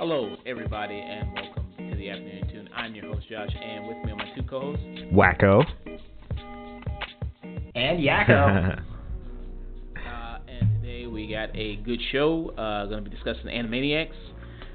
Hello, 0.00 0.34
everybody, 0.46 0.98
and 0.98 1.30
welcome 1.34 1.66
to 1.76 1.94
the 1.94 2.08
Afternoon 2.08 2.48
Tune. 2.50 2.70
I'm 2.74 2.94
your 2.94 3.04
host, 3.12 3.28
Josh, 3.28 3.50
and 3.54 3.86
with 3.86 3.98
me 4.02 4.12
are 4.12 4.16
my 4.16 4.34
two 4.34 4.42
co-hosts, 4.44 4.82
Wakko. 5.12 5.62
And 7.74 8.02
Yakko. 8.02 8.78
uh, 9.98 10.38
and 10.48 10.80
today 10.80 11.06
we 11.06 11.26
got 11.30 11.54
a 11.54 11.76
good 11.84 12.00
show. 12.12 12.48
Uh, 12.56 12.86
going 12.86 13.04
to 13.04 13.10
be 13.10 13.14
discussing 13.14 13.44
Animaniacs. 13.50 14.14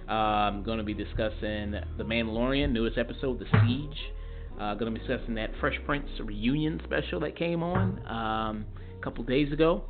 Um, 0.08 0.62
going 0.62 0.78
to 0.78 0.84
be 0.84 0.94
discussing 0.94 1.72
The 1.98 2.04
Mandalorian, 2.04 2.72
newest 2.72 3.00
episode, 3.00 3.40
The 3.40 3.46
Siege. 3.46 3.98
Uh, 4.62 4.76
going 4.76 4.94
to 4.94 5.00
be 5.00 5.08
discussing 5.08 5.34
that 5.34 5.50
Fresh 5.60 5.80
Prince 5.88 6.08
reunion 6.24 6.80
special 6.84 7.20
that 7.22 7.36
came 7.36 7.64
on 7.64 8.00
um, 8.06 8.66
a 8.96 9.04
couple 9.04 9.24
days 9.24 9.52
ago. 9.52 9.86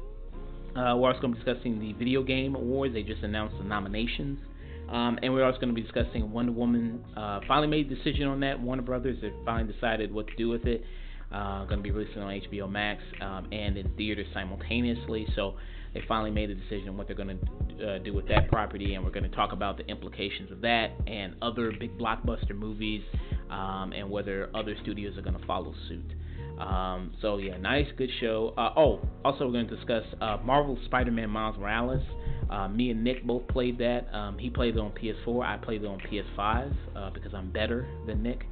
Uh, 0.78 0.96
we're 0.96 1.10
also 1.10 1.20
going 1.20 1.34
to 1.34 1.40
be 1.40 1.44
discussing 1.44 1.78
the 1.82 1.92
video 1.92 2.24
game 2.24 2.56
awards. 2.56 2.94
They 2.94 3.04
just 3.04 3.22
announced 3.22 3.58
the 3.58 3.66
nominations. 3.66 4.40
Um, 4.90 5.20
and 5.22 5.34
we're 5.34 5.44
also 5.44 5.60
going 5.60 5.74
to 5.74 5.76
be 5.76 5.82
discussing 5.82 6.32
Wonder 6.32 6.52
Woman. 6.52 7.04
Uh, 7.18 7.40
finally 7.48 7.68
made 7.68 7.92
a 7.92 7.96
decision 7.96 8.28
on 8.28 8.40
that. 8.42 8.60
Warner 8.60 8.82
Brothers 8.82 9.18
have 9.24 9.34
finally 9.46 9.72
decided 9.72 10.14
what 10.14 10.28
to 10.28 10.36
do 10.36 10.50
with 10.50 10.66
it. 10.66 10.84
Uh, 11.32 11.66
going 11.66 11.78
to 11.80 11.84
be 11.84 11.92
releasing 11.92 12.22
on 12.22 12.30
HBO 12.30 12.70
Max 12.70 13.02
um, 13.20 13.48
and 13.52 13.78
in 13.78 13.90
theaters 13.98 14.28
simultaneously. 14.34 15.28
So 15.36 15.56
they 15.94 16.02
finally 16.08 16.30
made 16.30 16.50
a 16.50 16.56
decision 16.56 16.90
on 16.90 16.98
what 16.98 17.08
they're 17.08 17.16
going 17.16 17.40
to 17.80 17.88
uh, 17.88 17.98
do 18.00 18.14
with 18.14 18.28
that 18.28 18.50
property, 18.50 18.94
and 18.94 19.04
we're 19.04 19.12
going 19.12 19.30
to 19.30 19.36
talk 19.36 19.54
about 19.54 19.78
the 19.78 19.86
implications 19.88 20.52
of 20.52 20.62
that 20.62 20.92
and 21.08 21.36
other 21.42 21.72
big 21.72 21.98
blockbuster 21.98 22.56
movies, 22.56 23.02
um, 23.50 23.94
and 23.96 24.10
whether 24.10 24.50
other 24.54 24.76
studios 24.84 25.18
are 25.18 25.22
going 25.22 25.38
to 25.38 25.46
follow 25.46 25.74
suit. 25.88 26.14
Um, 26.60 27.14
so 27.22 27.38
yeah, 27.38 27.58
nice, 27.58 27.88
good 27.98 28.10
show. 28.20 28.54
Uh, 28.58 28.74
oh, 28.78 29.02
also 29.24 29.46
we're 29.46 29.52
going 29.54 29.68
to 29.68 29.76
discuss 29.76 30.04
uh, 30.22 30.38
Marvel 30.44 30.78
Spider-Man 30.86 31.30
Miles 31.30 31.58
Morales. 31.58 32.04
Uh, 32.50 32.68
me 32.68 32.92
and 32.92 33.04
Nick 33.04 33.26
both 33.26 33.48
played 33.48 33.78
that. 33.80 34.08
Um, 34.14 34.38
he 34.38 34.50
played 34.50 34.76
it 34.76 34.80
on 34.80 34.92
PS4. 34.92 35.46
I 35.46 35.58
played 35.58 35.84
it 35.84 35.88
on 35.88 36.00
PS5 36.00 36.76
uh, 36.96 37.10
because 37.10 37.34
I'm 37.34 37.52
better 37.52 37.88
than 38.08 38.24
Nick. 38.24 38.44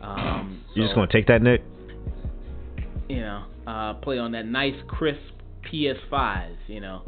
Um, 0.00 0.64
You 0.74 0.82
just 0.82 0.94
gonna 0.94 1.10
take 1.12 1.26
that, 1.28 1.42
Nick? 1.42 1.62
you 3.08 3.20
know, 3.20 3.44
uh, 3.66 3.94
play 3.94 4.18
on 4.18 4.32
that 4.32 4.46
nice, 4.46 4.74
crisp 4.88 5.20
PS5. 5.70 6.56
You 6.66 6.80
know, 6.80 7.02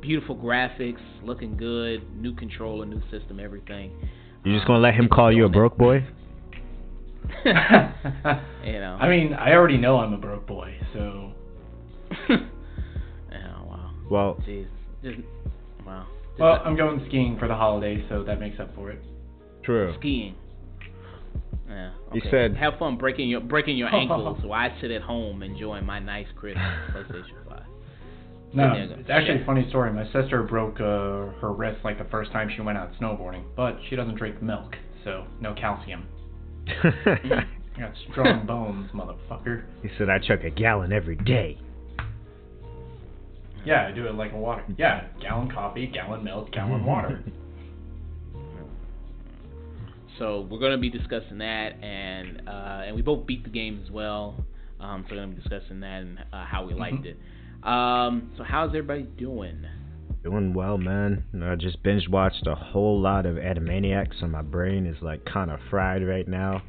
beautiful 0.00 0.36
graphics, 0.36 1.02
looking 1.22 1.56
good, 1.56 2.02
new 2.20 2.34
controller, 2.34 2.86
new 2.86 3.02
system, 3.10 3.38
everything. 3.38 3.92
You 4.44 4.54
just 4.54 4.66
gonna 4.66 4.80
let 4.80 4.94
him 4.94 5.08
call 5.08 5.32
you 5.32 5.44
a 5.44 5.48
broke 5.48 5.76
boy? 5.76 6.04
you 8.64 8.72
know. 8.80 8.96
I 9.00 9.08
mean, 9.08 9.34
I 9.34 9.52
already 9.52 9.76
know 9.76 9.98
I'm 9.98 10.12
a 10.12 10.18
broke 10.18 10.46
boy, 10.46 10.76
so 10.92 11.32
oh 12.30 12.36
wow. 13.30 13.90
Well, 14.10 14.36
Jeez. 14.46 14.66
Just 15.02 15.18
wow. 15.86 16.06
Just 16.30 16.40
well, 16.40 16.60
I'm 16.64 16.76
going 16.76 17.04
skiing 17.08 17.38
for 17.38 17.48
the 17.48 17.54
holidays, 17.54 18.04
so 18.08 18.22
that 18.24 18.40
makes 18.40 18.58
up 18.60 18.74
for 18.74 18.90
it. 18.90 19.00
true. 19.62 19.94
skiing. 19.98 20.34
Yeah. 21.68 21.92
You 22.12 22.20
okay. 22.20 22.30
said- 22.30 22.56
have 22.56 22.78
fun 22.78 22.96
breaking 22.96 23.28
your 23.28 23.40
breaking 23.40 23.76
your 23.76 23.94
ankles 23.94 24.38
while 24.44 24.52
I 24.60 24.80
sit 24.80 24.90
at 24.90 25.02
home 25.02 25.42
enjoying 25.42 25.84
my 25.86 25.98
nice 25.98 26.26
crisp 26.36 26.58
PlayStation 26.58 27.48
Five. 27.48 27.62
No, 28.52 28.72
There 28.72 28.82
you 28.84 28.88
go. 28.88 29.00
it's 29.00 29.10
actually 29.10 29.42
a 29.42 29.44
funny 29.44 29.68
story. 29.68 29.92
My 29.92 30.04
sister 30.12 30.44
broke 30.44 30.76
uh, 30.76 31.34
her 31.40 31.52
wrist 31.52 31.80
like 31.84 31.98
the 31.98 32.04
first 32.04 32.30
time 32.30 32.48
she 32.54 32.62
went 32.62 32.78
out 32.78 32.90
snowboarding, 33.00 33.42
but 33.56 33.78
she 33.90 33.96
doesn't 33.96 34.14
drink 34.14 34.40
milk, 34.40 34.76
so 35.02 35.24
no 35.40 35.54
calcium. 35.54 36.06
I 36.68 37.46
got 37.78 37.92
strong 38.10 38.46
bones, 38.46 38.90
motherfucker. 38.92 39.64
he 39.82 39.88
said 39.98 40.08
I 40.08 40.18
chuck 40.18 40.44
a 40.44 40.50
gallon 40.50 40.92
every 40.92 41.16
day. 41.16 41.58
Yeah, 43.64 43.86
I 43.86 43.92
do 43.92 44.06
it 44.06 44.14
like 44.14 44.32
a 44.32 44.36
water. 44.36 44.62
Yeah, 44.76 45.06
gallon 45.20 45.50
coffee, 45.50 45.86
gallon 45.86 46.22
milk, 46.24 46.52
gallon 46.52 46.84
water. 46.86 47.22
So 50.18 50.46
we're 50.48 50.60
gonna 50.60 50.78
be 50.78 50.90
discussing 50.90 51.38
that, 51.38 51.82
and 51.82 52.42
uh, 52.48 52.82
and 52.86 52.94
we 52.94 53.02
both 53.02 53.26
beat 53.26 53.42
the 53.42 53.50
game 53.50 53.80
as 53.84 53.90
well. 53.90 54.36
Um, 54.80 55.04
so 55.08 55.14
we're 55.16 55.22
gonna 55.22 55.34
be 55.34 55.40
discussing 55.42 55.80
that 55.80 56.02
and 56.02 56.18
uh, 56.32 56.44
how 56.44 56.64
we 56.66 56.74
liked 56.74 57.04
Mhm. 57.04 57.06
it. 57.06 57.66
Um, 57.66 58.30
so 58.36 58.44
how's 58.44 58.68
everybody 58.70 59.02
doing? 59.02 59.64
Doing 60.24 60.54
well, 60.54 60.78
man. 60.78 61.22
I 61.42 61.54
just 61.54 61.82
binge 61.82 62.08
watched 62.08 62.46
a 62.46 62.54
whole 62.54 62.98
lot 62.98 63.26
of 63.26 63.36
Animaniacs, 63.36 64.20
so 64.20 64.26
my 64.26 64.40
brain 64.40 64.86
is 64.86 64.96
like 65.02 65.22
kind 65.26 65.50
of 65.50 65.60
fried 65.68 66.02
right 66.02 66.26
now. 66.26 66.62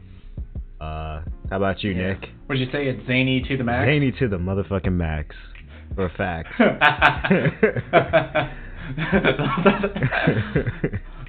Uh, 0.81 1.21
how 1.49 1.55
about 1.55 1.81
you, 1.81 1.91
Yeah. 1.91 2.13
Nick? 2.13 2.29
Would 2.49 2.59
you 2.59 2.65
say 2.69 2.87
it's 2.87 3.07
zany 3.07 3.41
to 3.47 3.55
the 3.55 3.63
max? 3.63 3.87
Zany 3.87 4.11
to 4.19 4.27
the 4.27 4.35
motherfucking 4.37 4.91
max, 4.91 5.33
for 5.95 6.05
a 6.05 6.09
fact. 6.09 6.49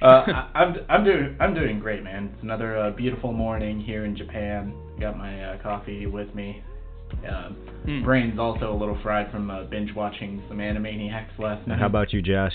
uh, 0.01 0.05
I'm 0.53 0.75
I'm 0.89 1.03
doing 1.05 1.37
I'm 1.39 1.53
doing 1.53 1.79
great, 1.79 2.03
man. 2.03 2.29
It's 2.33 2.43
another 2.43 2.77
uh, 2.77 2.91
beautiful 2.91 3.31
morning 3.31 3.79
here 3.79 4.03
in 4.03 4.17
Japan. 4.17 4.73
Got 4.99 5.17
my 5.17 5.41
uh, 5.43 5.63
coffee 5.63 6.07
with 6.07 6.35
me. 6.35 6.61
Uh, 7.27 7.49
Hmm. 7.87 8.03
brain's 8.03 8.37
also 8.37 8.73
a 8.73 8.77
little 8.77 8.99
fried 9.01 9.31
from 9.31 9.49
uh, 9.49 9.63
binge 9.63 9.95
watching 9.95 10.43
some 10.49 10.57
Animaniacs 10.57 11.39
last 11.39 11.65
night. 11.67 11.79
How 11.79 11.85
about 11.85 12.11
you, 12.11 12.21
Josh? 12.21 12.51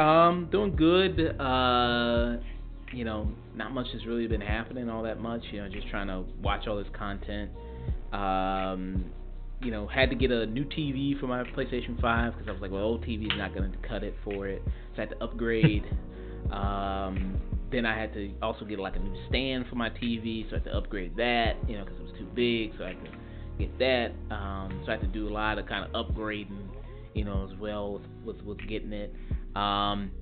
Um, 0.00 0.48
doing 0.50 0.74
good. 0.74 1.40
Uh, 1.40 2.38
you 2.92 3.04
know, 3.04 3.28
not 3.54 3.72
much 3.72 3.86
has 3.92 4.04
really 4.04 4.26
been 4.26 4.40
happening 4.40 4.90
all 4.90 5.04
that 5.04 5.20
much. 5.20 5.42
You 5.52 5.62
know, 5.62 5.68
just 5.68 5.88
trying 5.90 6.08
to 6.08 6.24
watch 6.42 6.66
all 6.66 6.76
this 6.76 6.88
content. 6.92 7.50
Um, 8.12 9.04
you 9.60 9.70
know, 9.70 9.86
had 9.86 10.10
to 10.10 10.16
get 10.16 10.32
a 10.32 10.44
new 10.46 10.64
TV 10.64 11.18
for 11.20 11.28
my 11.28 11.44
PlayStation 11.44 12.00
5 12.00 12.32
because 12.32 12.48
I 12.48 12.52
was 12.52 12.60
like, 12.60 12.72
well, 12.72 12.82
old 12.82 13.04
TV's 13.04 13.38
not 13.38 13.54
going 13.54 13.70
to 13.70 13.78
cut 13.88 14.02
it 14.02 14.16
for 14.24 14.48
it. 14.48 14.60
So 14.66 14.72
I 14.96 15.00
had 15.02 15.10
to 15.10 15.22
upgrade. 15.22 15.84
um, 16.50 17.40
then 17.72 17.86
I 17.86 17.98
had 17.98 18.12
to 18.14 18.32
also 18.42 18.64
get 18.64 18.78
like 18.78 18.96
a 18.96 19.00
new 19.00 19.16
stand 19.28 19.66
for 19.68 19.76
my 19.76 19.90
TV, 19.90 20.48
so 20.48 20.56
I 20.56 20.58
had 20.58 20.64
to 20.64 20.76
upgrade 20.76 21.16
that. 21.16 21.54
You 21.68 21.78
know, 21.78 21.84
because 21.84 21.98
it 22.00 22.02
was 22.04 22.12
too 22.18 22.28
big, 22.34 22.72
so 22.78 22.84
I 22.84 22.88
had 22.88 23.04
to 23.04 23.10
get 23.58 23.78
that. 23.78 24.12
Um, 24.34 24.82
so 24.84 24.92
I 24.92 24.96
had 24.96 25.00
to 25.02 25.06
do 25.08 25.28
a 25.28 25.32
lot 25.32 25.58
of 25.58 25.66
kind 25.66 25.88
of 25.92 26.06
upgrading. 26.06 26.68
You 27.14 27.24
know, 27.24 27.48
as 27.50 27.58
well 27.58 27.94
with 27.94 28.02
with, 28.24 28.42
with 28.44 28.68
getting 28.68 28.92
it. 28.92 29.14
Um, 29.56 30.12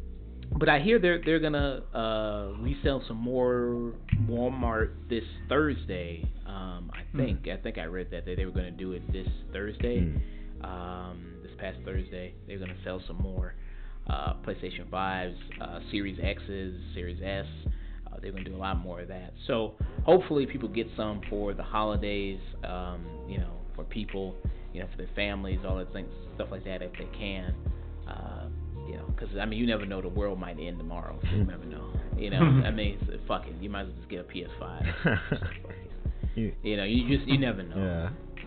but 0.59 0.69
I 0.69 0.81
hear 0.81 0.99
they're 0.99 1.23
they're 1.25 1.39
gonna 1.39 1.83
uh, 1.95 2.53
resell 2.59 3.03
some 3.07 3.19
more 3.19 3.93
Walmart 4.29 4.91
this 5.09 5.25
Thursday. 5.49 6.25
Um, 6.47 6.91
I 6.93 7.03
Hmm. 7.13 7.19
think 7.19 7.49
I 7.49 7.57
think 7.57 7.79
I 7.79 7.85
read 7.85 8.11
that 8.11 8.25
they, 8.25 8.35
they 8.35 8.45
were 8.45 8.51
gonna 8.51 8.71
do 8.73 8.93
it 8.93 9.11
this 9.13 9.29
Thursday. 9.53 10.01
Hmm. 10.01 10.65
Um, 10.65 11.37
this 11.43 11.53
past 11.59 11.79
Thursday, 11.85 12.35
they're 12.47 12.59
gonna 12.59 12.77
sell 12.85 13.01
some 13.07 13.17
more 13.17 13.55
uh, 14.11 14.35
PlayStation 14.47 14.91
Fives, 14.91 15.37
uh, 15.61 15.79
Series 15.91 16.19
X's, 16.23 16.75
Series 16.95 17.21
S. 17.23 17.47
Uh, 18.07 18.17
they're 18.21 18.33
gonna 18.33 18.45
do 18.45 18.57
a 18.57 18.59
lot 18.69 18.79
more 18.79 19.01
of 19.01 19.09
that. 19.09 19.33
So 19.47 19.75
hopefully 20.05 20.47
people 20.47 20.69
get 20.69 20.89
some 20.97 21.21
for 21.31 21.55
the 21.55 21.63
holidays. 21.63 22.41
Um, 22.65 23.05
you 23.29 23.39
know, 23.39 23.53
for 23.77 23.85
people, 23.85 24.35
you 24.73 24.81
know, 24.81 24.89
for 24.91 24.97
their 24.99 25.11
families, 25.15 25.61
all 25.67 25.77
that 25.77 25.93
things, 25.93 26.09
stuff 26.35 26.49
like 26.51 26.65
that, 26.65 26.83
if 26.83 26.93
they 26.99 27.09
can. 27.17 27.55
Uh, 28.09 28.49
you 28.89 28.97
know, 28.97 29.05
because 29.15 29.29
I 29.41 29.45
mean, 29.47 29.61
you 29.61 29.67
never 29.67 29.87
know. 29.87 30.01
The 30.03 30.09
world 30.09 30.41
might 30.41 30.59
end 30.59 30.79
tomorrow. 30.79 31.17
So 31.23 31.37
you 31.37 31.45
never 31.45 31.65
know. 31.65 31.87
You 32.19 32.31
know, 32.31 32.41
I 32.41 32.71
mean, 32.73 32.99
it's, 33.01 33.23
fuck 33.29 33.47
it. 33.47 33.55
You 33.61 33.71
might 33.71 33.83
as 33.83 33.89
well 33.89 33.97
just 33.99 34.09
get 34.11 34.21
a 34.21 34.25
PS5. 34.65 35.21
You- 36.37 36.55
you 36.63 36.77
know, 36.77 36.85
you 36.85 37.09
just 37.17 37.29
you 37.29 37.39
never 37.39 37.63
know. 37.63 37.77
yeah. 37.77 38.45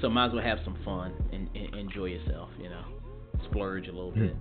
So 0.00 0.08
might 0.10 0.26
as 0.26 0.32
well 0.32 0.42
have 0.44 0.58
some 0.64 0.76
fun 0.84 1.12
and, 1.32 1.48
and 1.54 1.74
enjoy 1.74 2.06
yourself. 2.06 2.48
You 2.60 2.68
know, 2.70 2.84
splurge 3.50 3.86
a 3.88 3.92
little 3.92 4.10
Hmm. 4.10 4.20
bit. 4.26 4.36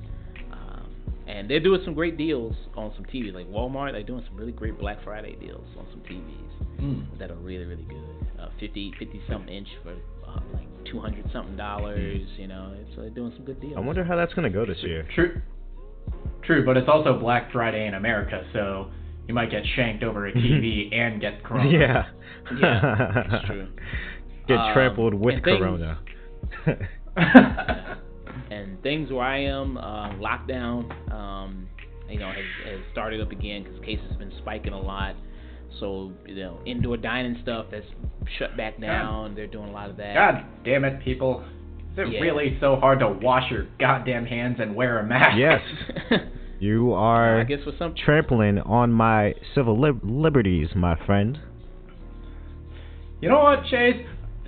And 1.28 1.50
they're 1.50 1.60
doing 1.60 1.82
some 1.84 1.94
great 1.94 2.18
deals 2.18 2.56
on 2.76 2.94
some 2.96 3.06
TVs, 3.06 3.34
like 3.34 3.48
Walmart. 3.50 3.92
They're 3.92 4.04
doing 4.04 4.24
some 4.28 4.38
really 4.38 4.54
great 4.54 4.80
Black 4.80 5.04
Friday 5.04 5.36
deals 5.40 5.66
on 5.78 5.86
some 5.92 6.02
TVs 6.02 6.44
Mm. 6.82 7.18
that 7.20 7.32
are 7.32 7.36
really 7.36 7.66
really 7.66 7.84
good. 7.90 8.28
Uh, 8.40 8.50
50 8.60 8.94
50 9.00 9.22
something 9.30 9.54
inch 9.54 9.68
for 9.84 9.94
uh, 10.30 10.40
like 10.54 10.68
200 10.92 11.26
something 11.34 11.58
dollars. 11.58 12.22
You 12.38 12.48
know, 12.48 12.74
so 12.96 13.02
they're 13.02 13.10
doing 13.10 13.32
some 13.36 13.46
good 13.46 13.60
deals. 13.60 13.74
I 13.76 13.80
wonder 13.82 14.04
how 14.04 14.16
that's 14.16 14.34
gonna 14.36 14.50
go 14.50 14.66
this 14.66 14.78
year. 14.84 15.08
True. 15.16 15.42
True, 16.44 16.64
but 16.66 16.78
it's 16.78 16.88
also 16.88 17.20
Black 17.20 17.52
Friday 17.52 17.88
in 17.88 17.96
America, 17.96 18.46
so 18.54 18.90
you 19.28 19.34
might 19.34 19.52
get 19.52 19.64
shanked 19.76 20.04
over 20.04 20.28
a 20.28 20.32
TV 20.32 20.94
and 20.96 21.20
get 21.20 21.44
corona. 21.44 21.70
Yeah. 21.70 22.06
Yeah, 22.58 23.24
that's 23.30 23.46
true. 23.48 23.68
Get 24.48 24.58
Um, 24.58 24.74
trampled 24.74 25.14
with 25.14 25.36
and 25.36 25.44
things- 25.44 25.58
corona. 25.58 26.00
and 28.68 28.82
things 28.84 29.12
where 29.12 29.24
I 29.24 29.44
am, 29.44 29.78
uh, 29.78 30.10
lockdown, 30.16 31.12
um, 31.12 31.68
you 32.10 32.20
know, 32.20 32.28
has, 32.28 32.46
has 32.66 32.80
started 32.92 33.22
up 33.22 33.32
again 33.32 33.64
because 33.64 33.80
cases 33.84 34.06
have 34.10 34.20
been 34.20 34.34
spiking 34.42 34.74
a 34.74 34.80
lot. 34.82 35.16
So 35.80 36.12
you 36.26 36.36
know, 36.36 36.60
indoor 36.66 36.98
dining 36.98 37.38
stuff 37.44 37.68
that's 37.72 37.86
shut 38.40 38.56
back 38.58 38.80
down. 38.82 39.36
They're 39.36 39.48
doing 39.48 39.70
a 39.70 39.72
lot 39.72 39.90
of 39.90 39.98
that. 39.98 40.14
God 40.16 40.46
damn 40.64 40.86
it, 40.86 41.04
people. 41.04 41.44
Is 41.94 42.00
it 42.00 42.14
Yeah. 42.14 42.20
really 42.20 42.58
so 42.60 42.76
hard 42.78 43.00
to 43.00 43.10
wash 43.10 43.50
your 43.52 43.66
goddamn 43.80 44.26
hands 44.26 44.58
and 44.60 44.76
wear 44.76 45.00
a 45.00 45.04
mask? 45.06 45.38
Yes. 45.38 45.62
You 46.60 46.94
are 46.94 47.40
I 47.40 47.44
guess 47.44 47.60
for 47.64 47.72
some 47.78 47.94
trampling 47.94 48.58
on 48.58 48.92
my 48.92 49.36
civil 49.54 49.80
lib- 49.80 50.00
liberties, 50.04 50.70
my 50.76 50.96
friend. 51.06 51.38
You 53.22 53.30
know 53.30 53.40
what, 53.44 53.64
Chayse? 53.66 54.06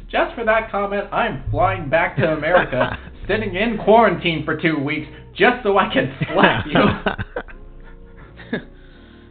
Just 0.09 0.33
for 0.35 0.43
that 0.45 0.71
comment, 0.71 1.05
I'm 1.13 1.43
flying 1.51 1.87
back 1.87 2.17
to 2.17 2.31
America, 2.33 2.97
sitting 3.29 3.55
in 3.55 3.77
quarantine 3.77 4.43
for 4.43 4.57
two 4.59 4.77
weeks, 4.77 5.07
just 5.35 5.63
so 5.63 5.77
I 5.77 5.93
can 5.93 6.13
slap 6.33 6.65
you. 8.51 8.59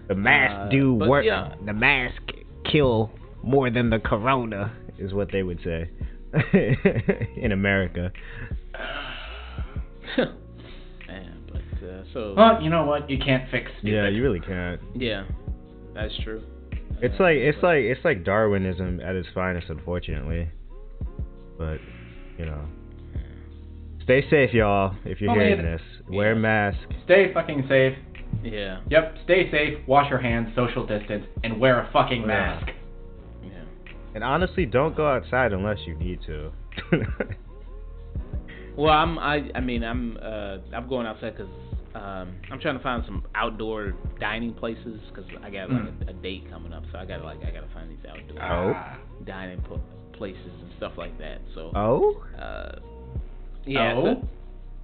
The 0.09 0.15
mask 0.15 0.55
Uh, 0.55 0.69
do 0.71 0.97
but 0.99 1.09
work. 1.09 1.25
yeah. 1.27 1.55
The 1.67 1.73
mask 1.75 2.23
kill 2.71 3.11
more 3.43 3.69
than 3.71 3.91
the 3.91 3.99
corona, 3.99 4.73
is 4.99 5.13
what 5.13 5.31
they 5.33 5.43
would 5.43 5.59
say 5.63 5.91
in 7.37 7.53
America. 7.53 8.11
Man, 10.17 11.43
but 11.53 11.87
uh, 11.89 12.03
so 12.13 12.35
Well, 12.37 12.63
you 12.63 12.71
know 12.71 12.85
what? 12.85 13.09
You 13.11 13.19
can't 13.19 13.51
fix 13.51 13.71
stupid. 13.79 13.93
Yeah, 13.95 14.09
you 14.09 14.23
really 14.23 14.41
can't. 14.41 14.81
yeah, 14.95 15.25
that's 15.95 16.13
true. 16.25 16.43
It's 17.01 17.15
Uh, 17.21 17.25
like 17.25 17.37
it's 17.37 17.59
but- 17.61 17.67
like 17.69 17.83
it's 17.85 18.05
like 18.05 18.25
Darwinism 18.25 19.01
at 19.01 19.15
its 19.15 19.29
finest, 19.35 19.69
unfortunately. 19.69 20.49
But 21.57 21.79
you 22.39 22.47
know, 22.47 22.65
stay 24.09 24.25
safe, 24.31 24.55
y'all. 24.55 24.95
If 25.05 25.21
you're 25.21 25.31
Only 25.31 25.45
hearing 25.47 25.61
it- 25.67 25.79
this, 25.79 25.83
wear 26.09 26.33
a 26.33 26.37
mask. 26.37 26.79
Stay 27.05 27.33
fucking 27.35 27.67
safe. 27.69 27.97
yeah, 28.43 28.81
Yep, 28.89 29.17
stay 29.25 29.51
safe, 29.51 29.79
wash 29.87 30.09
your 30.11 30.19
hands, 30.21 30.49
social 30.55 30.87
distance, 30.87 31.27
and 31.45 31.61
wear 31.61 31.81
a 31.81 31.91
fucking 31.93 32.23
Yeah. 32.23 32.27
mask. 32.27 32.67
yeah. 33.43 33.51
And 34.15 34.25
honestly, 34.25 34.65
don't 34.67 34.97
go 34.97 35.07
outside 35.07 35.53
unless 35.53 35.79
you 35.87 35.95
need 35.97 36.21
to. 36.27 36.51
Well, 38.77 38.95
I'm 38.95 39.19
I 39.19 39.51
I 39.57 39.61
mean 39.61 39.83
I'm 39.83 40.17
uh 40.23 40.59
I'm 40.73 40.89
going 40.89 41.05
outside 41.05 41.37
because 41.37 41.51
um 41.97 42.29
I'm 42.49 42.61
trying 42.61 42.77
to 42.77 42.83
find 42.83 43.03
some 43.07 43.25
outdoor 43.35 43.93
dining 44.21 44.55
places 44.55 45.01
because 45.09 45.25
I 45.43 45.51
got 45.51 45.69
like 45.69 45.83
Mm. 45.83 46.07
a, 46.07 46.11
a 46.11 46.13
date 46.15 46.49
coming 46.49 46.73
up, 46.73 46.85
so 46.93 46.99
I 46.99 47.05
gotta 47.05 47.25
like 47.25 47.39
I 47.45 47.51
gotta 47.51 47.67
find 47.75 47.91
these 47.91 48.05
outdoor 48.09 48.41
Oh. 48.41 48.77
Dining 49.25 49.61
pl- 49.63 49.83
places 50.13 50.53
and 50.63 50.71
stuff 50.77 50.93
like 50.97 51.19
that. 51.19 51.41
So 51.57 51.73
oh, 51.75 52.23
uh 52.41 52.79
yeah. 53.69 53.95
Oh? 53.95 54.05
so- 54.23 54.29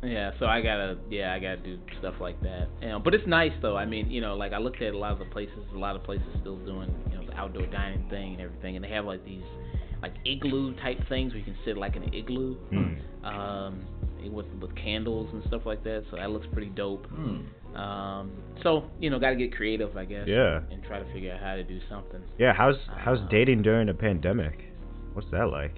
yeah, 0.06 0.32
so 0.38 0.44
I 0.44 0.60
gotta, 0.60 0.98
yeah, 1.08 1.32
I 1.32 1.38
gotta 1.38 1.56
do 1.56 1.78
stuff 1.98 2.16
like 2.20 2.38
that. 2.42 2.68
You 2.82 2.88
know, 2.88 2.98
but 2.98 3.14
it's 3.14 3.26
nice 3.26 3.52
though. 3.62 3.74
I 3.76 3.86
mean, 3.86 4.10
you 4.10 4.20
know, 4.20 4.36
like 4.36 4.52
I 4.52 4.58
looked 4.58 4.82
at 4.82 4.92
a 4.92 4.98
lot 4.98 5.12
of 5.12 5.18
the 5.18 5.24
places. 5.24 5.56
A 5.74 5.78
lot 5.78 5.96
of 5.96 6.02
places 6.04 6.26
still 6.42 6.58
doing, 6.58 6.94
you 7.10 7.16
know, 7.16 7.24
the 7.26 7.32
outdoor 7.34 7.64
dining 7.66 8.06
thing 8.10 8.32
and 8.34 8.42
everything, 8.42 8.76
and 8.76 8.84
they 8.84 8.90
have 8.90 9.06
like 9.06 9.24
these, 9.24 9.42
like 10.02 10.12
igloo 10.26 10.74
type 10.82 10.98
things 11.08 11.32
where 11.32 11.38
you 11.38 11.44
can 11.44 11.56
sit 11.64 11.78
like 11.78 11.96
in 11.96 12.02
an 12.02 12.12
igloo, 12.12 12.54
Hmm. 12.68 13.24
um, 13.26 13.80
with 14.30 14.44
with 14.60 14.74
candles 14.76 15.30
and 15.32 15.42
stuff 15.44 15.62
like 15.64 15.82
that. 15.84 16.04
So 16.10 16.16
that 16.18 16.30
looks 16.30 16.46
pretty 16.52 16.68
dope. 16.70 17.06
Hmm. 17.06 17.74
Um, 17.74 18.30
so 18.62 18.84
you 19.00 19.08
know, 19.08 19.18
gotta 19.18 19.36
get 19.36 19.54
creative, 19.56 19.96
I 19.96 20.04
guess. 20.04 20.26
Yeah. 20.28 20.60
And 20.70 20.82
try 20.84 20.98
to 20.98 21.12
figure 21.14 21.32
out 21.32 21.40
how 21.40 21.54
to 21.56 21.64
do 21.64 21.80
something. 21.88 22.20
yeah. 22.38 22.52
How's 22.52 22.76
how's 22.98 23.20
Uh, 23.20 23.28
dating 23.30 23.62
during 23.62 23.88
a 23.88 23.94
pandemic? 23.94 24.66
What's 25.14 25.30
that 25.30 25.48
like? 25.48 25.76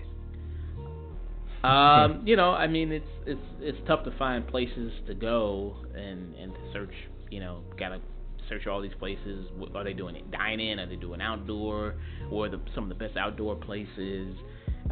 Um, 1.66 2.22
you 2.26 2.36
know, 2.36 2.50
I 2.52 2.66
mean, 2.66 2.92
it's 2.92 3.06
it's 3.26 3.40
it's 3.60 3.78
tough 3.86 4.04
to 4.04 4.12
find 4.18 4.46
places 4.46 4.92
to 5.06 5.14
go 5.14 5.76
and 5.94 6.34
and 6.34 6.52
to 6.54 6.60
search. 6.72 6.94
You 7.30 7.40
know, 7.40 7.62
gotta 7.78 8.00
search 8.48 8.66
all 8.66 8.80
these 8.80 8.94
places. 8.98 9.48
Are 9.74 9.84
they 9.84 9.92
doing 9.92 10.16
it 10.16 10.30
dine 10.30 10.60
in? 10.60 10.78
Are 10.78 10.86
they 10.86 10.96
doing 10.96 11.20
outdoor? 11.20 11.94
Or 12.30 12.48
the 12.48 12.60
some 12.74 12.84
of 12.84 12.88
the 12.90 12.94
best 12.94 13.16
outdoor 13.16 13.56
places? 13.56 14.36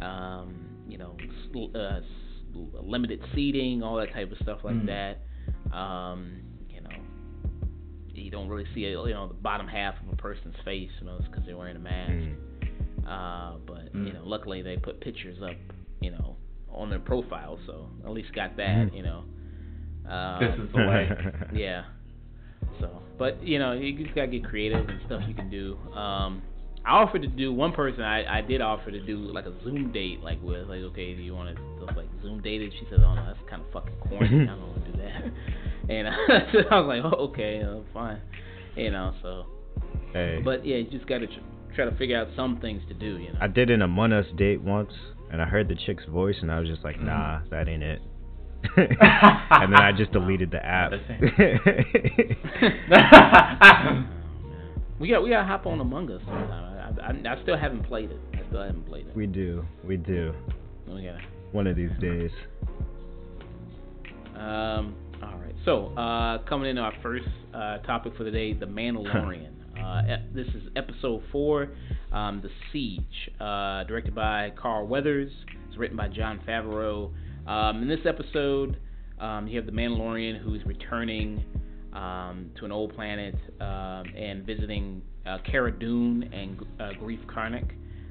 Um, 0.01 0.55
you 0.87 0.97
know, 0.97 1.15
uh, 1.75 2.01
limited 2.81 3.21
seating, 3.33 3.81
all 3.81 3.95
that 3.97 4.11
type 4.13 4.31
of 4.31 4.37
stuff 4.39 4.59
like 4.63 4.75
Mm. 4.75 4.85
that. 4.87 5.75
Um, 5.77 6.41
you 6.69 6.81
know, 6.81 6.89
you 8.13 8.29
don't 8.31 8.49
really 8.49 8.67
see 8.73 8.81
you 8.81 9.13
know 9.13 9.27
the 9.27 9.33
bottom 9.33 9.67
half 9.67 9.95
of 10.01 10.09
a 10.11 10.15
person's 10.15 10.55
face, 10.65 10.91
you 10.99 11.07
know, 11.07 11.19
because 11.19 11.45
they're 11.45 11.57
wearing 11.57 11.75
a 11.77 11.79
mask. 11.79 12.11
Mm. 12.11 13.07
Uh, 13.07 13.57
but 13.65 13.93
Mm. 13.93 14.07
you 14.07 14.13
know, 14.13 14.23
luckily 14.25 14.61
they 14.61 14.77
put 14.77 14.99
pictures 14.99 15.41
up, 15.41 15.55
you 16.01 16.11
know, 16.11 16.35
on 16.75 16.89
their 16.89 16.99
profile, 16.99 17.57
so 17.65 17.87
at 18.05 18.11
least 18.11 18.33
got 18.33 18.55
that, 18.57 18.87
Mhm. 18.91 18.95
you 18.97 19.03
know. 19.03 19.23
Um, 20.07 20.39
This 20.39 20.59
is 20.59 20.71
the 20.71 20.77
way. 20.77 21.09
yeah. 21.53 21.83
So, 22.79 22.89
but 23.17 23.41
you 23.43 23.57
know, 23.59 23.71
you 23.73 23.93
just 24.03 24.13
gotta 24.15 24.27
get 24.27 24.43
creative 24.43 24.87
and 24.87 24.99
stuff 25.05 25.23
you 25.27 25.33
can 25.33 25.49
do. 25.49 25.77
Um, 25.95 26.41
I 26.85 26.91
offered 27.01 27.23
to 27.23 27.27
do 27.27 27.51
one 27.51 27.71
person. 27.71 28.03
I, 28.03 28.37
I 28.37 28.41
did 28.41 28.61
offer 28.61 28.91
to 28.91 28.99
do 28.99 29.17
like 29.17 29.45
a 29.47 29.53
Zoom 29.63 29.91
date, 29.91 30.21
like 30.21 30.39
with 30.43 30.67
like, 30.69 30.81
okay, 30.91 31.15
do 31.15 31.21
you 31.23 31.33
want 31.33 31.55
to 31.57 31.85
like 31.95 32.05
Zoom 32.21 32.41
date 32.41 32.61
it? 32.61 32.73
She 32.73 32.85
said, 32.89 32.99
oh 33.03 33.15
no, 33.15 33.25
that's 33.25 33.39
kind 33.49 33.61
of 33.63 33.71
fucking 33.71 33.95
corny. 34.07 34.27
I 34.43 34.45
don't 34.45 34.61
want 34.61 34.85
to 34.85 34.91
do 34.91 34.97
that. 34.99 35.23
And 35.87 36.07
I 36.71 36.79
was 36.79 36.87
like, 36.87 37.03
oh, 37.03 37.25
okay, 37.29 37.61
uh, 37.61 37.81
fine. 37.93 38.19
You 38.75 38.89
know, 38.89 39.13
so. 39.21 39.45
Hey. 40.13 40.41
But 40.43 40.65
yeah, 40.65 40.77
you 40.77 40.89
just 40.89 41.05
gotta 41.07 41.27
tr- 41.27 41.39
try 41.75 41.85
to 41.85 41.95
figure 41.95 42.17
out 42.19 42.27
some 42.35 42.59
things 42.59 42.81
to 42.87 42.93
do. 42.95 43.17
You 43.17 43.33
know. 43.33 43.39
I 43.39 43.47
did 43.47 43.69
an 43.69 43.81
Among 43.83 44.11
Us 44.11 44.25
date 44.35 44.61
once, 44.61 44.91
and 45.35 45.41
I 45.41 45.45
heard 45.45 45.67
the 45.67 45.75
chick's 45.75 46.05
voice, 46.05 46.37
and 46.41 46.49
I 46.49 46.59
was 46.61 46.69
just 46.69 46.81
like, 46.83 46.95
Mm. 46.97 47.03
nah, 47.05 47.41
that 47.51 47.67
ain't 47.67 47.83
it. 47.83 48.01
and 48.77 49.73
then 49.73 49.81
I 49.81 49.91
just 49.91 50.11
deleted 50.13 50.49
the 50.49 50.65
app. 50.65 50.91
We 54.97 55.09
got 55.09 55.23
we 55.23 55.29
gotta 55.29 55.45
hop 55.45 55.65
on 55.65 55.81
Among 55.81 56.09
Us 56.09 56.21
sometime. 56.25 56.97
I, 57.01 57.29
I, 57.29 57.33
I 57.35 57.41
still 57.43 57.57
haven't 57.57 57.83
played 57.83 58.11
it. 58.11 58.19
I 58.33 58.47
still 58.47 58.61
haven't 58.63 58.87
played 58.87 59.07
it. 59.07 59.15
we 59.15 59.27
do, 59.27 59.65
we 59.83 59.97
do. 59.97 60.33
We 60.87 61.03
gotta. 61.03 61.19
One 61.51 61.67
of 61.67 61.75
these 61.75 61.91
days. 61.99 62.31
Um. 64.37 64.95
All 65.21 65.37
right. 65.37 65.53
So, 65.65 65.87
uh, 65.97 66.37
coming 66.47 66.69
into 66.69 66.81
our 66.81 66.93
first 67.03 67.25
uh, 67.53 67.79
topic 67.79 68.15
for 68.15 68.23
the 68.23 68.31
day, 68.31 68.53
The 68.53 68.67
Mandalorian. 68.67 69.49
uh, 69.85 70.17
this 70.33 70.47
is 70.47 70.63
episode 70.75 71.21
four, 71.31 71.69
um, 72.11 72.41
The 72.41 72.49
Siege, 72.71 73.31
uh, 73.39 73.83
directed 73.83 74.15
by 74.15 74.51
Carl 74.59 74.87
Weathers. 74.87 75.31
It's 75.67 75.77
written 75.77 75.95
by 75.95 76.07
Jon 76.07 76.41
Favreau. 76.47 77.11
Um, 77.47 77.83
in 77.83 77.87
this 77.87 77.99
episode, 78.05 78.77
um, 79.19 79.47
you 79.47 79.57
have 79.57 79.65
the 79.65 79.71
Mandalorian 79.71 80.41
who 80.41 80.55
is 80.55 80.65
returning 80.65 81.43
um, 81.93 82.49
to 82.57 82.65
an 82.65 82.71
old 82.71 82.95
planet 82.95 83.35
um, 83.61 84.05
and 84.17 84.45
visiting 84.45 85.01
uh, 85.25 85.37
Cara 85.49 85.71
Dune 85.71 86.29
and 86.33 86.59
uh, 86.79 86.99
Greef 86.99 87.23
Karnak, 87.27 87.69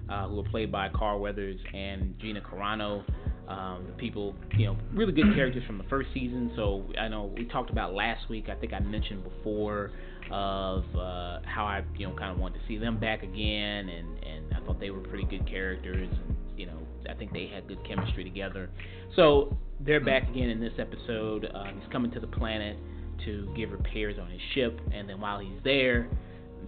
uh, 0.09 0.29
who 0.29 0.41
are 0.41 0.49
played 0.51 0.71
by 0.71 0.89
Carl 0.91 1.19
Weathers 1.21 1.59
and 1.75 2.15
Gina 2.21 2.41
Carano. 2.41 3.05
Um, 3.49 3.85
the 3.87 3.93
people, 3.99 4.35
you 4.57 4.67
know, 4.67 4.77
really 4.95 5.13
good 5.13 5.35
characters 5.35 5.65
from 5.67 5.77
the 5.77 5.85
first 5.85 6.09
season. 6.15 6.53
So 6.57 6.87
I 6.99 7.09
know 7.09 7.31
we 7.37 7.45
talked 7.45 7.69
about 7.69 7.93
last 7.93 8.31
week. 8.31 8.49
I 8.49 8.55
think 8.55 8.73
I 8.73 8.79
mentioned 8.79 9.23
before 9.23 9.91
of 10.31 10.85
uh, 10.95 11.41
how 11.45 11.65
I, 11.65 11.83
you 11.97 12.09
know, 12.09 12.15
kind 12.15 12.33
of 12.33 12.39
wanted 12.39 12.61
to 12.61 12.67
see 12.67 12.79
them 12.79 12.99
back 12.99 13.23
again, 13.23 13.89
and 13.89 14.19
and 14.25 14.55
I 14.55 14.65
thought 14.67 14.81
they 14.81 14.91
were 14.91 15.01
pretty 15.01 15.25
good 15.25 15.47
characters, 15.49 16.09
and 16.11 16.37
you 16.57 16.67
know, 16.67 16.79
I 17.09 17.15
think 17.15 17.33
they 17.33 17.47
had 17.47 17.69
good 17.69 17.87
chemistry 17.87 18.25
together. 18.25 18.71
So 19.17 19.57
they're 19.81 20.05
back 20.05 20.29
again 20.29 20.49
in 20.49 20.61
this 20.61 20.73
episode. 20.79 21.51
Uh, 21.53 21.65
he's 21.65 21.93
coming 21.93 22.11
to 22.13 22.21
the 22.21 22.27
planet 22.27 22.77
to 23.25 23.53
give 23.57 23.71
repairs 23.71 24.17
on 24.21 24.31
his 24.31 24.41
ship, 24.55 24.81
and 24.93 25.09
then 25.09 25.21
while 25.21 25.41
he's 25.41 25.63
there, 25.63 26.09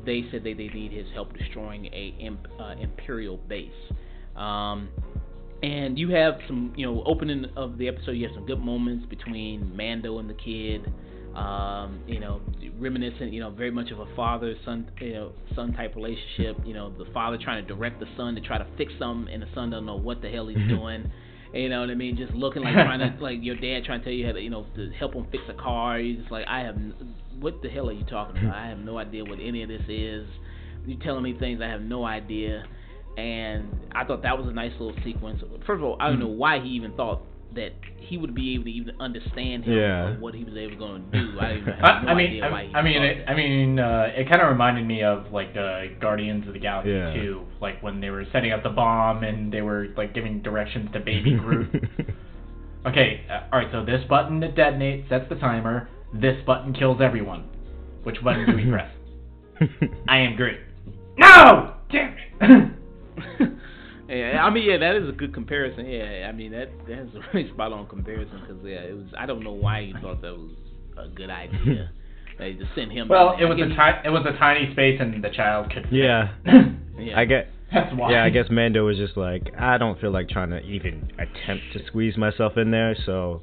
they 0.04 0.24
said 0.30 0.44
they, 0.44 0.54
they 0.54 0.68
need 0.68 0.92
his 0.92 1.06
help 1.14 1.36
destroying 1.36 1.86
a 1.86 2.14
imp, 2.20 2.46
uh, 2.60 2.74
imperial 2.80 3.36
base. 3.36 3.70
Um, 4.36 4.88
and 5.62 5.98
you 5.98 6.10
have 6.10 6.34
some, 6.46 6.72
you 6.76 6.84
know, 6.86 7.02
opening 7.06 7.46
of 7.56 7.78
the 7.78 7.88
episode, 7.88 8.12
you 8.12 8.26
have 8.26 8.34
some 8.34 8.46
good 8.46 8.60
moments 8.60 9.06
between 9.06 9.74
Mando 9.74 10.18
and 10.18 10.28
the 10.28 10.34
kid. 10.34 10.92
Um, 11.36 12.00
you 12.06 12.18
know, 12.18 12.40
reminiscent, 12.78 13.30
you 13.30 13.40
know, 13.40 13.50
very 13.50 13.70
much 13.70 13.90
of 13.90 14.00
a 14.00 14.06
father 14.16 14.54
son, 14.64 14.90
you 15.00 15.12
know, 15.12 15.32
son 15.54 15.74
type 15.74 15.94
relationship. 15.94 16.56
You 16.64 16.72
know, 16.72 16.90
the 16.96 17.04
father 17.12 17.36
trying 17.36 17.62
to 17.62 17.74
direct 17.74 18.00
the 18.00 18.06
son 18.16 18.34
to 18.36 18.40
try 18.40 18.56
to 18.56 18.66
fix 18.78 18.92
something, 18.98 19.32
and 19.32 19.42
the 19.42 19.48
son 19.54 19.70
doesn't 19.70 19.84
know 19.84 19.96
what 19.96 20.22
the 20.22 20.30
hell 20.30 20.48
he's 20.48 20.56
doing. 20.68 21.10
You 21.52 21.68
know 21.68 21.80
what 21.80 21.90
I 21.90 21.94
mean? 21.94 22.16
Just 22.16 22.32
looking 22.32 22.62
like 22.62 22.74
trying 22.74 23.00
to, 23.00 23.22
like 23.22 23.38
your 23.42 23.56
dad 23.56 23.84
trying 23.84 24.00
to 24.00 24.04
tell 24.04 24.12
you 24.12 24.26
how 24.26 24.32
to, 24.32 24.40
you 24.40 24.50
know, 24.50 24.66
to 24.76 24.90
help 24.98 25.14
him 25.14 25.26
fix 25.30 25.44
a 25.48 25.54
car. 25.54 25.98
He's 25.98 26.18
just 26.18 26.30
like, 26.30 26.46
I 26.48 26.60
have, 26.60 26.76
what 27.38 27.62
the 27.62 27.68
hell 27.68 27.88
are 27.88 27.92
you 27.92 28.04
talking 28.04 28.42
about? 28.42 28.56
I 28.56 28.68
have 28.68 28.78
no 28.78 28.98
idea 28.98 29.24
what 29.24 29.38
any 29.40 29.62
of 29.62 29.68
this 29.68 29.82
is. 29.88 30.26
You're 30.86 31.00
telling 31.00 31.22
me 31.22 31.36
things 31.38 31.60
I 31.62 31.68
have 31.68 31.82
no 31.82 32.04
idea. 32.04 32.64
And 33.16 33.68
I 33.92 34.04
thought 34.04 34.22
that 34.22 34.36
was 34.36 34.46
a 34.46 34.52
nice 34.52 34.72
little 34.72 34.94
sequence. 35.04 35.42
First 35.66 35.78
of 35.78 35.84
all, 35.84 35.96
I 36.00 36.08
don't 36.08 36.18
know 36.20 36.26
why 36.26 36.60
he 36.60 36.68
even 36.70 36.92
thought 36.94 37.22
that 37.56 37.72
he 37.98 38.16
would 38.16 38.34
be 38.34 38.54
able 38.54 38.64
to 38.64 38.70
even 38.70 39.00
understand 39.00 39.64
him 39.64 39.72
Yeah. 39.74 40.06
or 40.06 40.14
what 40.20 40.34
he 40.34 40.44
was 40.44 40.54
able 40.56 40.76
going 40.78 41.10
to 41.10 41.18
do. 41.20 41.38
I, 41.40 41.56
even 41.56 41.72
have 41.74 41.84
I, 41.84 42.02
no 42.04 42.08
I 42.08 42.14
mean, 42.14 42.26
idea 42.28 42.50
why 42.50 42.66
he 42.66 42.74
I, 42.74 42.78
I 42.78 42.82
mean, 42.82 43.02
it, 43.02 43.24
I 43.28 43.34
mean, 43.34 43.78
uh, 43.80 44.06
it 44.14 44.28
kind 44.30 44.40
of 44.42 44.48
reminded 44.48 44.86
me 44.86 45.02
of 45.02 45.32
like 45.32 45.56
uh, 45.56 45.82
Guardians 46.00 46.46
of 46.46 46.52
the 46.54 46.60
Galaxy 46.60 46.92
Yeah. 46.92 47.12
2, 47.14 47.42
like 47.60 47.82
when 47.82 48.00
they 48.00 48.10
were 48.10 48.24
setting 48.32 48.52
up 48.52 48.62
the 48.62 48.68
bomb 48.70 49.24
and 49.24 49.52
they 49.52 49.62
were 49.62 49.88
like 49.96 50.14
giving 50.14 50.40
directions 50.42 50.88
to 50.92 51.00
Baby 51.00 51.34
Groot. 51.40 51.74
okay, 52.86 53.24
uh, 53.28 53.48
all 53.52 53.58
right, 53.58 53.68
so 53.72 53.84
this 53.84 54.04
button 54.08 54.40
to 54.42 54.52
detonate 54.52 55.08
sets 55.08 55.24
the 55.28 55.34
timer. 55.36 55.88
This 56.14 56.36
button 56.46 56.72
kills 56.72 57.00
everyone. 57.02 57.48
Which 58.04 58.22
button 58.22 58.46
do 58.48 58.54
we 58.56 58.70
press? 58.70 58.90
I 60.08 60.18
am 60.18 60.36
Groot. 60.36 60.58
No! 61.18 61.74
Damn 61.90 62.14
it! 62.40 63.52
Yeah, 64.08 64.44
I 64.44 64.50
mean, 64.50 64.64
yeah, 64.70 64.78
that 64.78 64.96
is 64.96 65.08
a 65.08 65.12
good 65.12 65.32
comparison. 65.34 65.86
Yeah, 65.86 66.26
I 66.28 66.32
mean 66.32 66.52
that 66.52 66.68
that's 66.88 67.14
a 67.14 67.20
really 67.34 67.50
spot 67.54 67.72
on 67.72 67.86
comparison 67.88 68.40
because 68.40 68.62
yeah, 68.64 68.80
it 68.80 68.96
was. 68.96 69.06
I 69.18 69.26
don't 69.26 69.42
know 69.42 69.52
why 69.52 69.80
you 69.80 69.94
thought 70.00 70.22
that 70.22 70.32
was 70.36 70.50
a 70.96 71.08
good 71.08 71.30
idea. 71.30 71.90
They 72.38 72.52
just 72.52 72.68
send 72.74 72.92
him. 72.92 73.08
well, 73.08 73.30
down 73.30 73.40
it 73.40 73.44
was 73.46 73.58
a 73.58 73.68
ti- 73.68 74.06
it 74.06 74.10
was 74.10 74.26
a 74.26 74.36
tiny 74.38 74.70
space 74.72 74.98
and 75.00 75.24
the 75.24 75.30
child 75.30 75.72
could. 75.72 75.86
yeah. 75.90 76.34
Yeah. 76.98 77.18
I 77.18 77.24
get. 77.24 77.48
That's 77.72 77.94
why. 77.96 78.10
Yeah, 78.12 78.24
I 78.24 78.28
guess 78.30 78.44
Mando 78.50 78.84
was 78.86 78.96
just 78.98 79.16
like, 79.16 79.52
I 79.58 79.78
don't 79.78 79.98
feel 80.00 80.10
like 80.10 80.28
trying 80.28 80.50
to 80.50 80.60
even 80.60 81.10
attempt 81.14 81.64
to 81.72 81.86
squeeze 81.86 82.16
myself 82.18 82.58
in 82.58 82.70
there, 82.70 82.94
so 83.06 83.40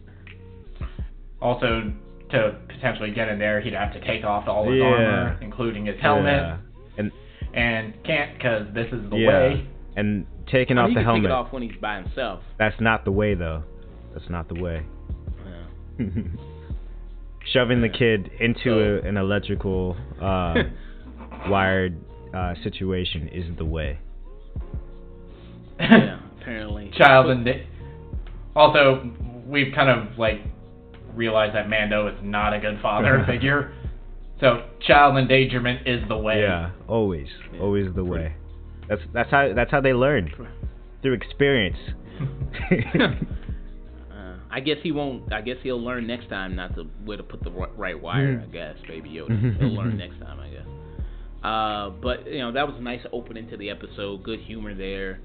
Also, 1.41 1.91
to 2.31 2.55
potentially 2.67 3.11
get 3.11 3.29
in 3.29 3.37
there, 3.39 3.61
he'd 3.61 3.73
have 3.73 3.93
to 3.93 3.99
take 4.05 4.23
off 4.23 4.47
all 4.47 4.65
his 4.71 4.79
Yeah. 4.79 4.85
armor, 4.85 5.37
including 5.41 5.85
his 5.85 5.99
helmet, 5.99 6.33
Yeah. 6.41 6.57
And 6.97 7.11
and 7.53 7.93
can't 8.03 8.33
because 8.37 8.67
this 8.73 8.87
is 8.93 9.07
the 9.09 9.17
yeah. 9.17 9.27
way. 9.27 9.67
And 9.95 10.25
taking 10.51 10.77
off 10.77 10.87
mean, 10.87 10.95
the 10.95 10.99
he 11.01 11.03
can 11.03 11.05
helmet. 11.05 11.21
take 11.23 11.29
it 11.29 11.31
off 11.31 11.53
when 11.53 11.63
he's 11.63 11.79
by 11.81 12.01
himself. 12.01 12.41
That's 12.59 12.79
not 12.79 13.05
the 13.05 13.11
way 13.11 13.33
though. 13.35 13.63
That's 14.13 14.29
not 14.29 14.47
the 14.49 14.61
way. 14.61 14.85
Yeah. 15.99 16.05
Shoving 17.53 17.81
the 17.81 17.89
kid 17.89 18.29
into 18.39 18.63
So- 18.65 19.01
a, 19.05 19.07
an 19.07 19.17
electrical 19.17 19.97
uh, 20.21 20.55
wired 21.49 21.97
uh, 22.33 22.53
situation 22.63 23.27
isn't 23.29 23.57
the 23.57 23.65
way. 23.65 23.99
yeah, 25.79 26.19
apparently. 26.41 26.91
Child 26.97 27.29
and 27.31 27.47
also 28.55 29.11
we've 29.47 29.73
kind 29.73 29.89
of 29.89 30.17
like 30.17 30.39
realized 31.13 31.55
that 31.55 31.69
Mando 31.69 32.07
is 32.07 32.15
not 32.23 32.53
a 32.53 32.59
good 32.59 32.79
father 32.81 33.23
figure. 33.27 33.73
So 34.39 34.65
child 34.85 35.17
endangerment 35.17 35.87
is 35.87 36.01
the 36.07 36.17
way. 36.17 36.41
Yeah, 36.41 36.71
always, 36.87 37.27
Yeah. 37.53 37.59
always 37.61 37.93
the 37.93 38.03
way. 38.03 38.35
That's 38.89 39.01
that's 39.13 39.31
how 39.31 39.53
that's 39.55 39.71
how 39.71 39.81
they 39.81 39.93
learn 39.93 40.31
through 41.01 41.13
experience. 41.13 41.77
Uh, 44.11 44.35
I 44.51 44.59
guess 44.59 44.77
he 44.83 44.91
won't. 44.91 45.33
I 45.33 45.41
guess 45.41 45.57
he'll 45.63 45.83
learn 45.83 46.05
next 46.05 46.29
time 46.29 46.55
not 46.55 46.75
to 46.75 46.83
where 47.03 47.17
to 47.17 47.23
put 47.23 47.43
the 47.43 47.49
right 47.49 47.99
wire. 47.99 48.37
Mhm. 48.37 48.43
I 48.43 48.45
guess, 48.51 48.75
Baby 48.87 49.09
Yoda. 49.09 49.57
he'll 49.59 49.73
learn 49.73 49.97
next 50.05 50.19
time, 50.19 50.39
I 50.39 50.49
guess. 50.49 50.67
Uh, 51.43 51.89
but 52.01 52.27
you 52.27 52.39
know 52.39 52.51
that 52.51 52.67
was 52.67 52.75
a 52.77 52.81
nice 52.81 53.01
opening 53.11 53.49
to 53.49 53.57
the 53.57 53.69
episode. 53.69 54.23
Good 54.23 54.39
humor 54.41 54.73
there. 54.75 55.19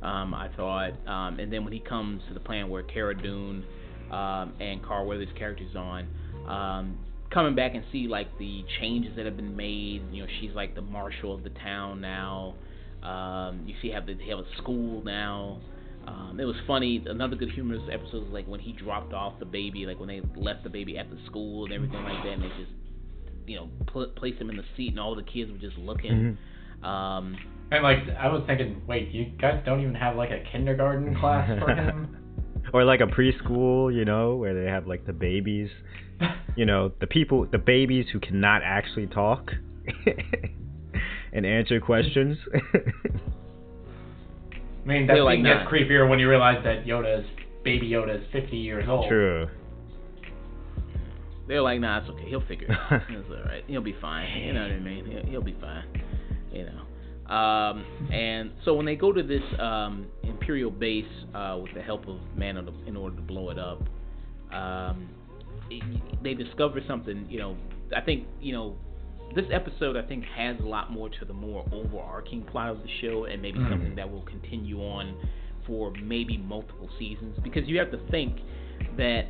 Um, 0.00 0.32
I 0.32 0.48
thought, 0.56 0.92
um, 1.08 1.40
and 1.40 1.52
then 1.52 1.64
when 1.64 1.72
he 1.72 1.80
comes 1.80 2.22
to 2.28 2.34
the 2.34 2.40
plan 2.40 2.68
where 2.68 2.84
Cara 2.84 3.20
Dune 3.20 3.64
um, 4.12 4.52
and 4.60 4.80
Carl 4.84 5.06
Weathers' 5.06 5.28
characters 5.36 5.74
on, 5.74 6.06
um, 6.46 6.96
coming 7.30 7.56
back 7.56 7.74
and 7.74 7.82
see 7.90 8.06
like 8.06 8.28
the 8.38 8.64
changes 8.80 9.16
that 9.16 9.26
have 9.26 9.36
been 9.36 9.56
made. 9.56 10.02
You 10.12 10.22
know, 10.22 10.28
she's 10.40 10.52
like 10.54 10.76
the 10.76 10.82
marshal 10.82 11.34
of 11.34 11.42
the 11.42 11.50
town 11.50 12.00
now. 12.00 12.54
Um, 13.02 13.64
you 13.66 13.74
see, 13.80 13.90
have 13.90 14.06
the, 14.06 14.14
they 14.14 14.26
have 14.28 14.40
a 14.40 14.56
school 14.62 15.02
now. 15.04 15.60
Um, 16.06 16.38
it 16.40 16.44
was 16.44 16.56
funny. 16.66 17.02
Another 17.06 17.36
good 17.36 17.50
humorous 17.50 17.82
episode 17.92 18.24
was 18.24 18.32
like 18.32 18.46
when 18.48 18.60
he 18.60 18.72
dropped 18.72 19.12
off 19.12 19.38
the 19.38 19.44
baby, 19.44 19.84
like 19.86 19.98
when 19.98 20.08
they 20.08 20.22
left 20.36 20.64
the 20.64 20.70
baby 20.70 20.96
at 20.96 21.10
the 21.10 21.18
school 21.26 21.64
and 21.64 21.74
everything 21.74 22.02
like 22.02 22.22
that, 22.24 22.32
and 22.32 22.42
they 22.42 22.48
just, 22.48 22.72
you 23.46 23.56
know, 23.56 23.68
pl- 23.86 24.12
placed 24.16 24.40
him 24.40 24.48
in 24.50 24.56
the 24.56 24.64
seat, 24.76 24.90
and 24.90 25.00
all 25.00 25.14
the 25.14 25.22
kids 25.22 25.50
were 25.50 25.58
just 25.58 25.76
looking. 25.76 26.38
Um, 26.82 27.36
And 27.70 27.82
like 27.82 27.98
I 28.18 28.28
was 28.28 28.42
thinking, 28.46 28.80
wait, 28.86 29.10
you 29.10 29.26
guys 29.38 29.62
don't 29.66 29.80
even 29.80 29.94
have 29.94 30.16
like 30.16 30.30
a 30.30 30.42
kindergarten 30.50 31.14
class 31.18 31.48
for 31.58 31.74
him? 31.74 32.16
or 32.72 32.84
like 32.84 33.00
a 33.00 33.06
preschool, 33.06 33.94
you 33.94 34.04
know, 34.04 34.36
where 34.36 34.54
they 34.54 34.70
have 34.70 34.86
like 34.86 35.06
the 35.06 35.12
babies, 35.12 35.68
you 36.56 36.64
know, 36.64 36.92
the 37.00 37.06
people, 37.06 37.46
the 37.50 37.58
babies 37.58 38.06
who 38.12 38.20
cannot 38.20 38.62
actually 38.64 39.06
talk 39.06 39.52
and 41.32 41.46
answer 41.46 41.80
questions. 41.80 42.38
I 44.84 44.86
mean, 44.86 45.06
that 45.06 45.22
like 45.22 45.36
thing 45.36 45.44
gets 45.44 45.64
nine. 45.64 45.66
creepier 45.66 46.08
when 46.08 46.18
you 46.18 46.28
realize 46.28 46.62
that 46.64 46.86
Yoda 46.86 47.20
is 47.20 47.26
baby 47.62 47.90
Yoda 47.90 48.18
is 48.18 48.26
50 48.32 48.56
years 48.56 48.88
old. 48.88 49.08
True. 49.08 49.48
they're 51.46 51.62
like, 51.62 51.80
nah, 51.80 51.98
it's 52.00 52.08
okay. 52.10 52.28
He'll 52.28 52.46
figure 52.46 52.68
it 52.68 52.70
out. 52.72 53.02
It's 53.10 53.28
all 53.28 53.44
right. 53.44 53.64
He'll 53.66 53.82
be 53.82 53.96
fine. 54.00 54.40
You 54.40 54.52
know 54.54 54.62
what 54.62 54.70
I 54.70 54.78
mean? 54.78 55.06
He'll, 55.06 55.26
he'll 55.26 55.42
be 55.42 55.56
fine. 55.60 55.84
You 56.52 56.64
know. 56.66 57.34
Um, 57.34 57.84
and 58.10 58.52
so 58.64 58.72
when 58.72 58.86
they 58.86 58.96
go 58.96 59.12
to 59.12 59.22
this 59.22 59.42
um, 59.58 60.06
Imperial 60.22 60.70
base 60.70 61.04
uh, 61.34 61.58
with 61.62 61.74
the 61.74 61.82
help 61.82 62.08
of 62.08 62.18
Mando 62.34 62.62
to, 62.62 62.72
in 62.86 62.96
order 62.96 63.16
to 63.16 63.22
blow 63.22 63.50
it 63.50 63.58
up, 63.58 63.82
um, 64.50 65.10
it, 65.70 66.22
they 66.22 66.32
discover 66.32 66.80
something. 66.88 67.26
You 67.28 67.38
know, 67.40 67.56
I 67.94 68.00
think 68.00 68.26
you 68.40 68.52
know 68.54 68.76
this 69.34 69.46
episode 69.52 69.96
I 69.96 70.02
think 70.02 70.24
has 70.36 70.56
a 70.60 70.66
lot 70.66 70.90
more 70.90 71.08
to 71.08 71.24
the 71.24 71.32
more 71.32 71.64
overarching 71.72 72.42
plot 72.42 72.70
of 72.70 72.82
the 72.82 72.88
show, 73.00 73.24
and 73.24 73.40
maybe 73.42 73.58
Mhm. 73.58 73.70
something 73.70 73.94
that 73.96 74.10
will 74.10 74.22
continue 74.22 74.82
on 74.82 75.14
for 75.66 75.92
maybe 76.02 76.38
multiple 76.38 76.88
seasons. 76.98 77.38
Because 77.42 77.68
you 77.68 77.78
have 77.78 77.90
to 77.90 77.98
think 78.10 78.36
that 78.96 79.26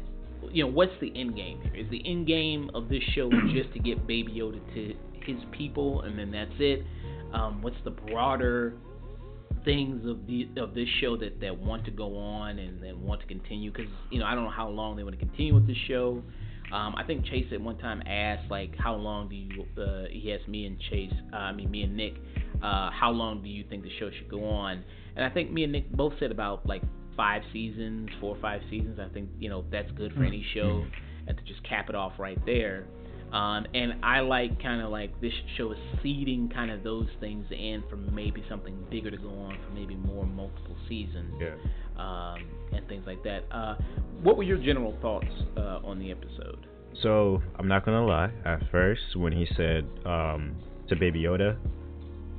you 0.53 0.63
know 0.63 0.71
what's 0.71 0.97
the 1.01 1.13
end 1.17 1.35
game 1.35 1.61
here? 1.63 1.75
Is 1.75 1.91
the 1.91 2.01
end 2.07 2.27
game 2.27 2.71
of 2.75 2.89
this 2.89 3.03
show 3.15 3.29
just 3.53 3.73
to 3.73 3.79
get 3.81 4.07
Baby 4.07 4.33
Yoda 4.35 4.61
to 4.75 4.95
his 5.27 5.43
people, 5.51 6.03
and 6.03 6.19
then 6.19 6.31
that's 6.31 6.55
it? 6.61 6.85
Um, 7.33 7.61
what's 7.61 7.77
the 7.85 7.91
broader 7.91 8.75
things 9.65 10.07
of 10.07 10.27
the 10.27 10.49
of 10.57 10.75
this 10.75 10.89
show 11.01 11.17
that 11.17 11.41
that 11.41 11.59
want 11.59 11.85
to 11.85 11.91
go 11.91 12.17
on 12.17 12.59
and, 12.59 12.83
and 12.85 13.03
want 13.03 13.21
to 13.21 13.27
continue? 13.27 13.73
Because 13.73 13.91
you 14.11 14.21
know 14.21 14.27
I 14.27 14.35
don't 14.35 14.45
know 14.45 14.51
how 14.51 14.69
long 14.69 14.97
they 14.97 15.03
want 15.03 15.19
to 15.19 15.25
continue 15.25 15.55
with 15.55 15.67
this 15.67 15.77
show. 15.89 16.23
Um, 16.73 16.95
I 16.97 17.05
think 17.05 17.25
Chayse 17.25 17.53
at 17.53 17.61
one 17.61 17.79
time 17.79 18.03
asked 18.07 18.51
like, 18.51 18.77
how 18.79 18.95
long 18.95 19.29
do 19.29 19.37
you? 19.37 19.65
Uh, 19.81 20.05
he 20.11 20.33
asked 20.33 20.49
me 20.49 20.67
and 20.67 20.79
Chayse, 20.91 21.15
uh, 21.33 21.37
I 21.37 21.53
mean 21.53 21.71
me 21.71 21.83
and 21.83 21.97
Nick, 21.97 22.15
uh, 22.63 22.91
how 22.91 23.11
long 23.11 23.43
do 23.43 23.49
you 23.49 23.65
think 23.69 23.85
the 23.85 23.91
show 23.99 24.11
should 24.11 24.29
go 24.29 24.45
on? 24.45 24.85
And 25.17 25.25
I 25.25 25.31
think 25.31 25.51
me 25.51 25.65
and 25.65 25.73
Nick 25.73 25.91
both 25.91 26.13
said 26.21 26.31
about 26.31 26.67
like 26.67 26.83
five 27.17 27.43
seasons, 27.53 28.09
four 28.21 28.37
or 28.37 28.41
five 28.41 28.61
seasons. 28.71 28.99
I 29.01 29.13
think 29.13 29.31
you 29.39 29.49
know 29.49 29.65
that's 29.71 29.91
good 29.93 30.13
for 30.15 30.25
any 30.25 30.45
show, 30.55 30.85
and 31.27 31.37
to 31.37 31.43
just 31.45 31.63
cap 31.69 31.89
it 31.89 31.95
off 31.95 32.13
right 32.19 32.39
there. 32.47 32.87
Um, 33.33 33.67
and 33.75 34.03
I 34.03 34.21
like 34.21 34.63
kind 34.63 34.81
of 34.81 34.91
like 34.91 35.21
this 35.21 35.33
show 35.57 35.73
is 35.73 35.79
seeding 36.03 36.49
kind 36.49 36.71
of 36.71 36.83
those 36.83 37.09
things 37.21 37.45
in 37.51 37.83
for 37.91 37.97
maybe 37.97 38.43
something 38.49 38.75
bigger 38.91 39.11
to 39.11 39.17
go 39.19 39.29
on 39.29 39.59
for 39.67 39.73
maybe 39.75 39.97
more 39.97 40.25
multiple 40.27 40.77
seasons 40.89 41.35
Yeah. 41.41 41.55
um, 41.99 42.47
and 42.73 42.87
things 42.89 43.05
like 43.07 43.23
that. 43.25 43.45
Uh, 43.51 43.75
what 44.23 44.37
were 44.37 44.45
your 44.45 44.59
general 44.59 44.97
thoughts 45.03 45.27
uh, 45.57 45.81
on 45.85 45.99
the 45.99 46.11
episode? 46.11 46.67
So 47.03 47.43
I'm 47.59 47.69
not 47.69 47.85
gonna 47.85 48.07
lie. 48.07 48.31
At 48.45 48.63
first, 48.71 49.15
when 49.15 49.33
he 49.33 49.47
said 49.57 49.87
um, 50.07 50.57
to 50.89 50.97
Baby 50.97 51.23
Yoda, 51.23 51.57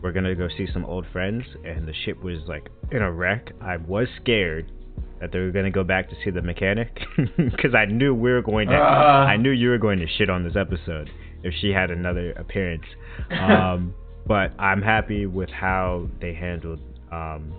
"We're 0.02 0.12
gonna 0.12 0.36
go 0.36 0.48
see 0.58 0.68
some 0.74 0.86
old 0.86 1.06
friends," 1.14 1.44
and 1.64 1.88
the 1.88 1.94
ship 2.06 2.22
was 2.24 2.40
like 2.48 2.68
in 2.92 3.02
a 3.02 3.12
wreck, 3.12 3.52
I 3.62 3.78
was 3.78 4.08
scared 4.22 4.72
that 5.20 5.32
they 5.32 5.40
were 5.40 5.52
gonna 5.52 5.72
go 5.72 5.84
back 5.84 6.10
to 6.10 6.16
see 6.24 6.30
the 6.30 6.42
mechanic 6.42 6.98
because 7.38 7.76
I 7.76 7.86
knew 7.86 8.14
we 8.14 8.32
were 8.32 8.42
going 8.42 8.70
to. 8.70 8.76
Ah. 8.76 9.26
I 9.26 9.38
knew 9.38 9.52
you 9.52 9.70
were 9.70 9.78
going 9.78 10.00
to 10.00 10.08
shit 10.18 10.30
on 10.30 10.44
this 10.44 10.56
episode 10.56 11.10
if 11.44 11.54
she 11.60 11.72
had 11.72 11.92
another 11.92 12.32
appearance. 12.34 12.86
Um, 13.30 13.94
but 14.26 14.52
I'm 14.58 14.82
happy 14.82 15.26
with 15.26 15.50
how 15.50 16.08
they 16.22 16.34
handled 16.34 16.80
um, 17.12 17.54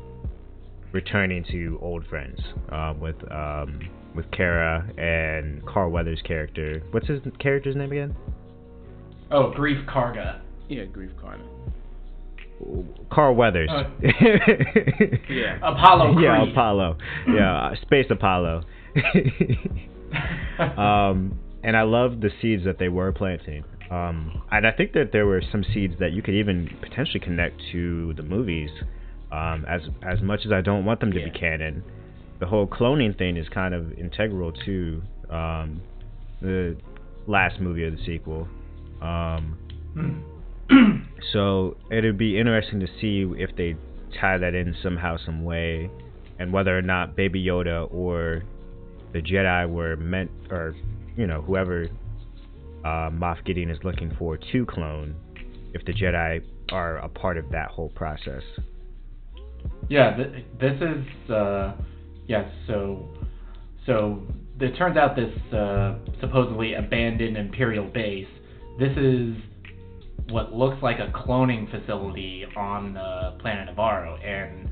returning 0.92 1.44
to 1.50 1.78
old 1.82 2.06
friends 2.06 2.40
uh, 2.70 2.94
with 2.98 3.16
um, 3.30 3.90
with 4.14 4.30
Cara 4.30 4.88
and 4.96 5.64
Carl 5.66 5.90
Weathers' 5.90 6.22
character. 6.24 6.82
What's 6.92 7.08
his 7.08 7.20
character's 7.38 7.76
name 7.76 7.92
again? 7.92 8.16
Oh, 9.30 9.52
Greef 9.56 9.84
Karga. 9.86 10.40
Yeah, 10.68 10.84
Greef 10.84 11.10
Karna. 11.20 11.44
Carl 13.10 13.34
Weathers. 13.34 13.68
Uh, 13.70 13.84
Yeah. 15.28 15.56
Apollo 15.62 16.14
Creed. 16.14 16.24
yeah, 16.24 16.50
Apollo. 16.50 16.96
Yeah, 17.28 17.56
uh, 17.56 17.74
Space 17.82 18.06
Apollo. 18.10 18.62
um, 20.58 21.38
and 21.62 21.76
I 21.76 21.82
love 21.82 22.20
the 22.20 22.30
seeds 22.40 22.64
that 22.64 22.78
they 22.78 22.88
were 22.88 23.12
planting. 23.12 23.64
Um, 23.90 24.42
and 24.50 24.66
I 24.66 24.72
think 24.72 24.92
that 24.92 25.10
there 25.12 25.26
were 25.26 25.42
some 25.50 25.64
seeds 25.74 25.94
that 26.00 26.12
you 26.12 26.22
could 26.22 26.34
even 26.34 26.70
potentially 26.80 27.20
connect 27.20 27.60
to 27.72 28.12
the 28.14 28.22
movies. 28.22 28.70
Um, 29.32 29.64
as 29.68 29.82
as 30.02 30.20
much 30.22 30.40
as 30.44 30.52
I 30.52 30.60
don't 30.60 30.84
want 30.84 31.00
them 31.00 31.12
to 31.12 31.24
be 31.24 31.30
canon, 31.30 31.84
the 32.40 32.46
whole 32.46 32.66
cloning 32.66 33.16
thing 33.16 33.36
is 33.36 33.48
kind 33.48 33.74
of 33.74 33.92
integral 33.92 34.52
to 34.66 35.02
um, 35.30 35.80
the 36.40 36.76
last 37.26 37.60
movie 37.60 37.84
of 37.84 37.96
the 37.96 38.04
sequel. 38.04 38.48
Um, 39.00 39.56
so 41.32 41.76
it'd 41.90 42.18
be 42.18 42.38
interesting 42.38 42.80
to 42.80 42.86
see 43.00 43.26
if 43.36 43.54
they 43.56 43.76
tie 44.20 44.38
that 44.38 44.54
in 44.54 44.74
somehow, 44.82 45.16
some 45.24 45.44
way, 45.44 45.90
and 46.38 46.52
whether 46.52 46.76
or 46.76 46.82
not 46.82 47.16
Baby 47.16 47.44
Yoda 47.44 47.92
or 47.92 48.42
the 49.12 49.20
Jedi 49.20 49.68
were 49.68 49.96
meant, 49.96 50.30
or 50.50 50.74
you 51.16 51.26
know, 51.26 51.42
whoever 51.42 51.88
uh, 52.84 53.10
Moff 53.10 53.44
Gideon 53.44 53.70
is 53.70 53.78
looking 53.84 54.14
for 54.18 54.38
to 54.52 54.66
clone, 54.66 55.14
if 55.74 55.84
the 55.84 55.92
Jedi 55.92 56.42
are 56.70 56.98
a 56.98 57.08
part 57.08 57.36
of 57.36 57.50
that 57.50 57.68
whole 57.68 57.90
process. 57.90 58.42
Yeah, 59.88 60.16
th- 60.16 60.44
this 60.60 60.80
is 60.80 61.30
uh, 61.30 61.74
yes. 62.26 62.48
so, 62.66 63.08
so 63.86 64.22
it 64.60 64.76
turns 64.76 64.96
out 64.96 65.16
this 65.16 65.34
uh, 65.52 65.98
supposedly 66.20 66.74
abandoned 66.74 67.36
Imperial 67.36 67.86
base. 67.86 68.28
This 68.78 68.96
is 68.96 69.34
what 70.28 70.52
looks 70.52 70.82
like 70.82 70.98
a 70.98 71.10
cloning 71.12 71.70
facility 71.70 72.44
on 72.56 72.94
the 72.94 73.36
planet 73.40 73.74
Nevarro, 73.74 74.22
and 74.24 74.70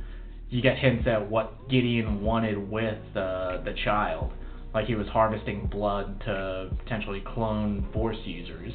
you 0.50 0.62
get 0.62 0.78
hints 0.78 1.06
at 1.06 1.28
what 1.28 1.68
Gideon 1.68 2.22
wanted 2.22 2.70
with 2.70 2.98
uh, 3.14 3.62
the 3.64 3.74
child, 3.84 4.32
like 4.74 4.86
he 4.86 4.94
was 4.94 5.06
harvesting 5.08 5.66
blood 5.66 6.20
to 6.24 6.70
potentially 6.82 7.22
clone 7.34 7.86
Force 7.92 8.18
users. 8.24 8.72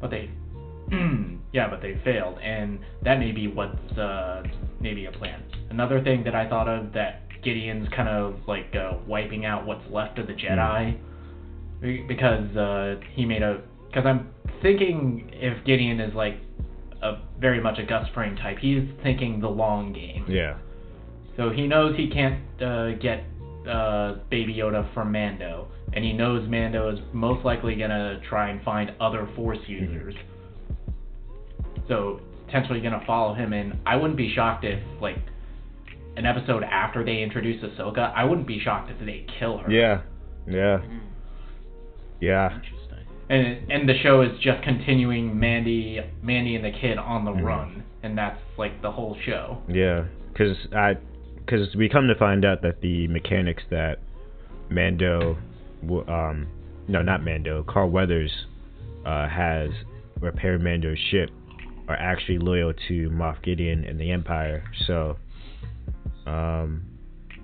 But 0.00 0.10
they 0.10 0.30
yeah, 1.52 1.68
but 1.68 1.82
they 1.82 2.00
failed, 2.04 2.38
and 2.40 2.80
that 3.02 3.18
may 3.18 3.32
be 3.32 3.46
what's 3.48 3.98
uh, 3.98 4.42
maybe 4.80 5.06
a 5.06 5.12
plan. 5.12 5.42
Another 5.70 6.02
thing 6.02 6.24
that 6.24 6.34
I 6.34 6.48
thought 6.48 6.68
of 6.68 6.92
that 6.94 7.22
Gideon's 7.42 7.88
kind 7.94 8.08
of 8.08 8.36
like 8.46 8.74
uh, 8.74 8.98
wiping 9.06 9.44
out 9.44 9.66
what's 9.66 9.88
left 9.90 10.18
of 10.18 10.26
the 10.26 10.32
Jedi 10.32 10.98
Be- 11.80 12.04
because 12.06 12.56
uh, 12.56 12.96
he 13.14 13.24
made 13.24 13.42
a. 13.42 13.62
Because 13.86 14.06
I'm 14.06 14.28
thinking 14.62 15.30
if 15.32 15.64
Gideon 15.64 16.00
is 16.00 16.14
like 16.14 16.36
a 17.02 17.18
very 17.38 17.60
much 17.60 17.78
a 17.78 17.84
Gus 17.84 18.06
Fring 18.14 18.36
type, 18.36 18.58
he's 18.58 18.82
thinking 19.02 19.40
the 19.40 19.48
long 19.48 19.92
game. 19.92 20.24
Yeah. 20.28 20.58
So 21.36 21.50
he 21.50 21.66
knows 21.66 21.96
he 21.96 22.08
can't 22.10 22.40
uh, 22.62 22.92
get 23.00 23.24
uh, 23.68 24.16
Baby 24.30 24.54
Yoda 24.54 24.92
from 24.92 25.12
Mando, 25.12 25.68
and 25.92 26.04
he 26.04 26.12
knows 26.12 26.48
Mando 26.48 26.90
is 26.92 26.98
most 27.12 27.44
likely 27.44 27.76
gonna 27.76 28.20
try 28.28 28.50
and 28.50 28.62
find 28.62 28.92
other 29.00 29.28
Force 29.36 29.58
users. 29.66 30.14
So 31.88 32.20
potentially 32.46 32.80
gonna 32.80 33.02
follow 33.06 33.34
him, 33.34 33.52
and 33.52 33.78
I 33.86 33.96
wouldn't 33.96 34.16
be 34.16 34.32
shocked 34.34 34.64
if 34.64 34.80
like 35.00 35.16
an 36.16 36.26
episode 36.26 36.62
after 36.64 37.04
they 37.04 37.22
introduce 37.22 37.62
Ahsoka, 37.62 38.12
I 38.14 38.24
wouldn't 38.24 38.46
be 38.46 38.60
shocked 38.60 38.90
if 38.90 38.98
they 39.04 39.24
kill 39.38 39.58
her. 39.58 39.70
Yeah. 39.70 40.02
Yeah. 40.46 40.78
Mm, 40.78 41.00
Yeah. 42.20 42.60
And 43.30 43.70
and 43.70 43.88
the 43.88 43.94
show 44.02 44.22
is 44.22 44.36
just 44.40 44.62
continuing 44.64 45.38
Mandy, 45.38 46.00
Mandy 46.20 46.56
and 46.56 46.64
the 46.64 46.72
kid 46.72 46.98
on 46.98 47.24
the 47.24 47.30
Mhm. 47.30 47.44
run, 47.44 47.82
and 48.02 48.18
that's 48.18 48.40
like 48.58 48.82
the 48.82 48.90
whole 48.90 49.16
show. 49.24 49.58
Yeah. 49.68 50.04
Because 50.32 50.56
I, 50.74 50.96
because 51.36 51.74
we 51.76 51.88
come 51.88 52.08
to 52.08 52.14
find 52.16 52.44
out 52.44 52.62
that 52.62 52.80
the 52.80 53.06
mechanics 53.08 53.62
that 53.70 54.00
Mando, 54.68 55.36
um, 56.08 56.48
no, 56.88 57.02
not 57.02 57.24
Mando, 57.24 57.62
Carl 57.62 57.90
Weathers, 57.90 58.46
uh, 59.06 59.28
has 59.28 59.70
repair 60.20 60.58
Mando's 60.58 60.98
ship 60.98 61.30
are 61.88 61.96
actually 61.96 62.38
loyal 62.38 62.72
to 62.88 63.10
Moff 63.10 63.42
Gideon 63.42 63.84
and 63.84 63.98
the 64.00 64.10
Empire. 64.10 64.64
So, 64.86 65.16
um, 66.26 66.82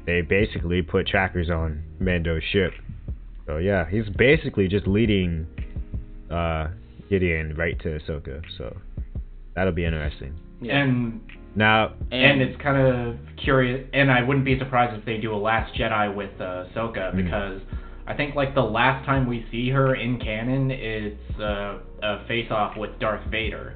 they 0.05 0.21
basically 0.21 0.83
put 0.83 1.07
trackers 1.07 1.49
on 1.49 1.83
Mando's 2.01 2.43
ship. 2.45 2.73
So 3.47 3.59
yeah, 3.59 3.89
he's 3.89 4.09
basically 4.09 4.67
just 4.69 4.87
leading 4.87 5.47
uh, 6.31 6.69
Gideon 7.09 7.55
right 7.57 7.79
to 7.81 7.99
Ahsoka. 7.99 8.43
So 8.59 8.77
that'll 9.55 9.73
be 9.73 9.85
interesting. 9.85 10.35
Yeah. 10.61 10.83
And 10.83 11.21
Now, 11.55 11.93
and 12.11 12.41
it's 12.43 12.61
kind 12.63 12.77
of 12.81 13.17
curious, 13.37 13.87
and 13.93 14.11
I 14.11 14.23
wouldn't 14.23 14.45
be 14.45 14.59
surprised 14.59 14.99
if 14.99 15.05
they 15.05 15.19
do 15.19 15.35
a 15.35 15.37
Last 15.37 15.75
Jedi 15.75 16.15
with 16.15 16.31
uh, 16.41 16.65
Ahsoka 16.75 17.13
Mhm. 17.15 17.17
because 17.25 17.61
I 18.07 18.15
think 18.15 18.35
like 18.35 18.55
the 18.55 18.63
last 18.63 19.05
time 19.07 19.27
we 19.27 19.45
see 19.51 19.69
her 19.71 19.95
in 19.97 20.19
canon, 20.19 20.71
it's 20.71 21.41
uh, 21.41 21.79
a 22.03 22.25
face-off 22.27 22.77
with 22.77 22.99
Darth 23.01 23.25
Vader. 23.31 23.75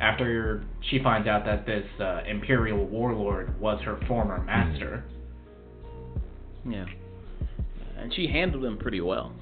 After 0.00 0.64
she 0.90 0.98
finds 1.02 1.28
out 1.28 1.44
that 1.44 1.64
this 1.66 1.86
uh, 2.00 2.22
Imperial 2.28 2.84
warlord 2.86 3.58
was 3.60 3.80
her 3.82 3.96
former 4.08 4.40
master. 4.42 5.04
yeah. 6.68 6.86
And 7.96 8.12
she 8.12 8.26
handled 8.26 8.64
him 8.64 8.76
pretty 8.76 9.00
well. 9.00 9.32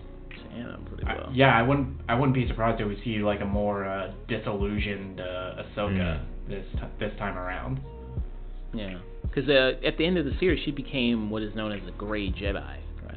She 0.53 0.59
handled 0.59 0.79
him 0.81 0.85
pretty 0.87 1.05
I- 1.05 1.31
yeah, 1.33 1.57
I 1.57 1.63
wouldn't 1.63 1.89
I 2.09 2.15
wouldn't 2.15 2.35
be 2.35 2.47
surprised 2.47 2.81
if 2.81 2.87
we 2.89 3.01
see 3.05 3.19
like 3.23 3.41
a 3.41 3.45
more 3.47 3.85
uh, 3.85 4.13
disillusioned 4.29 5.21
uh, 5.21 5.63
Ahsoka 5.63 5.91
Mm. 6.21 6.21
this 6.49 6.65
t- 6.75 6.81
this 7.01 7.13
time 7.19 7.39
around. 7.39 7.81
Yeah. 8.75 8.99
Because 9.23 9.49
uh, 9.49 9.73
at 9.87 9.97
the 9.99 10.05
end 10.07 10.19
of 10.19 10.25
the 10.25 10.33
series, 10.41 10.63
she 10.65 10.71
became 10.73 11.31
what 11.31 11.43
is 11.43 11.55
known 11.55 11.73
as 11.73 11.81
a 11.89 11.93
Gray 11.93 12.31
Jedi. 12.31 12.55
Right. 13.03 13.17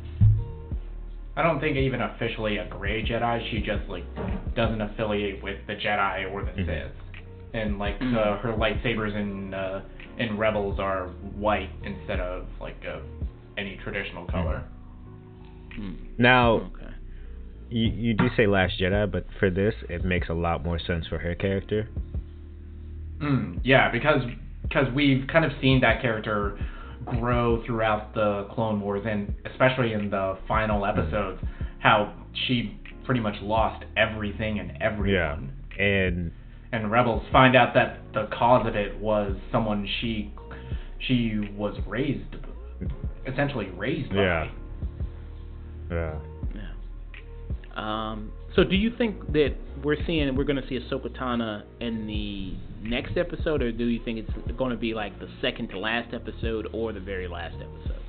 I 1.35 1.43
don't 1.43 1.59
think 1.59 1.75
even 1.77 2.01
officially 2.01 2.57
a 2.57 2.67
gray 2.69 3.03
Jedi. 3.03 3.51
She 3.51 3.59
just 3.59 3.87
like 3.89 4.05
doesn't 4.55 4.79
affiliate 4.81 5.43
with 5.43 5.57
the 5.67 5.73
Jedi 5.75 6.31
or 6.31 6.43
the 6.43 6.51
Mhm. 6.51 6.65
Sith, 6.65 6.91
and 7.53 7.77
like 7.79 7.95
uh, 8.01 8.37
her 8.37 8.53
lightsabers 8.53 9.15
in 9.15 9.53
uh, 9.53 9.81
in 10.17 10.37
Rebels 10.37 10.79
are 10.79 11.07
white 11.35 11.69
instead 11.83 12.19
of 12.21 12.45
like 12.61 12.81
any 13.57 13.77
traditional 13.83 14.25
color. 14.25 14.63
Hmm. 15.75 15.93
now 16.17 16.51
Okay. 16.53 16.84
You, 17.69 17.87
you 17.87 18.13
do 18.13 18.27
say 18.35 18.47
Last 18.47 18.79
Jedi, 18.79 19.11
but 19.11 19.25
for 19.39 19.49
this, 19.49 19.73
it 19.89 20.03
makes 20.03 20.29
a 20.29 20.33
lot 20.33 20.63
more 20.63 20.79
sense 20.79 21.07
for 21.07 21.17
her 21.19 21.35
character. 21.35 21.89
Mm, 23.21 23.59
yeah, 23.63 23.91
because 23.91 24.21
because 24.63 24.87
we've 24.95 25.27
kind 25.31 25.45
of 25.45 25.51
seen 25.61 25.81
that 25.81 26.01
character 26.01 26.59
grow 27.05 27.63
throughout 27.65 28.13
the 28.13 28.47
Clone 28.53 28.81
Wars, 28.81 29.05
and 29.07 29.33
especially 29.51 29.93
in 29.93 30.09
the 30.09 30.37
final 30.47 30.85
episodes, 30.85 31.39
how 31.79 32.13
she 32.47 32.79
pretty 33.05 33.21
much 33.21 33.35
lost 33.41 33.85
everything 33.95 34.59
and 34.59 34.71
everyone. 34.81 35.53
Yeah. 35.77 35.83
And 35.83 36.31
and 36.71 36.91
rebels 36.91 37.23
find 37.31 37.55
out 37.55 37.73
that 37.75 37.99
the 38.13 38.27
cause 38.37 38.67
of 38.67 38.75
it 38.75 38.97
was 38.99 39.35
someone 39.51 39.87
she 40.01 40.33
she 41.07 41.49
was 41.55 41.77
raised 41.87 42.35
essentially 43.27 43.69
raised 43.71 44.09
by. 44.09 44.15
Yeah. 44.15 44.51
yeah, 45.89 45.95
Yeah. 45.95 46.19
Um. 47.75 48.31
So, 48.55 48.63
do 48.63 48.75
you 48.75 48.91
think 48.97 49.33
that 49.33 49.55
we're 49.83 49.97
seeing 50.07 50.33
we're 50.35 50.45
going 50.45 50.61
to 50.61 50.67
see 50.69 50.79
Ahsoka 50.79 51.09
Tano 51.17 51.63
in 51.81 52.07
the 52.07 52.53
next 52.87 53.17
episode, 53.17 53.61
or 53.61 53.71
do 53.71 53.85
you 53.85 53.99
think 54.05 54.19
it's 54.19 54.57
going 54.57 54.71
to 54.71 54.77
be 54.77 54.93
like 54.93 55.19
the 55.19 55.27
second 55.41 55.69
to 55.69 55.79
last 55.79 56.13
episode 56.13 56.67
or 56.71 56.93
the 56.93 56.99
very 56.99 57.27
last 57.27 57.55
episode? 57.55 57.99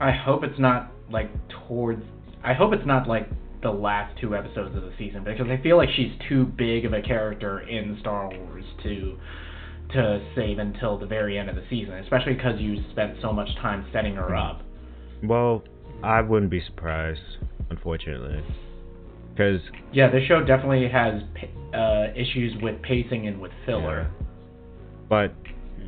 I 0.00 0.10
hope 0.10 0.44
it's 0.44 0.58
not 0.58 0.90
like 1.10 1.30
towards 1.68 2.02
I 2.44 2.54
hope 2.54 2.72
it's 2.72 2.86
not 2.86 3.08
like 3.08 3.28
the 3.62 3.70
last 3.70 4.18
two 4.20 4.34
episodes 4.34 4.76
of 4.76 4.82
the 4.82 4.92
season 4.98 5.22
because 5.24 5.46
I 5.48 5.62
feel 5.62 5.76
like 5.76 5.88
she's 5.94 6.10
too 6.28 6.44
big 6.44 6.84
of 6.84 6.92
a 6.92 7.00
character 7.00 7.60
in 7.60 7.96
Star 8.00 8.28
Wars 8.28 8.64
to 8.82 9.16
to 9.94 10.26
save 10.34 10.58
until 10.58 10.98
the 10.98 11.06
very 11.06 11.38
end 11.38 11.48
of 11.50 11.54
the 11.54 11.64
season, 11.68 11.94
especially 11.94 12.34
because 12.34 12.58
you 12.58 12.82
spent 12.90 13.16
so 13.20 13.32
much 13.32 13.48
time 13.60 13.86
setting 13.92 14.14
her 14.14 14.34
up. 14.34 14.62
well, 15.22 15.62
I 16.02 16.20
wouldn't 16.22 16.50
be 16.50 16.62
surprised, 16.64 17.20
unfortunately, 17.70 18.42
because 19.32 19.60
Yeah, 19.92 20.10
this 20.10 20.24
show 20.26 20.44
definitely 20.44 20.88
has 20.88 21.22
uh, 21.74 22.12
issues 22.14 22.54
with 22.62 22.80
pacing 22.82 23.26
and 23.26 23.40
with 23.40 23.52
filler. 23.66 24.10
but 25.08 25.34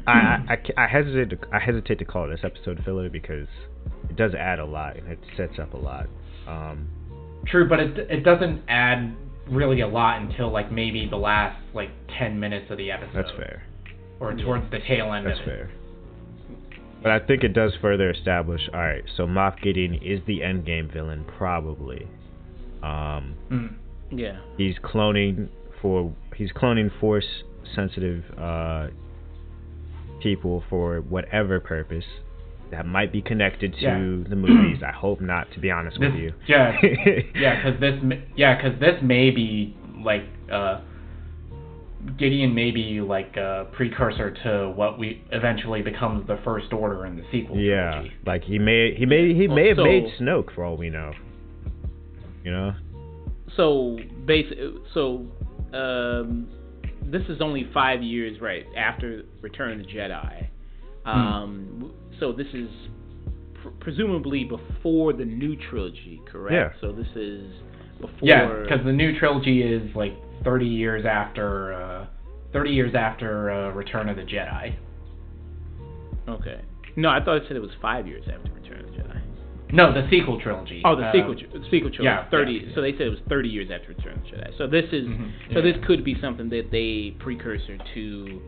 I, 0.06 0.12
I, 0.12 0.58
I, 0.76 0.84
I 0.84 0.86
hesitate 0.86 1.30
to, 1.30 1.38
I 1.52 1.58
hesitate 1.58 1.98
to 1.98 2.04
call 2.04 2.28
this 2.28 2.40
episode 2.42 2.82
filler 2.84 3.08
because 3.08 3.48
it 4.08 4.16
does 4.16 4.34
add 4.34 4.58
a 4.58 4.64
lot 4.64 4.96
and 4.96 5.10
it 5.10 5.18
sets 5.36 5.58
up 5.58 5.74
a 5.74 5.78
lot. 5.78 6.08
Um, 6.46 6.88
True, 7.46 7.68
but 7.68 7.80
it 7.80 7.98
it 8.10 8.24
doesn't 8.24 8.62
add 8.68 9.14
really 9.50 9.80
a 9.80 9.88
lot 9.88 10.20
until 10.22 10.50
like 10.50 10.72
maybe 10.72 11.06
the 11.08 11.16
last 11.16 11.60
like 11.74 11.90
ten 12.18 12.40
minutes 12.40 12.70
of 12.70 12.78
the 12.78 12.90
episode. 12.90 13.14
that's 13.14 13.30
fair. 13.36 13.66
Or 14.20 14.34
towards 14.34 14.70
the 14.70 14.78
tail 14.86 15.12
end 15.12 15.26
That's 15.26 15.40
of 15.40 15.46
it. 15.46 15.50
That's 15.50 15.58
fair. 15.58 15.70
But 17.02 17.12
I 17.12 17.18
think 17.20 17.44
it 17.44 17.52
does 17.52 17.72
further 17.82 18.10
establish. 18.10 18.62
All 18.72 18.80
right, 18.80 19.04
so 19.16 19.26
Moff 19.26 19.60
Gideon 19.60 19.94
is 19.94 20.20
the 20.26 20.40
endgame 20.40 20.90
villain, 20.90 21.26
probably. 21.36 22.08
Um, 22.84 23.34
Mm. 23.50 23.74
Yeah. 24.10 24.36
he's 24.58 24.76
cloning 24.78 25.48
for 25.80 26.12
he's 26.36 26.52
cloning 26.52 26.90
force 27.00 27.26
sensitive 27.74 28.22
uh, 28.38 28.88
people 30.22 30.62
for 30.68 31.00
whatever 31.00 31.60
purpose 31.60 32.04
that 32.70 32.86
might 32.86 33.12
be 33.12 33.22
connected 33.22 33.74
to 33.74 33.80
Yeah. 33.80 33.98
the 34.28 34.36
movies. 34.36 34.82
I 34.82 34.90
hope 34.92 35.20
not, 35.20 35.50
to 35.52 35.60
be 35.60 35.70
honest 35.70 35.98
This, 36.00 36.10
with 36.12 36.20
you. 36.20 36.32
yeah, 36.48 36.76
yeah, 37.34 37.56
because 37.62 37.80
this, 37.80 37.94
yeah, 38.36 38.56
because 38.56 38.78
this 38.80 39.00
may 39.02 39.30
be 39.30 39.76
like 40.04 40.22
uh, 40.52 40.80
Gideon 42.18 42.54
may 42.54 42.70
be 42.70 43.00
like 43.00 43.36
a 43.36 43.66
precursor 43.72 44.30
to 44.44 44.70
what 44.76 44.98
we 44.98 45.22
eventually 45.32 45.80
becomes 45.82 46.26
the 46.26 46.38
First 46.44 46.72
Order 46.72 47.06
in 47.06 47.16
the 47.16 47.22
sequel 47.32 47.56
Yeah, 47.58 47.90
trilogy. 47.92 48.12
like 48.26 48.42
he 48.44 48.58
may 48.58 48.94
he 48.94 49.06
may 49.06 49.32
he 49.34 49.48
may 49.48 49.68
have 49.68 49.78
So- 49.78 49.84
made 49.84 50.04
Snoke 50.20 50.54
for 50.54 50.64
all 50.64 50.76
we 50.76 50.90
know. 50.90 51.12
You 52.44 52.52
know? 52.52 52.74
So 53.56 53.98
base. 54.26 54.52
So 54.92 55.26
um, 55.72 56.48
this 57.02 57.22
is 57.28 57.40
only 57.40 57.68
five 57.74 58.02
years 58.02 58.40
right 58.40 58.66
after 58.76 59.24
Return 59.40 59.80
of 59.80 59.86
the 59.86 59.92
Jedi. 59.92 60.48
Um, 61.04 61.68
w- 61.80 61.94
so 62.18 62.32
this 62.32 62.46
is 62.54 62.68
pr- 63.62 63.68
presumably 63.80 64.44
before 64.44 65.12
the 65.12 65.24
new 65.24 65.56
trilogy, 65.56 66.20
correct? 66.30 66.74
Yeah. 66.74 66.80
So 66.80 66.92
this 66.92 67.08
is 67.14 67.50
before. 68.00 68.16
Yeah, 68.22 68.62
because 68.62 68.84
the 68.84 68.92
new 68.92 69.18
trilogy 69.18 69.62
is 69.62 69.94
like 69.94 70.14
30 70.44 70.66
years 70.66 71.04
after, 71.06 71.74
uh, 71.74 72.06
30 72.52 72.70
years 72.70 72.94
after 72.94 73.50
uh, 73.50 73.70
Return 73.72 74.08
of 74.08 74.16
the 74.16 74.22
Jedi. 74.22 74.76
Okay. 76.28 76.60
No, 76.96 77.08
I 77.10 77.22
thought 77.22 77.36
it 77.36 77.44
said 77.48 77.56
it 77.56 77.60
was 77.60 77.72
five 77.82 78.06
years 78.06 78.24
after 78.32 78.50
Return 78.52 78.84
of 78.84 78.90
the 78.90 79.02
Jedi. 79.02 79.20
No, 79.74 79.92
the 79.92 80.08
sequel 80.08 80.40
trilogy. 80.40 80.80
Oh, 80.84 80.94
the 80.96 81.06
Uh, 81.06 81.12
sequel, 81.12 81.34
tr- 81.34 81.46
the 81.52 81.64
sequel 81.70 81.90
trilogy. 81.90 82.04
yeah, 82.04 82.24
thirty. 82.30 82.52
yeah, 82.66 82.74
So 82.74 82.80
they 82.80 82.92
said 82.92 83.02
it 83.08 83.10
was 83.10 83.18
thirty 83.28 83.48
years 83.48 83.70
after 83.70 83.88
Return 83.88 84.14
of 84.14 84.22
the 84.22 84.36
Jedi. 84.36 84.56
So 84.58 84.66
this 84.66 84.86
is. 84.92 85.06
Mhm, 85.06 85.30
So 85.52 85.58
yeah. 85.58 85.60
this 85.72 85.84
could 85.84 86.04
be 86.04 86.14
something 86.20 86.48
that 86.50 86.70
they 86.70 87.14
precursor 87.18 87.76
to 87.94 88.42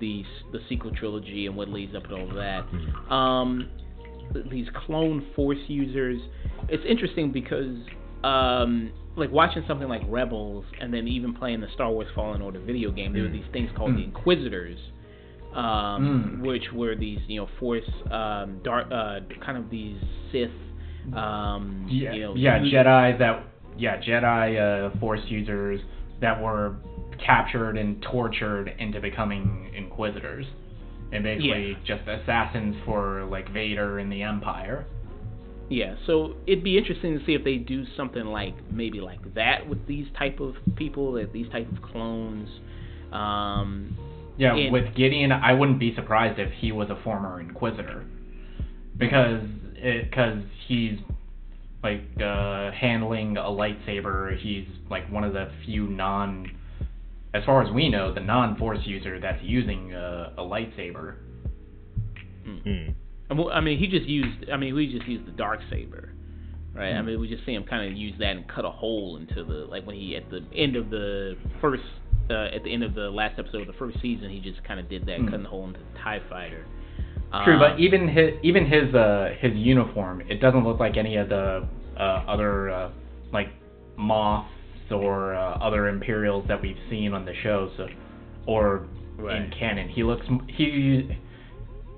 the 0.00 0.24
the 0.52 0.60
sequel 0.68 0.92
trilogy 0.92 1.46
and 1.46 1.56
what 1.56 1.68
leads 1.68 1.94
up 1.94 2.06
to 2.08 2.14
all 2.14 2.28
of 2.28 2.34
that. 2.36 2.64
Um, 3.12 3.66
these 4.50 4.68
clone 4.86 5.22
force 5.34 5.58
users. 5.68 6.20
It's 6.68 6.84
interesting 6.84 7.32
because 7.32 7.76
um, 8.24 8.90
like 9.16 9.30
watching 9.32 9.64
something 9.66 9.88
like 9.88 10.02
Rebels 10.08 10.64
and 10.80 10.92
then 10.94 11.08
even 11.08 11.34
playing 11.34 11.60
the 11.60 11.68
Star 11.74 11.90
Wars 11.90 12.08
Fallen 12.14 12.40
Order 12.42 12.60
video 12.60 12.90
game, 12.92 13.12
there 13.12 13.22
were 13.22 13.28
Mm. 13.28 13.32
these 13.32 13.50
things 13.52 13.70
called 13.76 13.94
the 13.96 14.00
Mm. 14.02 14.04
Inquisitors. 14.14 14.78
Um, 15.54 16.40
Mm. 16.42 16.46
which 16.46 16.72
were 16.72 16.94
these, 16.94 17.20
you 17.26 17.40
know, 17.40 17.46
force, 17.58 17.88
um, 18.10 18.58
dark, 18.62 18.86
uh, 18.92 19.20
kind 19.40 19.56
of 19.56 19.70
these 19.70 19.96
Sith, 20.30 20.50
um, 21.14 21.86
Yeah, 21.90 22.12
you 22.12 22.20
know, 22.22 22.34
yeah, 22.34 22.58
Jedi 22.58 23.18
that 23.18 23.44
yeah, 23.76 24.00
Jedi 24.00 24.92
uh, 24.94 24.98
Force 24.98 25.20
users 25.28 25.80
that 26.20 26.40
were 26.40 26.76
captured 27.24 27.76
and 27.76 28.00
tortured 28.02 28.68
into 28.78 29.00
becoming 29.00 29.70
Inquisitors, 29.76 30.46
and 31.12 31.22
basically 31.22 31.70
Yeah. 31.70 31.96
just 31.96 32.08
assassins 32.08 32.76
for 32.84 33.24
like 33.24 33.48
Vader 33.52 33.98
and 33.98 34.10
the 34.10 34.22
Empire. 34.22 34.84
Yeah, 35.70 35.96
so 36.06 36.34
it'd 36.46 36.64
be 36.64 36.78
interesting 36.78 37.18
to 37.18 37.24
see 37.26 37.34
if 37.34 37.44
they 37.44 37.56
do 37.56 37.84
something 37.96 38.24
like 38.24 38.54
maybe 38.72 39.00
like 39.00 39.34
that 39.34 39.68
with 39.68 39.86
these 39.86 40.06
type 40.18 40.40
of 40.40 40.54
people, 40.76 41.12
these 41.32 41.48
type 41.50 41.70
of 41.70 41.82
clones. 41.82 42.48
Um, 43.12 43.96
Yeah, 44.38 44.54
And- 44.54 44.72
with 44.72 44.94
Gideon, 44.94 45.32
I 45.32 45.52
wouldn't 45.52 45.80
be 45.80 45.92
surprised 45.96 46.38
if 46.38 46.52
he 46.52 46.70
was 46.70 46.88
a 46.90 46.96
former 47.02 47.40
Inquisitor, 47.40 48.04
because 48.96 49.42
because 49.82 50.42
he's 50.66 50.98
like 51.82 52.02
uh, 52.20 52.70
handling 52.72 53.36
a 53.36 53.42
lightsaber. 53.42 54.36
He's 54.38 54.66
like 54.90 55.10
one 55.10 55.24
of 55.24 55.32
the 55.32 55.50
few 55.64 55.86
non, 55.86 56.50
as 57.34 57.44
far 57.44 57.62
as 57.62 57.72
we 57.72 57.88
know, 57.88 58.12
the 58.12 58.20
non-Force 58.20 58.80
user 58.84 59.20
that's 59.20 59.42
using 59.42 59.94
uh, 59.94 60.32
a 60.38 60.42
lightsaber. 60.42 61.16
Hmm. 62.44 63.36
well, 63.38 63.50
I 63.50 63.60
mean, 63.60 63.78
he 63.78 63.86
just 63.86 64.06
used. 64.06 64.48
I 64.50 64.56
mean, 64.56 64.74
we 64.74 64.90
just 64.92 65.06
used 65.06 65.26
the 65.26 65.32
dark 65.32 65.60
saber, 65.70 66.12
right? 66.74 66.94
I 66.94 67.00
Mhm. 67.00 67.04
mean, 67.06 67.20
we 67.20 67.28
just 67.28 67.44
see 67.44 67.52
him 67.54 67.64
kind 67.64 67.90
of 67.90 67.96
use 67.96 68.14
that 68.18 68.36
and 68.36 68.48
cut 68.48 68.64
a 68.64 68.70
hole 68.70 69.16
into 69.18 69.44
the 69.44 69.66
like 69.66 69.86
when 69.86 69.96
he 69.96 70.16
at 70.16 70.28
the 70.30 70.42
end 70.54 70.76
of 70.76 70.90
the 70.90 71.36
first. 71.60 71.82
Uh, 72.30 72.44
at 72.54 72.62
the 72.62 72.70
end 72.70 72.82
of 72.84 72.92
the 72.94 73.08
last 73.08 73.38
episode 73.38 73.62
of 73.62 73.66
the 73.66 73.72
first 73.74 73.98
season, 74.02 74.28
he 74.28 74.38
just 74.38 74.62
kind 74.62 74.78
of 74.78 74.86
did 74.90 75.06
that, 75.06 75.18
Mhm. 75.18 75.24
cutting 75.30 75.42
the 75.44 75.48
hole 75.48 75.66
into 75.66 75.80
the 75.80 75.98
Tie 75.98 76.20
Fighter. 76.28 76.66
True, 77.44 77.54
Um, 77.54 77.58
but 77.58 77.78
even 77.78 78.08
his 78.08 78.30
even 78.42 78.64
his 78.66 78.94
uh, 78.94 79.34
his 79.38 79.54
uniform, 79.54 80.22
it 80.28 80.40
doesn't 80.40 80.64
look 80.64 80.80
like 80.80 80.96
any 80.96 81.16
of 81.16 81.28
the 81.28 81.66
uh, 81.98 82.24
other 82.26 82.70
uh, 82.70 82.90
like 83.32 83.48
Moffs 83.98 84.46
or 84.90 85.34
uh, 85.34 85.58
other 85.58 85.88
Imperials 85.88 86.46
that 86.48 86.60
we've 86.60 86.78
seen 86.88 87.12
on 87.12 87.26
the 87.26 87.34
show, 87.42 87.70
so, 87.76 87.86
or 88.46 88.86
in 89.18 89.52
canon. 89.58 89.88
He 89.88 90.02
looks 90.02 90.24
he 90.48 91.18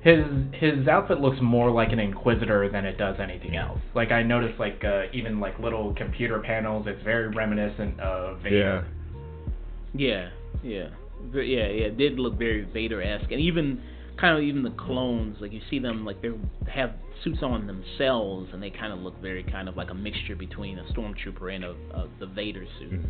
his 0.01 0.25
his 0.53 0.89
outfit 0.89 1.21
looks 1.21 1.39
more 1.41 1.71
like 1.71 1.93
an 1.93 2.01
Inquisitor 2.01 2.69
than 2.69 2.85
it 2.85 2.97
does 2.99 3.17
anything 3.21 3.55
else. 3.55 3.79
Like 3.95 4.11
I 4.11 4.23
noticed, 4.23 4.59
like 4.59 4.83
uh, 4.83 5.03
even 5.13 5.39
like 5.39 5.59
little 5.61 5.95
computer 5.95 6.41
panels, 6.41 6.87
it's 6.89 7.03
very 7.05 7.29
reminiscent 7.29 8.01
of 8.01 8.41
Vader. 8.41 8.87
Yeah, 9.95 10.31
yeah, 10.63 10.89
Ve- 11.33 11.45
yeah, 11.45 11.69
yeah. 11.69 11.87
It 11.87 11.99
did 11.99 12.19
look 12.19 12.39
very 12.39 12.63
Vader-esque, 12.65 13.31
and 13.31 13.41
even 13.41 13.83
kind 14.21 14.37
of 14.37 14.43
even 14.45 14.63
the 14.63 14.71
clones, 14.71 15.37
like 15.41 15.53
you 15.53 15.61
see 15.71 15.79
them, 15.79 16.05
like 16.05 16.21
they 16.23 16.31
have 16.73 16.93
suits 17.25 17.43
on 17.43 17.67
themselves, 17.67 18.51
and 18.53 18.63
they 18.63 18.71
kind 18.71 18.93
of 18.93 18.99
look 19.01 19.21
very 19.21 19.43
kind 19.43 19.69
of 19.69 19.77
like 19.77 19.91
a 19.91 19.95
mixture 19.95 20.37
between 20.37 20.79
a 20.79 20.85
stormtrooper 20.93 21.55
and 21.55 21.65
a, 21.65 21.71
a 21.95 22.09
the 22.19 22.27
Vader 22.27 22.65
suit. 22.79 22.93
Mhm. 22.93 23.05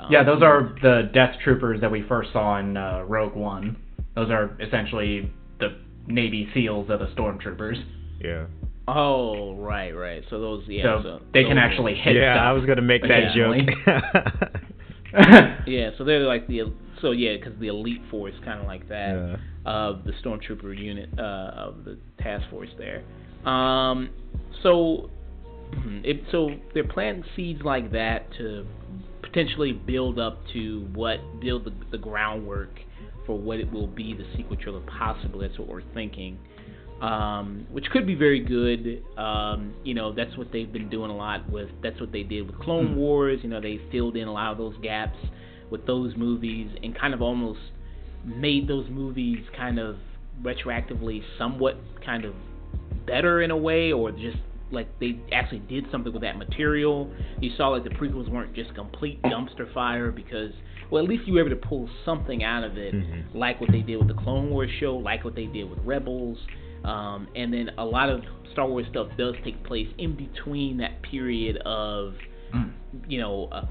Um, 0.00 0.06
Yeah, 0.10 0.22
those 0.22 0.42
are 0.42 0.74
the 0.82 1.10
Death 1.12 1.36
Troopers 1.44 1.80
that 1.80 1.90
we 1.90 2.02
first 2.02 2.32
saw 2.32 2.58
in 2.58 2.76
uh, 2.76 3.02
Rogue 3.06 3.34
One. 3.36 3.76
Those 4.14 4.30
are 4.30 4.56
essentially 4.60 5.30
the 5.58 5.76
Navy 6.06 6.48
SEALs 6.54 6.90
of 6.90 7.00
the 7.00 7.06
Stormtroopers. 7.08 7.82
Yeah. 8.20 8.46
Oh, 8.88 9.54
right, 9.54 9.92
right. 9.92 10.24
So 10.30 10.40
those, 10.40 10.64
yeah, 10.66 10.82
so, 10.82 11.02
so 11.02 11.20
they 11.32 11.44
can 11.44 11.58
actually 11.58 11.94
hit 11.94 12.16
yeah, 12.16 12.34
stuff. 12.34 12.42
I 12.44 12.52
was 12.52 12.64
gonna 12.64 12.82
make 12.82 13.02
that 13.02 13.10
occasionally. 13.10 13.68
joke. 13.86 14.60
Yeah, 15.66 15.90
so 15.98 16.04
they're 16.04 16.20
like 16.20 16.46
the 16.46 16.62
so 17.00 17.12
yeah, 17.12 17.36
because 17.36 17.58
the 17.60 17.68
elite 17.68 18.02
force 18.10 18.34
kind 18.44 18.60
of 18.60 18.66
like 18.66 18.88
that. 18.88 19.14
yeah. 19.14 19.36
of 19.66 20.04
the 20.04 20.12
stormtrooper 20.24 20.76
unit 20.78 21.08
uh, 21.18 21.22
of 21.54 21.84
the 21.84 21.98
task 22.18 22.48
force 22.50 22.70
there. 22.78 23.02
Um, 23.50 24.10
so, 24.62 25.10
it, 26.04 26.22
so 26.30 26.50
they're 26.74 26.88
planting 26.88 27.24
seeds 27.36 27.60
like 27.62 27.92
that 27.92 28.26
to 28.38 28.66
potentially 29.22 29.72
build 29.72 30.18
up 30.18 30.38
to 30.52 30.88
what 30.94 31.18
build 31.40 31.64
the, 31.64 31.72
the 31.90 31.98
groundwork 31.98 32.70
for 33.26 33.38
what 33.38 33.58
it 33.60 33.70
will 33.70 33.86
be 33.86 34.14
the 34.14 34.24
sequel 34.36 34.56
trilogy. 34.56 34.86
Possibly, 34.98 35.46
that's 35.46 35.58
what 35.58 35.68
we're 35.68 35.82
thinking. 35.94 36.38
Um, 37.00 37.66
which 37.70 37.86
could 37.92 38.06
be 38.06 38.14
very 38.14 38.40
good. 38.40 39.02
Um, 39.16 39.72
you 39.84 39.94
know, 39.94 40.12
that's 40.12 40.36
what 40.36 40.52
they've 40.52 40.70
been 40.70 40.90
doing 40.90 41.10
a 41.10 41.16
lot 41.16 41.48
with. 41.50 41.70
That's 41.82 41.98
what 41.98 42.12
they 42.12 42.22
did 42.24 42.46
with 42.46 42.58
Clone 42.60 42.88
Hmm. 42.88 42.96
Wars. 42.96 43.40
You 43.42 43.48
know, 43.48 43.60
they 43.60 43.80
filled 43.90 44.16
in 44.16 44.28
a 44.28 44.32
lot 44.32 44.52
of 44.52 44.58
those 44.58 44.74
gaps 44.82 45.16
with 45.70 45.86
those 45.86 46.14
movies 46.16 46.70
and 46.82 46.96
kind 46.98 47.14
of 47.14 47.22
almost 47.22 47.60
made 48.24 48.68
those 48.68 48.86
movies 48.90 49.38
kind 49.56 49.78
of 49.78 49.96
retroactively 50.42 51.22
somewhat 51.38 51.76
kind 52.04 52.24
of 52.24 52.34
better 53.06 53.42
in 53.42 53.50
a 53.50 53.56
way 53.56 53.92
or 53.92 54.10
just 54.10 54.36
like 54.72 54.86
they 55.00 55.18
actually 55.32 55.58
did 55.60 55.84
something 55.90 56.12
with 56.12 56.22
that 56.22 56.38
material. 56.38 57.10
You 57.40 57.50
saw 57.56 57.68
like 57.68 57.84
the 57.84 57.90
prequels 57.90 58.28
weren't 58.30 58.54
just 58.54 58.74
complete 58.74 59.20
dumpster 59.22 59.72
fire 59.74 60.10
because 60.12 60.52
well 60.90 61.02
at 61.02 61.08
least 61.08 61.26
you 61.26 61.34
were 61.34 61.40
able 61.40 61.50
to 61.50 61.56
pull 61.56 61.88
something 62.04 62.42
out 62.44 62.62
of 62.64 62.76
it 62.78 62.94
Mhm. 62.94 63.34
like 63.34 63.60
what 63.60 63.70
they 63.72 63.80
did 63.80 63.96
with 63.96 64.08
the 64.08 64.14
Clone 64.14 64.50
Wars 64.50 64.70
show, 64.78 64.96
like 64.96 65.24
what 65.24 65.34
they 65.34 65.46
did 65.46 65.68
with 65.68 65.78
Rebels. 65.84 66.38
Um, 66.84 67.28
and 67.36 67.52
then 67.52 67.70
a 67.78 67.84
lot 67.84 68.08
of 68.08 68.22
Star 68.52 68.66
Wars 68.68 68.86
stuff 68.90 69.08
does 69.18 69.34
take 69.44 69.62
place 69.64 69.88
in 69.98 70.12
between 70.14 70.76
that 70.78 71.00
period 71.02 71.56
of 71.58 72.14
Mm. 72.52 72.70
you 73.08 73.20
know, 73.20 73.48
uh, 73.52 73.64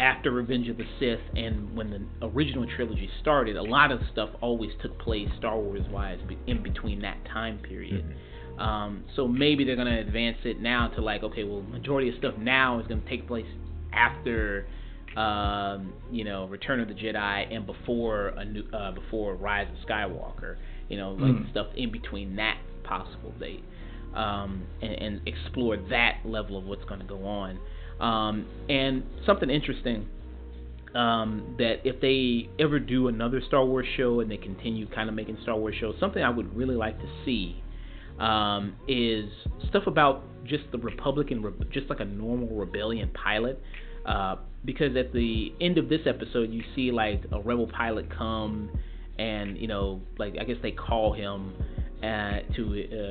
after 0.00 0.30
Revenge 0.30 0.68
of 0.68 0.76
the 0.76 0.86
Sith 0.98 1.20
and 1.36 1.76
when 1.76 1.90
the 1.90 2.26
original 2.26 2.66
trilogy 2.76 3.08
started, 3.20 3.56
a 3.56 3.62
lot 3.62 3.92
of 3.92 4.00
stuff 4.12 4.30
always 4.40 4.70
took 4.82 4.98
place 4.98 5.28
Star 5.38 5.58
Wars 5.58 5.86
wise 5.90 6.18
in 6.46 6.62
between 6.62 7.00
that 7.02 7.16
time 7.26 7.58
period. 7.58 8.04
Mhm. 8.04 8.60
Um, 8.60 9.04
so 9.14 9.26
maybe 9.26 9.64
they're 9.64 9.76
gonna 9.76 9.98
advance 9.98 10.38
it 10.44 10.60
now 10.60 10.88
to 10.88 11.00
like, 11.00 11.22
okay, 11.22 11.44
well, 11.44 11.62
majority 11.62 12.08
of 12.08 12.16
stuff 12.16 12.36
now 12.38 12.78
is 12.80 12.86
gonna 12.86 13.00
take 13.08 13.26
place 13.26 13.46
after, 13.92 14.66
um, 15.16 15.92
you 16.10 16.24
know, 16.24 16.46
Return 16.46 16.80
of 16.80 16.88
the 16.88 16.94
Jedi 16.94 17.54
and 17.54 17.66
before 17.66 18.28
a 18.28 18.44
new, 18.44 18.64
uh, 18.72 18.92
before 18.92 19.34
Rise 19.36 19.68
of 19.68 19.88
Skywalker. 19.88 20.56
You 20.88 20.98
know, 20.98 21.12
like 21.12 21.32
Mm. 21.32 21.50
stuff 21.50 21.68
in 21.76 21.90
between 21.90 22.36
that 22.36 22.58
possible 22.82 23.32
date, 23.40 23.64
um, 24.14 24.64
and, 24.82 24.92
and 24.92 25.20
explore 25.26 25.76
that 25.88 26.18
level 26.24 26.56
of 26.58 26.66
what's 26.66 26.84
gonna 26.84 27.04
go 27.04 27.24
on. 27.24 27.58
Um, 28.00 28.46
and 28.68 29.04
something 29.24 29.50
interesting 29.50 30.06
um, 30.94 31.54
that 31.58 31.80
if 31.84 32.00
they 32.00 32.48
ever 32.62 32.78
do 32.78 33.08
another 33.08 33.40
Star 33.46 33.64
Wars 33.64 33.86
show 33.96 34.20
and 34.20 34.30
they 34.30 34.36
continue 34.36 34.88
kind 34.88 35.08
of 35.08 35.14
making 35.14 35.38
Star 35.42 35.56
Wars 35.56 35.74
shows, 35.80 35.94
something 35.98 36.22
I 36.22 36.30
would 36.30 36.56
really 36.56 36.76
like 36.76 36.98
to 36.98 37.08
see 37.24 37.62
um, 38.18 38.76
is 38.86 39.28
stuff 39.68 39.86
about 39.86 40.22
just 40.44 40.64
the 40.72 40.78
Republican, 40.78 41.52
just 41.72 41.88
like 41.88 42.00
a 42.00 42.04
normal 42.04 42.48
rebellion 42.48 43.10
pilot. 43.14 43.60
Uh, 44.06 44.36
because 44.64 44.96
at 44.96 45.12
the 45.12 45.52
end 45.60 45.78
of 45.78 45.88
this 45.88 46.00
episode, 46.06 46.50
you 46.50 46.62
see 46.74 46.90
like 46.90 47.22
a 47.32 47.40
rebel 47.40 47.66
pilot 47.66 48.06
come 48.16 48.70
and 49.18 49.56
you 49.58 49.66
know, 49.66 50.00
like 50.18 50.34
I 50.40 50.44
guess 50.44 50.56
they 50.62 50.72
call 50.72 51.12
him 51.12 51.52
uh, 52.04 52.40
to 52.54 52.62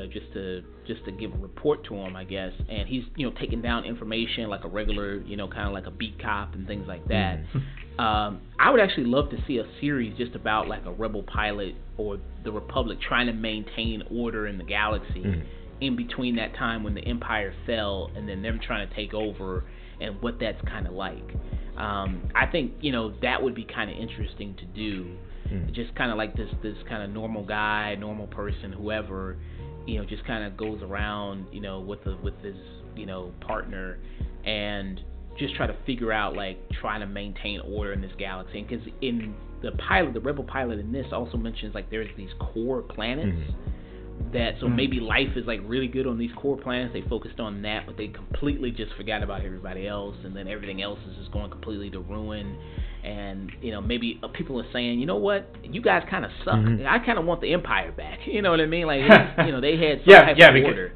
uh, 0.04 0.06
just 0.14 0.32
to 0.34 0.62
just 0.88 1.04
to 1.06 1.12
give 1.12 1.34
a 1.34 1.38
report 1.38 1.84
to 1.86 1.96
him, 1.96 2.16
I 2.16 2.24
guess. 2.26 2.52
And 2.70 2.88
he's 2.88 3.04
you 3.16 3.26
know 3.28 3.36
taking 3.40 3.62
down 3.62 3.86
information 3.86 4.50
like 4.50 4.64
a 4.64 4.68
regular, 4.68 5.18
you 5.22 5.36
know, 5.38 5.48
kind 5.48 5.68
of 5.68 5.74
like 5.74 5.88
a 5.88 5.92
beat 5.92 6.22
cop 6.22 6.54
and 6.56 6.68
things 6.68 6.86
like 6.88 7.08
that. 7.08 7.40
Um, 8.00 8.42
I 8.58 8.72
would 8.72 8.80
actually 8.80 9.06
love 9.06 9.30
to 9.30 9.38
see 9.46 9.60
a 9.60 9.66
series 9.80 10.18
just 10.18 10.34
about 10.34 10.68
like 10.68 10.84
a 10.88 10.92
rebel 10.92 11.22
pilot 11.22 11.76
or 11.96 12.18
the 12.44 12.52
Republic 12.52 12.98
trying 13.08 13.28
to 13.28 13.34
maintain 13.34 14.02
order 14.10 14.48
in 14.48 14.58
the 14.58 14.64
galaxy 14.64 15.22
Mhm. 15.22 15.44
in 15.80 15.96
between 15.96 16.36
that 16.38 16.56
time 16.56 16.82
when 16.84 16.96
the 16.96 17.02
Empire 17.06 17.54
fell 17.68 18.10
and 18.16 18.28
then 18.28 18.42
them 18.42 18.60
trying 18.66 18.90
to 18.90 18.96
take 18.96 19.14
over 19.14 19.64
and 20.02 20.20
what 20.24 20.40
that's 20.40 20.60
kind 20.68 20.88
of 20.88 20.94
like. 20.94 21.36
Um, 21.78 22.24
I 22.34 22.48
think 22.48 22.72
you 22.82 22.92
know 22.92 23.14
that 23.22 23.44
would 23.44 23.54
be 23.54 23.64
kind 23.64 23.92
of 23.92 23.96
interesting 23.96 24.56
to 24.56 24.66
do 24.66 25.16
Mhm. 25.54 25.72
just 25.74 25.94
kind 25.96 26.12
of 26.12 26.18
like 26.18 26.36
this 26.36 26.50
this 26.62 26.78
kind 26.90 27.04
of 27.04 27.10
normal 27.10 27.44
guy, 27.44 27.96
normal 27.96 28.28
person, 28.28 28.72
whoever, 28.72 29.38
you 29.86 29.98
know, 30.00 30.06
just 30.06 30.26
kind 30.26 30.44
of 30.44 30.58
goes 30.58 30.82
around, 30.82 31.46
you 31.52 31.62
know, 31.62 31.80
with 31.80 32.04
the 32.04 32.18
with 32.24 32.38
his 32.42 32.56
you 32.96 33.06
know 33.06 33.32
partner, 33.42 33.98
and 34.46 35.00
just 35.38 35.56
try 35.56 35.66
to 35.68 35.76
figure 35.86 36.12
out 36.12 36.36
like 36.36 36.58
trying 36.82 37.00
to 37.00 37.08
maintain 37.08 37.60
order 37.62 37.94
in 37.94 38.02
this 38.02 38.12
galaxy. 38.18 38.62
Because 38.68 38.86
in 39.02 39.34
the 39.62 39.72
pilot, 39.74 40.14
the 40.14 40.20
rebel 40.20 40.44
pilot 40.44 40.80
in 40.80 40.92
this 40.92 41.08
also 41.12 41.38
mentions 41.38 41.74
like 41.74 41.90
there's 41.90 42.10
these 42.18 42.34
core 42.40 42.82
planets. 42.82 43.38
Mhm. 43.38 44.32
That 44.32 44.60
so 44.60 44.68
Mhm. 44.68 44.76
maybe 44.76 45.00
life 45.00 45.36
is 45.36 45.46
like 45.48 45.62
really 45.66 45.88
good 45.88 46.06
on 46.08 46.18
these 46.18 46.32
core 46.34 46.58
planets. 46.58 46.94
They 46.94 47.02
focused 47.02 47.40
on 47.40 47.62
that, 47.64 47.86
but 47.88 47.98
they 47.98 48.08
completely 48.08 48.72
just 48.72 48.94
forgot 48.94 49.24
about 49.24 49.42
everybody 49.44 49.88
else, 49.88 50.16
and 50.24 50.36
then 50.36 50.48
everything 50.48 50.82
else 50.82 51.00
is 51.10 51.18
just 51.18 51.32
going 51.32 51.50
completely 51.50 51.90
to 51.92 52.00
ruin 52.00 52.56
and 53.04 53.52
you 53.62 53.72
know 53.72 53.82
maybe 53.82 54.20
uh, 54.24 54.28
people 54.30 54.60
are 54.62 54.72
saying 54.72 55.00
you 55.00 55.06
know 55.06 55.18
what 55.18 55.54
you 55.64 55.82
guys 55.82 56.04
kind 56.10 56.24
of 56.26 56.32
suck 56.46 56.56
Mhm. 56.56 56.86
i 56.88 57.00
kind 57.06 57.20
of 57.20 57.26
want 57.26 57.42
the 57.42 57.52
empire 57.54 57.92
back 57.92 58.20
you 58.26 58.42
know 58.42 58.52
what 58.52 58.62
i 58.62 58.66
mean 58.66 58.86
like 58.88 59.02
you 59.46 59.52
know 59.52 59.60
they 59.62 59.76
had 59.78 60.00
some 60.00 60.06
Yeah, 60.08 60.22
type 60.26 60.38
yeah, 60.40 60.48
of 60.50 60.54
because- 60.54 60.68
order 60.70 60.92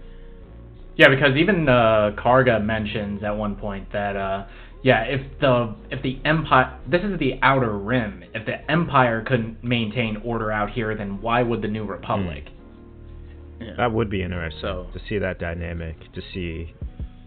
Yeah, 0.95 1.09
because 1.09 1.35
even 1.37 1.69
uh, 1.69 2.15
Karga 2.17 2.63
mentions 2.63 3.23
at 3.23 3.35
one 3.35 3.55
point 3.55 3.91
that 3.91 4.15
uh, 4.15 4.45
yeah, 4.83 5.03
if 5.03 5.21
the 5.39 5.75
if 5.91 6.01
the 6.01 6.17
empire 6.25 6.79
this 6.89 7.01
is 7.03 7.19
the 7.19 7.33
outer 7.43 7.77
rim, 7.77 8.23
if 8.33 8.45
the 8.47 8.57
empire 8.71 9.21
couldn't 9.27 9.63
maintain 9.63 10.17
order 10.23 10.51
out 10.51 10.69
here, 10.71 10.95
then 10.95 11.21
why 11.21 11.43
would 11.43 11.61
the 11.61 11.67
new 11.67 11.83
republic? 11.83 12.45
Yeah. 13.59 13.73
That 13.77 13.91
would 13.91 14.09
be 14.09 14.21
interesting 14.23 14.61
So- 14.61 14.87
to 14.93 14.99
see 15.07 15.17
that 15.19 15.37
dynamic, 15.39 15.95
to 16.13 16.21
see 16.33 16.73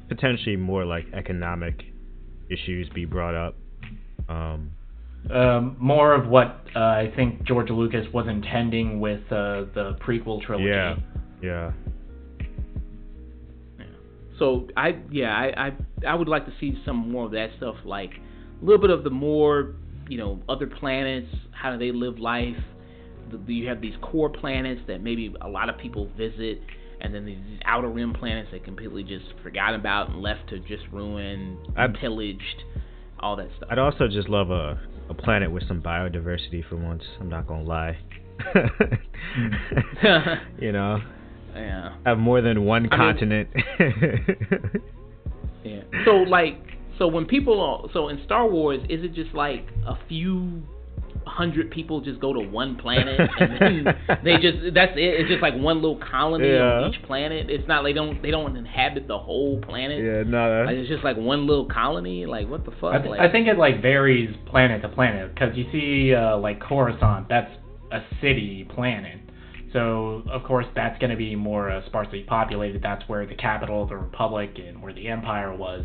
potentially 0.09 0.57
more 0.57 0.85
like 0.85 1.07
economic 1.13 1.77
issues 2.51 2.89
be 2.89 3.05
brought 3.05 3.35
up. 3.37 3.55
Um, 4.31 4.71
um, 5.31 5.77
more 5.79 6.15
of 6.15 6.29
what 6.29 6.65
uh, 6.75 6.79
I 6.79 7.13
think 7.15 7.43
George 7.43 7.69
Lucas 7.71 8.07
was 8.15 8.27
intending 8.29 9.01
with 9.01 9.21
uh, 9.27 9.67
the 9.75 9.97
prequel 10.01 10.41
trilogy. 10.41 10.69
yeah, 10.69 10.97
yeah. 11.43 11.73
So 14.39 14.69
I 14.77 14.99
yeah 15.11 15.37
I, 15.37 15.67
I 15.67 15.73
I 16.09 16.15
would 16.15 16.29
like 16.29 16.47
to 16.47 16.53
see 16.59 16.81
some 16.87 17.11
more 17.11 17.27
of 17.27 17.33
that 17.33 17.51
stuff 17.59 17.75
like 17.85 18.13
a 18.15 18.65
little 18.65 18.81
bit 18.81 18.89
of 18.89 19.05
the 19.05 19.11
more 19.11 19.75
you 20.09 20.17
know 20.17 20.41
other 20.49 20.67
planets 20.67 21.29
how 21.51 21.71
do 21.73 21.79
they 21.79 21.93
live 21.93 22.19
life 22.19 22.57
the, 23.31 23.53
you 23.53 23.69
have 23.69 23.83
these 23.83 23.95
core 24.01 24.31
planets 24.31 24.81
that 24.87 25.03
maybe 25.03 25.35
a 25.43 25.49
lot 25.49 25.69
of 25.69 25.77
people 25.77 26.09
visit 26.17 26.59
and 27.03 27.15
then 27.15 27.27
these 27.27 27.39
outer 27.67 27.91
rim 27.91 28.15
planets 28.15 28.49
that 28.53 28.65
completely 28.65 29.03
just 29.03 29.27
forgot 29.43 29.75
about 29.75 30.09
and 30.09 30.23
left 30.23 30.49
to 30.49 30.59
just 30.61 30.85
ruin 30.91 31.59
I'd- 31.77 31.99
pillaged 32.01 32.65
all 33.21 33.37
that 33.37 33.49
stuff 33.57 33.69
I'd 33.71 33.79
also 33.79 34.09
just 34.09 34.29
love 34.29 34.51
a, 34.51 34.81
a 35.09 35.15
planet 35.15 35.51
with 35.51 35.67
some 35.69 35.81
biodiversity 35.83 36.67
for 36.69 36.77
once. 36.77 37.03
I'm 37.21 37.29
not 37.29 37.47
gonna 37.47 37.63
lie. 37.65 37.99
you 40.59 40.73
know, 40.73 40.99
yeah 41.55 41.97
have 42.07 42.19
more 42.19 42.41
than 42.41 42.65
one 42.65 42.89
I 42.91 42.97
mean- 42.97 42.99
continent. 42.99 43.49
Yeah. 45.63 45.83
So 46.07 46.13
like, 46.13 46.57
so 46.99 47.07
when 47.07 47.27
people, 47.27 47.61
are, 47.61 47.87
so 47.93 48.09
in 48.09 48.23
Star 48.25 48.49
Wars, 48.49 48.81
is 48.89 49.05
it 49.05 49.13
just 49.13 49.35
like 49.35 49.67
a 49.87 49.95
few 50.09 50.63
hundred 51.27 51.71
people 51.71 52.01
just 52.01 52.21
go 52.21 52.33
to 52.33 52.41
one 52.41 52.77
planet 52.77 53.21
and 53.39 53.61
then 53.87 53.95
they 54.25 54.37
just 54.39 54.75
that's 54.75 54.93
it? 54.97 55.21
It's 55.21 55.29
just 55.29 55.43
like 55.43 55.55
one 55.55 55.77
little 55.77 55.99
colony 55.99 56.49
Yeah. 56.53 56.81
on 56.83 56.93
each 56.95 57.03
planet. 57.03 57.51
It's 57.51 57.67
not 57.69 57.83
they 57.83 57.93
don't 57.93 58.21
they 58.23 58.31
don't 58.31 58.57
inhabit 58.57 59.07
the 59.07 59.19
whole 59.19 59.61
planet. 59.61 59.99
yeah, 60.03 60.23
no, 60.29 60.65
Like 60.67 60.77
it's 60.77 60.89
just 60.89 61.05
like 61.05 61.17
one 61.17 61.47
little 61.47 61.67
colony. 61.67 62.27
Like 62.27 62.49
what 62.49 62.65
the 62.65 62.73
fuck? 62.73 62.95
I, 62.95 62.99
th- 62.99 63.11
like, 63.11 63.21
I 63.21 63.31
think 63.31 63.49
it 63.49 63.59
like 63.59 63.81
varies 63.83 64.35
planet 64.47 64.83
to 64.83 64.89
planet 64.89 65.35
because 65.35 65.57
you 65.57 65.67
see 65.73 66.15
uh, 66.15 66.37
like 66.39 66.61
Coruscant, 66.61 67.29
that's 67.29 67.51
a 67.93 68.01
city 68.21 68.67
planet. 68.75 69.19
So 69.73 70.23
of 70.31 70.43
course 70.45 70.67
that's 70.75 70.99
going 70.99 71.11
to 71.11 71.17
be 71.17 71.37
more 71.37 71.71
uh, 71.71 71.85
sparsely 71.87 72.23
populated. 72.25 72.83
That's 72.83 73.09
where 73.09 73.25
the 73.27 73.35
capital 73.37 73.83
of 73.85 73.89
the 73.91 73.97
Republic 73.97 74.59
and 74.59 74.83
where 74.83 74.93
the 74.93 75.07
Empire 75.09 75.55
was. 75.55 75.85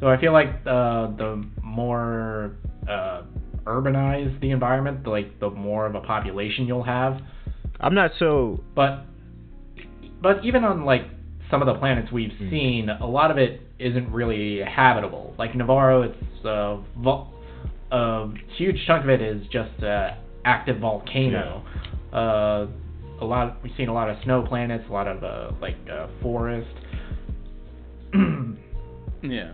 So 0.00 0.06
I 0.08 0.18
feel 0.18 0.32
like 0.32 0.48
uh, 0.64 1.08
the 1.16 1.44
more 1.62 2.56
uh, 2.88 3.22
urbanized 3.66 4.40
the 4.40 4.50
environment, 4.50 5.06
like 5.06 5.38
the 5.40 5.50
more 5.50 5.86
of 5.86 5.94
a 5.94 6.00
population 6.00 6.66
you'll 6.66 6.82
have. 6.82 7.20
I'm 7.80 7.94
not 7.94 8.12
so. 8.18 8.60
But 8.74 9.04
but 10.22 10.44
even 10.44 10.64
on 10.64 10.84
like 10.84 11.02
some 11.50 11.62
of 11.62 11.66
the 11.66 11.74
planets 11.74 12.12
we've 12.12 12.32
Hmm. 12.32 12.50
seen, 12.50 12.88
a 12.88 13.06
lot 13.06 13.30
of 13.30 13.38
it 13.38 13.60
isn't 13.78 14.10
really 14.12 14.60
habitable. 14.60 15.34
Like 15.38 15.52
Nevarro, 15.52 16.04
it's 16.08 16.44
uh, 16.44 16.76
vol- 16.98 17.32
a 17.90 18.28
huge 18.56 18.76
chunk 18.86 19.04
of 19.04 19.10
it 19.10 19.20
is 19.20 19.46
just 19.48 19.82
uh, 19.82 20.14
active 20.44 20.78
volcano. 20.78 21.64
Uh, 22.12 22.66
a 23.20 23.24
lot 23.24 23.62
we've 23.62 23.72
seen 23.76 23.88
a 23.88 23.94
lot 23.94 24.08
of 24.08 24.16
snow 24.24 24.42
planets, 24.42 24.84
a 24.88 24.92
lot 24.92 25.06
of 25.08 25.24
uh, 25.24 25.52
like 25.60 25.76
uh, 25.92 26.06
forest. 26.22 26.68
yeah. 29.22 29.52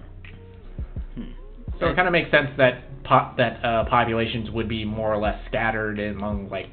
So 1.78 1.86
it 1.88 1.96
kind 1.96 2.08
of 2.08 2.12
makes 2.12 2.30
sense 2.30 2.48
that 2.56 2.84
po- 3.06 3.32
that 3.36 3.64
uh, 3.64 3.84
populations 3.88 4.50
would 4.50 4.68
be 4.68 4.84
more 4.84 5.12
or 5.12 5.20
less 5.20 5.38
scattered 5.48 5.98
among 5.98 6.48
like 6.48 6.66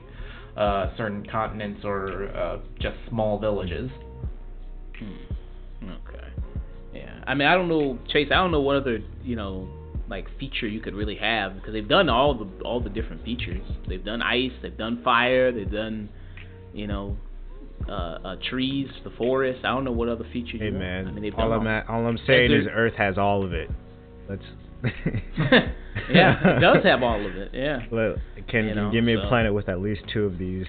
uh, 0.57 0.95
certain 0.97 1.25
continents 1.25 1.81
or 1.83 2.29
uh, 2.35 2.57
just 2.79 2.95
small 3.09 3.39
villages. 3.39 3.89
Hmm. 4.97 5.89
Okay. 5.89 6.27
Yeah. 6.93 7.23
I 7.25 7.33
mean, 7.33 7.47
I 7.47 7.55
don't 7.55 7.69
know, 7.69 7.97
Chayse. 8.13 8.31
I 8.31 8.35
don't 8.35 8.51
know 8.51 8.61
what 8.61 8.75
other 8.77 8.99
you 9.23 9.35
know 9.35 9.67
like 10.09 10.27
feature 10.39 10.67
you 10.67 10.79
could 10.79 10.93
really 10.93 11.15
have 11.15 11.55
because 11.55 11.73
they've 11.73 11.87
done 11.87 12.09
all 12.09 12.33
the 12.35 12.63
all 12.63 12.79
the 12.79 12.89
different 12.89 13.23
features. 13.23 13.61
They've 13.87 14.03
done 14.03 14.21
ice. 14.21 14.51
They've 14.61 14.77
done 14.77 15.01
fire. 15.03 15.51
They've 15.51 15.71
done 15.71 16.09
you 16.73 16.87
know 16.87 17.17
uh, 17.87 17.91
uh 17.91 18.35
trees, 18.49 18.87
the 19.03 19.11
forest. 19.11 19.65
I 19.65 19.69
don't 19.69 19.85
know 19.85 19.91
what 19.91 20.09
other 20.09 20.25
features. 20.31 20.59
Hey 20.59 20.67
you 20.67 20.71
man, 20.73 21.07
I 21.07 21.11
mean, 21.11 21.33
all 21.33 21.51
I'm 21.51 21.61
all. 21.61 21.67
at, 21.67 21.89
all 21.89 22.05
I'm 22.05 22.19
saying 22.27 22.51
is 22.51 22.67
Earth 22.71 22.93
has 22.97 23.17
all 23.17 23.43
of 23.45 23.53
it. 23.53 23.69
Let's. 24.29 24.43
yeah, 26.11 26.57
it 26.57 26.59
does 26.59 26.83
have 26.83 27.01
all 27.03 27.25
of 27.25 27.35
it. 27.35 27.51
Yeah. 27.53 27.79
Let, 27.91 28.17
can 28.47 28.63
You 28.63 28.69
you 28.69 28.75
know, 28.75 28.91
give 28.91 29.03
me 29.03 29.15
so- 29.15 29.21
a 29.23 29.27
planet 29.27 29.53
with 29.53 29.69
at 29.69 29.79
least 29.79 30.01
two 30.11 30.25
of 30.25 30.37
these? 30.37 30.65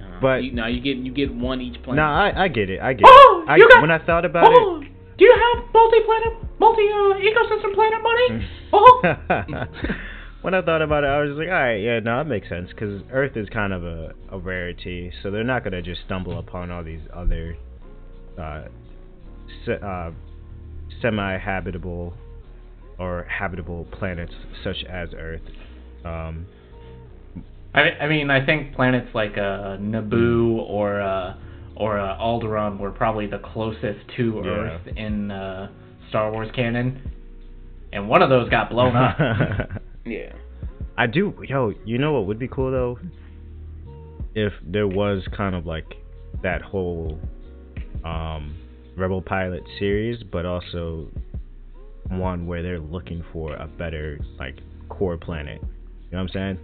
Uh, 0.00 0.20
But- 0.20 0.44
you, 0.44 0.52
now 0.52 0.66
you 0.66 0.80
get 0.80 0.96
you 0.96 1.12
get 1.12 1.34
one 1.34 1.60
each 1.60 1.82
planet. 1.82 1.96
no, 1.96 2.04
I 2.04 2.44
I 2.44 2.48
get 2.48 2.70
it. 2.70 2.80
I 2.80 2.92
get 2.94 3.04
Oh, 3.06 3.44
it. 3.46 3.50
I, 3.50 3.56
you 3.56 3.68
got- 3.68 3.80
when 3.80 3.90
I 3.90 3.98
thought 4.04 4.24
about 4.24 4.44
Oh, 4.48 4.80
do 5.18 5.24
you 5.24 5.32
have 5.34 5.64
multi-planet, 5.72 6.32
multi-ecosystem 6.58 7.74
planet 7.74 8.02
money? 8.02 8.48
Oh, 8.72 9.02
when 10.42 10.54
I 10.54 10.62
thought 10.62 10.82
about 10.82 11.04
it, 11.04 11.08
I 11.08 11.20
was 11.20 11.30
just 11.30 11.38
like, 11.38 11.48
all 11.48 11.54
right, 11.54 11.76
yeah, 11.76 12.00
no, 12.00 12.16
that 12.18 12.26
makes 12.26 12.48
sense 12.48 12.70
because 12.70 13.02
Earth 13.12 13.36
is 13.36 13.48
kind 13.50 13.72
of 13.72 13.84
a, 13.84 14.14
a 14.30 14.38
rarity, 14.38 15.12
so 15.22 15.30
they're 15.30 15.44
not 15.44 15.62
gonna 15.64 15.82
just 15.82 16.00
stumble 16.06 16.38
upon 16.38 16.70
all 16.70 16.82
these 16.82 17.02
other 17.14 17.56
uh, 18.40 18.64
se- 19.66 19.82
uh, 21.04 21.08
semi-habitable 21.08 22.14
or 22.98 23.24
habitable 23.24 23.86
planets 23.92 24.32
such 24.64 24.84
as 24.88 25.10
Earth. 25.16 25.40
Um, 26.04 26.46
I, 27.74 27.80
I 28.02 28.08
mean, 28.08 28.30
I 28.30 28.44
think 28.44 28.74
planets 28.74 29.08
like 29.14 29.32
uh, 29.32 29.76
Naboo 29.78 30.58
or 30.68 31.00
uh, 31.00 31.34
or 31.76 31.98
uh, 31.98 32.18
Alderaan 32.18 32.78
were 32.78 32.90
probably 32.90 33.26
the 33.26 33.38
closest 33.38 34.00
to 34.16 34.42
Yeah. 34.44 34.50
Earth 34.50 34.86
in 34.96 35.30
uh, 35.30 35.70
Star 36.10 36.30
Wars 36.30 36.50
canon, 36.54 37.10
and 37.92 38.08
one 38.08 38.22
of 38.22 38.28
those 38.30 38.48
got 38.50 38.70
blown 38.70 38.96
up. 38.96 39.18
Yeah. 40.04 40.32
I 40.98 41.06
do, 41.06 41.32
yo. 41.48 41.72
You 41.84 41.96
know 41.96 42.12
what 42.12 42.26
would 42.26 42.38
be 42.40 42.48
cool 42.48 42.72
though? 42.72 42.98
If 44.34 44.52
there 44.66 44.88
was 44.88 45.22
kind 45.36 45.54
of 45.54 45.64
like 45.64 45.84
that 46.42 46.60
whole 46.60 47.20
um, 48.04 48.52
Rebel 48.96 49.22
Pilot 49.22 49.62
series, 49.78 50.22
but 50.22 50.44
also 50.46 51.08
one 52.08 52.46
where 52.46 52.62
they're 52.62 52.78
looking 52.80 53.24
for 53.32 53.54
a 53.54 53.66
better 53.66 54.18
like 54.38 54.58
core 54.88 55.16
planet. 55.16 55.60
You 55.62 56.18
know 56.18 56.18
what 56.18 56.20
I'm 56.20 56.28
saying? 56.28 56.58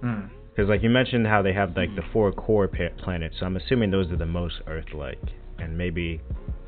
Hmm. 0.00 0.20
Because 0.50 0.68
like 0.68 0.82
you 0.82 0.90
mentioned 0.90 1.26
how 1.26 1.42
they 1.42 1.52
have 1.52 1.76
like 1.76 1.94
the 1.96 2.02
four 2.12 2.30
core 2.30 2.68
pa- 2.68 2.94
planets, 3.02 3.36
so 3.40 3.46
I'm 3.46 3.56
assuming 3.56 3.90
those 3.90 4.10
are 4.12 4.16
the 4.16 4.26
most 4.26 4.54
Earth-like, 4.68 5.18
and 5.58 5.76
maybe 5.76 6.20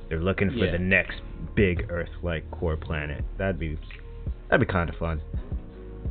they're 0.09 0.21
looking 0.21 0.51
for 0.51 0.65
Yeah. 0.65 0.73
the 0.73 0.79
next 0.81 1.21
big 1.55 1.87
Earth-like 1.89 2.51
core 2.51 2.77
planet. 2.77 3.25
That'd 3.39 3.61
be 3.61 3.79
that'd 4.51 4.67
be 4.67 4.73
kind 4.73 4.91
of 4.91 4.97
fun. 4.97 5.21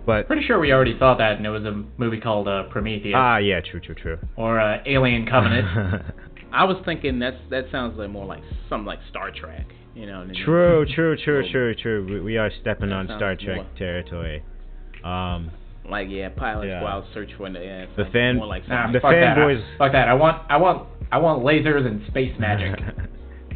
But 0.06 0.28
Pretty 0.28 0.46
sure 0.46 0.60
we 0.60 0.72
already 0.72 0.98
saw 1.00 1.16
that, 1.18 1.38
and 1.38 1.46
it 1.46 1.50
was 1.50 1.66
a 1.66 1.84
movie 1.98 2.20
called 2.22 2.48
uh, 2.48 2.64
Prometheus 2.70 3.16
ah, 3.18 3.38
yeah, 3.38 3.60
true, 3.60 3.80
true, 3.82 3.96
true. 3.96 4.20
or 4.38 4.60
uh, 4.60 4.78
Alien 4.86 5.26
Covenant. 5.26 6.04
I 6.56 6.64
was 6.64 6.78
thinking 6.86 7.20
that's 7.20 7.38
that 7.50 7.66
sounds 7.72 7.98
like 7.98 8.10
more 8.10 8.26
like 8.26 8.42
something 8.70 8.86
like 8.86 9.00
Star 9.10 9.32
Trek. 9.32 9.66
You 9.94 10.06
know. 10.08 10.26
true, 10.46 10.86
true, 10.94 11.16
true, 11.24 11.42
Well, 11.44 11.52
true, 11.52 11.76
true. 11.76 12.06
We, 12.10 12.20
we 12.22 12.38
are 12.38 12.50
stepping 12.62 12.92
on 12.92 13.06
Star 13.18 13.36
Trek 13.36 13.58
more- 13.58 13.66
territory. 13.78 14.44
Um, 15.04 15.52
Like 15.90 16.08
yeah, 16.10 16.30
pilots 16.30 16.68
Yeah. 16.68 16.80
squad 16.80 17.04
search 17.14 17.30
for 17.38 17.50
the 17.50 17.60
yeah, 17.60 17.86
The 17.96 18.04
sounds 18.04 18.14
fan- 18.14 18.36
more 18.38 18.48
like 18.48 18.68
Nah, 18.68 18.86
something- 18.86 18.94
The 18.94 19.00
fuck 19.02 19.12
that. 19.12 19.38
fanboys- 19.38 19.78
Fuck 19.78 19.92
that. 19.92 20.08
I 20.08 20.14
want, 20.16 20.42
I 20.50 20.58
want, 20.58 20.88
I 21.12 21.18
want 21.20 21.44
lasers 21.44 21.86
and 21.86 22.02
space 22.08 22.34
magic. 22.40 22.80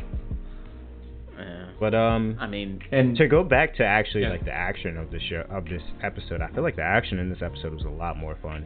yeah. 1.37 1.65
but 1.79 1.93
um, 1.95 2.37
I 2.39 2.47
mean, 2.47 2.79
And 2.91 3.15
to 3.17 3.27
go 3.27 3.43
back 3.43 3.75
to 3.77 3.85
actually 3.85 4.23
Yeah. 4.23 4.29
like 4.29 4.45
the 4.45 4.53
action 4.53 4.97
of 4.97 5.11
the 5.11 5.19
show 5.19 5.45
of 5.49 5.65
this 5.65 5.81
episode, 6.03 6.41
I 6.41 6.47
feel 6.53 6.63
like 6.63 6.75
the 6.75 6.83
action 6.83 7.19
in 7.19 7.29
this 7.29 7.41
episode 7.41 7.73
was 7.73 7.83
a 7.83 7.89
lot 7.89 8.17
more 8.17 8.37
fun. 8.41 8.65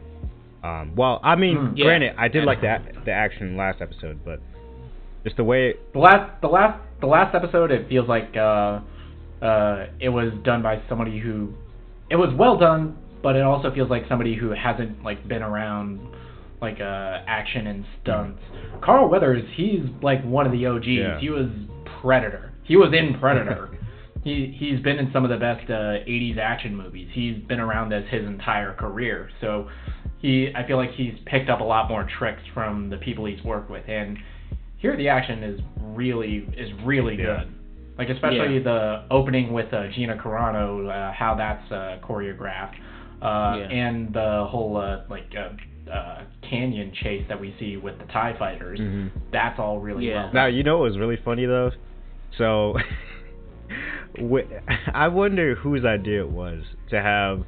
Um, 0.64 0.92
well, 0.96 1.20
I 1.22 1.36
mean, 1.36 1.56
Mm. 1.58 1.72
Yeah. 1.76 1.84
granted, 1.84 2.14
I 2.16 2.28
did 2.28 2.38
And- 2.38 2.46
like 2.46 2.62
that 2.62 3.04
the 3.04 3.12
action 3.12 3.48
in 3.48 3.56
last 3.56 3.82
episode, 3.82 4.20
but 4.24 4.40
just 5.22 5.36
the 5.36 5.44
way 5.44 5.74
the 5.92 5.98
last, 5.98 6.40
the 6.40 6.48
last, 6.48 6.80
the 7.00 7.06
last 7.06 7.34
episode, 7.34 7.70
it 7.70 7.86
feels 7.88 8.08
like 8.08 8.34
uh, 8.36 8.80
uh, 9.42 9.86
it 10.00 10.08
was 10.08 10.32
done 10.42 10.62
by 10.62 10.80
somebody 10.88 11.18
who, 11.18 11.52
it 12.10 12.16
was 12.16 12.32
well 12.34 12.56
done, 12.56 12.96
but 13.22 13.36
it 13.36 13.42
also 13.42 13.70
feels 13.74 13.90
like 13.90 14.04
somebody 14.08 14.34
who 14.34 14.50
hasn't 14.50 15.04
like 15.04 15.26
been 15.28 15.42
around 15.42 16.00
like 16.62 16.80
uh, 16.80 17.20
action 17.26 17.66
and 17.66 17.84
stunts. 18.00 18.40
Carl 18.80 19.08
Weathers, 19.10 19.44
he's 19.54 19.82
like 20.02 20.22
one 20.24 20.46
of 20.46 20.52
the 20.52 20.64
OGs. 20.66 20.86
Yeah. 20.86 21.18
He 21.20 21.28
was 21.28 21.48
Predator. 22.00 22.52
He 22.62 22.76
was 22.76 22.94
in 22.94 23.18
Predator. 23.20 23.68
he 24.24 24.54
he's 24.58 24.80
been 24.80 24.98
in 24.98 25.10
some 25.12 25.24
of 25.24 25.30
the 25.30 25.36
best 25.36 25.68
uh, 25.68 26.00
80s 26.08 26.38
action 26.38 26.74
movies. 26.74 27.08
He's 27.12 27.36
been 27.48 27.60
around 27.60 27.90
this 27.90 28.04
his 28.10 28.24
entire 28.24 28.72
career. 28.74 29.28
So 29.42 29.68
he 30.24 30.48
I 30.54 30.66
feel 30.66 30.78
like 30.78 30.92
he's 30.92 31.14
picked 31.26 31.50
up 31.50 31.60
a 31.60 31.64
lot 31.64 31.88
more 31.88 32.08
tricks 32.18 32.42
from 32.54 32.88
the 32.88 32.96
people 32.96 33.26
he's 33.26 33.42
worked 33.44 33.70
with 33.70 33.84
and 33.88 34.16
here 34.78 34.96
the 34.96 35.08
action 35.08 35.42
is 35.44 35.60
really 35.82 36.48
is 36.56 36.70
really 36.84 37.16
Yeah. 37.16 37.24
good. 37.44 37.48
Like 37.98 38.08
especially 38.08 38.56
Yeah. 38.56 38.62
the 38.70 39.02
opening 39.10 39.52
with 39.52 39.72
uh, 39.72 39.88
Gina 39.94 40.16
Carano, 40.16 40.88
uh, 40.88 41.12
how 41.12 41.34
that's 41.36 41.70
uh, 41.70 41.98
choreographed, 42.02 42.74
uh, 43.22 43.56
Yeah. 43.58 43.68
and 43.82 44.12
the 44.12 44.46
whole 44.50 44.76
uh, 44.78 45.02
like 45.08 45.30
uh, 45.36 45.90
uh, 45.90 46.22
canyon 46.50 46.90
chase 47.02 47.24
that 47.28 47.38
we 47.40 47.54
see 47.60 47.76
with 47.76 47.98
the 47.98 48.04
Tie 48.06 48.34
Fighters. 48.38 48.80
Mhm. 48.80 49.10
That's 49.30 49.58
all 49.58 49.78
really 49.78 50.08
Yeah. 50.08 50.24
well. 50.24 50.30
Now 50.32 50.46
you 50.46 50.62
know 50.64 50.78
what 50.78 50.90
was 50.90 50.98
really 50.98 51.18
funny 51.24 51.44
though. 51.46 51.70
So, 52.38 52.76
I 54.94 55.08
wonder 55.08 55.54
whose 55.54 55.84
idea 55.84 56.20
it 56.20 56.30
was 56.30 56.62
to 56.90 57.00
have. 57.00 57.44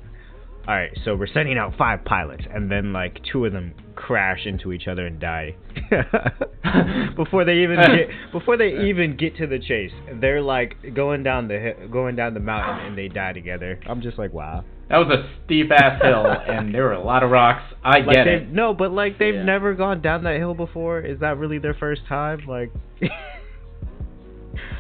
All 0.69 0.75
right, 0.75 0.91
so 1.05 1.15
we're 1.15 1.29
sending 1.29 1.57
out 1.57 1.75
five 1.79 2.05
pilots, 2.05 2.43
and 2.53 2.69
then 2.71 2.93
like 2.93 3.21
two 3.31 3.45
of 3.45 3.53
them 3.53 3.73
crash 3.95 4.47
into 4.47 4.73
each 4.73 4.89
other 4.89 5.07
and 5.07 5.21
die 5.21 5.55
before 7.17 7.45
they 7.45 7.59
even 7.59 7.77
get 7.81 8.09
before 8.33 8.57
they 8.57 8.89
even 8.89 9.17
get 9.17 9.37
to 9.37 9.47
the 9.47 9.59
chase. 9.61 9.93
They're 10.21 10.43
like 10.43 10.75
going 10.95 11.23
down 11.23 11.47
the 11.49 11.75
going 11.91 12.17
down 12.17 12.35
the 12.35 12.41
mountain, 12.41 12.85
and 12.87 12.99
they 12.99 13.07
die 13.09 13.33
together. 13.33 13.79
I'm 13.87 14.01
just 14.03 14.19
like, 14.19 14.33
wow. 14.33 14.65
That 14.89 14.99
was 14.99 15.09
a 15.09 15.29
steep 15.45 15.71
ass 15.73 16.01
hill, 16.03 16.27
and 16.49 16.75
there 16.75 16.85
were 16.85 16.93
a 16.93 17.03
lot 17.05 17.23
of 17.23 17.31
rocks. 17.31 17.63
I 17.85 17.99
like 17.99 18.17
get 18.17 18.27
it. 18.27 18.49
No, 18.53 18.75
but 18.75 18.91
like 18.91 19.19
they've 19.19 19.35
Yeah. 19.35 19.45
never 19.45 19.75
gone 19.75 20.03
down 20.03 20.25
that 20.25 20.37
hill 20.39 20.55
before. 20.55 21.01
Is 21.01 21.21
that 21.21 21.39
really 21.39 21.59
their 21.59 21.75
first 21.75 22.03
time? 22.09 22.41
Like, 22.49 22.73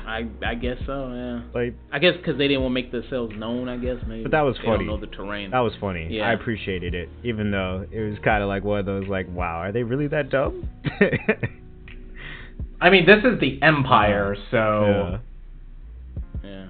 I 0.06 0.26
I 0.44 0.54
guess 0.54 0.76
so. 0.86 1.12
Yeah. 1.12 1.42
like 1.54 1.74
I 1.92 1.98
guess 1.98 2.14
because 2.16 2.38
they 2.38 2.46
didn't 2.48 2.62
want 2.62 2.70
to 2.70 2.74
make 2.74 2.92
themselves 2.92 3.34
known. 3.36 3.68
I 3.68 3.76
guess 3.76 3.96
maybe. 4.06 4.22
But 4.22 4.32
that 4.32 4.42
was 4.42 4.56
they 4.58 4.64
funny. 4.64 4.84
Know 4.86 4.96
the 4.98 5.08
terrain. 5.08 5.50
that 5.50 5.58
was 5.60 5.72
funny. 5.80 6.06
Yeah. 6.10 6.28
I 6.28 6.32
appreciated 6.34 6.94
it, 6.94 7.08
even 7.24 7.50
though 7.50 7.84
it 7.90 8.00
was 8.00 8.16
kind 8.24 8.42
of 8.42 8.48
like 8.48 8.62
one 8.64 8.78
of 8.78 8.86
those 8.86 9.08
like, 9.08 9.26
wow, 9.34 9.56
are 9.60 9.72
they 9.72 9.82
really 9.82 10.06
that 10.08 10.30
dumb? 10.30 10.68
I 12.80 12.90
mean, 12.90 13.06
this 13.06 13.24
is 13.24 13.40
the 13.40 13.60
Empire, 13.62 14.36
so 14.50 15.20
yeah. 16.44 16.48
Yeah. 16.50 16.66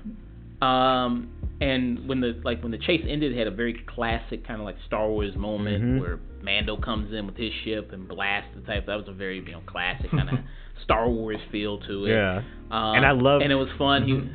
Um, 0.63 1.29
and 1.61 2.09
when 2.09 2.21
the 2.21 2.41
like 2.45 2.63
when 2.63 2.71
the 2.73 2.79
chase 2.79 3.05
ended, 3.09 3.33
it 3.33 3.39
had 3.39 3.47
a 3.49 3.51
very 3.51 3.75
classic 3.87 4.47
kind 4.47 4.61
of 4.61 4.65
like 4.65 4.77
Star 4.87 5.09
Wars 5.09 5.35
moment 5.37 5.83
Mhm. 5.85 6.01
where 6.01 6.19
Mando 6.43 6.77
comes 6.77 7.13
in 7.13 7.27
with 7.27 7.37
his 7.37 7.53
ship 7.65 7.93
and 7.93 8.07
blasts 8.09 8.51
the 8.55 8.63
type. 8.63 8.87
That 8.87 8.97
was 8.97 9.09
a 9.09 9.13
very 9.13 9.39
you 9.45 9.53
know 9.53 9.61
classic 9.67 10.11
kind 10.13 10.29
of 10.31 10.39
Star 10.85 11.09
Wars 11.09 11.39
feel 11.51 11.79
to 11.81 12.07
it. 12.07 12.11
Yeah. 12.11 12.43
Um, 12.71 12.97
And 12.97 13.07
I 13.07 13.13
love- 13.13 13.41
And 13.43 13.51
it 13.53 13.57
was 13.57 13.69
fun. 13.79 14.05
He. 14.05 14.13
Mhm. 14.13 14.29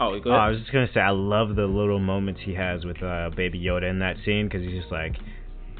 Oh, 0.00 0.18
go 0.20 0.30
ahead. 0.30 0.40
I 0.42 0.48
was 0.50 0.58
just 0.60 0.70
gonna 0.72 0.88
say 0.92 1.00
I 1.00 1.10
love 1.10 1.56
the 1.56 1.66
little 1.66 1.98
moments 1.98 2.40
he 2.44 2.54
has 2.54 2.84
with 2.84 3.02
uh, 3.02 3.30
Baby 3.36 3.60
Yoda 3.60 3.90
in 3.90 3.98
that 3.98 4.16
scene 4.24 4.46
because 4.46 4.62
he's 4.62 4.80
just 4.80 4.92
like, 4.92 5.16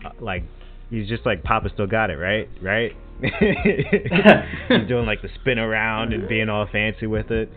uh, 0.05 0.11
like 0.21 0.43
he's 0.91 1.09
just 1.09 1.25
like 1.25 1.43
Papa 1.45 1.69
still 1.73 1.87
got 1.87 2.11
it 2.11 2.17
right, 2.17 2.49
right. 2.61 2.97
he's 3.23 4.89
doing 4.89 5.07
like 5.07 5.23
the 5.23 5.29
spin 5.41 5.59
around 5.59 6.13
and 6.13 6.29
being 6.29 6.49
all 6.49 6.67
fancy 6.71 7.07
with 7.07 7.31
it, 7.31 7.49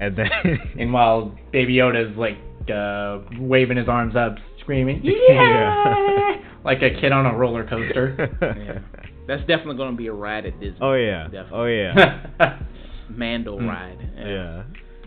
and 0.00 0.16
then 0.16 0.28
and 0.78 0.92
while 0.92 1.36
Baby 1.52 1.74
Yoda's 1.74 2.16
like 2.16 2.36
uh, 2.72 3.18
waving 3.38 3.76
his 3.76 3.88
arms 3.88 4.14
up, 4.16 4.36
screaming, 4.60 5.00
yeah, 5.04 5.14
Yeah. 5.28 6.34
like 6.64 6.82
a 6.82 6.90
kid 7.00 7.12
on 7.12 7.26
a 7.26 7.36
roller 7.36 7.64
coaster. 7.64 8.30
Yeah. 8.40 8.78
That's 9.26 9.40
definitely 9.42 9.76
going 9.76 9.90
to 9.92 9.96
be 9.96 10.06
a 10.06 10.12
ride 10.12 10.46
at 10.46 10.58
Disney. 10.60 10.78
oh 10.80 10.94
yeah, 10.94 11.24
Definitely. 11.24 11.58
oh 11.58 11.64
yeah, 11.66 12.58
Mando 13.10 13.58
Mm. 13.58 13.68
ride. 13.68 13.98
yeah. 14.18 14.62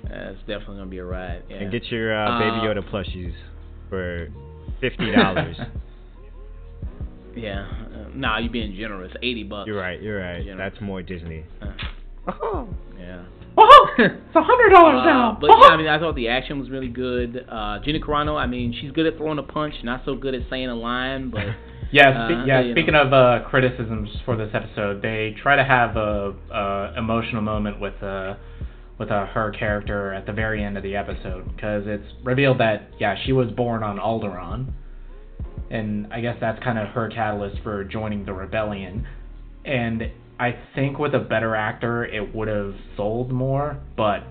That's 0.10 0.40
definitely 0.48 0.78
going 0.78 0.88
to 0.88 0.92
be 0.92 0.98
a 1.00 1.06
ride. 1.06 1.44
Yeah. 1.50 1.58
And 1.58 1.72
get 1.72 1.84
your 1.92 2.16
uh, 2.18 2.40
Baby 2.40 2.58
Uh, 2.58 2.64
Yoda 2.82 2.90
plushies 2.90 3.34
for 3.90 4.30
fifty 4.82 5.12
dollars. 5.12 5.58
Yeah. 7.36 7.68
Uh, 7.70 8.10
nah, 8.16 8.40
you're 8.40 8.52
being 8.52 8.76
generous. 8.76 9.12
Eighty 9.22 9.44
bucks. 9.44 9.68
you're 9.68 9.80
right, 9.80 10.02
you're 10.02 10.20
right. 10.20 10.44
You 10.44 10.56
know. 10.56 10.58
That's 10.58 10.80
more 10.82 11.02
Disney. 11.02 11.46
Uh, 11.62 11.68
Oh. 12.28 12.68
yeah. 13.00 13.24
oh, 13.58 13.88
it's 13.98 14.36
a 14.36 14.44
hundred 14.44 14.70
dollars 14.70 15.02
Uh, 15.02 15.06
now. 15.06 15.38
but 15.40 15.48
yeah, 15.48 15.68
I 15.68 15.78
mean, 15.78 15.88
I 15.88 15.98
thought 16.00 16.16
the 16.16 16.28
action 16.28 16.60
was 16.60 16.70
really 16.70 16.90
good. 16.90 17.46
Uh, 17.50 17.80
Gina 17.84 18.00
Carano, 18.00 18.36
I 18.38 18.46
mean, 18.46 18.76
she's 18.80 18.92
good 18.92 19.06
at 19.08 19.18
throwing 19.18 19.40
a 19.40 19.44
punch, 19.44 19.74
not 19.84 20.02
so 20.06 20.16
good 20.16 20.36
at 20.36 20.42
saying 20.50 20.70
a 20.70 20.76
line, 20.76 21.30
but 21.32 21.46
Yeah, 21.92 22.10
Uh, 22.10 22.46
yeah. 22.46 22.62
you 22.62 22.74
Speaking 22.74 22.96
of 22.96 23.14
uh, 23.14 23.40
criticisms 23.50 24.10
for 24.26 24.36
this 24.38 24.50
episode, 24.54 25.02
they 25.02 25.36
try 25.42 25.56
to 25.56 25.64
have 25.64 25.96
a, 25.98 26.34
a 26.52 26.94
emotional 26.98 27.42
moment 27.42 27.80
with 27.80 28.02
uh, 28.04 28.36
with 29.00 29.12
uh, 29.12 29.26
her 29.28 29.52
character 29.52 30.14
at 30.14 30.26
the 30.26 30.34
very 30.34 30.64
end 30.64 30.78
of 30.78 30.84
the 30.84 30.96
episode 30.96 31.56
because 31.56 31.84
it's 31.88 32.06
revealed 32.24 32.60
that 32.60 32.90
yeah 33.00 33.16
she 33.26 33.32
was 33.32 33.50
born 33.52 33.82
on 33.82 33.98
Alderaan, 33.98 34.74
and 35.72 36.12
I 36.14 36.22
guess 36.22 36.38
that's 36.40 36.62
kind 36.64 36.78
of 36.78 36.90
her 36.90 37.10
catalyst 37.10 37.62
for 37.64 37.84
joining 37.84 38.26
the 38.26 38.34
rebellion. 38.34 39.08
And 39.66 40.12
I 40.40 40.58
think 40.76 41.00
with 41.00 41.14
a 41.16 41.20
better 41.20 41.56
actor, 41.56 42.06
it 42.06 42.34
would 42.36 42.48
have 42.48 42.74
sold 42.96 43.32
more, 43.32 43.78
but 43.98 44.24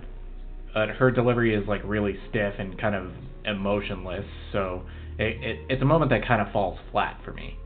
uh, 0.74 0.86
her 0.98 1.10
delivery 1.10 1.54
is 1.54 1.66
like 1.66 1.82
really 1.84 2.16
stiff 2.30 2.54
and 2.58 2.78
kind 2.80 2.94
of 2.94 3.10
emotionless, 3.44 4.24
so 4.52 4.82
it, 5.18 5.42
it 5.42 5.58
it's 5.68 5.82
a 5.82 5.84
moment 5.84 6.10
that 6.10 6.26
kind 6.26 6.40
of 6.40 6.52
falls 6.52 6.78
flat 6.92 7.20
for 7.24 7.32
me. 7.32 7.56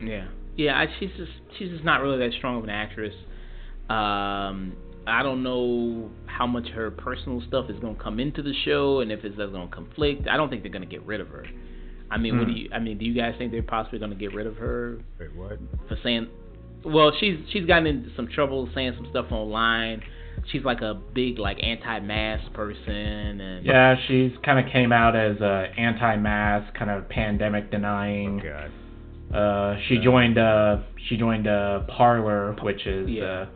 yeah, 0.00 0.28
yeah, 0.56 0.78
I, 0.78 0.86
she's 0.98 1.10
just 1.16 1.32
she's 1.58 1.70
just 1.70 1.84
not 1.84 2.02
really 2.02 2.18
that 2.18 2.32
strong 2.38 2.58
of 2.58 2.64
an 2.64 2.70
actress. 2.70 3.14
Um, 3.88 4.74
I 5.06 5.22
don't 5.22 5.42
know 5.42 6.10
how 6.26 6.46
much 6.46 6.68
her 6.68 6.90
personal 6.90 7.42
stuff 7.48 7.68
is 7.68 7.78
going 7.80 7.96
to 7.96 8.02
come 8.02 8.20
into 8.20 8.42
the 8.42 8.54
show, 8.64 9.00
and 9.00 9.10
if 9.12 9.24
it's 9.24 9.36
going 9.36 9.52
to 9.68 9.74
conflict. 9.74 10.28
I 10.28 10.36
don't 10.36 10.48
think 10.48 10.62
they're 10.62 10.72
going 10.72 10.88
to 10.88 10.88
get 10.88 11.04
rid 11.04 11.20
of 11.20 11.28
her. 11.28 11.44
I 12.10 12.18
mean, 12.18 12.38
what 12.38 12.46
do 12.46 12.52
Hmm. 12.52 12.56
you? 12.58 12.68
I 12.72 12.78
mean, 12.78 12.98
do 12.98 13.04
you 13.04 13.14
guys 13.14 13.34
think 13.38 13.52
they're 13.52 13.62
possibly 13.62 13.98
going 13.98 14.10
to 14.10 14.16
get 14.16 14.34
rid 14.34 14.46
of 14.46 14.56
her 14.56 14.98
Wait, 15.18 15.34
what? 15.34 15.58
for 15.88 15.96
saying? 16.02 16.28
Well, 16.84 17.12
she's 17.18 17.38
she's 17.52 17.64
gotten 17.64 17.86
into 17.86 18.10
some 18.16 18.28
trouble 18.28 18.68
saying 18.74 18.92
some 18.96 19.06
stuff 19.10 19.26
online. 19.30 20.02
She's 20.50 20.64
like 20.64 20.80
a 20.80 20.94
big 21.14 21.38
like 21.38 21.58
anti-mask 21.62 22.52
person, 22.52 23.40
and 23.40 23.64
Yeah, 23.64 23.94
she's 24.08 24.32
kind 24.44 24.64
of 24.64 24.70
came 24.72 24.92
out 24.92 25.14
as 25.16 25.40
a 25.40 25.68
anti-mask, 25.78 26.74
kind 26.74 26.90
of 26.90 27.08
pandemic 27.08 27.64
Oh 27.68 27.70
denying. 27.70 28.42
god. 28.42 28.70
Uh, 29.36 29.78
she 29.88 29.98
joined 29.98 30.36
uh 30.36 30.78
she 31.08 31.16
joined 31.16 31.46
a 31.46 31.86
Parler, 31.88 32.54
which 32.62 32.86
is 32.86 33.08
Yeah. 33.08 33.46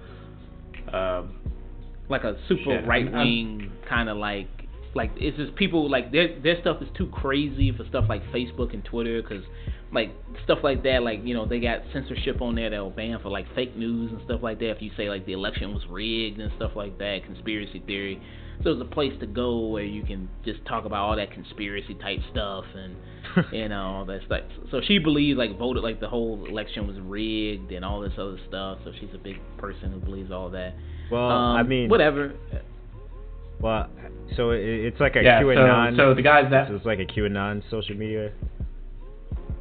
uh, 0.93 0.97
uh 0.97 1.23
like 2.09 2.25
a 2.25 2.37
super 2.49 2.63
Shit, 2.81 2.87
right 2.87 3.11
wing 3.13 3.73
kind 3.89 4.09
of 4.09 4.17
like 4.17 4.49
like 4.95 5.11
it's 5.17 5.37
just 5.37 5.55
people 5.57 5.91
like 5.91 6.13
their 6.13 6.41
their 6.41 6.59
stuff 6.61 6.81
is 6.81 6.89
too 6.97 7.09
crazy 7.09 7.73
for 7.77 7.85
stuff 7.89 8.07
like 8.09 8.23
Facebook 8.33 8.73
and 8.73 8.85
Twitter 8.85 9.21
because 9.21 9.45
like 9.97 10.11
stuff 10.45 10.59
like 10.63 10.83
that 10.83 11.03
like 11.03 11.21
you 11.25 11.35
know 11.35 11.47
they 11.47 11.59
got 11.59 11.81
censorship 11.93 12.43
on 12.43 12.55
there 12.55 12.69
that'll 12.69 12.91
ban 12.91 13.19
for 13.23 13.31
like 13.31 13.47
fake 13.55 13.75
news 13.77 14.13
and 14.13 14.21
stuff 14.27 14.43
like 14.43 14.59
that 14.59 14.71
if 14.71 14.83
you 14.83 14.91
say 14.97 15.09
like 15.09 15.25
the 15.25 15.33
election 15.33 15.73
was 15.73 15.83
rigged 15.89 16.39
and 16.39 16.53
stuff 16.57 16.73
like 16.77 16.99
that 16.99 17.21
conspiracy 17.25 17.83
theory 17.87 18.21
so 18.63 18.71
it's 18.71 18.83
a 18.83 18.95
place 18.95 19.13
to 19.21 19.27
go 19.27 19.69
where 19.69 19.85
you 19.85 20.03
can 20.03 20.29
just 20.45 20.65
talk 20.67 20.85
about 20.85 20.99
all 20.99 21.17
that 21.17 21.33
conspiracy 21.33 21.95
type 21.95 22.21
stuff 22.31 22.65
and 22.75 22.95
you 23.53 23.69
know 23.69 23.81
all 23.81 24.05
that 24.05 24.21
stuff 24.27 24.43
so 24.71 24.81
she 24.87 24.99
believes 24.99 25.39
like 25.39 25.59
voted 25.59 25.83
like 25.83 25.99
the 25.99 26.09
whole 26.09 26.45
election 26.47 26.87
was 26.87 26.97
rigged 27.01 27.73
and 27.73 27.83
all 27.83 28.01
this 28.01 28.13
other 28.19 28.39
stuff 28.47 28.79
so 28.85 28.93
she's 29.01 29.15
a 29.15 29.19
big 29.19 29.37
person 29.57 29.93
who 29.93 29.99
believes 29.99 30.31
all 30.31 30.51
that 30.51 30.75
Well, 31.11 31.31
um, 31.31 31.57
I 31.57 31.63
mean, 31.63 31.89
whatever. 31.89 32.35
Well, 33.61 33.89
so 34.37 34.51
it, 34.51 34.61
it's 34.61 35.01
like 35.01 35.17
a 35.17 35.23
yeah. 35.23 35.41
QAnon. 35.41 35.93
So 35.93 36.11
so 36.11 36.15
the 36.15 36.23
guys 36.23 36.51
that 36.51 36.69
so 36.69 36.75
it's 36.75 36.85
like 36.85 36.99
a 36.99 37.07
QAnon 37.07 37.63
social 37.71 37.97
media. 37.97 38.33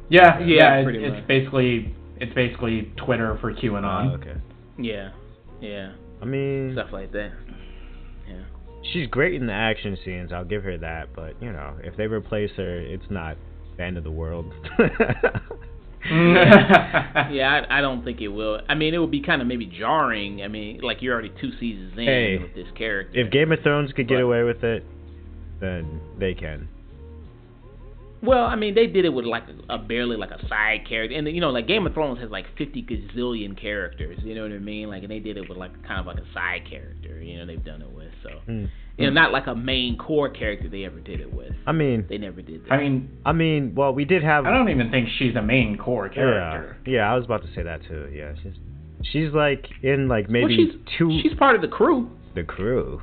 Yeah 0.08 0.38
Yeah, 0.40 0.46
yeah, 0.46 0.76
it- 0.88 0.94
it's 0.96 1.14
much. 1.16 1.26
basically 1.28 1.94
it's 2.18 2.32
basically 2.34 2.92
Twitter 2.96 3.36
for 3.40 3.52
QAnon. 3.52 4.10
Oh, 4.12 4.14
okay. 4.14 4.40
Yeah, 4.78 5.10
yeah, 5.60 5.92
I 6.22 6.24
mean, 6.24 6.72
stuff 6.74 6.88
like 6.92 7.12
that. 7.12 7.32
Yeah, 8.28 8.42
she's 8.92 9.06
great 9.08 9.34
in 9.34 9.46
the 9.46 9.52
action 9.52 9.96
scenes. 10.04 10.32
I'll 10.32 10.44
give 10.44 10.62
her 10.64 10.76
that. 10.78 11.08
But 11.14 11.40
you 11.42 11.52
know, 11.52 11.74
if 11.82 11.96
they 11.96 12.06
replace 12.06 12.50
her, 12.56 12.78
it's 12.78 13.04
not 13.10 13.36
the 13.76 13.82
end 13.84 13.96
of 13.98 14.04
the 14.04 14.10
world. 14.10 14.52
yeah. 16.10 17.62
I, 17.68 17.78
I 17.78 17.80
don't 17.80 18.04
think 18.04 18.20
it 18.20 18.28
will. 18.28 18.60
I 18.68 18.74
mean, 18.74 18.94
it 18.94 18.98
would 18.98 19.10
be 19.10 19.20
kind 19.22 19.40
of 19.42 19.48
maybe 19.48 19.66
jarring. 19.66 20.42
I 20.42 20.48
mean, 20.48 20.80
like 20.82 21.02
you're 21.02 21.12
already 21.14 21.32
two 21.40 21.50
seasons 21.58 21.92
in 21.96 22.04
Hey, 22.04 22.38
with 22.38 22.54
this 22.54 22.66
character. 22.76 23.18
if 23.18 23.30
Game 23.30 23.52
of 23.52 23.60
Thrones 23.62 23.92
could 23.92 24.08
get 24.08 24.16
But- 24.16 24.22
away 24.22 24.42
with 24.42 24.62
it, 24.64 24.84
then 25.60 26.00
they 26.18 26.34
can. 26.34 26.68
Well, 28.22 28.44
I 28.44 28.56
mean, 28.56 28.74
they 28.74 28.86
did 28.86 29.04
it 29.04 29.10
with 29.10 29.24
like 29.24 29.44
a, 29.68 29.74
a 29.74 29.78
barely 29.78 30.16
like 30.16 30.30
a 30.30 30.46
side 30.48 30.86
character, 30.88 31.16
and 31.16 31.26
you 31.28 31.40
know, 31.40 31.50
like 31.50 31.66
Game 31.66 31.86
of 31.86 31.94
Thrones 31.94 32.20
has 32.20 32.30
like 32.30 32.46
50 32.56 32.82
gazillion 32.82 33.60
characters. 33.60 34.18
You 34.22 34.34
know 34.34 34.42
what 34.42 34.52
I 34.52 34.58
mean? 34.58 34.88
Like, 34.88 35.02
and 35.02 35.10
they 35.10 35.18
did 35.18 35.36
it 35.36 35.48
with 35.48 35.58
like 35.58 35.72
kind 35.86 36.00
of 36.00 36.06
like 36.06 36.18
a 36.18 36.32
side 36.32 36.62
character. 36.68 37.20
You 37.20 37.38
know, 37.38 37.46
they've 37.46 37.64
done 37.64 37.82
it 37.82 37.90
with 37.90 38.10
so. 38.22 38.30
Mm. 38.48 38.68
You 38.98 39.06
know, 39.06 39.12
not 39.12 39.30
like 39.30 39.46
a 39.46 39.54
main 39.54 39.98
core 39.98 40.30
character 40.30 40.70
they 40.70 40.84
ever 40.86 41.00
did 41.00 41.20
it 41.20 41.30
with. 41.30 41.52
I 41.66 41.72
mean, 41.72 42.06
They 42.08 42.16
never 42.16 42.40
did 42.40 42.64
that. 42.64 42.72
I 42.72 42.78
mean, 42.78 43.10
I 43.26 43.32
mean, 43.32 43.74
well, 43.74 43.92
we 43.92 44.06
did 44.06 44.22
have. 44.22 44.46
I 44.46 44.50
don't 44.50 44.70
even 44.70 44.90
think 44.90 45.08
she's 45.18 45.36
a 45.36 45.42
main 45.42 45.76
core 45.76 46.08
character. 46.08 46.78
Yeah, 46.86 46.92
yeah, 46.94 47.12
I 47.12 47.14
was 47.14 47.26
about 47.26 47.42
to 47.42 47.48
say 47.54 47.62
that 47.62 47.82
too. 47.86 48.08
Yeah, 48.10 48.32
she's 48.42 48.54
she's 49.12 49.32
like 49.34 49.66
in 49.82 50.08
like 50.08 50.24
well, 50.28 50.32
maybe 50.48 50.56
she's 50.56 50.80
two 50.98 51.20
she's 51.22 51.34
part 51.38 51.54
of 51.56 51.60
the 51.60 51.68
crew. 51.68 52.10
the 52.34 52.42
crew. 52.42 53.02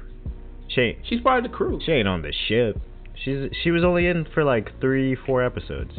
She 0.68 0.98
She's 1.08 1.22
part 1.22 1.46
of 1.46 1.52
the 1.52 1.56
crew. 1.56 1.80
she 1.86 1.92
ain't 1.92 2.08
on 2.08 2.24
the 2.24 2.34
ship. 2.48 2.78
She's 3.24 3.50
she 3.64 3.72
was 3.72 3.84
only 3.84 4.08
in 4.08 4.26
for 4.34 4.44
like 4.44 4.80
three 4.80 5.16
four 5.16 5.44
episodes. 5.44 5.92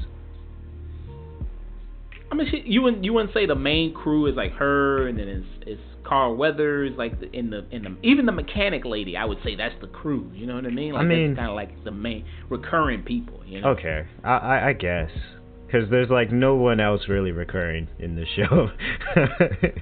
I 2.30 2.34
mean, 2.34 2.48
she, 2.50 2.62
you 2.66 2.82
wouldn't 2.82 3.04
you 3.04 3.12
wouldn't 3.12 3.34
say 3.34 3.46
the 3.46 3.54
main 3.54 3.94
crew 3.94 4.26
is 4.26 4.34
like 4.34 4.52
her, 4.52 5.06
and 5.06 5.18
then 5.18 5.28
it's 5.28 5.46
it's 5.66 5.82
Carl 6.04 6.36
Weathers, 6.36 6.92
like 6.96 7.20
the, 7.20 7.30
in 7.32 7.50
the 7.50 7.64
in 7.70 7.84
the 7.84 7.96
even 8.02 8.26
the 8.26 8.32
mechanic 8.32 8.84
lady. 8.84 9.16
I 9.16 9.24
would 9.24 9.38
say 9.44 9.54
that's 9.54 9.74
the 9.80 9.86
crew. 9.86 10.30
You 10.34 10.46
know 10.46 10.56
what 10.56 10.66
I 10.66 10.70
mean? 10.70 10.92
Like 10.92 11.02
I 11.02 11.04
mean- 11.06 11.36
kind 11.36 11.48
of 11.48 11.54
like 11.54 11.84
the 11.84 11.92
main 11.92 12.24
recurring 12.50 13.02
people. 13.02 13.40
You 13.46 13.60
know? 13.60 13.68
Okay, 13.70 14.06
I 14.24 14.36
I, 14.36 14.68
I 14.68 14.72
guess 14.72 15.10
because 15.66 15.88
there's 15.90 16.10
like 16.10 16.32
no 16.32 16.56
one 16.56 16.80
else 16.80 17.02
really 17.08 17.32
recurring 17.32 17.88
in 17.98 18.16
the 18.16 18.26
show. 18.36 18.70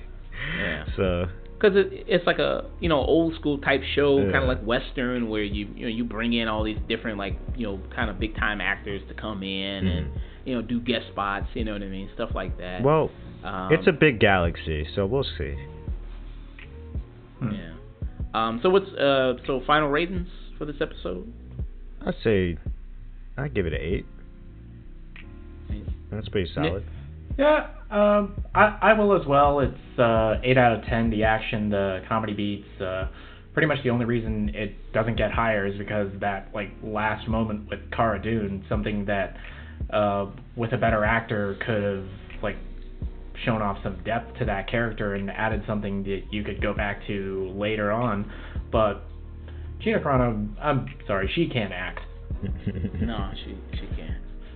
Yeah. 0.59 0.85
So 0.97 1.27
because 1.63 1.77
it, 1.77 2.05
it's 2.09 2.27
like 2.27 2.39
a 2.41 2.65
you 2.81 2.89
know 2.89 2.99
old 2.99 3.35
school 3.37 3.59
type 3.59 3.83
show, 3.95 4.19
Yeah. 4.19 4.33
kind 4.33 4.43
of 4.45 4.49
like 4.49 4.63
western, 4.65 5.29
where 5.29 5.43
you 5.45 5.69
you 5.77 5.83
know 5.83 5.89
you 5.89 6.03
bring 6.05 6.33
in 6.33 6.49
all 6.49 6.65
these 6.65 6.79
different 6.89 7.19
like 7.19 7.37
you 7.57 7.67
know 7.67 7.81
kind 7.95 8.11
of 8.11 8.19
big 8.19 8.35
time 8.37 8.61
actors 8.61 9.01
to 9.09 9.15
come 9.15 9.43
in 9.43 9.87
and 9.87 10.07
Mhm. 10.07 10.19
you 10.45 10.55
know 10.55 10.63
do 10.63 10.81
guest 10.81 11.07
spots, 11.13 11.47
you 11.55 11.65
know 11.65 11.73
what 11.73 11.83
I 11.83 11.87
mean, 11.87 12.09
stuff 12.15 12.31
like 12.35 12.59
that. 12.59 12.83
Well, 12.83 13.11
um, 13.45 13.73
it's 13.73 13.87
a 13.87 13.93
big 13.93 14.19
galaxy, 14.19 14.87
so 14.95 15.07
we'll 15.07 15.25
see. 15.39 15.55
Hmm. 17.39 17.51
yeah. 17.53 17.69
Um, 18.35 18.61
so 18.63 18.71
what's 18.71 18.91
uh 18.95 19.35
so 19.47 19.61
final 19.67 19.89
ratings 19.89 20.29
for 20.59 20.65
this 20.65 20.77
episode? 20.81 21.33
I'd 22.05 22.15
say 22.25 22.57
I'd 23.37 23.55
give 23.55 23.67
it 23.67 23.73
an 23.73 23.81
eight. 23.81 24.07
That's 26.11 26.29
pretty 26.29 26.51
solid. 26.53 26.85
Yeah, 27.39 27.69
um, 27.93 28.43
I, 28.55 28.79
I 28.81 28.93
will 28.95 29.21
as 29.21 29.27
well. 29.27 29.61
It's 29.61 29.99
uh, 29.99 30.41
8 30.43 30.57
out 30.57 30.79
of 30.79 30.85
10. 30.87 31.11
The 31.11 31.25
action, 31.25 31.71
the 31.71 32.01
comedy 32.09 32.33
beats. 32.33 32.81
Uh, 32.81 33.09
pretty 33.53 33.67
much 33.67 33.79
the 33.85 33.91
only 33.91 34.07
reason 34.07 34.51
it 34.55 34.75
doesn't 34.93 35.17
get 35.17 35.31
higher 35.31 35.67
is 35.67 35.77
because 35.77 36.09
that 36.21 36.49
like 36.55 36.71
last 36.83 37.29
moment 37.29 37.69
with 37.69 37.81
Cara 37.91 38.21
Dune, 38.21 38.65
something 38.69 39.05
that 39.07 39.37
uh, 39.93 40.27
with 40.57 40.73
a 40.73 40.79
better 40.79 41.05
actor 41.05 41.57
could 41.67 41.83
have 41.83 42.43
like 42.43 42.57
shown 43.45 43.61
off 43.61 43.77
some 43.83 44.03
depth 44.05 44.39
to 44.39 44.45
that 44.47 44.71
character 44.71 45.15
and 45.15 45.31
added 45.31 45.63
something 45.67 46.03
that 46.05 46.23
you 46.31 46.43
could 46.45 46.63
go 46.63 46.73
back 46.73 47.07
to 47.07 47.53
later 47.55 47.93
on. 47.93 48.31
But 48.71 49.03
Gina 49.83 50.01
Carano, 50.01 50.49
I'm 50.61 50.87
sorry, 51.07 51.31
she 51.35 51.49
can't 51.49 51.73
act. 51.73 52.01
No, 53.03 53.31
she 53.45 53.57
she 53.73 53.87
can't. 53.97 54.02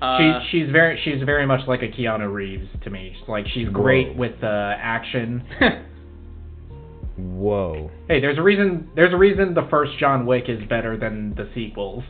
Uh, 0.01 0.41
She, 0.51 0.61
she's 0.61 0.71
very 0.71 1.01
she's 1.05 1.23
very 1.25 1.47
much 1.47 1.67
like 1.67 1.83
a 1.83 1.89
Keanu 1.89 2.33
Reeves 2.33 2.69
to 2.85 2.91
me. 2.91 3.17
Like 3.29 3.47
she's 3.49 3.69
great 3.69 4.09
Whoa. 4.09 4.19
with 4.19 4.45
uh, 4.45 4.75
action. 4.79 5.43
Whoa. 7.17 7.91
Hey, 8.09 8.21
there's 8.21 8.39
a 8.39 8.43
reason 8.43 8.91
there's 8.95 9.15
a 9.15 9.17
reason 9.17 9.55
the 9.55 9.67
first 9.71 9.93
John 9.99 10.27
Wick 10.27 10.45
is 10.49 10.61
better 10.69 10.99
than 10.99 11.35
the 11.35 11.49
sequels. 11.55 12.05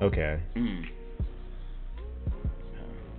Okay. 0.00 0.40
Mm. 0.56 0.84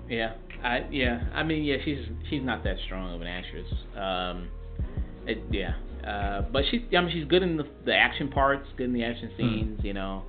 Yeah, 0.09 0.33
I 0.63 0.85
yeah, 0.91 1.23
I 1.33 1.43
mean 1.43 1.63
yeah, 1.63 1.77
she's 1.83 1.99
she's 2.29 2.43
not 2.43 2.63
that 2.63 2.77
strong 2.85 3.13
of 3.15 3.21
an 3.21 3.27
actress. 3.27 3.67
Um, 3.97 4.49
it, 5.25 5.39
yeah, 5.51 5.73
uh, 6.07 6.41
but 6.41 6.63
she 6.69 6.85
I 6.95 7.01
mean 7.01 7.11
she's 7.11 7.25
good 7.25 7.43
in 7.43 7.57
the 7.57 7.67
the 7.85 7.93
action 7.93 8.29
parts, 8.29 8.67
good 8.77 8.85
in 8.85 8.93
the 8.93 9.03
action 9.03 9.31
scenes, 9.35 9.79
you 9.83 9.93
know, 9.93 10.23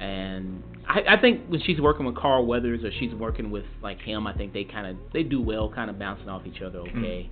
and 0.00 0.62
I 0.88 1.16
I 1.16 1.20
think 1.20 1.46
when 1.48 1.60
she's 1.62 1.80
working 1.80 2.06
with 2.06 2.16
Carl 2.16 2.46
Weathers 2.46 2.84
or 2.84 2.90
she's 2.98 3.14
working 3.14 3.50
with 3.50 3.64
like 3.82 4.00
him, 4.00 4.26
I 4.26 4.34
think 4.34 4.52
they 4.52 4.64
kind 4.64 4.86
of 4.86 4.96
they 5.12 5.22
do 5.22 5.40
well, 5.40 5.70
kind 5.72 5.90
of 5.90 5.98
bouncing 5.98 6.28
off 6.28 6.46
each 6.46 6.62
other 6.62 6.80
okay. 6.80 7.30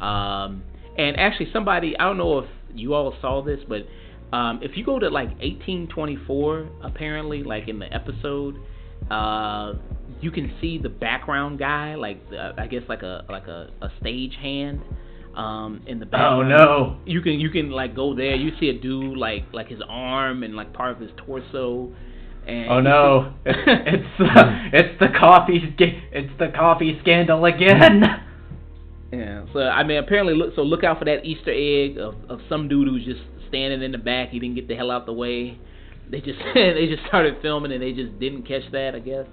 Um, 0.00 0.64
and 0.98 1.18
actually 1.18 1.50
somebody 1.52 1.96
I 1.98 2.04
don't 2.04 2.18
know 2.18 2.40
if 2.40 2.50
you 2.74 2.94
all 2.94 3.14
saw 3.20 3.42
this, 3.42 3.60
but 3.68 3.82
um, 4.36 4.60
if 4.62 4.76
you 4.76 4.84
go 4.84 4.98
to 4.98 5.08
like 5.08 5.28
1824, 5.40 6.68
apparently, 6.82 7.42
like 7.42 7.68
in 7.68 7.78
the 7.78 7.92
episode, 7.92 8.56
uh, 9.10 9.74
you 10.20 10.30
can 10.30 10.54
see 10.60 10.78
the 10.78 10.88
background 10.88 11.58
guy, 11.58 11.94
like 11.96 12.28
the, 12.30 12.54
I 12.56 12.66
guess 12.66 12.82
like 12.88 13.02
a 13.02 13.24
like 13.28 13.46
a, 13.46 13.68
a 13.82 13.88
stage 14.00 14.34
hand, 14.40 14.80
um, 15.36 15.82
in 15.86 15.98
the 15.98 16.06
background. 16.06 16.52
Oh 16.52 16.56
no. 16.56 16.96
You 17.04 17.20
can 17.20 17.38
you 17.38 17.50
can 17.50 17.70
like 17.70 17.94
go 17.94 18.14
there. 18.14 18.34
You 18.34 18.52
see 18.58 18.68
a 18.68 18.78
dude 18.78 19.18
like 19.18 19.44
like 19.52 19.68
his 19.68 19.80
arm 19.86 20.42
and 20.42 20.54
like 20.54 20.72
part 20.72 20.92
of 20.92 21.00
his 21.00 21.10
torso. 21.18 21.92
And 22.46 22.70
Oh 22.70 22.80
no. 22.80 23.34
It's 23.46 23.58
it's 23.66 24.18
the, 24.18 24.68
it's 24.72 24.98
the 25.00 25.08
coffee 25.18 25.74
it's 26.12 26.32
the 26.38 26.48
coffee 26.54 26.98
scandal 27.02 27.44
again. 27.44 28.02
Yeah. 29.12 29.44
So 29.52 29.60
I 29.60 29.82
mean, 29.84 29.98
apparently, 29.98 30.32
look. 30.34 30.54
So 30.56 30.62
look 30.62 30.84
out 30.84 30.98
for 30.98 31.04
that 31.04 31.22
Easter 31.26 31.52
egg 31.52 31.98
of, 31.98 32.14
of 32.30 32.40
some 32.48 32.66
dude 32.66 32.88
who's 32.88 33.04
just 33.04 33.20
standing 33.46 33.82
in 33.82 33.92
the 33.92 33.98
back. 33.98 34.30
He 34.30 34.38
didn't 34.38 34.54
get 34.54 34.68
the 34.68 34.74
hell 34.74 34.90
out 34.90 35.04
the 35.04 35.12
way. 35.12 35.58
They 36.10 36.22
just 36.22 36.38
they 36.54 36.86
just 36.88 37.06
started 37.08 37.36
filming 37.42 37.72
and 37.72 37.82
they 37.82 37.92
just 37.92 38.18
didn't 38.18 38.48
catch 38.48 38.62
that. 38.72 38.94
I 38.94 39.00
guess. 39.00 39.26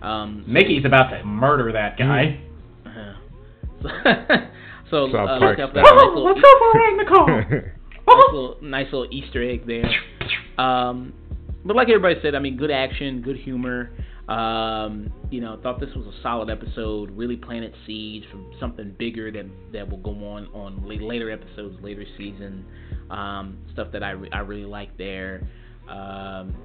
Um, 0.00 0.42
so- 0.46 0.52
Mickey's 0.52 0.86
about 0.86 1.10
to 1.10 1.22
murder 1.22 1.70
that 1.72 1.98
guy. 1.98 2.40
Uh-huh. 2.86 3.12
So, 3.82 5.08
so 5.08 5.12
South 5.12 5.28
uh, 5.28 5.38
look 5.44 5.58
out 5.58 5.68
for 5.68 5.74
that 5.74 5.84
style. 5.84 5.96
nice 5.96 6.02
Oh, 6.02 6.08
little, 6.08 6.24
let's 6.24 6.40
go 6.40 6.58
for 6.58 6.70
a 6.70 6.80
ride 6.80 6.92
in 6.92 6.96
the 6.96 7.04
car. 7.04 7.74
nice 8.06 8.32
little 8.32 8.56
nice 8.62 8.86
little 8.86 9.08
Easter 9.10 9.42
egg 9.42 9.66
there. 9.66 9.84
Um, 10.56 11.12
but 11.66 11.76
like 11.76 11.88
everybody 11.88 12.16
said, 12.22 12.34
I 12.34 12.38
mean, 12.38 12.56
good 12.56 12.70
action, 12.70 13.20
good 13.22 13.36
humor. 13.36 13.90
Um, 14.28 15.12
you 15.30 15.40
know, 15.40 15.58
thought 15.62 15.78
this 15.78 15.94
was 15.94 16.06
a 16.06 16.22
solid 16.22 16.50
episode. 16.50 17.10
Really 17.12 17.36
planted 17.36 17.74
seeds 17.86 18.26
for 18.30 18.38
something 18.58 18.94
bigger 18.98 19.30
that 19.32 19.46
that 19.72 19.88
will 19.88 19.98
go 19.98 20.10
on 20.10 20.46
on 20.54 20.86
later 20.86 21.30
episodes, 21.30 21.76
later 21.82 22.04
season. 22.16 22.64
Um, 23.10 23.58
stuff 23.72 23.88
that 23.92 24.02
I 24.02 24.10
re- 24.10 24.30
I 24.32 24.40
really 24.40 24.64
like 24.64 24.96
there. 24.98 25.48
Um, 25.88 26.56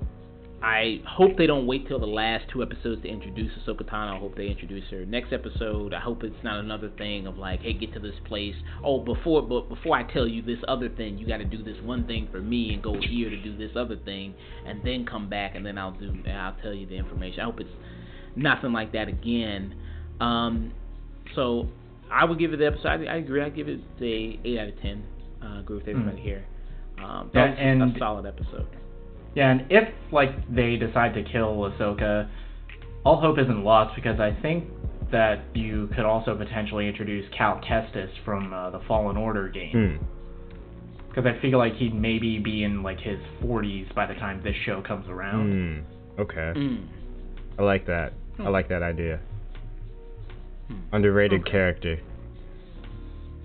I 0.63 1.01
hope 1.07 1.37
they 1.37 1.47
don't 1.47 1.65
wait 1.65 1.87
till 1.87 1.97
the 1.99 2.05
last 2.05 2.45
two 2.53 2.61
episodes 2.61 3.01
to 3.01 3.07
introduce 3.07 3.51
Ahsoka 3.57 3.81
Tano. 3.83 4.15
I 4.15 4.19
hope 4.19 4.35
they 4.37 4.45
introduce 4.47 4.83
her 4.91 5.05
next 5.07 5.33
episode. 5.33 5.91
I 5.91 5.99
hope 5.99 6.23
it's 6.23 6.43
not 6.43 6.59
another 6.59 6.89
thing 6.99 7.25
of 7.25 7.37
like, 7.37 7.61
hey, 7.61 7.73
get 7.73 7.93
to 7.93 7.99
this 7.99 8.13
place. 8.25 8.53
Oh, 8.83 8.99
before 8.99 9.41
but 9.41 9.69
before 9.69 9.97
I 9.97 10.03
tell 10.03 10.27
you 10.27 10.43
this 10.43 10.59
other 10.67 10.87
thing, 10.87 11.17
you 11.17 11.25
got 11.27 11.37
to 11.37 11.45
do 11.45 11.63
this 11.63 11.77
one 11.83 12.05
thing 12.05 12.27
for 12.31 12.39
me 12.41 12.73
and 12.75 12.83
go 12.83 12.93
here 13.01 13.29
to 13.31 13.41
do 13.41 13.57
this 13.57 13.71
other 13.75 13.95
thing, 13.95 14.35
and 14.67 14.81
then 14.83 15.05
come 15.05 15.29
back 15.29 15.55
and 15.55 15.65
then 15.65 15.79
I'll 15.79 15.93
do 15.97 16.09
and 16.09 16.31
I'll 16.31 16.55
tell 16.61 16.73
you 16.75 16.85
the 16.85 16.95
information. 16.95 17.39
I 17.39 17.45
hope 17.45 17.59
it's 17.59 17.69
nothing 18.35 18.71
like 18.71 18.91
that 18.93 19.07
again. 19.07 19.73
Um, 20.19 20.73
so 21.33 21.69
I 22.11 22.23
would 22.25 22.37
give 22.37 22.53
it 22.53 22.57
the 22.57 22.67
episode. 22.67 23.07
I, 23.07 23.13
I 23.13 23.15
agree. 23.15 23.41
I 23.41 23.49
give 23.49 23.67
it 23.67 23.79
the 23.99 24.37
eight 24.45 24.59
out 24.59 24.67
of 24.67 24.79
ten. 24.79 25.03
Uh, 25.43 25.59
agree 25.61 25.77
with 25.77 25.87
everybody 25.87 26.17
Mm. 26.17 26.23
here. 26.23 26.45
Um, 27.03 27.31
Yeah, 27.33 27.47
that 27.47 27.49
was 27.49 27.57
and- 27.59 27.95
a 27.95 27.99
solid 27.99 28.25
episode. 28.27 28.67
Yeah, 29.35 29.51
and 29.51 29.65
if 29.69 29.87
like 30.11 30.31
they 30.53 30.75
decide 30.75 31.13
to 31.13 31.23
kill 31.23 31.57
Ahsoka, 31.71 32.29
all 33.05 33.19
hope 33.21 33.39
isn't 33.39 33.63
lost 33.63 33.95
because 33.95 34.19
I 34.19 34.37
think 34.41 34.65
that 35.11 35.43
you 35.53 35.87
could 35.95 36.05
also 36.05 36.35
potentially 36.37 36.87
introduce 36.87 37.25
Cal 37.37 37.59
Kestis 37.61 38.09
from 38.23 38.53
uh, 38.53 38.69
the 38.71 38.79
Fallen 38.87 39.17
Order 39.17 39.47
game. 39.49 39.71
Hmm. 39.99 40.05
Because 41.09 41.25
I 41.25 41.41
feel 41.41 41.57
like 41.57 41.75
he'd 41.75 41.93
maybe 41.93 42.39
be 42.39 42.63
in 42.63 42.83
like 42.83 42.99
his 42.99 43.19
40s 43.43 43.93
by 43.93 44.05
the 44.05 44.13
time 44.13 44.41
this 44.43 44.55
show 44.65 44.81
comes 44.81 45.07
around. 45.09 45.83
Hmm. 46.15 46.21
Okay. 46.21 46.53
Mm. 46.55 46.87
I 47.59 47.63
like 47.63 47.85
that. 47.87 48.13
I 48.39 48.43
Hmm. 48.43 48.49
like 48.49 48.69
that 48.69 48.81
idea. 48.83 49.19
Hmm. 50.67 50.75
Underrated 50.93 51.41
Okay. 51.41 51.51
character. 51.51 51.99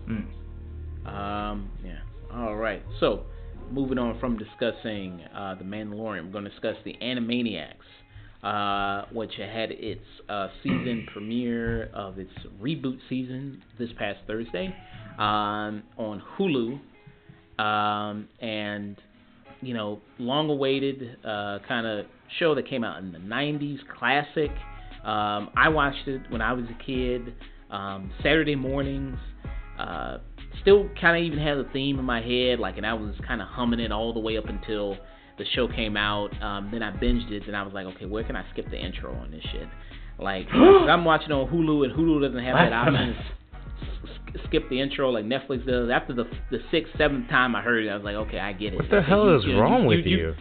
Mm. 0.08 0.26
Um, 1.06 1.68
yeah. 1.84 1.98
All 2.32 2.54
right. 2.56 2.82
So, 3.00 3.22
moving 3.70 3.98
on 3.98 4.18
from 4.20 4.38
discussing 4.38 5.20
uh, 5.34 5.54
the 5.54 5.64
Mandalorian, 5.64 6.26
we're 6.26 6.32
going 6.32 6.44
to 6.44 6.50
discuss 6.50 6.76
the 6.84 6.94
Animaniacs, 7.02 7.74
uh, 8.42 9.06
which 9.12 9.32
had 9.36 9.70
its 9.72 10.04
uh, 10.28 10.48
season 10.62 11.06
premiere 11.12 11.90
of 11.92 12.18
its 12.18 12.32
reboot 12.60 12.98
season 13.08 13.62
this 13.78 13.90
past 13.98 14.18
Thursday 14.26 14.74
um, 15.18 15.82
on 15.96 16.22
Hulu, 16.38 16.80
um, 17.62 18.28
and 18.40 18.96
you 19.62 19.74
know, 19.74 20.00
long-awaited 20.18 21.16
uh, 21.24 21.58
kind 21.66 21.86
of 21.86 22.06
show 22.38 22.54
that 22.54 22.68
came 22.68 22.84
out 22.84 22.98
in 23.02 23.12
the 23.12 23.18
'90s, 23.18 23.78
classic. 23.98 24.50
Um, 25.02 25.50
I 25.56 25.68
watched 25.68 26.06
it 26.08 26.22
when 26.30 26.42
I 26.42 26.52
was 26.52 26.64
a 26.64 26.84
kid. 26.84 27.34
Um, 27.70 28.12
Saturday 28.22 28.54
mornings. 28.54 29.18
Still 30.62 30.88
kind 31.00 31.16
of 31.16 31.22
even 31.22 31.38
had 31.38 31.56
a 31.58 31.64
theme 31.72 31.98
in 31.98 32.04
my 32.04 32.20
head, 32.20 32.58
like, 32.58 32.76
and 32.76 32.84
I 32.86 32.92
was 32.94 33.14
kind 33.26 33.40
of 33.40 33.48
humming 33.48 33.80
it 33.80 33.92
all 33.92 34.12
the 34.12 34.18
way 34.20 34.36
up 34.36 34.46
until 34.48 34.96
the 35.38 35.44
show 35.54 35.68
came 35.68 35.96
out. 35.96 36.30
Um, 36.42 36.68
then 36.72 36.82
I 36.82 36.90
binged 36.90 37.30
it, 37.30 37.46
and 37.46 37.56
I 37.56 37.62
was 37.62 37.72
like, 37.72 37.86
okay, 37.86 38.06
where 38.06 38.24
can 38.24 38.34
I 38.36 38.44
skip 38.52 38.68
the 38.70 38.78
intro 38.78 39.14
on 39.14 39.30
this 39.30 39.42
shit? 39.52 39.68
Like, 40.18 40.46
I'm 40.52 41.04
watching 41.04 41.30
on 41.32 41.46
Hulu, 41.48 41.84
and 41.84 41.92
Hulu 41.94 42.20
doesn't 42.22 42.42
have 42.42 42.56
that 42.56 42.72
option. 42.72 43.16
Skip 44.46 44.68
the 44.68 44.80
intro 44.80 45.10
like 45.10 45.24
Netflix 45.24 45.64
does. 45.66 45.88
After 45.90 46.12
the 46.14 46.24
the 46.50 46.58
sixth, 46.70 46.92
seventh 46.98 47.28
time 47.30 47.54
I 47.56 47.62
heard 47.62 47.84
it, 47.84 47.88
I 47.90 47.94
was 47.96 48.04
like, 48.04 48.14
okay, 48.16 48.38
I 48.38 48.52
get 48.52 48.74
it. 48.74 48.76
What 48.76 48.90
the 48.90 49.02
hell 49.02 49.24
you- 49.26 49.36
is 49.36 49.44
you 49.44 49.58
wrong 49.58 49.82
you, 49.82 49.88
with 49.88 50.06
you? 50.06 50.16
you? 50.18 50.34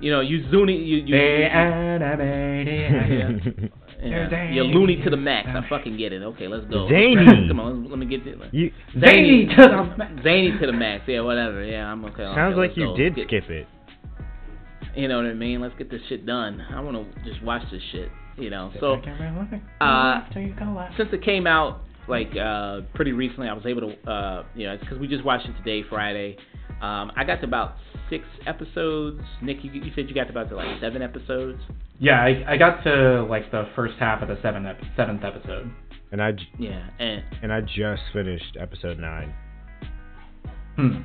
You 0.00 0.10
know, 0.12 0.20
you 0.20 0.40
zoomy, 0.52 0.78
you 0.86 0.98
you, 0.98 1.16
They 1.16 1.38
you, 1.38 1.44
animated. 1.46 3.72
yeah, 4.02 4.50
you're 4.50 4.64
loony 4.64 5.02
to 5.04 5.10
the 5.10 5.16
max. 5.16 5.48
I 5.48 5.66
fucking 5.68 5.96
get 5.96 6.12
it. 6.12 6.22
Okay, 6.22 6.48
let's 6.48 6.66
go. 6.66 6.88
Zany. 6.88 7.48
Come 7.48 7.60
on, 7.60 7.82
let, 7.82 7.90
let 7.90 7.98
me 7.98 8.06
get 8.06 8.26
it. 8.26 8.38
you 8.52 8.70
Zany 9.00 9.46
to 9.46 9.56
the 9.56 9.94
max. 9.96 10.22
Zany 10.22 10.52
to 10.60 10.66
the 10.66 10.72
max. 10.72 11.04
Yeah, 11.06 11.20
whatever. 11.20 11.64
Yeah, 11.64 11.86
I'm 11.86 12.04
okay. 12.06 12.24
sounds 12.24 12.52
okay, 12.52 12.68
like 12.68 12.76
you 12.76 12.86
go. 12.86 12.96
did 12.96 13.16
Get- 13.16 13.26
skip 13.28 13.50
it. 13.50 13.66
You 14.94 15.08
know 15.08 15.16
what 15.18 15.26
I 15.26 15.34
mean? 15.34 15.60
Let's 15.60 15.74
get 15.76 15.90
this 15.90 16.00
shit 16.08 16.24
done. 16.24 16.62
I 16.74 16.80
want 16.80 16.96
to 16.96 17.24
just 17.30 17.42
watch 17.42 17.62
this 17.70 17.82
shit. 17.92 18.10
You 18.38 18.50
know. 18.50 18.72
So 18.80 18.94
uh, 18.94 19.84
After 19.84 20.40
you 20.40 20.54
go 20.58 20.78
out. 20.78 20.90
since 20.96 21.10
it 21.12 21.22
came 21.22 21.46
out 21.46 21.80
like 22.08 22.30
uh, 22.36 22.80
pretty 22.94 23.12
recently, 23.12 23.48
I 23.48 23.52
was 23.52 23.66
able 23.66 23.82
to, 23.92 24.10
uh, 24.10 24.44
you 24.54 24.66
know, 24.66 24.76
because 24.78 24.98
we 24.98 25.08
just 25.08 25.24
watched 25.24 25.46
it 25.48 25.56
today, 25.58 25.86
Friday. 25.88 26.36
Um, 26.82 27.10
I 27.16 27.24
got 27.24 27.36
to 27.40 27.46
about 27.46 27.76
six 28.10 28.24
episodes. 28.46 29.22
Nick, 29.42 29.64
you, 29.64 29.70
you 29.72 29.92
said 29.94 30.08
you 30.08 30.14
got 30.14 30.24
to 30.24 30.30
about 30.30 30.48
to 30.50 30.56
like 30.56 30.80
seven 30.80 31.02
episodes. 31.02 31.60
Yeah, 31.98 32.20
I, 32.22 32.44
I 32.46 32.56
got 32.56 32.82
to 32.84 33.24
like 33.24 33.50
the 33.50 33.68
first 33.74 33.94
half 33.98 34.22
of 34.22 34.28
the 34.28 34.38
seventh 34.42 34.66
ep- 34.66 34.82
seventh 34.96 35.24
episode. 35.24 35.70
And 36.12 36.22
I 36.22 36.32
j- 36.32 36.48
Yeah, 36.58 36.88
and 36.98 37.24
and 37.42 37.52
I 37.52 37.62
just 37.62 38.02
finished 38.12 38.56
episode 38.60 38.98
nine. 38.98 39.34
Hmm. 40.76 40.98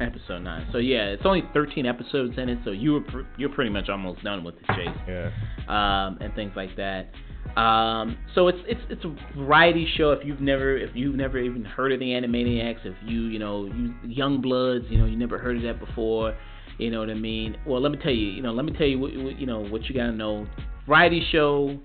Episode 0.00 0.38
nine. 0.38 0.66
So 0.72 0.78
yeah, 0.78 1.06
it's 1.06 1.22
only 1.26 1.42
13 1.52 1.84
episodes 1.86 2.38
in 2.38 2.48
it. 2.48 2.58
So 2.64 2.70
you 2.70 2.92
were 2.94 3.00
pr- 3.02 3.20
you're 3.36 3.50
pretty 3.50 3.70
much 3.70 3.88
almost 3.88 4.22
done 4.22 4.42
with 4.44 4.54
the 4.60 4.66
chase. 4.74 4.88
Yeah. 5.08 5.30
Um, 5.68 6.18
and 6.20 6.34
things 6.34 6.52
like 6.56 6.76
that. 6.76 7.10
Um, 7.56 8.16
so 8.34 8.48
it's 8.48 8.58
it's 8.66 8.80
it's 8.88 9.04
a 9.04 9.14
variety 9.36 9.86
show. 9.96 10.12
If 10.12 10.26
you've 10.26 10.40
never 10.40 10.76
if 10.76 10.90
you've 10.94 11.14
never 11.14 11.38
even 11.38 11.64
heard 11.64 11.92
of 11.92 12.00
the 12.00 12.06
Animaniacs, 12.06 12.84
if 12.84 12.94
you 13.04 13.24
you 13.24 13.38
know 13.38 13.66
you 13.66 13.94
young 14.04 14.40
bloods, 14.40 14.86
you 14.88 14.98
know 14.98 15.04
you 15.04 15.16
never 15.16 15.38
heard 15.38 15.56
of 15.56 15.62
that 15.62 15.78
before. 15.78 16.34
You 16.78 16.90
know 16.90 17.00
what 17.00 17.10
I 17.10 17.14
mean? 17.14 17.56
Well, 17.66 17.80
let 17.80 17.92
me 17.92 17.98
tell 17.98 18.12
you. 18.12 18.28
You 18.28 18.42
know, 18.42 18.52
let 18.52 18.64
me 18.64 18.72
tell 18.72 18.86
you 18.86 18.98
what, 18.98 19.14
what 19.16 19.38
you 19.38 19.46
know 19.46 19.60
what 19.60 19.84
you 19.84 19.94
gotta 19.94 20.12
know. 20.12 20.46
Variety 20.86 21.24
show, 21.30 21.78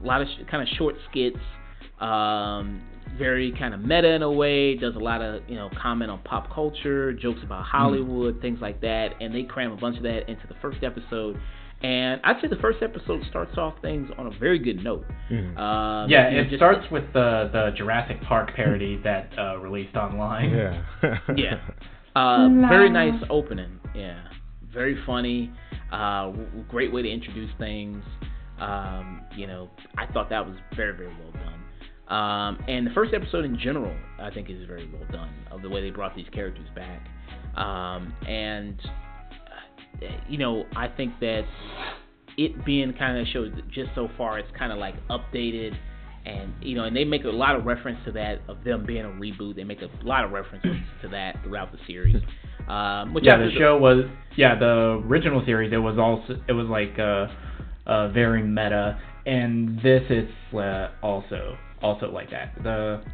a 0.00 0.04
lot 0.04 0.20
of 0.20 0.28
sh- 0.28 0.44
kind 0.50 0.62
of 0.62 0.68
short 0.76 0.94
skits. 1.10 1.38
Um, 1.98 2.82
very 3.16 3.52
kind 3.58 3.72
of 3.72 3.80
meta 3.80 4.08
in 4.08 4.22
a 4.22 4.30
way. 4.30 4.76
Does 4.76 4.96
a 4.96 4.98
lot 4.98 5.22
of 5.22 5.42
you 5.48 5.54
know 5.54 5.70
comment 5.80 6.10
on 6.10 6.20
pop 6.24 6.52
culture, 6.52 7.12
jokes 7.14 7.40
about 7.42 7.64
Hollywood, 7.64 8.40
things 8.42 8.58
like 8.60 8.80
that. 8.82 9.14
And 9.20 9.34
they 9.34 9.44
cram 9.44 9.72
a 9.72 9.76
bunch 9.76 9.96
of 9.96 10.02
that 10.02 10.28
into 10.28 10.46
the 10.46 10.54
first 10.60 10.84
episode. 10.84 11.40
And 11.86 12.20
I'd 12.24 12.40
say 12.40 12.48
the 12.48 12.56
first 12.56 12.78
episode 12.82 13.22
starts 13.30 13.56
off 13.56 13.74
things 13.80 14.10
on 14.18 14.26
a 14.26 14.30
very 14.40 14.58
good 14.58 14.82
note. 14.82 15.04
Mhm. 15.30 15.56
Um, 15.56 16.10
yeah, 16.10 16.26
it 16.28 16.44
just- 16.44 16.56
starts 16.56 16.90
with 16.90 17.04
the 17.12 17.48
the 17.52 17.70
Jurassic 17.76 18.20
Park 18.22 18.54
parody 18.56 18.96
that 19.04 19.26
uh, 19.38 19.58
released 19.58 19.94
online. 19.96 20.50
Yeah. 20.50 20.82
Yeah. 21.36 21.58
Uh, 22.16 22.48
very 22.68 22.88
nice 22.90 23.22
opening. 23.30 23.78
Yeah. 23.94 24.18
Very 24.72 24.96
funny. 25.06 25.52
Uh, 25.92 26.26
w- 26.32 26.64
great 26.68 26.92
way 26.92 27.02
to 27.02 27.08
introduce 27.10 27.50
things. 27.58 28.02
Um, 28.58 29.20
you 29.36 29.46
know, 29.46 29.68
I 29.96 30.06
thought 30.12 30.28
that 30.30 30.44
was 30.44 30.56
very, 30.74 30.92
very 30.96 31.08
well 31.20 31.32
done. 31.44 31.60
Um, 32.18 32.58
and 32.68 32.86
the 32.86 32.90
first 32.98 33.12
episode 33.14 33.44
in 33.44 33.58
general, 33.58 33.94
I 34.18 34.30
think, 34.30 34.48
is 34.50 34.66
very 34.66 34.88
well 34.92 35.06
done 35.12 35.32
of 35.52 35.60
the 35.62 35.68
way 35.68 35.80
they 35.82 35.90
brought 35.90 36.14
these 36.16 36.28
characters 36.32 36.68
back. 36.74 37.02
Um, 37.56 38.12
and, 38.26 38.80
uh, 38.84 38.90
you 40.28 40.38
know, 40.38 40.64
I 40.74 40.88
think 40.88 41.18
that 41.20 41.42
it 42.36 42.64
being 42.64 42.92
kind 42.92 43.18
of 43.18 43.26
shows 43.28 43.50
just 43.72 43.90
so 43.94 44.08
far, 44.16 44.38
it's 44.38 44.48
kind 44.58 44.72
of 44.72 44.78
like 44.78 44.94
updated. 45.08 45.76
And 46.24 46.52
you 46.60 46.74
know, 46.74 46.84
and 46.84 46.96
they 46.96 47.04
make 47.04 47.24
a 47.24 47.28
lot 47.28 47.54
of 47.54 47.64
reference 47.64 47.98
to 48.04 48.12
that 48.12 48.40
of 48.48 48.64
them 48.64 48.84
being 48.84 49.04
a 49.04 49.08
reboot. 49.08 49.54
They 49.54 49.64
make 49.64 49.80
a 49.82 49.88
lot 50.04 50.24
of 50.24 50.32
references 50.32 50.72
to 51.02 51.08
that 51.08 51.36
throughout 51.44 51.70
the 51.72 51.78
series. 51.86 52.16
Um, 52.68 53.14
which 53.14 53.24
yeah, 53.24 53.36
the 53.36 53.50
show 53.56 53.78
was 53.78 54.04
yeah 54.36 54.58
the 54.58 55.00
original 55.06 55.44
series. 55.46 55.72
It 55.72 55.76
was 55.76 55.98
also 55.98 56.40
it 56.48 56.52
was 56.52 56.66
like 56.66 56.98
uh, 56.98 57.28
uh 57.88 58.08
very 58.08 58.42
meta, 58.42 59.00
and 59.24 59.80
this 59.82 60.02
is 60.10 60.28
uh, 60.52 60.88
also 61.00 61.56
also 61.80 62.10
like 62.10 62.28
that. 62.30 62.54
The 62.64 63.04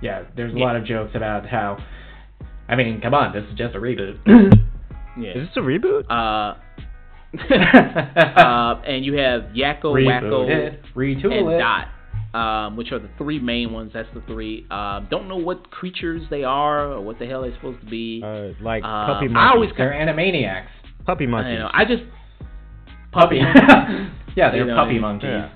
yeah, 0.00 0.24
there's 0.34 0.54
a 0.54 0.58
Yeah. 0.58 0.64
lot 0.64 0.76
of 0.76 0.84
jokes 0.86 1.12
about 1.14 1.46
how. 1.46 1.76
I 2.68 2.76
mean, 2.76 3.00
come 3.02 3.12
on, 3.12 3.34
this 3.34 3.44
is 3.44 3.58
just 3.58 3.74
a 3.74 3.78
reboot. 3.78 4.16
Yeah. 5.18 5.30
Is 5.30 5.48
this 5.48 5.56
a 5.56 5.60
reboot? 5.60 6.04
Uh, 6.10 6.54
uh, 7.34 8.82
and 8.86 9.04
you 9.04 9.14
have 9.14 9.42
Yakko, 9.54 9.84
Reboot 9.84 10.22
Wakko, 10.22 10.48
it, 10.50 10.80
retool 10.94 11.32
and 11.32 11.50
it. 11.52 11.58
Dot, 11.58 11.88
um, 12.34 12.76
which 12.76 12.92
are 12.92 12.98
the 12.98 13.08
three 13.18 13.38
main 13.38 13.72
ones. 13.72 13.90
That's 13.94 14.08
the 14.14 14.20
three. 14.22 14.66
Um, 14.70 15.08
don't 15.10 15.28
know 15.28 15.36
what 15.36 15.70
creatures 15.70 16.22
they 16.30 16.44
are 16.44 16.92
or 16.92 17.00
what 17.00 17.18
the 17.18 17.26
hell 17.26 17.42
they're 17.42 17.54
supposed 17.54 17.80
to 17.80 17.86
be. 17.90 18.22
Uh, 18.24 18.48
like 18.62 18.84
Um, 18.84 19.06
puppy 19.06 19.28
I 19.34 19.50
always 19.50 19.70
They're 19.76 19.92
animaniacs. 19.92 20.66
puppy 21.06 21.24
I 21.24 21.28
monkeys. 21.28 21.50
don't 21.58 21.58
know. 21.60 21.70
I 21.72 21.84
just 21.84 22.02
Puppy. 23.12 23.40
monkeys. 23.42 24.08
yeah, 24.36 24.50
they're 24.50 24.60
You 24.60 24.66
know, 24.66 24.76
puppy 24.76 24.94
they- 24.94 24.98
monkeys. 25.00 25.28
Yeah. 25.30 25.50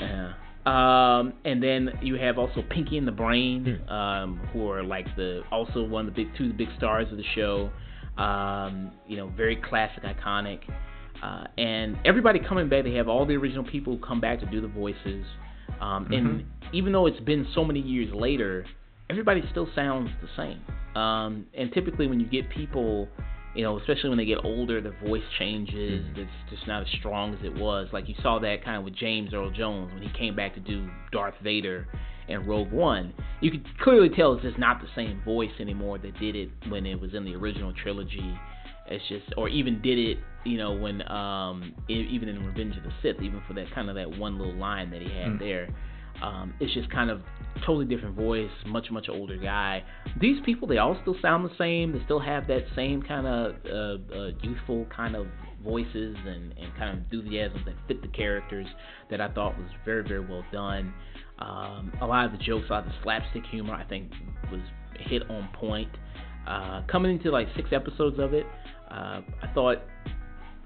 Yeah. 0.00 0.32
Um, 0.66 1.32
and 1.44 1.62
then 1.62 1.90
you 2.02 2.16
have 2.16 2.38
also 2.38 2.62
Pinky 2.68 2.98
and 2.98 3.08
the 3.08 3.12
Brain, 3.12 3.80
Hmm. 3.86 3.92
um, 3.92 4.36
who 4.52 4.70
are 4.70 4.82
like 4.82 5.06
the 5.16 5.42
also 5.50 5.82
one 5.84 6.06
of 6.06 6.14
the 6.14 6.24
big 6.24 6.34
two 6.36 6.44
of 6.44 6.50
the 6.50 6.56
big 6.64 6.68
stars 6.76 7.06
of 7.10 7.16
the 7.16 7.24
show. 7.34 7.70
Um, 8.20 8.92
you 9.06 9.16
know, 9.16 9.28
very 9.36 9.56
classic, 9.56 10.02
iconic. 10.04 10.60
Uh, 11.22 11.44
and 11.58 11.98
everybody 12.04 12.38
coming 12.38 12.68
back, 12.68 12.84
they 12.84 12.94
have 12.94 13.08
all 13.08 13.26
the 13.26 13.34
original 13.34 13.64
people 13.64 13.96
who 13.96 14.02
come 14.04 14.20
back 14.20 14.40
to 14.40 14.46
do 14.46 14.60
the 14.60 14.68
voices. 14.68 15.24
Um, 15.80 16.04
Mm-hmm. 16.04 16.12
And 16.12 16.44
even 16.72 16.92
though 16.92 17.06
it's 17.06 17.20
been 17.20 17.46
so 17.54 17.64
many 17.64 17.80
years 17.80 18.12
later, 18.14 18.66
everybody 19.08 19.42
still 19.50 19.68
sounds 19.74 20.10
the 20.22 20.28
same. 20.36 20.60
Um, 21.00 21.46
and 21.54 21.72
typically, 21.72 22.06
when 22.06 22.20
you 22.20 22.26
get 22.26 22.48
people, 22.50 23.08
you 23.54 23.62
know, 23.62 23.78
especially 23.78 24.08
when 24.08 24.18
they 24.18 24.24
get 24.24 24.38
older, 24.44 24.80
their 24.80 24.96
voice 25.04 25.22
changes. 25.38 26.04
Mm-hmm. 26.04 26.20
It's 26.20 26.50
just 26.50 26.66
not 26.66 26.82
as 26.82 26.88
strong 26.98 27.34
as 27.34 27.40
it 27.44 27.54
was. 27.54 27.88
Like 27.92 28.08
you 28.08 28.14
saw 28.22 28.38
that 28.40 28.64
kind 28.64 28.76
of 28.76 28.84
with 28.84 28.94
James 28.94 29.32
Earl 29.34 29.50
Jones 29.50 29.92
when 29.92 30.02
he 30.02 30.10
came 30.16 30.36
back 30.36 30.54
to 30.54 30.60
do 30.60 30.88
Darth 31.12 31.34
Vader 31.42 31.88
in 32.30 32.46
Rogue 32.46 32.70
One. 32.72 33.12
You 33.40 33.50
could 33.50 33.64
clearly 33.80 34.08
tell 34.08 34.34
it's 34.34 34.42
just 34.42 34.58
not 34.58 34.80
the 34.80 34.88
same 34.94 35.20
voice 35.24 35.50
anymore 35.58 35.98
that 35.98 36.18
did 36.18 36.36
it 36.36 36.50
when 36.68 36.86
it 36.86 37.00
was 37.00 37.14
in 37.14 37.24
the 37.24 37.34
original 37.34 37.72
trilogy. 37.82 38.38
It's 38.88 39.06
just, 39.08 39.32
or 39.36 39.48
even 39.48 39.80
did 39.82 39.98
it, 39.98 40.18
you 40.44 40.58
know, 40.58 40.72
when 40.72 41.06
um, 41.10 41.74
even 41.88 42.28
in 42.28 42.44
Revenge 42.44 42.76
of 42.76 42.82
the 42.82 42.92
Sith, 43.02 43.22
even 43.22 43.40
for 43.46 43.54
that 43.54 43.72
kind 43.74 43.88
of 43.88 43.94
that 43.94 44.18
one 44.18 44.38
little 44.38 44.54
line 44.54 44.90
that 44.90 45.00
he 45.00 45.08
had 45.08 45.28
Mm. 45.28 45.38
there. 45.38 45.68
Um, 46.22 46.52
it's 46.60 46.74
just 46.74 46.90
kind 46.90 47.08
of 47.08 47.22
totally 47.64 47.86
different 47.86 48.14
voice, 48.14 48.50
much 48.66 48.90
much 48.90 49.08
older 49.08 49.38
guy. 49.38 49.82
These 50.20 50.38
people, 50.44 50.68
they 50.68 50.76
all 50.76 50.98
still 51.00 51.16
sound 51.22 51.48
the 51.48 51.54
same. 51.56 51.92
They 51.92 52.04
still 52.04 52.18
have 52.20 52.46
that 52.48 52.64
same 52.76 53.00
kind 53.02 53.26
of 53.26 53.54
uh, 53.64 54.14
uh, 54.14 54.30
youthful 54.42 54.86
kind 54.94 55.16
of 55.16 55.26
voices 55.64 56.16
and, 56.26 56.52
and 56.58 56.74
kind 56.76 56.90
of 56.90 57.04
enthusiasm 57.04 57.62
that 57.64 57.74
fit 57.88 58.02
the 58.02 58.08
characters 58.08 58.66
that 59.10 59.20
I 59.22 59.28
thought 59.28 59.56
was 59.56 59.68
very 59.84 60.02
very 60.02 60.20
well 60.20 60.44
done. 60.52 60.92
Um, 61.40 61.92
a 62.00 62.06
lot 62.06 62.26
of 62.26 62.32
the 62.32 62.38
jokes, 62.38 62.66
a 62.68 62.72
lot 62.72 62.86
of 62.86 62.92
the 62.92 62.98
slapstick 63.02 63.44
humor, 63.50 63.74
I 63.74 63.84
think 63.84 64.10
was 64.50 64.60
hit 64.98 65.22
on 65.30 65.48
point. 65.54 65.88
Uh, 66.46 66.82
coming 66.86 67.12
into 67.12 67.30
like 67.30 67.48
six 67.56 67.70
episodes 67.72 68.18
of 68.18 68.34
it, 68.34 68.46
uh, 68.90 69.20
I 69.42 69.46
thought 69.54 69.78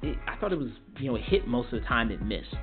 it, 0.02 0.16
I 0.26 0.36
thought 0.40 0.52
it 0.52 0.58
was 0.58 0.70
you 0.98 1.10
know 1.10 1.16
it 1.16 1.22
hit 1.22 1.46
most 1.46 1.72
of 1.72 1.80
the 1.80 1.86
time 1.86 2.10
it 2.10 2.22
missed. 2.22 2.54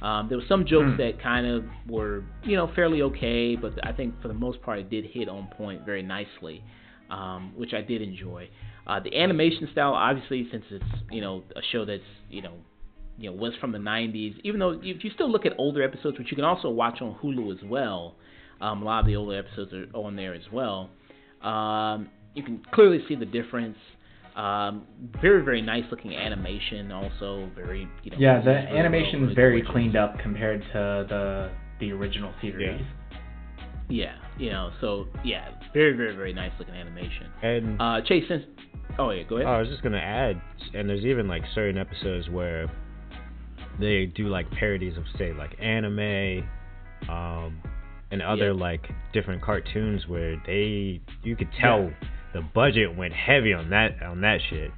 Um, 0.00 0.28
there 0.28 0.38
were 0.38 0.44
some 0.48 0.64
jokes 0.64 0.90
Hmm. 0.92 0.96
that 0.98 1.20
kind 1.22 1.46
of 1.46 1.64
were 1.88 2.22
you 2.44 2.56
know 2.56 2.70
fairly 2.74 3.02
okay, 3.02 3.56
but 3.56 3.72
I 3.86 3.92
think 3.92 4.14
for 4.22 4.28
the 4.28 4.34
most 4.34 4.62
part 4.62 4.78
it 4.78 4.88
did 4.90 5.04
hit 5.06 5.28
on 5.28 5.48
point 5.48 5.84
very 5.84 6.02
nicely, 6.02 6.62
um, 7.10 7.52
which 7.56 7.74
I 7.74 7.82
did 7.82 8.00
enjoy. 8.00 8.48
Uh, 8.86 9.00
the 9.00 9.14
animation 9.18 9.68
style, 9.72 9.92
obviously, 9.92 10.48
since 10.50 10.64
it's 10.70 10.84
you 11.10 11.20
know 11.20 11.42
a 11.56 11.60
show 11.72 11.84
that's 11.84 12.02
you 12.30 12.42
know 12.42 12.54
you 13.18 13.30
know 13.30 13.36
was 13.36 13.52
from 13.60 13.72
the 13.72 13.78
90s, 13.78 14.36
even 14.44 14.60
though 14.60 14.78
if 14.82 15.04
you 15.04 15.10
still 15.14 15.30
look 15.30 15.44
at 15.44 15.52
older 15.58 15.82
episodes, 15.82 16.18
which 16.18 16.30
you 16.30 16.36
can 16.36 16.44
also 16.44 16.70
watch 16.70 17.02
on 17.02 17.16
Hulu 17.22 17.52
as 17.52 17.62
well, 17.68 18.14
um, 18.60 18.82
a 18.82 18.84
lot 18.84 19.00
of 19.00 19.06
the 19.06 19.16
older 19.16 19.38
episodes 19.38 19.72
are 19.72 19.86
on 19.94 20.16
there 20.16 20.34
as 20.34 20.42
well. 20.52 20.88
Um, 21.42 22.08
you 22.34 22.42
can 22.42 22.62
clearly 22.72 23.00
see 23.08 23.14
the 23.14 23.26
difference. 23.26 23.76
Um, 24.36 24.86
very 25.20 25.42
very 25.44 25.60
nice 25.60 25.82
looking 25.90 26.14
animation, 26.14 26.92
also 26.92 27.50
very 27.56 27.88
you 28.04 28.12
know. 28.12 28.16
Yeah, 28.20 28.40
the 28.40 28.50
really 28.50 28.78
animation 28.78 29.20
really 29.20 29.32
is 29.32 29.36
very 29.36 29.60
gorgeous. 29.62 29.72
cleaned 29.72 29.96
up 29.96 30.18
compared 30.20 30.62
to 30.72 31.06
the 31.08 31.50
the 31.80 31.90
original 31.92 32.32
series. 32.40 32.80
Yeah, 33.88 34.14
you 34.38 34.50
know, 34.50 34.70
so 34.80 35.06
yeah, 35.24 35.48
very 35.72 35.96
very 35.96 36.14
very 36.14 36.32
nice 36.32 36.52
looking 36.58 36.74
animation. 36.74 37.26
and 37.42 37.80
Uh, 37.80 38.00
Chayse, 38.08 38.28
since 38.28 38.44
oh 38.98 39.10
yeah, 39.10 39.24
go 39.24 39.36
ahead. 39.38 39.48
I 39.48 39.58
was 39.58 39.68
just 39.68 39.82
gonna 39.82 39.96
add, 39.98 40.40
and 40.74 40.88
there's 40.88 41.04
even 41.04 41.26
like 41.26 41.42
certain 41.54 41.78
episodes 41.78 42.28
where 42.28 42.70
they 43.80 44.06
do 44.06 44.28
like 44.28 44.50
parodies 44.50 44.96
of 44.96 45.04
say 45.18 45.32
like 45.32 45.56
anime, 45.60 46.48
um, 47.08 47.60
and 48.10 48.22
other 48.22 48.46
Yeah. 48.52 48.52
like 48.60 48.88
different 49.12 49.42
cartoons 49.42 50.06
where 50.08 50.40
they 50.46 51.00
you 51.22 51.36
could 51.36 51.48
tell 51.60 51.90
the 52.34 52.40
budget 52.54 52.96
went 52.96 53.12
heavy 53.14 53.52
on 53.52 53.70
that 53.70 54.02
on 54.02 54.20
that 54.22 54.38
shit. 54.50 54.70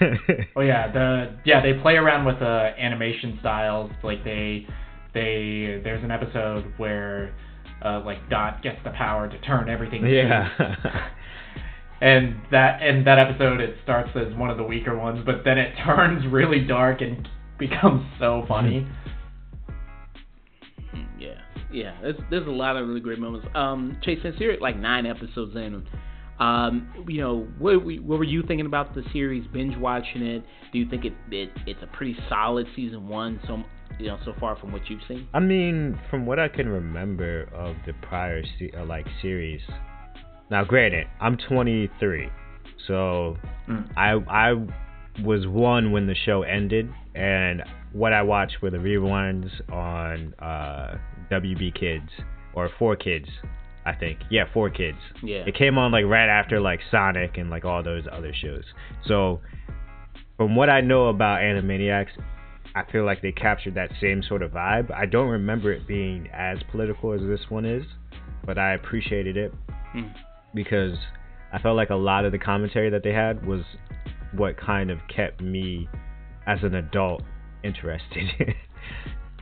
Oh 0.56 0.60
yeah, 0.60 0.92
the 0.92 1.36
yeah 1.44 1.60
they 1.60 1.74
play 1.74 1.94
around 1.94 2.24
with 2.24 2.38
the 2.38 2.70
animation 2.78 3.36
styles. 3.40 3.90
Like 4.04 4.22
they 4.24 4.66
they 5.12 5.80
there's 5.82 6.04
an 6.04 6.10
episode 6.12 6.72
where 6.76 7.34
uh, 7.84 8.00
like 8.04 8.28
Dot 8.30 8.62
gets 8.62 8.78
the 8.84 8.90
power 8.90 9.28
to 9.28 9.38
turn 9.40 9.68
everything. 9.68 10.06
yeah. 10.06 10.48
and 12.00 12.36
that 12.50 12.80
and 12.82 13.06
that 13.06 13.18
episode 13.18 13.60
it 13.60 13.76
starts 13.82 14.10
as 14.14 14.32
one 14.36 14.50
of 14.50 14.56
the 14.56 14.62
weaker 14.62 14.96
ones, 14.96 15.22
but 15.26 15.42
then 15.44 15.58
it 15.58 15.74
turns 15.84 16.24
really 16.30 16.60
dark 16.64 17.00
and 17.00 17.28
becomes 17.68 18.04
so 18.18 18.44
funny. 18.48 18.86
Yeah, 21.18 21.40
yeah. 21.72 21.96
There's 22.02 22.16
there's 22.30 22.46
a 22.46 22.50
lot 22.50 22.76
of 22.76 22.86
really 22.88 23.00
great 23.00 23.18
moments. 23.18 23.46
Um, 23.54 23.98
Chayse, 24.04 24.22
since 24.22 24.36
you're 24.38 24.58
like 24.60 24.76
nine 24.76 25.06
episodes 25.06 25.54
in, 25.56 25.86
um, 26.38 27.06
you 27.08 27.20
know, 27.20 27.46
what, 27.58 27.84
were- 27.84 27.94
what 27.94 28.18
were 28.18 28.24
you 28.24 28.42
thinking 28.42 28.66
about 28.66 28.94
the 28.94 29.02
series? 29.12 29.46
Binge 29.52 29.76
watching 29.76 30.22
it? 30.22 30.44
Do 30.72 30.78
you 30.78 30.88
think 30.88 31.04
it, 31.04 31.12
it 31.30 31.50
it's 31.66 31.82
a 31.82 31.86
pretty 31.86 32.16
solid 32.28 32.66
season 32.74 33.08
one? 33.08 33.40
So 33.46 33.62
you 33.98 34.06
know, 34.08 34.18
so 34.24 34.32
far 34.40 34.56
from 34.56 34.72
what 34.72 34.88
you've 34.90 35.00
seen. 35.06 35.28
I 35.34 35.40
mean, 35.40 35.98
from 36.10 36.26
what 36.26 36.38
I 36.38 36.48
can 36.48 36.68
remember 36.68 37.48
of 37.54 37.76
the 37.86 37.92
prior 38.06 38.42
se- 38.58 38.72
uh, 38.76 38.84
like 38.84 39.06
series. 39.20 39.60
Now, 40.50 40.64
granted, 40.64 41.06
I'm 41.20 41.36
23, 41.48 42.28
so 42.86 43.36
Mm. 43.68 43.88
I 43.96 44.12
I 44.50 45.22
was 45.22 45.46
one 45.46 45.92
when 45.92 46.06
the 46.06 46.14
show 46.26 46.42
ended, 46.42 46.90
and 47.14 47.62
what 47.92 48.12
I 48.12 48.22
watched 48.22 48.62
were 48.62 48.70
the 48.70 48.78
reruns 48.78 49.50
on 49.70 50.34
uh, 50.38 50.96
WB 51.30 51.74
Kids 51.78 52.08
or 52.54 52.70
4 52.78 52.96
Kids 52.96 53.28
I 53.84 53.94
think. 53.96 54.20
Yeah, 54.30 54.44
four 54.54 54.70
kids. 54.70 54.98
Yeah. 55.24 55.38
It 55.44 55.56
came 55.56 55.76
on 55.76 55.90
like 55.90 56.04
right 56.04 56.28
after 56.28 56.60
like 56.60 56.78
Sonic 56.88 57.36
and 57.36 57.50
like 57.50 57.64
all 57.64 57.82
those 57.82 58.04
other 58.12 58.32
shows. 58.32 58.62
So 59.08 59.40
from 60.36 60.54
what 60.54 60.70
I 60.70 60.80
know 60.80 61.08
about 61.08 61.40
Animaniacs, 61.40 62.10
I 62.76 62.84
feel 62.92 63.04
like 63.04 63.22
they 63.22 63.32
captured 63.32 63.74
that 63.74 63.90
same 64.00 64.22
sort 64.22 64.42
of 64.42 64.52
vibe. 64.52 64.94
I 64.94 65.06
don't 65.06 65.26
remember 65.28 65.72
it 65.72 65.88
being 65.88 66.28
as 66.32 66.58
political 66.70 67.12
as 67.12 67.22
this 67.22 67.40
one 67.50 67.64
is, 67.64 67.82
but 68.46 68.56
I 68.56 68.74
appreciated 68.74 69.36
it 69.36 69.52
Mm. 69.96 70.14
because 70.54 70.96
I 71.52 71.58
felt 71.58 71.76
like 71.76 71.90
a 71.90 71.96
lot 71.96 72.24
of 72.24 72.30
the 72.30 72.38
commentary 72.38 72.88
that 72.90 73.02
they 73.02 73.12
had 73.12 73.44
was 73.44 73.62
what 74.36 74.56
kind 74.56 74.92
of 74.92 75.00
kept 75.14 75.40
me 75.40 75.88
as 76.46 76.58
an 76.62 76.74
adult 76.74 77.22
interested. 77.64 78.28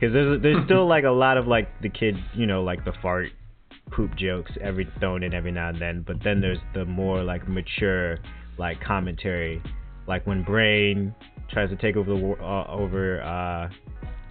Because 0.01 0.13
there's 0.13 0.41
there's 0.41 0.65
still 0.65 0.87
like 0.87 1.03
a 1.03 1.11
lot 1.11 1.37
of 1.37 1.45
like 1.45 1.79
the 1.83 1.89
kid, 1.89 2.15
you 2.33 2.47
know, 2.47 2.63
like 2.63 2.83
the 2.85 2.93
fart 3.03 3.27
poop 3.91 4.15
jokes 4.15 4.51
every 4.59 4.91
thrown 4.99 5.21
in 5.21 5.31
every 5.31 5.51
now 5.51 5.69
and 5.69 5.79
then, 5.79 6.03
but 6.07 6.15
then 6.23 6.41
there's 6.41 6.57
the 6.73 6.85
more 6.85 7.23
like 7.23 7.47
mature 7.47 8.17
like 8.57 8.81
commentary, 8.81 9.61
like 10.07 10.25
when 10.25 10.43
Brain 10.43 11.13
tries 11.51 11.69
to 11.69 11.75
take 11.75 11.97
over 11.97 12.09
the 12.11 12.35
uh, 12.41 12.65
over 12.71 13.21
uh, 13.21 13.69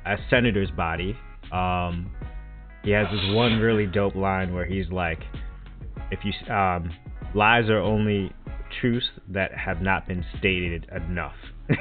a 0.07 0.17
senator's 0.29 0.71
body. 0.73 1.17
Um, 1.53 2.11
he 2.83 2.91
has 2.91 3.07
this 3.13 3.35
one 3.35 3.61
really 3.61 3.87
dope 3.87 4.17
line 4.17 4.53
where 4.53 4.65
he's 4.65 4.89
like, 4.91 5.21
"If 6.11 6.19
you 6.25 6.33
um, 6.53 6.91
lies 7.35 7.69
are 7.69 7.79
only 7.79 8.33
truths 8.81 9.07
that 9.29 9.53
have 9.55 9.83
not 9.83 10.09
been 10.09 10.25
stated 10.39 10.89
enough," 10.91 11.37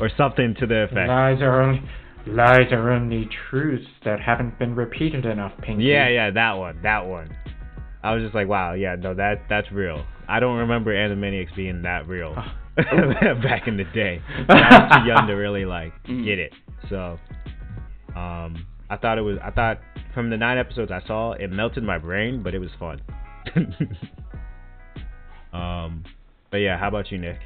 or 0.00 0.10
something 0.16 0.54
to 0.60 0.66
the 0.66 0.84
effect. 0.84 1.08
Lies 1.08 1.40
are 1.40 1.62
only 1.62 1.82
lies 2.26 2.70
are 2.72 2.90
only 2.92 3.28
truths 3.50 3.86
that 4.04 4.20
haven't 4.20 4.58
been 4.58 4.74
repeated 4.74 5.24
enough, 5.26 5.52
Pinky. 5.60 5.84
Yeah, 5.84 6.08
yeah, 6.08 6.30
that 6.30 6.52
one, 6.52 6.80
that 6.82 7.06
one. 7.06 7.28
I 8.02 8.14
was 8.14 8.22
just 8.22 8.34
like, 8.34 8.48
wow, 8.48 8.74
yeah, 8.74 8.96
no, 8.96 9.14
that 9.14 9.42
that's 9.48 9.70
real. 9.72 10.04
I 10.28 10.40
don't 10.40 10.56
remember 10.58 10.92
Animaniacs 10.94 11.54
being 11.56 11.82
that 11.82 12.06
real 12.08 12.34
back 12.76 13.66
in 13.68 13.76
the 13.76 13.84
day. 13.94 14.20
I 14.48 14.54
was 14.54 15.02
too 15.02 15.08
young 15.08 15.26
to 15.26 15.34
really 15.34 15.64
like 15.64 15.92
Mm. 16.04 16.24
get 16.24 16.38
it. 16.38 16.52
So, 16.88 17.18
um, 18.16 18.66
I 18.90 18.96
thought 19.00 19.18
it 19.18 19.22
was. 19.22 19.38
I 19.42 19.50
thought 19.50 19.78
from 20.14 20.30
the 20.30 20.36
nine 20.36 20.58
episodes 20.58 20.90
I 20.90 21.00
saw, 21.06 21.32
it 21.32 21.50
melted 21.50 21.82
my 21.84 21.98
brain, 21.98 22.42
but 22.42 22.54
it 22.54 22.58
was 22.58 22.70
fun. 22.78 23.00
um, 25.52 26.04
but 26.50 26.58
yeah, 26.58 26.78
how 26.78 26.88
about 26.88 27.10
you, 27.10 27.18
Nick? 27.18 27.38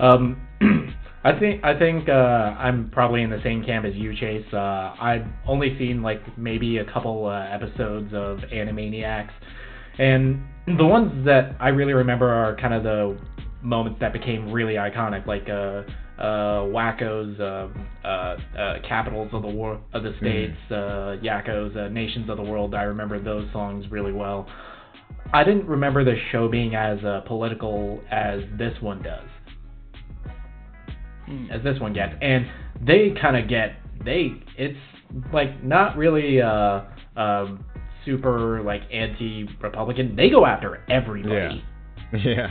Um, 0.00 0.40
I 1.24 1.38
think 1.38 1.64
I 1.64 1.78
think 1.78 2.08
uh, 2.08 2.12
I'm 2.12 2.90
probably 2.90 3.22
in 3.22 3.30
the 3.30 3.40
same 3.42 3.64
camp 3.64 3.86
as 3.86 3.94
you, 3.94 4.10
Chayse. 4.10 4.52
Uh, 4.52 4.94
I've 5.02 5.24
only 5.48 5.76
seen 5.78 6.02
like 6.02 6.20
maybe 6.36 6.78
a 6.78 6.84
couple 6.84 7.26
uh, 7.26 7.46
episodes 7.50 8.12
of 8.12 8.38
Animaniacs, 8.52 9.30
and 9.98 10.42
the 10.66 10.84
ones 10.84 11.24
that 11.24 11.56
I 11.60 11.68
really 11.68 11.94
remember 11.94 12.28
are 12.28 12.54
kind 12.56 12.74
of 12.74 12.82
the 12.82 13.18
moments 13.62 14.00
that 14.00 14.12
became 14.12 14.52
really 14.52 14.74
iconic, 14.74 15.26
like 15.26 15.48
uh, 15.48 15.82
uh, 16.20 16.66
Wakko's 16.68 17.40
um 17.40 17.88
uh, 18.04 18.36
uh, 18.58 18.74
capitals 18.86 19.30
of 19.32 19.40
the 19.40 19.48
war 19.48 19.80
of 19.94 20.02
the 20.02 20.12
states, 20.20 20.56
uh, 20.70 21.16
Yakko's 21.22 21.74
uh, 21.74 21.88
nations 21.88 22.28
of 22.28 22.36
the 22.36 22.42
world. 22.42 22.74
I 22.74 22.82
remember 22.82 23.18
those 23.18 23.50
songs 23.50 23.86
really 23.90 24.12
well. 24.12 24.46
I 25.32 25.42
didn't 25.42 25.66
remember 25.66 26.04
the 26.04 26.16
show 26.32 26.48
being 26.50 26.74
as 26.74 27.02
uh, 27.02 27.22
political 27.26 28.02
as 28.10 28.40
this 28.58 28.74
one 28.82 29.02
does 29.02 29.24
Mm. 31.28 31.50
as 31.50 31.62
this 31.64 31.80
one 31.80 31.92
gets, 31.92 32.14
and 32.20 32.46
they 32.86 33.14
kind 33.20 33.36
of 33.36 33.48
get 33.48 33.76
they 34.04 34.32
it's 34.58 34.76
like 35.32 35.62
not 35.64 35.96
really 35.96 36.40
uh 36.42 36.82
um 37.16 37.64
super 38.04 38.62
like 38.62 38.82
anti-republican. 38.92 40.16
They 40.16 40.28
go 40.30 40.44
after 40.46 40.82
everybody. 40.90 41.64
Yeah, 42.12 42.18
yeah. 42.24 42.46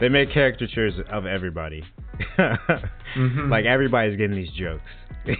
they 0.00 0.08
make 0.08 0.32
caricatures 0.32 0.94
of 1.10 1.26
everybody. 1.26 1.82
Mhm. 2.38 3.48
Like 3.50 3.64
everybody's 3.64 4.16
getting 4.18 4.36
these 4.36 4.52
jokes. 4.52 4.82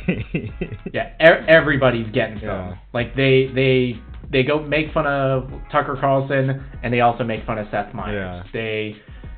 Yeah, 0.93 1.11
e- 1.21 1.45
everybody's 1.49 2.11
getting 2.13 2.39
some. 2.39 2.47
Yeah. 2.49 2.75
Like 2.95 3.15
they 3.17 3.51
they 3.55 4.01
they 4.31 4.43
go 4.43 4.63
make 4.63 4.93
fun 4.93 5.07
of 5.07 5.51
Tucker 5.71 5.97
Carlson, 6.01 6.65
and 6.83 6.93
they 6.93 7.01
also 7.01 7.25
make 7.25 7.45
fun 7.45 7.59
of 7.59 7.67
Seth 7.71 7.93
Meyers. 7.95 8.15
Yeah. 8.15 8.51
They 8.53 8.97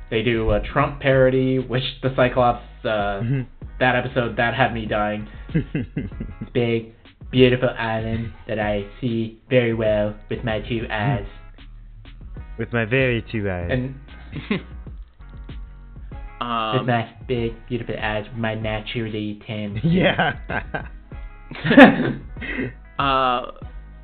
they 0.09 0.21
do 0.21 0.51
a 0.51 0.61
Trump 0.61 1.01
parody, 1.01 1.59
which 1.59 1.83
the 2.03 2.13
Cyclops 2.15 2.63
uh, 2.85 3.21
that 3.79 3.95
episode 3.95 4.37
that 4.37 4.53
had 4.53 4.73
me 4.73 4.85
dying. 4.85 5.27
Big, 6.53 6.93
beautiful 7.31 7.69
island 7.69 8.31
that 8.47 8.59
I 8.59 8.85
see 9.01 9.41
very 9.49 9.73
well 9.73 10.15
with 10.29 10.43
my 10.43 10.59
two 10.61 10.85
eyes. 10.89 11.27
With 12.57 12.71
my 12.71 12.85
very 12.85 13.23
two 13.31 13.49
eyes. 13.49 13.69
And 13.71 13.95
with 14.49 14.61
um, 16.41 16.85
my 16.85 17.13
big, 17.27 17.53
beautiful 17.67 17.95
eyes, 17.99 18.25
my 18.35 18.55
naturally 18.55 19.41
tan. 19.45 19.79
yeah. 19.83 20.33
uh, 22.99 23.51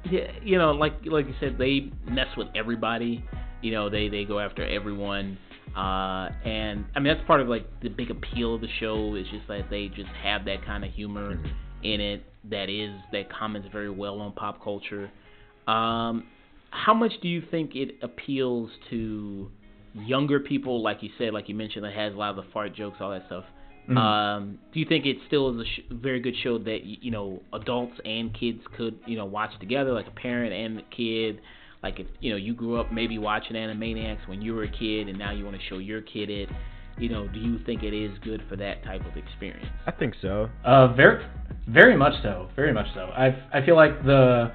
yeah, 0.10 0.32
you 0.44 0.58
know, 0.58 0.72
like 0.72 0.94
like 1.06 1.28
you 1.28 1.34
said, 1.40 1.58
they 1.58 1.92
mess 2.10 2.28
with 2.36 2.48
everybody. 2.56 3.24
You 3.62 3.72
know, 3.72 3.90
they 3.90 4.10
they 4.10 4.26
go 4.26 4.40
after 4.40 4.66
everyone. 4.66 5.38
Uh, 5.76 6.30
and 6.44 6.86
I 6.96 7.00
mean 7.00 7.14
that's 7.14 7.26
part 7.26 7.40
of 7.40 7.48
like 7.48 7.66
the 7.82 7.90
big 7.90 8.12
appeal 8.12 8.56
of 8.56 8.62
the 8.62 8.68
show 8.80 9.16
is 9.16 9.26
just 9.32 9.48
that 9.48 9.70
they 9.70 9.88
just 9.88 10.10
have 10.22 10.44
that 10.46 10.66
kind 10.66 10.84
of 10.84 10.92
humor 10.92 11.40
in 11.84 12.02
it 12.02 12.24
that 12.50 12.70
is 12.70 12.92
that 13.12 13.32
comments 13.32 13.68
very 13.72 13.90
well 13.90 14.20
on 14.20 14.34
pop 14.34 14.62
culture. 14.64 15.10
Um, 15.68 16.26
how 16.72 16.94
much 16.94 17.12
do 17.22 17.28
you 17.28 17.42
think 17.52 17.76
it 17.76 17.96
appeals 18.02 18.70
to 18.90 19.50
younger 19.94 20.40
people, 20.40 20.82
like 20.82 21.04
you 21.04 21.10
said, 21.18 21.34
like 21.34 21.50
you 21.50 21.56
mentioned, 21.56 21.86
that 21.86 21.94
has 21.94 22.14
a 22.14 22.18
lot 22.18 22.32
of 22.32 22.38
the 22.38 22.52
fart 22.52 22.74
jokes, 22.76 22.98
all 23.00 23.12
that 23.12 23.26
stuff? 23.28 23.44
Mhm. 23.90 23.98
Um, 23.98 24.60
do 24.74 24.80
you 24.80 24.86
think 24.86 25.06
it 25.06 25.18
still 25.28 25.50
is 25.50 25.68
a 25.68 25.70
sh- 25.70 25.84
very 25.90 26.20
good 26.20 26.36
show 26.44 26.58
that 26.60 26.84
you 26.84 27.12
know 27.12 27.42
adults 27.54 28.00
and 28.06 28.34
kids 28.34 28.62
could 28.78 28.98
you 29.06 29.18
know 29.18 29.26
watch 29.26 29.52
together, 29.60 29.92
like 29.92 30.08
a 30.08 30.12
parent 30.12 30.54
and 30.54 30.84
kid? 30.92 31.40
Like 31.84 32.00
if 32.00 32.08
you 32.20 32.32
know 32.32 32.38
you 32.38 32.54
grew 32.54 32.80
up 32.80 32.92
maybe 32.92 33.18
watching 33.18 33.56
Animaniacs 33.56 34.28
when 34.28 34.42
you 34.42 34.54
were 34.54 34.64
a 34.64 34.72
kid, 34.72 35.10
and 35.10 35.18
now 35.18 35.32
you 35.32 35.46
want 35.46 35.58
to 35.58 35.64
show 35.68 35.80
your 35.80 36.02
kid 36.02 36.30
it. 36.30 36.50
You 36.98 37.10
know, 37.10 37.28
do 37.28 37.40
you 37.40 37.58
think 37.66 37.84
it 37.84 37.94
is 37.94 38.12
good 38.24 38.44
for 38.50 38.56
that 38.58 38.84
type 38.84 39.02
of 39.06 39.18
experience? 39.18 39.66
I 39.88 39.92
think 39.92 40.14
so. 40.22 40.50
Uh, 40.64 40.94
very, 40.94 41.26
very 41.68 41.96
much 41.98 42.14
so. 42.22 42.50
Very 42.56 42.74
much 42.74 42.88
so. 42.94 43.06
I 43.06 43.28
I 43.54 43.66
feel 43.66 43.76
like 43.76 44.04
the 44.04 44.52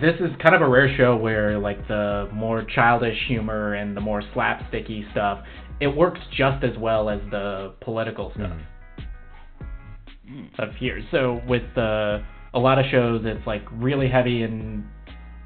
this 0.00 0.14
is 0.20 0.30
kind 0.42 0.54
of 0.54 0.62
a 0.62 0.68
rare 0.68 0.94
show 0.96 1.16
where 1.16 1.58
like 1.58 1.86
the 1.88 2.30
more 2.32 2.64
childish 2.74 3.18
humor 3.28 3.74
and 3.74 3.96
the 3.96 4.00
more 4.00 4.22
slapsticky 4.34 5.10
stuff, 5.12 5.40
it 5.80 5.88
works 5.88 6.20
just 6.36 6.64
as 6.64 6.78
well 6.78 7.10
as 7.10 7.20
the 7.30 7.74
political 7.80 8.32
stuff. 8.34 8.56
Mm. 10.30 10.58
of 10.58 10.74
here. 10.74 11.00
So 11.12 11.40
with 11.46 11.62
the 11.74 12.24
a 12.52 12.58
lot 12.58 12.78
of 12.78 12.86
shows, 12.90 13.22
it's 13.24 13.46
like 13.46 13.62
really 13.72 14.08
heavy 14.08 14.42
in 14.42 14.84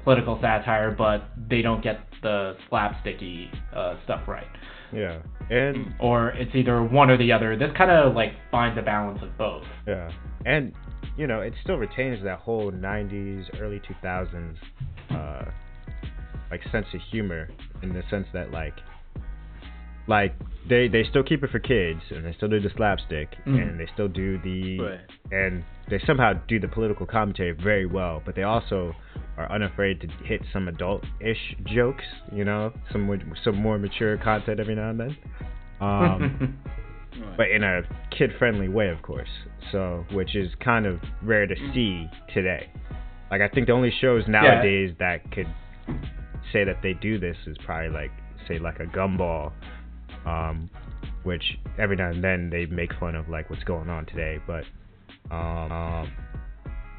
political 0.03 0.37
satire, 0.41 0.91
but 0.91 1.23
they 1.49 1.61
don't 1.61 1.83
get 1.83 1.99
the 2.21 2.55
slapsticky 2.71 3.47
uh, 3.75 3.95
stuff 4.03 4.27
right. 4.27 4.47
Yeah. 4.93 5.21
And 5.49 5.93
Or 5.99 6.29
it's 6.29 6.53
either 6.55 6.83
one 6.83 7.09
or 7.09 7.17
the 7.17 7.31
other. 7.31 7.55
This 7.57 7.71
kind 7.77 7.91
of 7.91 8.13
like 8.15 8.33
finds 8.51 8.77
a 8.77 8.81
balance 8.81 9.19
of 9.21 9.37
both. 9.37 9.63
yeah. 9.87 10.11
And 10.45 10.73
you 11.17 11.27
know, 11.27 11.41
it 11.41 11.53
still 11.63 11.77
retains 11.77 12.23
that 12.23 12.39
whole 12.39 12.71
90s, 12.71 13.45
early 13.61 13.79
2000s 13.81 14.55
uh 15.11 15.45
like 16.49 16.61
sense 16.71 16.85
of 16.93 16.99
humor 17.11 17.49
in 17.81 17.93
the 17.93 18.01
sense 18.09 18.27
that 18.33 18.51
like 18.51 18.73
like 20.07 20.33
they 20.69 20.87
they 20.87 21.03
still 21.09 21.23
keep 21.23 21.43
it 21.43 21.49
for 21.49 21.59
kids 21.59 21.99
and 22.09 22.25
they 22.25 22.33
still 22.33 22.49
do 22.49 22.59
the 22.59 22.69
slapstick 22.75 23.29
Mhm. 23.45 23.61
and 23.69 23.79
they 23.79 23.87
still 23.93 24.07
do 24.07 24.37
the 24.39 24.79
Right. 24.79 24.99
and 25.31 25.63
they 25.91 25.99
somehow 26.07 26.33
do 26.47 26.59
the 26.59 26.67
political 26.67 27.05
commentary 27.05 27.51
very 27.51 27.85
well, 27.85 28.23
but 28.25 28.33
they 28.35 28.43
also 28.43 28.95
are 29.37 29.51
unafraid 29.51 30.01
to 30.01 30.07
hit 30.25 30.41
some 30.51 30.67
adult-ish 30.67 31.55
jokes, 31.65 32.03
you 32.31 32.43
know, 32.45 32.73
some 32.91 33.01
more- 33.01 33.19
some 33.43 33.55
more 33.55 33.77
mature 33.77 34.17
content 34.17 34.59
every 34.59 34.73
now 34.75 34.89
and 34.89 34.99
then. 34.99 35.17
Um, 35.79 36.57
Right. 37.19 37.35
but 37.37 37.49
in 37.51 37.61
a 37.61 37.81
kid-friendly 38.17 38.69
way, 38.69 38.87
of 38.87 39.01
course. 39.01 39.27
So, 39.73 40.05
which 40.13 40.33
is 40.33 40.49
kind 40.63 40.85
of 40.85 41.01
rare 41.21 41.45
to 41.45 41.55
see 41.73 42.07
today. 42.33 42.69
Like 43.29 43.41
I 43.41 43.49
think 43.49 43.67
the 43.67 43.73
only 43.73 43.91
shows 43.99 44.23
nowadays 44.29 44.95
that 44.99 45.29
could 45.31 45.47
say 46.53 46.63
that 46.63 46.77
they 46.81 46.93
do 46.93 47.19
this 47.19 47.35
is 47.47 47.57
probably 47.65 47.89
like 47.89 48.11
say 48.47 48.59
like 48.59 48.79
a 48.79 48.85
Gumball, 48.85 49.51
um, 50.25 50.69
which 51.23 51.43
every 51.77 51.97
now 51.97 52.09
and 52.11 52.23
then 52.23 52.49
they 52.49 52.65
make 52.65 52.93
fun 52.97 53.15
of 53.15 53.27
like 53.27 53.49
what's 53.49 53.63
going 53.65 53.89
on 53.89 54.05
today, 54.05 54.39
but 54.47 54.63
um, 55.31 55.71
um, 55.71 56.11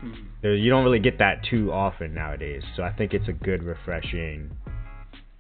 Mm. 0.04 0.14
there, 0.42 0.54
you 0.56 0.68
don't 0.68 0.82
really 0.82 0.98
get 0.98 1.18
that 1.18 1.44
too 1.48 1.72
often 1.72 2.12
nowadays. 2.12 2.62
So 2.76 2.82
I 2.82 2.90
think 2.92 3.14
it's 3.14 3.28
a 3.28 3.32
good, 3.32 3.62
refreshing 3.62 4.50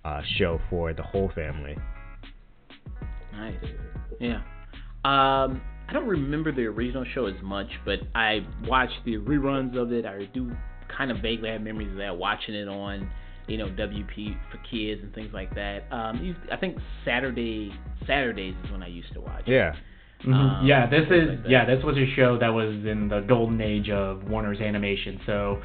uh, 0.04 0.22
show 0.38 0.60
for 0.70 0.92
the 0.92 1.02
whole 1.02 1.32
family. 1.34 1.76
Nice. 3.32 3.56
Yeah. 4.20 4.36
Um, 5.04 5.60
I 5.88 5.92
don't 5.92 6.06
remember 6.06 6.52
the 6.52 6.64
original 6.66 7.04
show 7.12 7.26
as 7.26 7.34
much, 7.42 7.66
but 7.84 8.00
I 8.14 8.46
watched 8.64 9.04
the 9.04 9.16
reruns 9.16 9.76
of 9.76 9.92
it. 9.92 10.06
I 10.06 10.26
do 10.32 10.52
kind 10.96 11.10
of 11.10 11.18
vaguely 11.18 11.50
have 11.50 11.60
memories 11.60 11.90
of 11.90 11.96
that, 11.96 12.16
watching 12.16 12.54
it 12.54 12.68
on, 12.68 13.10
you 13.48 13.56
know, 13.58 13.66
WB 13.66 14.36
for 14.50 14.58
kids 14.70 15.02
and 15.02 15.12
things 15.12 15.32
like 15.34 15.52
that. 15.56 15.84
Um, 15.90 16.36
I 16.52 16.56
think 16.56 16.78
Saturday 17.04 17.72
Saturdays 18.06 18.54
is 18.64 18.70
when 18.70 18.82
I 18.82 18.88
used 18.88 19.12
to 19.14 19.20
watch. 19.20 19.42
It. 19.46 19.50
Yeah. 20.24 20.30
Mm-hmm. 20.32 20.60
Um, 20.60 20.66
yeah, 20.66 20.86
this 20.88 21.06
is 21.10 21.28
like 21.40 21.48
yeah, 21.48 21.64
this 21.64 21.82
was 21.84 21.96
a 21.96 22.06
show 22.14 22.38
that 22.38 22.48
was 22.48 22.74
in 22.86 23.08
the 23.08 23.20
golden 23.20 23.60
age 23.60 23.90
of 23.90 24.22
Warner's 24.28 24.60
animation. 24.60 25.20
So 25.26 25.60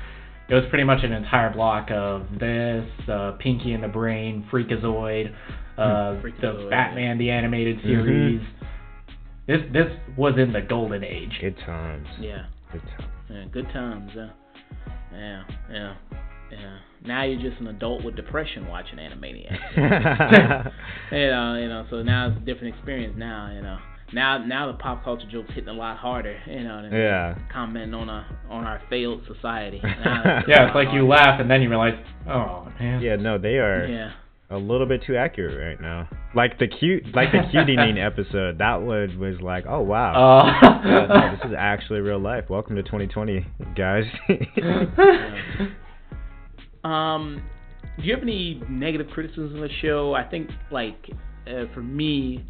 it 0.50 0.54
was 0.56 0.64
pretty 0.70 0.84
much 0.86 1.04
an 1.04 1.12
entire 1.14 1.54
block 1.54 1.90
of 1.92 2.26
this, 2.40 2.86
uh, 3.10 3.34
Pinky 3.40 3.74
and 3.74 3.84
the 3.84 3.88
Brain, 3.88 4.48
Freakazoid, 4.52 5.32
uh, 5.78 6.14
the 6.14 6.22
Freakazoid, 6.24 6.70
Batman 6.70 7.18
the 7.18 7.30
animated 7.30 7.78
Mhm. 7.80 7.84
series. 7.84 8.42
This 9.46 9.62
this 9.72 9.92
was 10.18 10.38
in 10.38 10.52
the 10.54 10.62
golden 10.62 11.04
age. 11.04 11.38
Good 11.40 11.58
times. 11.66 12.08
Yeah. 12.20 12.46
Good 12.72 12.82
times. 12.98 13.10
Yeah, 13.30 13.44
good 13.52 13.70
times. 13.72 14.12
Uh, 14.18 14.30
yeah, 15.14 15.44
yeah, 15.72 15.94
yeah. 16.52 16.78
Now 17.06 17.24
you're 17.24 17.40
just 17.42 17.62
an 17.62 17.68
adult 17.68 18.04
with 18.04 18.16
depression 18.16 18.68
watching 18.68 18.98
Animaniacs. 19.00 19.60
you 21.12 21.28
know, 21.28 21.56
you 21.56 21.68
know. 21.70 21.86
So 21.90 22.02
now 22.02 22.28
it's 22.30 22.38
a 22.38 22.46
different 22.46 22.74
experience. 22.76 23.16
Now, 23.18 23.52
you 23.54 23.62
know. 23.62 23.78
Now, 24.14 24.38
now 24.38 24.72
the 24.72 24.78
pop 24.78 25.04
culture 25.04 25.28
jokes 25.30 25.50
hitting 25.54 25.68
a 25.70 25.74
lot 25.74 25.98
harder. 25.98 26.40
You 26.48 26.64
know, 26.64 26.82
than 26.82 26.94
yeah. 26.94 27.36
commenting 27.52 27.94
on 27.94 28.10
our 28.10 28.26
on 28.50 28.64
our 28.64 28.82
failed 28.90 29.24
society. 29.28 29.82
Now 29.84 30.44
Yeah, 30.48 30.68
it's 30.68 30.76
lot 30.76 30.86
like 30.86 30.94
you 30.94 31.06
laugh 31.08 31.40
and 31.42 31.50
then 31.52 31.62
you 31.62 31.70
realize, 31.70 31.94
oh 32.30 32.72
man. 32.80 33.02
Yeah, 33.02 33.18
no, 33.18 33.38
they 33.38 33.58
are 33.58 33.86
Yeah. 33.86 34.12
a 34.50 34.58
little 34.58 34.88
bit 34.88 35.04
too 35.06 35.18
accurate 35.18 35.60
right 35.60 35.82
now. 35.82 36.08
Like 36.34 36.58
the 36.58 36.68
cute, 36.68 37.14
like 37.14 37.32
the 37.34 37.42
cutie 37.52 37.76
Neen 37.78 37.98
episode. 37.98 38.60
That 38.60 38.82
one 38.82 39.20
was 39.20 39.42
like, 39.42 39.66
oh 39.68 39.82
wow, 39.82 40.14
Uh, 40.14 40.82
Yeah, 40.86 41.06
no, 41.08 41.32
this 41.36 41.46
is 41.50 41.56
actually 41.58 42.00
real 42.00 42.20
life. 42.20 42.46
Welcome 42.50 42.76
to 42.78 42.84
2020, 42.84 43.46
guys. 43.76 44.04
Um, 46.84 47.42
do 47.98 48.04
you 48.06 48.14
have 48.14 48.22
any 48.24 48.62
negative 48.70 49.08
criticisms 49.10 49.56
of 49.56 49.60
the 49.60 49.70
show? 49.82 50.14
I 50.14 50.24
think 50.24 50.50
like 50.72 51.10
uh, 51.46 51.66
for 51.74 51.82
me, 51.82 52.46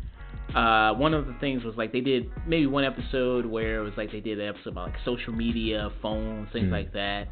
uh, 0.55 0.93
one 0.93 1.13
of 1.13 1.27
the 1.27 1.33
things 1.39 1.63
was 1.63 1.75
like 1.75 1.91
they 1.91 2.01
did 2.01 2.29
maybe 2.47 2.65
one 2.67 2.83
episode 2.85 3.45
where 3.45 3.79
it 3.79 3.83
was 3.83 3.93
like 3.97 4.11
they 4.11 4.19
did 4.21 4.39
an 4.39 4.47
episode 4.47 4.69
about 4.71 4.89
like 4.89 4.99
social 5.05 5.33
media, 5.33 5.89
phones, 6.01 6.47
things 6.53 6.67
Mm. 6.67 6.71
like 6.71 6.93
that. 6.93 7.27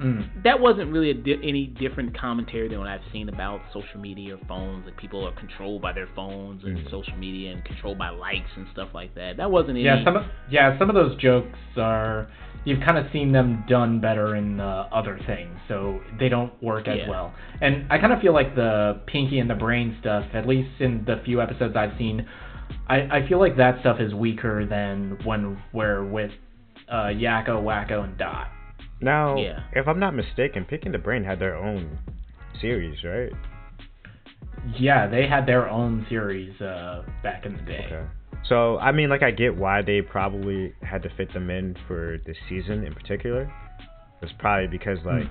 Mm. 0.00 0.44
That 0.44 0.60
wasn't 0.60 0.92
really 0.92 1.10
a 1.10 1.14
di- 1.14 1.40
any 1.42 1.66
different 1.66 2.16
commentary 2.16 2.68
than 2.68 2.78
what 2.78 2.88
I've 2.88 3.00
seen 3.12 3.28
about 3.28 3.60
social 3.72 3.98
media 3.98 4.36
or 4.36 4.38
phones. 4.46 4.84
Like 4.86 4.96
people 4.96 5.26
are 5.26 5.32
controlled 5.32 5.82
by 5.82 5.92
their 5.92 6.06
phones 6.14 6.62
and 6.62 6.78
Mm. 6.78 6.90
social 6.90 7.16
media 7.16 7.50
and 7.52 7.64
controlled 7.64 7.98
by 7.98 8.10
likes 8.10 8.50
and 8.56 8.66
stuff 8.72 8.90
like 8.94 9.12
that. 9.16 9.38
That 9.38 9.50
wasn't 9.50 9.70
any. 9.70 9.82
Yeah, 9.84 10.04
some 10.04 10.16
of, 10.16 10.24
yeah, 10.50 10.78
some 10.78 10.88
of 10.88 10.94
those 10.94 11.16
jokes 11.16 11.58
are 11.76 12.28
you've 12.64 12.80
kind 12.80 12.98
of 12.98 13.06
seen 13.12 13.32
them 13.32 13.64
done 13.68 13.98
better 13.98 14.36
in 14.36 14.60
uh, 14.60 14.86
other 14.92 15.18
things, 15.26 15.56
so 15.68 15.98
they 16.20 16.28
don't 16.28 16.52
work 16.62 16.86
as 16.86 16.98
Yeah. 16.98 17.08
well. 17.08 17.32
And 17.60 17.86
I 17.90 17.98
kind 17.98 18.12
of 18.12 18.20
feel 18.20 18.34
like 18.34 18.54
the 18.54 19.00
Pinky 19.06 19.38
and 19.40 19.48
the 19.50 19.54
Brain 19.54 19.96
stuff, 20.00 20.26
at 20.34 20.46
least 20.46 20.68
in 20.80 21.04
the 21.06 21.16
few 21.24 21.40
episodes 21.40 21.74
I've 21.76 21.96
seen, 21.98 22.24
I, 22.88 23.18
I 23.18 23.28
feel 23.28 23.38
like 23.38 23.56
that 23.56 23.80
stuff 23.80 24.00
is 24.00 24.14
weaker 24.14 24.64
than 24.66 25.18
when 25.24 25.60
we're 25.72 26.04
with 26.04 26.30
uh, 26.88 27.06
Yakko, 27.06 27.62
Wakko, 27.62 28.04
and 28.04 28.16
Dot. 28.18 28.48
now, 29.00 29.36
Yeah. 29.36 29.60
if 29.72 29.86
I'm 29.86 29.98
not 30.00 30.14
mistaken, 30.14 30.64
Picking 30.64 30.92
the 30.92 30.98
Brain 30.98 31.22
had 31.24 31.38
their 31.38 31.54
own 31.56 31.98
series, 32.60 33.02
right? 33.04 33.30
Yeah, 34.78 35.06
they 35.06 35.26
had 35.26 35.46
their 35.46 35.68
own 35.68 36.06
series 36.08 36.58
uh, 36.60 37.02
back 37.22 37.46
in 37.46 37.56
the 37.56 37.62
day. 37.62 37.84
Okay. 37.86 38.06
So 38.48 38.78
I 38.78 38.92
mean, 38.92 39.08
like, 39.10 39.22
I 39.22 39.30
get 39.30 39.56
why 39.56 39.82
they 39.82 40.00
probably 40.00 40.72
had 40.82 41.02
to 41.02 41.10
fit 41.16 41.32
them 41.32 41.50
in 41.50 41.76
for 41.86 42.18
this 42.26 42.36
season 42.48 42.84
in 42.84 42.94
particular. 42.94 43.52
It's 44.22 44.32
probably 44.38 44.66
because, 44.68 44.98
Hmm. 45.00 45.08
like, 45.08 45.30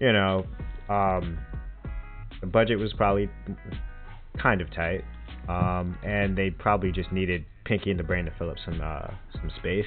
you 0.00 0.12
know, 0.12 0.46
um, 0.88 1.38
the 2.40 2.46
budget 2.46 2.78
was 2.78 2.92
probably 2.94 3.28
kind 4.38 4.60
of 4.60 4.70
tight, 4.74 5.04
um, 5.50 5.98
and 6.04 6.36
they 6.36 6.50
probably 6.50 6.92
just 6.92 7.10
needed 7.12 7.44
Pinky 7.64 7.90
and 7.90 7.98
the 7.98 8.04
Brain 8.04 8.24
to 8.26 8.32
fill 8.38 8.50
up 8.50 8.56
some 8.64 8.80
uh, 8.80 9.08
some 9.34 9.50
space. 9.58 9.86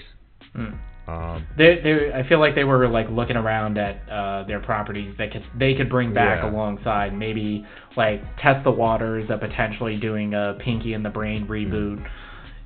Mm. 0.55 0.77
Um, 1.05 1.45
They, 1.57 1.81
they, 1.83 2.13
I 2.13 2.27
feel 2.29 2.39
like 2.39 2.55
they 2.55 2.63
were 2.63 2.87
like 2.87 3.09
looking 3.09 3.35
around 3.35 3.77
at 3.77 4.07
uh, 4.09 4.43
their 4.47 4.61
properties 4.61 5.13
that 5.17 5.31
could 5.33 5.43
they 5.59 5.73
could 5.75 5.89
bring 5.89 6.13
back 6.13 6.43
Yeah. 6.43 6.49
alongside, 6.49 7.13
maybe 7.17 7.65
like 7.97 8.21
test 8.41 8.63
the 8.63 8.71
waters 8.71 9.29
of 9.29 9.39
potentially 9.41 9.97
doing 9.97 10.33
a 10.33 10.55
Pinky 10.63 10.93
and 10.93 11.03
the 11.03 11.09
Brain 11.09 11.45
reboot, 11.47 12.05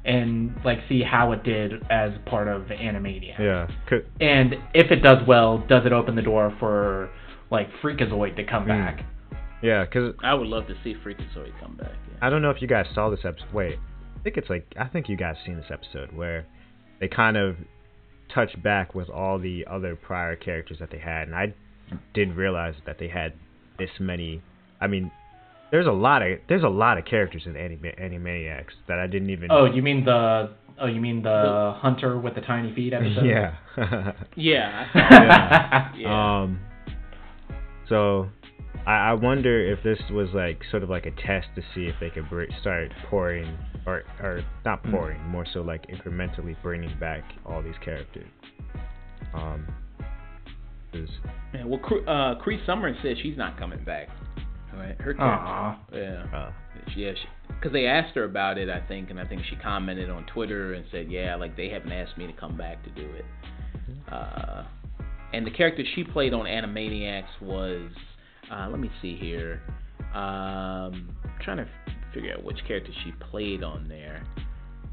and 0.06 0.54
like 0.64 0.80
see 0.88 1.02
how 1.02 1.32
it 1.32 1.44
did 1.44 1.74
as 1.90 2.12
part 2.26 2.48
of 2.48 2.64
Animania. 2.64 3.38
yeah. 3.40 3.68
Could, 3.90 4.06
And 4.22 4.54
if 4.74 4.92
it 4.92 4.98
does 5.02 5.26
well, 5.28 5.60
does 5.68 5.86
it 5.86 5.92
open 5.92 6.16
the 6.16 6.22
door 6.22 6.56
for 6.60 7.10
like 7.50 7.68
Freakazoid 7.82 8.36
to 8.36 8.44
come 8.44 8.66
Mm. 8.66 8.68
back? 8.68 9.06
yeah, 9.64 9.84
because 9.86 10.14
I 10.24 10.34
would 10.36 10.48
love 10.48 10.68
to 10.68 10.76
see 10.84 10.94
Freakazoid 11.04 11.54
come 11.60 11.76
back. 11.76 11.96
Yeah. 12.20 12.28
I 12.28 12.30
don't 12.30 12.42
know 12.42 12.50
if 12.52 12.62
you 12.62 12.68
guys 12.68 12.86
saw 12.94 13.10
this 13.10 13.20
episode. 13.24 13.52
Wait, 13.54 13.78
I 14.20 14.24
think 14.24 14.38
it's 14.38 14.50
like 14.50 14.66
I 14.80 14.88
think 14.88 15.10
you 15.10 15.16
guys 15.18 15.36
seen 15.46 15.56
this 15.58 15.72
episode 15.72 16.16
where 16.16 16.46
they 17.00 17.08
kind 17.08 17.38
of 17.38 17.56
touch 18.34 18.62
back 18.62 18.94
with 18.96 19.10
all 19.10 19.40
the 19.40 19.66
other 19.70 19.96
prior 19.96 20.36
characters 20.36 20.78
that 20.80 20.92
they 20.92 21.00
had, 21.00 21.28
and 21.28 21.36
I 21.36 21.54
didn't 22.14 22.36
realize 22.36 22.74
that 22.86 22.98
they 23.00 23.08
had 23.08 23.34
this 23.80 23.90
many. 24.00 24.42
I 24.82 24.88
mean, 24.88 25.12
there's 25.72 25.88
a 25.88 25.92
lot 25.92 26.22
of 26.22 26.40
there's 26.50 26.64
a 26.64 26.70
lot 26.70 26.98
of 26.98 27.06
characters 27.06 27.44
in 27.46 27.56
Anima- 27.56 27.96
Animaniacs 28.02 28.74
that 28.88 29.00
I 29.00 29.08
didn't 29.08 29.30
even. 29.30 29.50
Oh, 29.52 29.66
you 29.66 29.82
mean 29.82 30.04
the 30.04 30.52
oh 30.80 30.88
you 30.88 31.00
mean 31.00 31.22
the 31.24 31.74
hunter 31.78 32.20
with 32.20 32.36
the 32.36 32.42
tiny 32.42 32.74
feet 32.76 32.94
episode? 32.94 33.26
yeah. 33.26 33.56
Yeah. 34.36 34.88
I 34.94 35.00
saw 35.00 35.10
that. 35.10 35.94
yeah. 35.98 36.42
Um. 36.44 36.60
So, 37.90 38.28
I, 38.88 39.10
I 39.10 39.14
wonder 39.14 39.60
if 39.72 39.84
this 39.84 40.00
was 40.10 40.30
like 40.34 40.62
sort 40.72 40.82
of 40.82 40.90
like 40.90 41.06
a 41.06 41.12
test 41.12 41.48
to 41.56 41.62
see 41.76 41.86
if 41.88 41.96
they 42.00 42.10
could 42.10 42.30
br- 42.30 42.46
start 42.62 42.92
pouring, 43.10 43.58
or 43.86 44.04
or 44.22 44.42
not 44.66 44.80
Hmm. 44.82 44.92
pouring, 44.92 45.22
more 45.28 45.46
so 45.54 45.62
like 45.62 45.86
incrementally 45.88 46.56
bringing 46.64 46.98
back 47.00 47.24
all 47.46 47.62
these 47.62 47.78
characters. 47.84 48.28
Um. 49.34 49.68
'cause- 50.92 51.20
Yeah, 51.54 51.66
well, 51.66 51.80
Cre- 51.80 52.08
uh, 52.08 52.36
Cree 52.36 52.62
Summers 52.66 52.98
said 53.02 53.18
she's 53.22 53.38
not 53.38 53.58
coming 53.58 53.84
back. 53.84 54.08
Right, 54.74 55.00
her 55.02 55.14
character. 55.14 55.24
Aw. 55.24 55.76
Yeah. 55.92 56.24
uh, 56.34 56.52
She- 56.94 57.04
Yeah, 57.04 57.12
because 57.50 57.72
they 57.74 57.88
asked 57.88 58.16
her 58.16 58.24
about 58.24 58.58
it, 58.58 58.70
I 58.70 58.80
think, 58.82 59.10
and 59.10 59.20
I 59.20 59.26
think 59.26 59.44
she 59.44 59.56
commented 59.58 60.10
on 60.10 60.24
Twitter 60.28 60.74
and 60.74 60.86
said, 60.92 61.08
"Yeah, 61.12 61.36
like 61.36 61.56
they 61.58 61.68
haven't 61.70 61.92
asked 61.92 62.18
me 62.18 62.26
to 62.28 62.34
come 62.34 62.56
back 62.56 62.82
to 62.84 62.90
do 62.92 63.10
it." 63.16 63.26
Uh, 64.12 64.64
and 65.34 65.46
the 65.46 65.52
character 65.52 65.84
she 65.96 66.04
played 66.06 66.34
on 66.34 66.46
Animaniacs 66.46 67.42
was, 67.42 67.90
uh, 68.52 68.68
let 68.70 68.80
me 68.80 68.90
see 69.02 69.16
here, 69.16 69.62
um, 70.14 71.10
I'm 71.24 71.32
trying 71.44 71.58
to 71.58 71.64
f- 71.64 71.94
figure 72.14 72.34
out 72.34 72.44
which 72.44 72.58
character 72.68 72.92
she 73.04 73.12
played 73.32 73.64
on 73.64 73.88
there. 73.88 74.24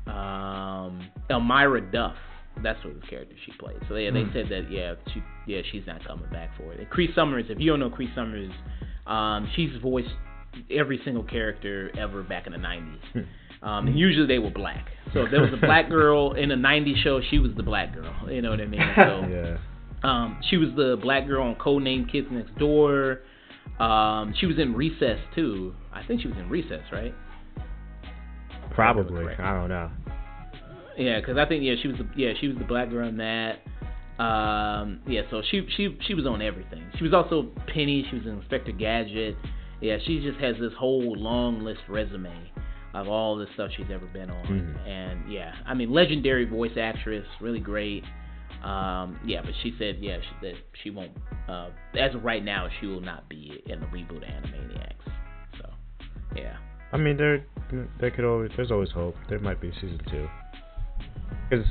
Um, 0.06 1.08
Elmyra 1.30 1.90
Duff. 1.92 2.16
That's 2.62 2.82
what 2.84 3.00
the 3.00 3.06
character 3.06 3.34
she 3.44 3.52
played. 3.58 3.78
So 3.88 3.96
yeah, 3.96 4.10
they 4.12 4.22
Hmm. 4.22 4.32
said 4.32 4.48
that 4.50 4.70
yeah, 4.70 4.94
she 5.12 5.22
yeah 5.46 5.62
she's 5.72 5.86
not 5.86 6.04
coming 6.06 6.28
back 6.30 6.56
for 6.56 6.72
it. 6.72 6.78
And 6.80 6.88
Cree 6.88 7.12
Summers, 7.14 7.46
if 7.48 7.58
you 7.58 7.70
don't 7.70 7.80
know 7.80 7.90
Cree 7.90 8.10
Summers, 8.14 8.50
um, 9.06 9.50
she's 9.56 9.70
voiced 9.82 10.08
every 10.70 11.00
single 11.04 11.24
character 11.24 11.90
ever 11.98 12.22
back 12.22 12.46
in 12.46 12.52
the 12.52 12.58
90s. 12.58 13.26
Um, 13.62 13.88
and 13.88 13.98
usually 13.98 14.26
they 14.28 14.38
were 14.38 14.50
black. 14.50 14.86
So 15.12 15.22
if 15.22 15.32
there 15.32 15.40
was 15.40 15.52
a 15.52 15.56
black 15.56 15.88
girl 15.98 16.34
in 16.34 16.52
a 16.52 16.56
90s 16.56 17.02
show, 17.02 17.20
she 17.28 17.38
was 17.40 17.50
the 17.56 17.62
black 17.64 17.92
girl. 17.92 18.14
You 18.30 18.40
know 18.40 18.50
what 18.50 18.60
I 18.60 18.66
mean? 18.66 18.80
So 18.94 19.26
yeah. 19.30 19.56
um, 20.04 20.38
she 20.48 20.56
was 20.56 20.68
the 20.76 20.96
black 21.02 21.26
girl 21.26 21.42
on 21.48 21.56
Codename 21.56 22.10
Kids 22.12 22.28
Next 22.30 22.54
Door. 22.56 23.20
Um, 23.78 24.34
she 24.38 24.46
was 24.46 24.58
in 24.58 24.74
Recess 24.74 25.18
too. 25.34 25.74
I 25.92 26.04
think 26.04 26.20
she 26.22 26.28
was 26.28 26.36
in 26.36 26.48
Recess, 26.48 26.82
right? 26.92 27.14
Probably. 28.72 29.24
correct. 29.24 29.40
I 29.40 29.52
don't 29.52 29.68
know. 29.68 29.90
Yeah, 30.96 31.20
because 31.20 31.36
I 31.36 31.44
think 31.46 31.64
yeah 31.64 31.74
she 31.80 31.88
was 31.88 31.98
the, 31.98 32.08
yeah 32.16 32.32
she 32.40 32.48
was 32.48 32.56
the 32.56 32.64
black 32.64 32.90
girl 32.90 33.08
in 33.08 33.16
that. 33.18 33.60
Um, 34.22 35.00
yeah, 35.08 35.22
so 35.30 35.42
she 35.50 35.66
she 35.76 35.98
she 36.06 36.14
was 36.14 36.24
on 36.26 36.40
everything. 36.40 36.84
She 36.98 37.04
was 37.04 37.12
also 37.12 37.50
Penny. 37.72 38.06
She 38.10 38.16
was 38.16 38.26
in 38.26 38.34
Inspector 38.38 38.70
Gadget. 38.72 39.36
Yeah, 39.80 39.96
she 40.06 40.20
just 40.20 40.38
has 40.38 40.54
this 40.60 40.72
whole 40.78 41.16
long 41.16 41.64
list 41.64 41.80
resume 41.88 42.32
of 42.94 43.08
all 43.08 43.36
the 43.36 43.46
stuff 43.54 43.70
she's 43.76 43.86
ever 43.92 44.06
been 44.06 44.30
on. 44.30 44.46
Mhm. 44.46 44.88
And 44.88 45.32
yeah, 45.32 45.52
I 45.66 45.74
mean 45.74 45.92
legendary 45.92 46.44
voice 46.44 46.76
actress, 46.76 47.26
really 47.40 47.58
great. 47.58 48.04
Um, 48.64 49.20
yeah, 49.26 49.42
but 49.42 49.52
she 49.62 49.74
said 49.78 49.98
yeah 50.00 50.16
she, 50.20 50.46
that 50.46 50.54
she 50.82 50.90
won't. 50.90 51.12
Uh, 51.48 51.68
as 51.98 52.14
of 52.14 52.24
right 52.24 52.42
now, 52.42 52.68
she 52.80 52.86
will 52.86 53.02
not 53.02 53.28
be 53.28 53.62
in 53.66 53.80
the 53.80 53.86
reboot 53.86 54.16
of 54.16 54.22
Animaniacs. 54.22 54.94
So 55.58 55.70
yeah. 56.34 56.56
I 56.92 56.96
mean, 56.96 57.16
there, 57.16 57.44
there 58.00 58.10
could 58.10 58.24
always, 58.24 58.52
there's 58.56 58.70
always 58.70 58.90
hope. 58.90 59.16
There 59.28 59.40
might 59.40 59.60
be 59.60 59.72
season 59.72 60.00
two. 60.10 60.28
Because 61.50 61.66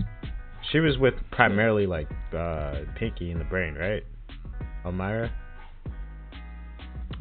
she 0.72 0.80
was 0.80 0.98
with 0.98 1.14
primarily 1.32 1.88
like 1.88 2.10
uh, 2.38 2.82
Pinky 2.96 3.32
in 3.32 3.39
the 3.39 3.46
Brain, 3.46 3.74
right? 3.76 4.04
Elmyra. 4.86 5.32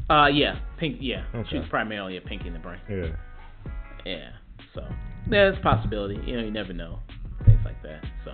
Uh, 0.09 0.27
yeah, 0.27 0.59
pink. 0.77 0.97
Yeah, 0.99 1.23
she 1.49 1.57
was 1.57 1.67
primarily 1.69 2.17
a 2.17 2.21
Pinky 2.21 2.47
in 2.47 2.53
the 2.53 2.59
Brain. 2.59 2.79
Yeah. 2.89 3.15
Yeah. 4.05 4.29
So 4.75 4.81
yeah, 5.31 5.49
it's 5.49 5.57
a 5.57 5.61
possibility. 5.61 6.19
You 6.25 6.37
know, 6.37 6.43
you 6.43 6.51
never 6.51 6.73
know. 6.73 6.99
Things 7.45 7.61
like 7.63 7.81
that. 7.83 8.03
So 8.25 8.31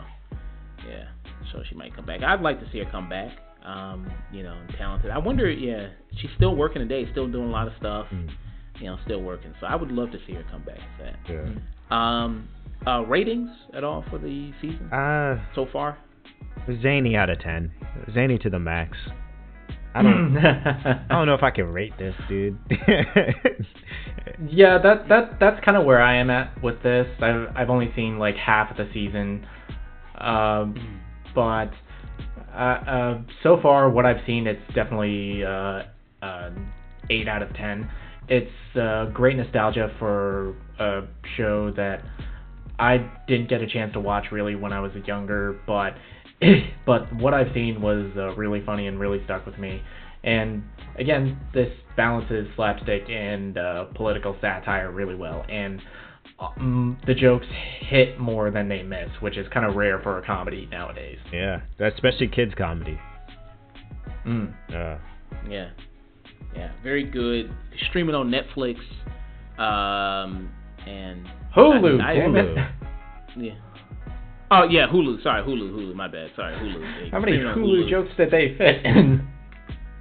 yeah. 0.88 1.06
So 1.52 1.62
she 1.68 1.76
might 1.76 1.96
come 1.96 2.06
back. 2.06 2.22
I'd 2.24 2.42
like 2.42 2.60
to 2.60 2.72
see 2.72 2.80
her 2.80 2.90
come 2.92 3.10
back. 3.10 3.32
um, 3.66 4.10
you 4.32 4.42
know, 4.42 4.58
talented. 4.78 5.12
I 5.12 5.18
wonder, 5.18 5.50
yeah, 5.52 5.90
she's 6.18 6.30
still 6.38 6.56
working 6.56 6.80
today, 6.82 7.06
still 7.12 7.28
doing 7.28 7.50
a 7.50 7.52
lot 7.52 7.68
of 7.68 7.74
stuff, 7.78 8.08
Mm. 8.12 8.30
you 8.80 8.86
know, 8.88 8.98
still 9.04 9.22
working. 9.22 9.54
So 9.60 9.68
I 9.68 9.76
would 9.76 9.92
love 9.92 10.12
to 10.12 10.18
see 10.26 10.34
her 10.34 10.44
come 10.50 10.64
back 10.64 10.78
to 10.78 11.04
that. 11.04 11.16
Yeah. 11.30 11.50
Um, 11.92 12.48
uh, 12.88 13.02
ratings 13.02 13.50
at 13.76 13.84
all 13.84 14.06
for 14.10 14.18
the 14.18 14.54
season 14.62 14.92
Uh, 14.94 15.44
so 15.56 15.66
far? 15.74 15.98
zany 16.82 17.18
out 17.18 17.30
of 17.30 17.40
ten. 17.40 17.72
Zany 18.14 18.38
to 18.40 18.50
the 18.50 18.60
max. 18.60 18.98
I 19.94 20.04
don't. 20.04 20.38
I 20.38 21.06
don't 21.10 21.26
know 21.28 21.34
if 21.34 21.44
I 21.44 21.50
can 21.52 21.66
rate 21.74 21.94
this, 22.00 22.16
dude. 22.30 22.58
Yeah, 24.48 24.78
that 24.78 25.10
that 25.10 25.40
that's 25.40 25.64
kind 25.66 25.76
of 25.76 25.84
where 25.86 26.02
I 26.02 26.16
am 26.16 26.30
at 26.30 26.62
with 26.64 26.82
this. 26.82 27.08
I've 27.22 27.50
I've 27.56 27.70
only 27.70 27.92
seen 27.96 28.18
like 28.20 28.36
half 28.36 28.72
of 28.72 28.78
the 28.78 28.90
season, 28.94 29.46
um, 30.18 31.02
but 31.34 31.72
uh, 32.54 32.58
uh, 32.58 33.22
so 33.44 33.60
far 33.62 33.90
what 33.90 34.06
I've 34.06 34.26
seen, 34.26 34.48
it's 34.48 34.62
definitely 34.74 35.44
uh, 35.44 35.84
uh, 36.22 36.52
eight 37.10 37.28
out 37.28 37.42
of 37.42 37.54
ten. 37.56 37.90
It's 38.28 38.52
uh, 38.76 39.06
great 39.06 39.38
nostalgia 39.38 39.94
for 40.00 40.56
a 40.80 41.08
show 41.38 41.72
that 41.72 42.04
I 42.78 43.10
didn't 43.28 43.50
get 43.50 43.62
a 43.62 43.68
chance 43.68 43.94
to 43.94 44.00
watch 44.00 44.26
really 44.32 44.56
when 44.56 44.74
I 44.74 44.80
was 44.80 44.92
younger, 45.06 45.60
but 45.66 45.96
but 46.86 47.14
what 47.16 47.34
I've 47.34 47.54
seen 47.54 47.82
was 47.82 48.12
uh, 48.16 48.36
really 48.36 48.64
funny 48.66 48.88
and 48.88 49.00
really 49.00 49.24
stuck 49.26 49.46
with 49.46 49.58
me. 49.58 49.82
And 50.24 50.64
again, 50.98 51.40
this 51.54 51.70
balances 51.96 52.48
slapstick 52.56 53.10
and 53.10 53.58
political 53.96 54.36
satire 54.42 54.92
really 54.92 55.16
well, 55.16 55.46
and 55.50 55.82
the 57.06 57.14
jokes 57.14 57.46
hit 57.82 58.20
more 58.20 58.52
than 58.52 58.70
they 58.70 58.84
miss, 58.84 59.10
which 59.20 59.38
is 59.38 59.48
kind 59.54 59.66
of 59.66 59.76
rare 59.76 60.00
for 60.02 60.18
a 60.20 60.26
comedy 60.26 60.68
nowadays. 60.72 61.18
yeah, 61.34 61.62
especially 61.80 62.28
kids 62.28 62.54
comedy. 62.58 63.00
Mm. 64.26 64.54
Uh, 64.70 64.98
Yeah, 65.50 65.70
yeah, 66.56 66.72
very 66.84 67.04
good. 67.04 67.52
Streaming 67.90 68.16
on 68.16 68.30
Netflix, 68.32 68.78
um, 69.62 70.50
and 70.86 71.26
Hulu, 71.56 72.02
I- 72.02 72.12
I-! 72.12 72.16
Hulu. 72.16 72.70
yeah. 73.38 73.52
Oh 74.52 74.64
yeah, 74.70 74.88
Hulu. 74.88 75.22
Sorry, 75.24 75.44
Hulu, 75.44 75.72
Hulu. 75.72 75.96
My 75.96 76.08
bad. 76.08 76.32
Sorry, 76.36 76.56
Hulu. 76.56 77.12
How 77.12 77.20
many 77.20 77.38
on 77.38 77.56
Hulu, 77.56 77.90
jokes 77.90 78.10
did 78.18 78.32
they 78.32 78.56
fit 78.58 78.84
in? 78.86 79.28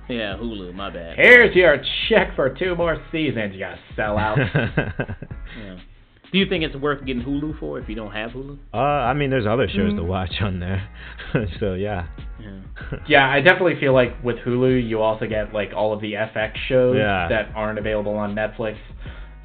Yeah, 0.08 0.36
Hulu. 0.36 0.74
My 0.74 0.88
bad. 0.90 1.16
Here's 1.18 1.54
your 1.54 1.76
check 2.08 2.34
for 2.34 2.48
two 2.54 2.74
more 2.74 2.96
seasons, 3.12 3.54
you 3.54 3.66
sellout. 3.96 4.38
Yeah. 5.58 5.76
Do 6.32 6.38
you 6.38 6.46
think 6.48 6.62
it's 6.62 6.76
worth 6.76 7.04
getting 7.06 7.22
Hulu 7.22 7.58
for 7.58 7.78
if 7.78 7.88
you 7.88 7.94
don't 7.94 8.12
have 8.12 8.32
Hulu? 8.32 8.58
uh, 8.74 8.76
I 8.76 9.14
mean, 9.14 9.30
there's 9.30 9.46
other 9.46 9.66
shows 9.68 9.94
to 9.94 10.00
Mm. 10.02 10.06
watch 10.06 10.34
on 10.42 10.60
there, 10.60 10.86
so 11.60 11.74
yeah. 11.74 12.06
Yeah. 12.40 12.60
yeah, 13.08 13.28
I 13.30 13.40
definitely 13.40 13.80
feel 13.80 13.94
like 13.94 14.22
with 14.22 14.36
Hulu, 14.38 14.86
you 14.86 15.00
also 15.00 15.26
get 15.26 15.52
like 15.54 15.70
all 15.74 15.92
of 15.94 16.00
the 16.02 16.12
FX 16.12 16.52
shows 16.68 16.96
Yeah. 16.96 17.28
that 17.28 17.50
aren't 17.54 17.78
available 17.78 18.14
on 18.14 18.34
Netflix. 18.34 18.76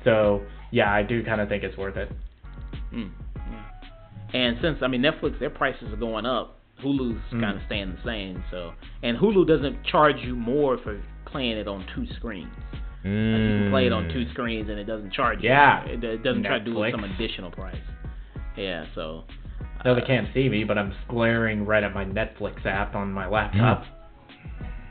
So 0.04 0.42
yeah, 0.72 0.92
I 0.92 1.04
do 1.04 1.24
kind 1.24 1.40
of 1.40 1.48
think 1.50 1.64
it's 1.64 1.78
worth 1.78 1.96
it. 1.96 2.12
Mm, 2.94 3.12
yeah. 3.36 4.40
And 4.40 4.58
since 4.62 4.80
I 4.82 4.88
mean 4.88 5.02
Netflix, 5.02 5.40
their 5.40 5.50
prices 5.50 5.92
are 5.94 5.98
going 5.98 6.26
up. 6.26 6.60
Hulu's 6.84 7.22
Mm. 7.32 7.40
kind 7.42 7.58
of 7.58 7.64
staying 7.66 7.94
the 7.96 8.02
same. 8.04 8.44
So, 8.52 8.74
and 9.04 9.18
Hulu 9.18 9.48
doesn't 9.48 9.84
charge 9.86 10.18
you 10.22 10.36
more 10.36 10.78
for 10.80 11.00
playing 11.26 11.58
it 11.58 11.68
on 11.68 11.86
two 11.96 12.06
screens. 12.18 12.52
Like 13.04 13.12
you 13.12 13.60
can 13.60 13.70
play 13.72 13.86
it 13.86 13.92
on 13.94 14.08
two 14.10 14.26
Mm. 14.26 14.32
screens 14.32 14.70
and 14.70 14.80
it 14.80 14.86
doesn't 14.86 15.12
charge 15.14 15.40
Yeah. 15.42 15.86
you. 15.86 15.94
It, 15.96 16.04
it 16.04 16.24
doesn't 16.24 16.44
try 16.44 16.60
to 16.60 16.64
do 16.66 16.74
Netflix. 16.74 16.92
some 16.92 17.04
additional 17.04 17.52
price. 17.52 17.76
Yeah. 18.58 18.86
So. 18.96 19.24
No, 19.84 19.94
they 19.96 20.02
uh, 20.02 20.06
can't 20.06 20.28
see 20.34 20.48
me, 20.48 20.64
but 20.64 20.78
I'm 20.78 20.94
glaring 21.10 21.66
right 21.66 21.84
at 21.84 21.94
my 21.94 22.06
Netflix 22.06 22.66
app 22.66 22.96
on 22.96 23.12
my 23.12 23.28
laptop. 23.28 23.84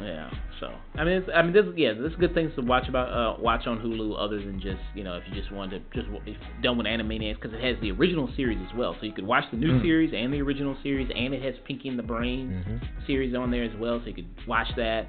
Yeah. 0.00 0.30
So 0.62 0.70
I 0.94 1.02
mean, 1.02 1.14
it's, 1.14 1.28
I 1.34 1.42
mean, 1.42 1.52
there's 1.52 1.74
yeah, 1.76 1.92
there's 1.92 2.14
good 2.16 2.34
things 2.34 2.52
to 2.54 2.62
watch 2.62 2.88
about 2.88 3.08
uh, 3.10 3.42
watch 3.42 3.66
on 3.66 3.80
Hulu 3.80 4.14
other 4.16 4.38
than 4.38 4.60
just 4.60 4.78
you 4.94 5.02
know 5.02 5.14
if 5.16 5.24
you 5.28 5.34
just 5.34 5.50
wanted 5.52 5.82
to 5.92 6.00
just 6.00 6.08
if 6.24 6.36
done 6.62 6.78
with 6.78 6.86
Animaniacs 6.86 7.34
because 7.42 7.52
it 7.52 7.60
has 7.60 7.76
the 7.82 7.90
original 7.90 8.30
series 8.36 8.58
as 8.70 8.78
well, 8.78 8.94
so 9.00 9.04
you 9.06 9.12
could 9.12 9.26
watch 9.26 9.42
the 9.50 9.56
new 9.56 9.72
Mm. 9.72 9.82
series 9.82 10.12
and 10.14 10.32
the 10.32 10.40
original 10.40 10.76
series, 10.84 11.10
and 11.16 11.34
it 11.34 11.42
has 11.42 11.54
Pinky 11.66 11.88
and 11.88 11.98
the 11.98 12.02
Brain 12.04 12.62
Mhm. 12.64 13.06
series 13.08 13.34
on 13.34 13.50
there 13.50 13.64
as 13.64 13.74
well, 13.80 13.98
so 14.00 14.06
you 14.06 14.14
could 14.14 14.28
watch 14.46 14.68
that. 14.76 15.06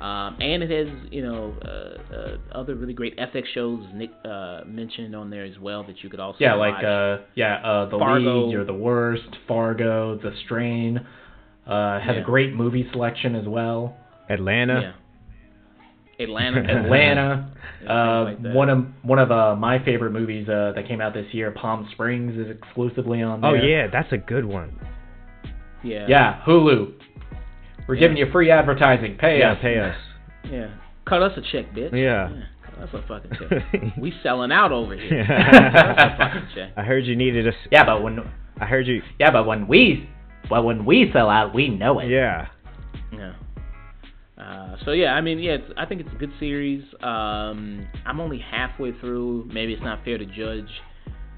Um, 0.00 0.36
and 0.40 0.62
it 0.64 0.70
has 0.70 0.88
you 1.12 1.22
know 1.22 1.54
uh, 1.64 2.14
uh, 2.14 2.36
other 2.52 2.74
really 2.74 2.92
great 2.92 3.16
FX 3.16 3.46
shows 3.54 3.84
Nick 3.94 4.10
uh, 4.24 4.62
mentioned 4.66 5.14
on 5.14 5.30
there 5.30 5.44
as 5.44 5.56
well 5.60 5.84
that 5.84 6.02
you 6.02 6.10
could 6.10 6.18
also 6.20 6.38
Yeah, 6.40 6.56
watch. 6.56 6.74
like 6.82 6.84
uh, 6.84 7.18
yeah, 7.36 7.56
uh, 7.64 7.84
the 7.86 7.98
Fargo. 7.98 8.40
league, 8.42 8.52
you're 8.52 8.64
the 8.64 8.74
worst, 8.74 9.28
Fargo, 9.46 10.16
The 10.16 10.32
Strain. 10.44 11.06
Uh, 11.66 11.98
has 12.00 12.14
Yeah. 12.16 12.22
a 12.22 12.24
great 12.24 12.54
movie 12.54 12.88
selection 12.92 13.34
as 13.36 13.46
well. 13.46 13.96
Atlanta. 14.30 14.80
yeah. 16.18 16.24
Atlanta. 16.24 16.60
Atlanta. 16.84 17.52
Uh, 17.88 18.24
like 18.24 18.54
one 18.54 18.68
of 18.70 18.86
one 19.02 19.18
of 19.18 19.30
uh, 19.30 19.54
my 19.54 19.82
favorite 19.84 20.12
movies 20.12 20.48
uh, 20.48 20.72
that 20.74 20.88
came 20.88 21.00
out 21.00 21.12
this 21.14 21.26
year, 21.32 21.50
Palm 21.50 21.88
Springs, 21.92 22.36
is 22.38 22.50
exclusively 22.50 23.22
on 23.22 23.40
There. 23.42 23.50
Oh 23.50 23.54
yeah, 23.54 23.86
that's 23.92 24.10
a 24.12 24.16
good 24.16 24.44
one. 24.44 24.78
Yeah. 25.84 26.06
Yeah, 26.08 26.40
Hulu. 26.46 26.92
We're 27.86 27.94
Yeah. 27.94 28.00
giving 28.00 28.16
you 28.16 28.26
free 28.32 28.50
advertising. 28.50 29.16
Pay 29.18 29.38
yeah, 29.40 29.52
us. 29.52 29.58
pay 29.60 29.78
us. 29.78 29.94
Yeah. 30.50 30.70
Cut 31.04 31.22
us 31.22 31.32
a 31.36 31.42
check, 31.52 31.72
bitch. 31.74 31.92
Yeah. 31.92 32.30
cut 32.64 32.88
us 32.88 32.94
a 32.94 33.06
fucking 33.06 33.30
check. 33.38 33.96
we 34.00 34.12
selling 34.22 34.50
out 34.50 34.72
over 34.72 34.96
here. 34.96 35.22
Yeah. 35.22 35.70
Cut 35.72 36.12
a 36.12 36.16
fucking 36.18 36.48
check. 36.54 36.70
I 36.76 36.82
heard 36.82 37.04
you 37.04 37.14
needed 37.14 37.46
a. 37.46 37.50
s- 37.50 37.68
Yeah, 37.70 37.84
but 37.84 38.02
when 38.02 38.20
I 38.60 38.64
heard 38.64 38.86
you. 38.88 39.02
yeah, 39.20 39.30
but 39.30 39.46
when 39.46 39.68
we 39.68 40.08
but 40.48 40.64
when 40.64 40.84
we 40.84 41.10
sell 41.12 41.28
out, 41.28 41.54
we 41.54 41.68
know 41.68 41.98
it. 42.00 42.08
Yeah. 42.08 42.48
Yeah. 43.12 43.34
Uh, 44.40 44.76
so 44.84 44.92
yeah, 44.92 45.12
I 45.14 45.20
mean, 45.20 45.38
yeah, 45.38 45.56
I 45.76 45.86
think 45.86 46.02
it's 46.02 46.10
a 46.12 46.18
good 46.18 46.32
series. 46.38 46.84
Um, 47.02 47.86
I'm 48.04 48.20
only 48.20 48.38
halfway 48.38 48.92
through. 49.00 49.48
Maybe 49.52 49.72
it's 49.72 49.82
not 49.82 50.04
fair 50.04 50.18
to 50.18 50.26
judge, 50.26 50.68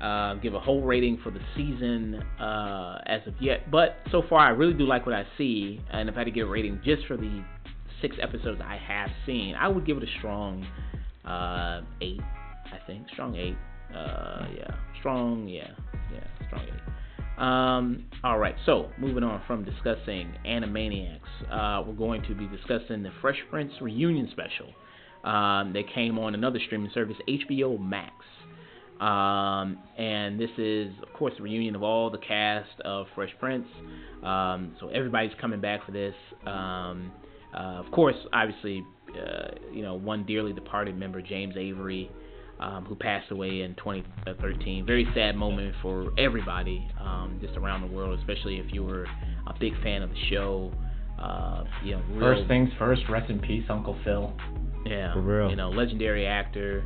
uh, 0.02 0.34
give 0.34 0.54
a 0.54 0.60
whole 0.60 0.82
rating 0.82 1.18
for 1.22 1.30
the 1.30 1.40
season 1.54 2.16
uh, 2.40 3.00
as 3.06 3.20
of 3.26 3.34
yet. 3.40 3.70
But 3.70 3.98
so 4.10 4.22
far, 4.28 4.40
I 4.40 4.50
really 4.50 4.74
do 4.74 4.84
like 4.84 5.06
what 5.06 5.14
I 5.14 5.24
see. 5.36 5.80
And 5.92 6.08
if 6.08 6.16
I 6.16 6.20
had 6.20 6.24
to 6.24 6.30
give 6.32 6.48
a 6.48 6.50
rating 6.50 6.80
just 6.84 7.06
for 7.06 7.16
the 7.16 7.44
six 8.02 8.16
episodes 8.20 8.60
I 8.64 8.76
have 8.76 9.10
seen, 9.26 9.54
I 9.54 9.68
would 9.68 9.86
give 9.86 9.96
it 9.96 10.02
a 10.02 10.18
strong 10.18 10.66
uh, 11.24 11.82
eight. 12.00 12.20
I 12.66 12.84
think 12.86 13.06
strong 13.12 13.36
eight. 13.36 13.56
Uh, 13.94 14.46
yeah, 14.56 14.74
strong. 14.98 15.46
Yeah, 15.46 15.70
yeah, 16.12 16.46
strong 16.48 16.64
eight. 16.64 16.92
Um, 17.38 18.06
all 18.24 18.38
right, 18.38 18.56
so 18.66 18.90
moving 18.98 19.22
on 19.22 19.40
from 19.46 19.64
discussing 19.64 20.34
Animaniacs, 20.44 21.20
uh, 21.50 21.82
we're 21.86 21.94
going 21.94 22.22
to 22.22 22.34
be 22.34 22.46
discussing 22.48 23.02
the 23.04 23.10
Fresh 23.20 23.38
Prince 23.48 23.72
reunion 23.80 24.28
special. 24.32 24.72
Um, 25.24 25.72
that 25.72 25.82
came 25.94 26.16
on 26.16 26.34
another 26.34 26.60
streaming 26.64 26.92
service, 26.94 27.16
HBO 27.28 27.78
Max. 27.78 28.14
Um, 29.00 29.78
and 29.98 30.38
this 30.38 30.50
is, 30.56 30.92
of 31.02 31.12
course, 31.12 31.34
the 31.36 31.42
reunion 31.42 31.74
of 31.74 31.82
all 31.82 32.08
the 32.08 32.18
cast 32.18 32.80
of 32.84 33.06
Fresh 33.14 33.30
Prince. 33.40 33.66
Um, 34.22 34.76
so 34.80 34.88
everybody's 34.88 35.32
coming 35.40 35.60
back 35.60 35.84
for 35.84 35.92
this. 35.92 36.14
Um, 36.46 37.12
uh, 37.52 37.82
of 37.84 37.90
course, 37.90 38.16
obviously, 38.32 38.84
uh, 39.10 39.48
you 39.72 39.82
know, 39.82 39.94
one 39.94 40.24
dearly 40.24 40.52
departed 40.52 40.96
member, 40.96 41.20
James 41.20 41.54
Avery, 41.56 42.10
um, 42.60 42.84
who 42.84 42.94
passed 42.94 43.30
away 43.30 43.62
in 43.62 43.74
2013. 43.76 44.84
Very 44.86 45.06
sad 45.14 45.36
moment 45.36 45.74
for 45.82 46.10
everybody, 46.18 46.88
um, 47.00 47.38
just 47.42 47.56
around 47.56 47.88
the 47.88 47.94
world, 47.94 48.18
especially 48.18 48.58
if 48.58 48.72
you 48.72 48.84
were 48.84 49.04
a 49.46 49.54
big 49.58 49.80
fan 49.82 50.02
of 50.02 50.10
the 50.10 50.20
show. 50.30 50.72
Uh, 51.20 51.64
you 51.84 51.92
know, 51.96 52.02
real, 52.10 52.20
First 52.36 52.48
things 52.48 52.68
first, 52.78 53.02
rest 53.10 53.28
in 53.30 53.40
peace, 53.40 53.64
Uncle 53.68 53.98
Phil. 54.04 54.32
yeah, 54.86 55.12
For 55.14 55.20
real. 55.20 55.50
you 55.50 55.56
know, 55.56 55.70
legendary 55.70 56.26
actor. 56.26 56.84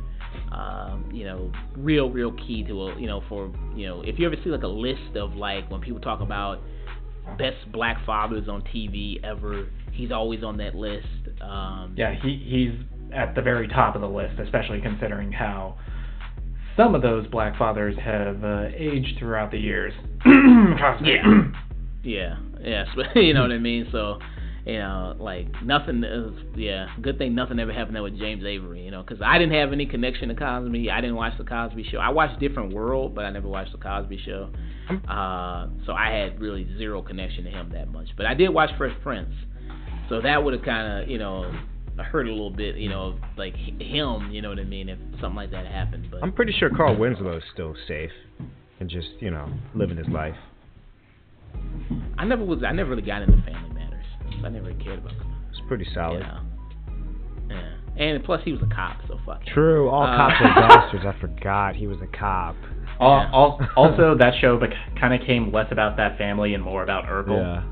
Um, 0.51 1.09
you 1.13 1.25
know, 1.25 1.51
real, 1.77 2.09
real 2.09 2.31
key 2.31 2.63
to 2.63 2.81
a, 2.87 2.99
you 2.99 3.05
know, 3.05 3.21
for 3.29 3.51
you 3.75 3.85
know, 3.87 4.01
if 4.01 4.17
you 4.17 4.25
ever 4.25 4.35
see 4.43 4.49
like 4.49 4.63
a 4.63 4.67
list 4.67 5.15
of 5.15 5.35
like 5.35 5.69
when 5.69 5.79
people 5.81 5.99
talk 6.01 6.21
about 6.21 6.59
best 7.37 7.71
black 7.71 8.03
fathers 8.05 8.49
on 8.49 8.61
TV 8.63 9.23
ever, 9.23 9.67
he's 9.91 10.11
always 10.11 10.43
on 10.43 10.57
that 10.57 10.73
list. 10.73 11.05
Um, 11.39 11.93
Yeah, 11.95 12.15
he 12.19 12.41
he's 12.43 12.92
at 13.13 13.35
the 13.35 13.41
very 13.41 13.67
top 13.67 13.95
of 13.95 14.01
the 14.01 14.07
list, 14.09 14.39
especially 14.39 14.81
considering 14.81 15.31
how 15.31 15.77
some 16.75 16.95
of 16.95 17.01
those 17.01 17.27
black 17.27 17.57
fathers 17.57 17.95
have 18.03 18.43
uh, 18.43 18.65
aged 18.75 19.17
throughout 19.19 19.51
the 19.51 19.59
years. 19.59 19.93
Yeah. 22.03 22.37
Yeah, 22.61 22.85
so- 22.95 23.03
you 23.19 23.33
know 23.33 23.41
what 23.43 23.51
I 23.51 23.59
mean. 23.59 23.87
So, 23.91 24.19
you 24.65 24.79
know, 24.79 25.15
like 25.19 25.47
nothing. 25.63 26.03
Is, 26.03 26.31
yeah, 26.55 26.87
good 27.01 27.17
thing 27.17 27.35
nothing 27.35 27.59
ever 27.59 27.71
happened 27.73 27.95
there 27.95 28.03
with 28.03 28.17
James 28.17 28.43
Avery. 28.45 28.81
You 28.83 28.91
know, 28.91 29.03
because 29.03 29.21
I 29.21 29.37
didn't 29.37 29.53
have 29.53 29.71
any 29.73 29.85
connection 29.85 30.29
to 30.29 30.35
Cosby. 30.35 30.89
I 30.89 31.01
didn't 31.01 31.15
watch 31.17 31.33
the 31.37 31.43
Cosby 31.43 31.85
Show. 31.91 31.97
I 31.97 32.09
watched 32.09 32.39
Different 32.39 32.73
World, 32.73 33.13
but 33.13 33.25
I 33.25 33.29
never 33.29 33.47
watched 33.47 33.73
the 33.73 33.77
Cosby 33.77 34.19
Show. 34.25 34.49
Uh, 35.07 35.67
so 35.85 35.93
I 35.93 36.09
had 36.11 36.39
really 36.41 36.67
zero 36.77 37.01
connection 37.01 37.43
to 37.45 37.49
him 37.51 37.69
that 37.73 37.89
much. 37.91 38.07
But 38.17 38.25
I 38.25 38.33
did 38.33 38.49
watch 38.49 38.69
Fresh 38.77 38.95
Prince, 39.03 39.33
so 40.09 40.21
that 40.21 40.43
would 40.43 40.53
have 40.53 40.63
kind 40.63 41.03
of, 41.03 41.09
you 41.09 41.17
know, 41.19 41.53
hurt 41.97 42.27
a 42.27 42.31
little 42.31 42.49
bit. 42.49 42.75
You 42.75 42.89
know, 42.89 43.19
like 43.37 43.55
him. 43.55 44.29
You 44.31 44.41
know 44.41 44.49
what 44.49 44.59
I 44.59 44.63
mean? 44.63 44.89
If 44.89 44.99
something 45.21 45.35
like 45.35 45.51
that 45.51 45.65
happened, 45.65 46.07
but 46.11 46.23
I'm 46.23 46.31
pretty 46.33 46.53
sure 46.53 46.69
Carl 46.69 46.97
Winslow 46.97 47.37
is 47.37 47.43
still 47.53 47.75
safe 47.87 48.11
and 48.79 48.89
just 48.89 49.07
you 49.19 49.31
know 49.31 49.47
living 49.75 49.97
his 49.97 50.07
life. 50.07 50.35
I 52.17 52.25
never 52.25 52.43
was. 52.43 52.63
I 52.63 52.71
never 52.71 52.91
really 52.91 53.01
got 53.03 53.21
into 53.21 53.41
Family 53.43 53.73
Matters. 53.73 54.05
I 54.43 54.49
never 54.49 54.67
really 54.67 54.83
cared 54.83 54.99
about 54.99 55.13
it. 55.13 55.21
It's 55.51 55.61
pretty 55.67 55.87
solid. 55.93 56.19
Yeah. 56.21 56.39
Yeah. 57.49 57.69
And 57.95 58.23
plus, 58.23 58.41
he 58.43 58.51
was 58.51 58.61
a 58.63 58.73
cop, 58.73 58.97
so 59.07 59.19
fuck. 59.25 59.41
him. 59.41 59.53
True. 59.53 59.89
All 59.89 60.03
Uh, 60.03 60.15
cops 60.17 60.35
are 60.41 60.47
bastards. 60.55 61.05
I 61.05 61.19
forgot 61.21 61.75
he 61.75 61.85
was 61.87 61.97
a 62.01 62.07
cop. 62.17 62.55
Al- 62.99 63.09
Yeah. 63.19 63.29
al- 63.33 63.59
also, 63.75 64.15
that 64.17 64.33
show 64.41 64.59
kind 64.99 65.13
of 65.13 65.25
came 65.27 65.51
less 65.51 65.71
about 65.71 65.97
that 65.97 66.17
family 66.17 66.53
and 66.55 66.63
more 66.63 66.81
about 66.83 67.05
Urkel. 67.05 67.37
Yeah. 67.37 67.63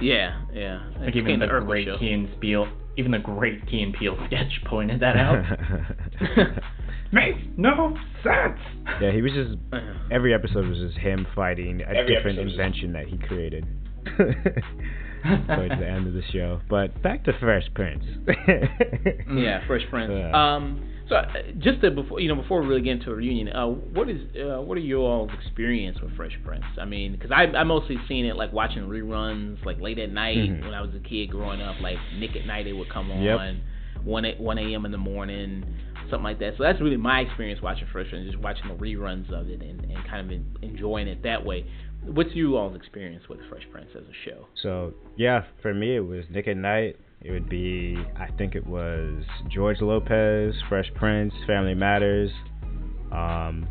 Yeah, 0.00 0.40
yeah. 0.54 0.80
Like 1.00 1.08
It 1.10 1.16
even 1.16 1.40
the 1.40 1.46
Urkel 1.46 1.66
great 1.66 1.86
show. 1.86 1.98
Key 1.98 2.12
and 2.12 2.40
Peele, 2.40 2.68
even 2.98 3.12
the 3.12 3.18
great 3.18 3.66
Key 3.66 3.80
and 3.82 3.94
Peele 3.94 4.16
sketch 4.26 4.60
pointed 4.66 5.00
that 5.00 5.16
out. 5.16 5.42
Makes 7.12 7.38
no 7.56 7.96
sense. 8.22 8.58
yeah, 9.00 9.10
he 9.12 9.22
was 9.22 9.32
just 9.32 9.56
Uh, 9.72 9.78
every 10.10 10.34
episode 10.34 10.66
was 10.68 10.76
just 10.78 10.98
him 10.98 11.26
fighting 11.34 11.80
a 11.80 11.84
Every 11.84 12.14
different 12.14 12.38
episode 12.38 12.44
was 12.44 12.52
just- 12.52 12.60
invention 12.60 12.92
that 12.92 13.06
he 13.06 13.16
created. 13.16 13.66
Towards 15.48 15.80
the 15.80 15.86
end 15.86 16.06
of 16.06 16.12
the 16.14 16.22
show, 16.32 16.60
but 16.70 17.02
back 17.02 17.24
to 17.24 17.32
Fresh 17.40 17.64
Prince. 17.74 18.04
yeah, 19.34 19.66
Fresh 19.66 19.82
Prince. 19.90 20.12
Yeah. 20.14 20.30
Um, 20.54 20.80
so 21.08 21.16
uh, 21.16 21.24
just 21.58 21.80
to 21.82 21.90
before 21.90 22.20
you 22.20 22.28
know 22.28 22.34
before 22.40 22.60
we 22.62 22.68
really 22.68 22.82
get 22.82 22.92
into 22.98 23.10
a 23.10 23.14
reunion, 23.14 23.48
uh, 23.54 23.66
what 23.66 24.08
is 24.08 24.20
uh, 24.36 24.60
what 24.60 24.76
are 24.76 24.80
you 24.82 24.98
all's 25.00 25.30
experience 25.42 25.98
with 26.00 26.14
Fresh 26.16 26.38
Prince? 26.44 26.64
I 26.80 26.84
mean, 26.84 27.12
because 27.12 27.30
I 27.30 27.44
I 27.56 27.64
mostly 27.64 27.96
seen 28.08 28.24
it 28.26 28.36
like 28.36 28.52
watching 28.52 28.82
reruns 28.84 29.64
like 29.64 29.80
late 29.80 29.98
at 29.98 30.12
night 30.12 30.36
Mhm. 30.36 30.62
when 30.64 30.74
I 30.74 30.80
was 30.82 30.90
a 30.94 31.00
kid 31.00 31.30
growing 31.30 31.60
up. 31.60 31.80
Like 31.80 31.98
Nick 32.18 32.36
at 32.36 32.46
Night, 32.46 32.66
it 32.66 32.72
would 32.74 32.88
come 32.90 33.10
on 33.10 33.22
Yep. 33.22 33.38
one 34.04 34.24
a- 34.24 34.36
one 34.36 34.58
a.m. 34.58 34.84
in 34.84 34.92
the 34.92 34.98
morning, 34.98 35.64
something 36.10 36.22
like 36.22 36.38
that. 36.38 36.54
So 36.56 36.62
that's 36.62 36.80
really 36.80 36.96
my 36.96 37.20
experience 37.20 37.60
watching 37.62 37.86
Fresh 37.90 38.10
Prince, 38.10 38.26
just 38.30 38.42
watching 38.42 38.68
the 38.68 38.74
reruns 38.74 39.30
of 39.32 39.48
it 39.50 39.60
and, 39.62 39.80
and 39.84 40.04
kind 40.08 40.30
of 40.30 40.62
enjoying 40.62 41.08
it 41.08 41.22
that 41.24 41.44
way. 41.44 41.64
What's 42.04 42.30
you 42.34 42.56
all's 42.56 42.76
experience 42.76 43.28
with 43.28 43.40
Fresh 43.48 43.64
Prince 43.72 43.90
as 43.96 44.04
a 44.04 44.14
show? 44.28 44.46
So 44.62 44.94
yeah, 45.16 45.44
for 45.62 45.74
me 45.74 45.96
it 45.96 46.00
was 46.06 46.24
Nick 46.30 46.46
at 46.48 46.56
Night. 46.56 46.96
It 47.20 47.32
would 47.32 47.48
be 47.48 47.96
I 48.16 48.30
think 48.38 48.54
it 48.54 48.66
was 48.66 49.24
George 49.48 49.80
Lopez, 49.80 50.54
Fresh 50.68 50.92
Prince, 50.94 51.34
Family 51.46 51.74
Matters, 51.74 52.30
um, 53.12 53.66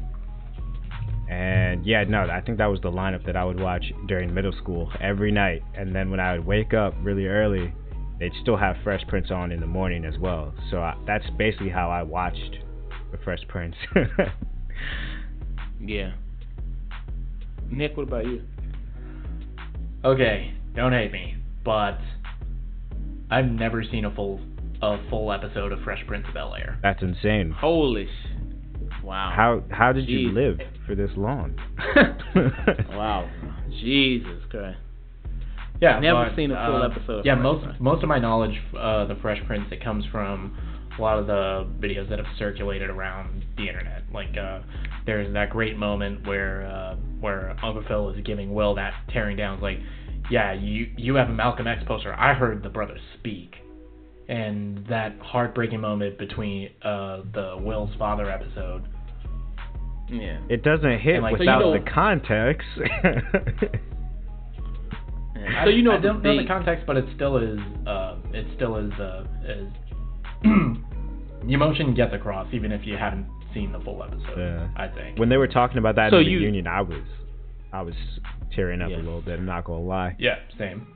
and 1.30 1.86
yeah, 1.86 2.04
no, 2.04 2.28
I 2.30 2.42
think 2.42 2.58
that 2.58 2.68
was 2.68 2.80
the 2.82 2.92
lineup 2.92 3.26
that 3.26 3.36
I 3.36 3.44
would 3.44 3.60
watch 3.60 3.84
during 4.08 4.34
middle 4.34 4.54
school 4.54 4.92
every 5.02 5.32
night. 5.32 5.62
And 5.76 5.94
then 5.94 6.10
when 6.10 6.20
I 6.20 6.34
would 6.34 6.46
wake 6.46 6.74
up 6.74 6.94
really 7.02 7.28
early, 7.28 7.74
they'd 8.20 8.32
still 8.42 8.58
have 8.58 8.78
Fresh 8.84 9.06
Prince 9.08 9.30
on 9.30 9.52
in 9.52 9.60
the 9.60 9.68
morning 9.68 10.06
as 10.06 10.18
well. 10.18 10.54
So 10.72 10.78
I, 10.78 10.96
that's 11.06 11.26
basically 11.38 11.70
how 11.70 11.90
I 11.90 12.04
watched 12.04 12.58
the 13.12 13.18
Fresh 13.18 13.42
Prince. 13.48 13.76
Yeah. 15.80 16.14
Nick, 17.70 17.98
what 17.98 18.04
about 18.04 18.26
you? 18.26 18.42
Okay, 20.04 20.54
don't 20.76 20.92
hate 20.92 21.12
me, 21.12 21.36
but 21.64 22.00
I've 23.30 23.46
never 23.46 23.84
seen 23.84 24.06
a 24.06 24.14
full 24.14 24.40
a 24.82 24.98
full 25.10 25.32
episode 25.32 25.72
of 25.72 25.80
Fresh 25.82 26.06
Prince 26.08 26.26
of 26.28 26.34
Bel 26.36 26.54
Air. 26.56 26.80
that's 26.84 27.02
insane. 27.02 27.52
Holy 27.52 28.06
sh! 28.06 28.28
Wow. 29.04 29.32
How 29.36 29.64
how 29.76 29.92
did 29.92 30.08
you 30.08 30.32
live 30.32 30.60
for 30.86 30.96
this 30.96 31.12
long? 31.16 31.56
wow. 32.90 33.30
Jesus 33.70 34.44
Christ. 34.50 34.78
Yeah, 35.82 36.00
Never 36.00 36.26
but, 36.30 36.36
seen 36.36 36.52
a 36.52 36.56
full 36.56 36.82
uh, 36.82 36.90
episode 36.90 37.20
of 37.20 37.26
Yeah, 37.26 37.36
Fresh 37.36 37.44
most 37.44 37.64
Prince. 37.64 37.78
most 37.80 38.04
of 38.04 38.10
my 38.10 38.18
knowledge, 38.20 38.56
uh, 38.78 39.06
the 39.06 39.16
Fresh 39.22 39.40
Prince, 39.46 39.66
it 39.72 39.84
comes 39.84 40.04
from 40.12 40.58
a 40.98 41.02
lot 41.02 41.20
of 41.20 41.28
the 41.28 41.68
videos 41.80 42.10
that 42.10 42.18
have 42.18 42.28
circulated 42.40 42.90
around 42.90 43.46
the 43.58 43.68
internet. 43.68 44.02
Like, 44.12 44.36
uh, 44.36 44.62
there's 45.06 45.32
that 45.34 45.52
great 45.52 45.78
moment 45.78 46.26
where 46.26 46.66
uh, 46.66 46.96
where 47.20 47.52
Uncle 47.64 47.84
Phil 47.88 48.10
is 48.10 48.22
giving 48.26 48.54
Will 48.56 48.74
that 48.76 48.94
tearing 49.14 49.38
down. 49.38 49.56
It's 49.56 49.64
like, 49.64 49.78
yeah, 50.30 50.54
you 50.54 50.92
you 50.98 51.16
have 51.16 51.30
a 51.30 51.34
Malcolm 51.34 51.68
X 51.68 51.84
poster. 51.88 52.14
I 52.14 52.34
heard 52.34 52.64
the 52.64 52.70
brothers 52.70 53.02
speak, 53.20 53.56
and 54.28 54.86
that 54.88 55.18
heartbreaking 55.22 55.80
moment 55.82 56.18
between 56.18 56.70
uh, 56.84 57.22
the 57.34 57.56
Will's 57.60 57.96
father 57.98 58.30
episode. 58.30 58.84
Yeah. 60.10 60.40
It 60.50 60.64
doesn't 60.64 61.00
hit 61.00 61.16
And, 61.16 61.24
like, 61.24 61.34
so 61.36 61.40
without 61.40 61.60
you 61.66 61.66
know- 61.66 61.84
the 61.84 61.92
context. 61.92 62.68
Yeah. 65.36 65.64
So 65.66 65.70
you 65.70 65.84
know 65.84 65.92
I 65.92 66.00
don't 66.00 66.24
the 66.24 66.30
know 66.34 66.42
the 66.42 66.48
context, 66.48 66.86
but 66.88 66.98
it 66.98 67.06
still 67.16 67.38
is. 67.38 67.60
Uh, 67.86 68.16
it 68.34 68.48
still 68.56 68.76
is. 68.78 68.92
Uh, 68.94 69.24
is 69.46 69.68
the 70.44 71.54
emotion 71.54 71.94
gets 71.94 72.14
across 72.14 72.48
even 72.54 72.72
if 72.72 72.86
you 72.86 72.98
haven't 72.98 73.28
seen 73.54 73.72
the 73.72 73.80
full 73.80 74.04
episode. 74.04 74.36
Yeah. 74.38 74.68
I 74.76 74.88
think. 74.88 75.20
when 75.20 75.30
they 75.30 75.38
were 75.38 75.48
talking 75.48 75.78
about 75.78 75.96
that 75.96 76.10
So 76.12 76.18
in 76.18 76.26
the 76.26 76.32
you- 76.32 76.40
reunion, 76.40 76.68
I 76.68 76.82
was, 76.82 77.04
I 77.72 77.82
was 77.82 77.94
tearing 78.56 78.82
up 78.82 78.90
Yeah. 78.90 78.98
a 78.98 79.04
little 79.04 79.22
bit. 79.22 79.40
I'm 79.40 79.46
not 79.46 79.64
gonna 79.66 79.84
lie. 79.84 80.16
Yeah, 80.20 80.36
same. 80.58 80.88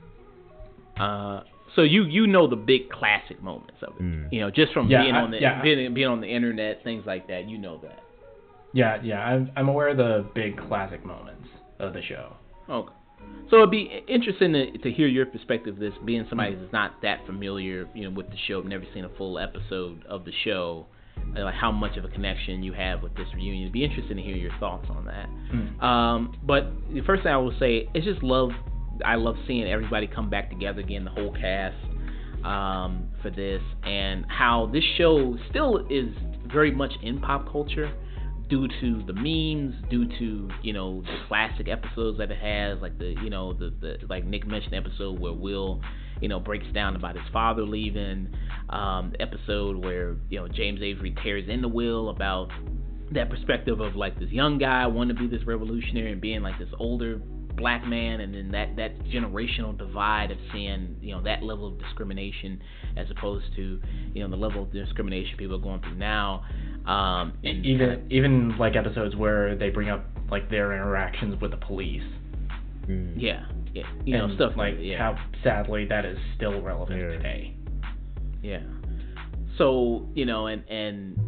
Uh, 0.98 1.42
so 1.74 1.82
you 1.82 2.04
you 2.04 2.26
know 2.26 2.46
the 2.46 2.56
big 2.56 2.90
classic 2.90 3.42
moments 3.42 3.76
of 3.82 3.94
it. 3.96 4.02
Mm. 4.02 4.28
You 4.32 4.40
know, 4.40 4.50
just 4.50 4.72
from 4.72 4.88
Yeah, 4.90 5.02
being 5.02 5.14
I- 5.14 5.22
on 5.22 5.30
the 5.30 5.40
yeah. 5.40 5.62
being, 5.62 5.94
being 5.94 6.08
on 6.08 6.20
the 6.20 6.28
internet, 6.28 6.82
things 6.84 7.04
like 7.06 7.28
that. 7.28 7.48
You 7.48 7.58
know 7.58 7.78
that. 7.82 8.00
Yeah, 8.74 9.00
yeah. 9.02 9.20
I'm 9.24 9.50
I'm 9.56 9.68
aware 9.68 9.88
of 9.88 9.96
the 9.96 10.24
big 10.34 10.56
classic 10.68 11.04
moments 11.04 11.48
of 11.78 11.92
the 11.94 12.02
show. 12.02 12.34
Okay. 12.68 12.92
So 13.50 13.58
it'd 13.58 13.70
be 13.70 14.02
interesting 14.08 14.52
to, 14.52 14.78
to 14.78 14.90
hear 14.90 15.06
your 15.06 15.26
perspective. 15.26 15.74
of 15.74 15.80
This 15.80 15.92
being 16.04 16.26
somebody 16.28 16.56
that's 16.56 16.72
not 16.72 17.00
that 17.02 17.24
familiar, 17.24 17.86
you 17.94 18.04
know, 18.04 18.10
with 18.10 18.28
the 18.30 18.36
show, 18.48 18.60
never 18.62 18.84
seen 18.92 19.04
a 19.04 19.08
full 19.10 19.38
episode 19.38 20.04
of 20.08 20.24
the 20.24 20.32
show, 20.44 20.86
like 20.86 20.91
how 21.54 21.72
much 21.72 21.96
of 21.96 22.04
a 22.04 22.08
connection 22.08 22.62
you 22.62 22.72
have 22.72 23.02
with 23.02 23.14
this 23.14 23.26
reunion. 23.34 23.62
It'd 23.62 23.72
be 23.72 23.84
interested 23.84 24.16
to 24.16 24.22
hear 24.22 24.36
your 24.36 24.52
thoughts 24.60 24.86
on 24.90 25.04
that. 25.06 25.28
Mm. 25.52 25.82
Um, 25.82 26.36
but 26.42 26.72
the 26.92 27.00
first 27.02 27.22
thing 27.22 27.32
I 27.32 27.36
will 27.36 27.54
say 27.58 27.88
is 27.94 28.04
just 28.04 28.22
love. 28.22 28.50
I 29.04 29.16
love 29.16 29.36
seeing 29.46 29.66
everybody 29.66 30.06
come 30.06 30.28
back 30.28 30.50
together 30.50 30.80
again, 30.80 31.04
the 31.04 31.10
whole 31.10 31.32
cast, 31.32 31.76
um, 32.44 33.08
for 33.22 33.30
this, 33.30 33.62
and 33.84 34.24
how 34.28 34.70
this 34.72 34.84
show 34.98 35.36
still 35.50 35.86
is 35.88 36.14
very 36.52 36.70
much 36.70 36.92
in 37.02 37.18
pop 37.20 37.50
culture 37.50 37.90
due 38.48 38.68
to 38.80 39.02
the 39.06 39.14
memes, 39.14 39.74
due 39.88 40.06
to 40.18 40.50
you 40.62 40.72
know 40.72 41.00
the 41.02 41.16
classic 41.28 41.68
episodes 41.68 42.18
that 42.18 42.30
it 42.30 42.38
has, 42.38 42.80
like 42.82 42.98
the 42.98 43.14
you 43.22 43.30
know 43.30 43.54
the, 43.54 43.72
the 43.80 43.96
like 44.08 44.26
Nick 44.26 44.46
mentioned 44.46 44.74
episode 44.74 45.18
where 45.18 45.32
Will 45.32 45.80
you 46.22 46.28
know 46.28 46.40
breaks 46.40 46.66
down 46.72 46.96
about 46.96 47.16
his 47.16 47.24
father 47.32 47.62
leaving, 47.62 48.28
um, 48.70 49.12
episode 49.20 49.76
where 49.76 50.16
you 50.30 50.38
know 50.38 50.48
James 50.48 50.80
Avery 50.80 51.14
tears 51.22 51.44
in 51.48 51.60
the 51.60 51.68
Will 51.68 52.08
about 52.08 52.48
that 53.10 53.28
perspective 53.28 53.80
of 53.80 53.96
like 53.96 54.18
this 54.18 54.30
young 54.30 54.56
guy 54.56 54.86
wanting 54.86 55.16
to 55.16 55.22
be 55.22 55.28
this 55.28 55.46
revolutionary 55.46 56.12
and 56.12 56.20
being 56.20 56.40
like 56.40 56.58
this 56.58 56.68
older 56.78 57.20
black 57.56 57.86
man 57.86 58.20
and 58.20 58.34
then 58.34 58.50
that 58.50 58.74
that 58.76 58.98
generational 59.04 59.76
divide 59.76 60.30
of 60.30 60.38
seeing 60.52 60.96
you 61.02 61.14
know 61.14 61.22
that 61.22 61.42
level 61.42 61.66
of 61.66 61.78
discrimination 61.78 62.58
as 62.96 63.06
opposed 63.10 63.44
to 63.54 63.78
you 64.14 64.22
know 64.22 64.30
the 64.30 64.36
level 64.36 64.62
of 64.62 64.72
discrimination 64.72 65.36
people 65.36 65.56
are 65.56 65.58
going 65.58 65.80
through 65.82 65.96
now 65.96 66.42
um 66.86 67.32
and 67.44 67.66
even 67.66 68.06
even 68.10 68.56
like 68.56 68.74
episodes 68.74 69.14
where 69.16 69.54
they 69.56 69.68
bring 69.68 69.90
up 69.90 70.06
like 70.30 70.48
their 70.48 70.72
interactions 70.72 71.38
with 71.42 71.50
the 71.50 71.58
police. 71.58 72.02
Mm. 72.88 73.14
yeah 73.16 73.44
yeah 73.61 73.61
you 74.04 74.16
know 74.16 74.24
and, 74.26 74.34
stuff 74.34 74.52
like 74.56 74.74
yeah 74.78 74.98
how 74.98 75.16
sadly 75.42 75.86
that 75.86 76.04
is 76.04 76.18
still 76.36 76.60
relevant 76.62 77.00
Yeah. 77.00 77.08
today. 77.08 77.56
Yeah. 78.42 78.60
So 79.58 80.08
you 80.14 80.24
know, 80.24 80.46
and 80.46 80.66
and 80.68 81.18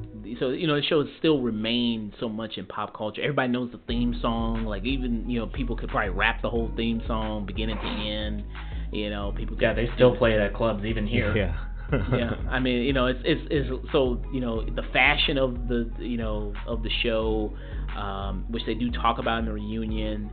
so 0.41 0.51
you 0.51 0.67
know, 0.67 0.77
the 0.77 0.83
show 0.83 1.05
has 1.05 1.11
still 1.19 1.41
remained 1.43 2.15
so 2.19 2.29
much 2.29 2.57
in 2.57 2.67
pop 2.67 2.97
culture. 2.97 3.21
Everybody 3.23 3.53
knows 3.53 3.71
the 3.73 3.81
theme 3.87 4.19
song. 4.21 4.65
Like 4.65 4.85
even 4.85 5.29
you 5.29 5.41
know, 5.41 5.47
people 5.47 5.77
could 5.77 5.91
probably 5.91 6.11
rap 6.11 6.41
the 6.43 6.51
whole 6.51 6.71
theme 6.77 7.03
song 7.07 7.45
beginning 7.47 7.77
to 7.77 7.87
end. 7.87 8.45
You 8.93 9.11
know, 9.11 9.33
people. 9.37 9.57
Could, 9.57 9.63
Yeah, 9.63 9.75
they 9.75 9.89
still 9.95 10.17
play 10.17 10.33
it 10.33 10.41
at 10.41 10.55
clubs 10.55 10.85
even 10.85 11.07
here. 11.07 11.37
Yeah. 11.37 11.55
yeah, 12.17 12.31
I 12.49 12.61
mean, 12.61 12.83
you 12.83 12.95
know, 12.95 13.07
it's 13.07 13.21
it's 13.25 13.43
it's 13.51 13.93
so 13.93 14.21
you 14.33 14.41
know 14.41 14.65
the 14.65 14.83
fashion 14.93 15.37
of 15.37 15.69
the 15.69 15.91
you 15.99 16.17
know 16.17 16.55
of 16.67 16.83
the 16.83 16.89
show, 17.03 17.53
um, 17.97 18.45
which 18.51 18.63
they 18.67 18.75
do 18.75 18.91
talk 18.91 19.19
about 19.19 19.39
in 19.41 19.45
the 19.47 19.53
reunion, 19.53 20.31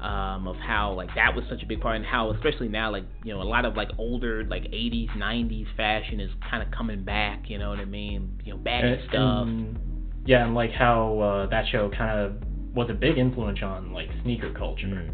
um, 0.00 0.46
of 0.48 0.56
how 0.56 0.92
like 0.92 1.08
that 1.14 1.34
was 1.34 1.44
such 1.48 1.62
a 1.62 1.66
big 1.66 1.80
part, 1.80 1.96
and 1.96 2.04
how 2.04 2.30
especially 2.32 2.68
now 2.68 2.90
like 2.90 3.04
you 3.24 3.32
know 3.32 3.40
a 3.40 3.44
lot 3.44 3.64
of 3.64 3.76
like 3.76 3.88
older 3.98 4.44
like 4.44 4.64
80s 4.64 5.08
90s 5.16 5.66
fashion 5.76 6.20
is 6.20 6.30
kind 6.50 6.62
of 6.62 6.70
coming 6.70 7.04
back. 7.04 7.48
You 7.48 7.58
know 7.58 7.70
what 7.70 7.78
I 7.78 7.84
mean? 7.84 8.40
You 8.44 8.54
know, 8.54 8.58
baggy 8.58 8.86
And- 8.88 9.02
stuff. 9.08 9.46
and- 9.46 9.78
yeah, 10.26 10.44
and 10.46 10.54
like 10.54 10.72
how 10.72 11.18
uh, 11.20 11.46
that 11.50 11.66
show 11.70 11.90
kind 11.90 12.18
of 12.18 12.36
was 12.74 12.88
a 12.90 12.94
big 12.94 13.18
influence 13.18 13.58
on 13.62 13.92
like 13.92 14.08
sneaker 14.22 14.50
culture. 14.52 14.86
Mm. 14.86 15.10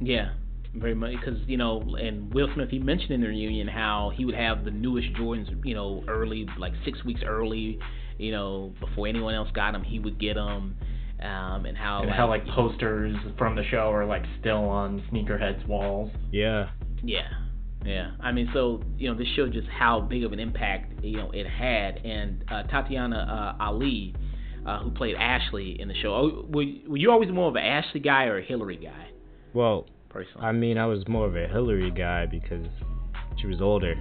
Yeah, 0.00 0.30
very 0.74 0.94
much 0.94 1.12
because 1.20 1.38
you 1.46 1.56
know, 1.56 1.82
and 2.00 2.32
Will 2.32 2.48
Smith 2.54 2.70
he 2.70 2.78
mentioned 2.78 3.10
in 3.10 3.20
the 3.22 3.26
reunion 3.28 3.66
how 3.68 4.12
he 4.16 4.24
would 4.24 4.34
have 4.36 4.64
the 4.64 4.70
newest 4.70 5.12
Jordans, 5.14 5.48
you 5.64 5.74
know, 5.74 6.04
early 6.08 6.46
like 6.58 6.72
six 6.84 7.04
weeks 7.04 7.20
early, 7.26 7.78
you 8.18 8.30
know, 8.30 8.72
before 8.80 9.06
anyone 9.08 9.34
else 9.34 9.48
got 9.52 9.72
them, 9.72 9.82
he 9.82 9.98
would 9.98 10.18
get 10.20 10.34
them, 10.34 10.76
um, 11.22 11.66
and 11.66 11.76
how 11.76 12.00
and 12.00 12.08
like, 12.08 12.16
how 12.16 12.28
like 12.28 12.46
posters 12.48 13.16
from 13.36 13.56
the 13.56 13.64
show 13.70 13.92
are 13.92 14.04
like 14.04 14.22
still 14.40 14.64
on 14.68 15.02
sneakerheads 15.12 15.66
walls. 15.66 16.10
Yeah. 16.32 16.70
yeah, 17.02 17.28
yeah. 17.84 18.12
I 18.20 18.32
mean, 18.32 18.50
so 18.52 18.82
you 18.98 19.10
know, 19.10 19.18
this 19.18 19.28
showed 19.36 19.52
just 19.52 19.68
how 19.68 20.00
big 20.00 20.24
of 20.24 20.32
an 20.32 20.38
impact 20.40 21.04
you 21.04 21.16
know 21.16 21.30
it 21.32 21.46
had, 21.46 21.98
and 22.04 22.44
uh, 22.50 22.62
Tatyana 22.64 23.56
uh, 23.58 23.62
Ali. 23.62 24.14
Uh, 24.66 24.78
who 24.80 24.90
played 24.90 25.16
Ashley 25.16 25.80
in 25.80 25.88
the 25.88 25.94
show? 25.94 26.14
Oh, 26.14 26.46
were, 26.50 26.64
were 26.86 26.98
you 26.98 27.10
always 27.10 27.30
more 27.30 27.48
of 27.48 27.56
an 27.56 27.64
Ashley 27.64 27.98
guy 27.98 28.24
or 28.24 28.36
a 28.36 28.44
Hillary 28.44 28.76
guy, 28.76 29.08
Well, 29.54 29.86
personally? 30.10 30.46
I 30.46 30.52
mean, 30.52 30.76
I 30.76 30.84
was 30.84 31.08
more 31.08 31.26
of 31.26 31.34
a 31.34 31.48
Hillary 31.48 31.90
guy 31.90 32.26
because 32.26 32.66
she 33.40 33.46
was 33.46 33.62
older. 33.62 33.94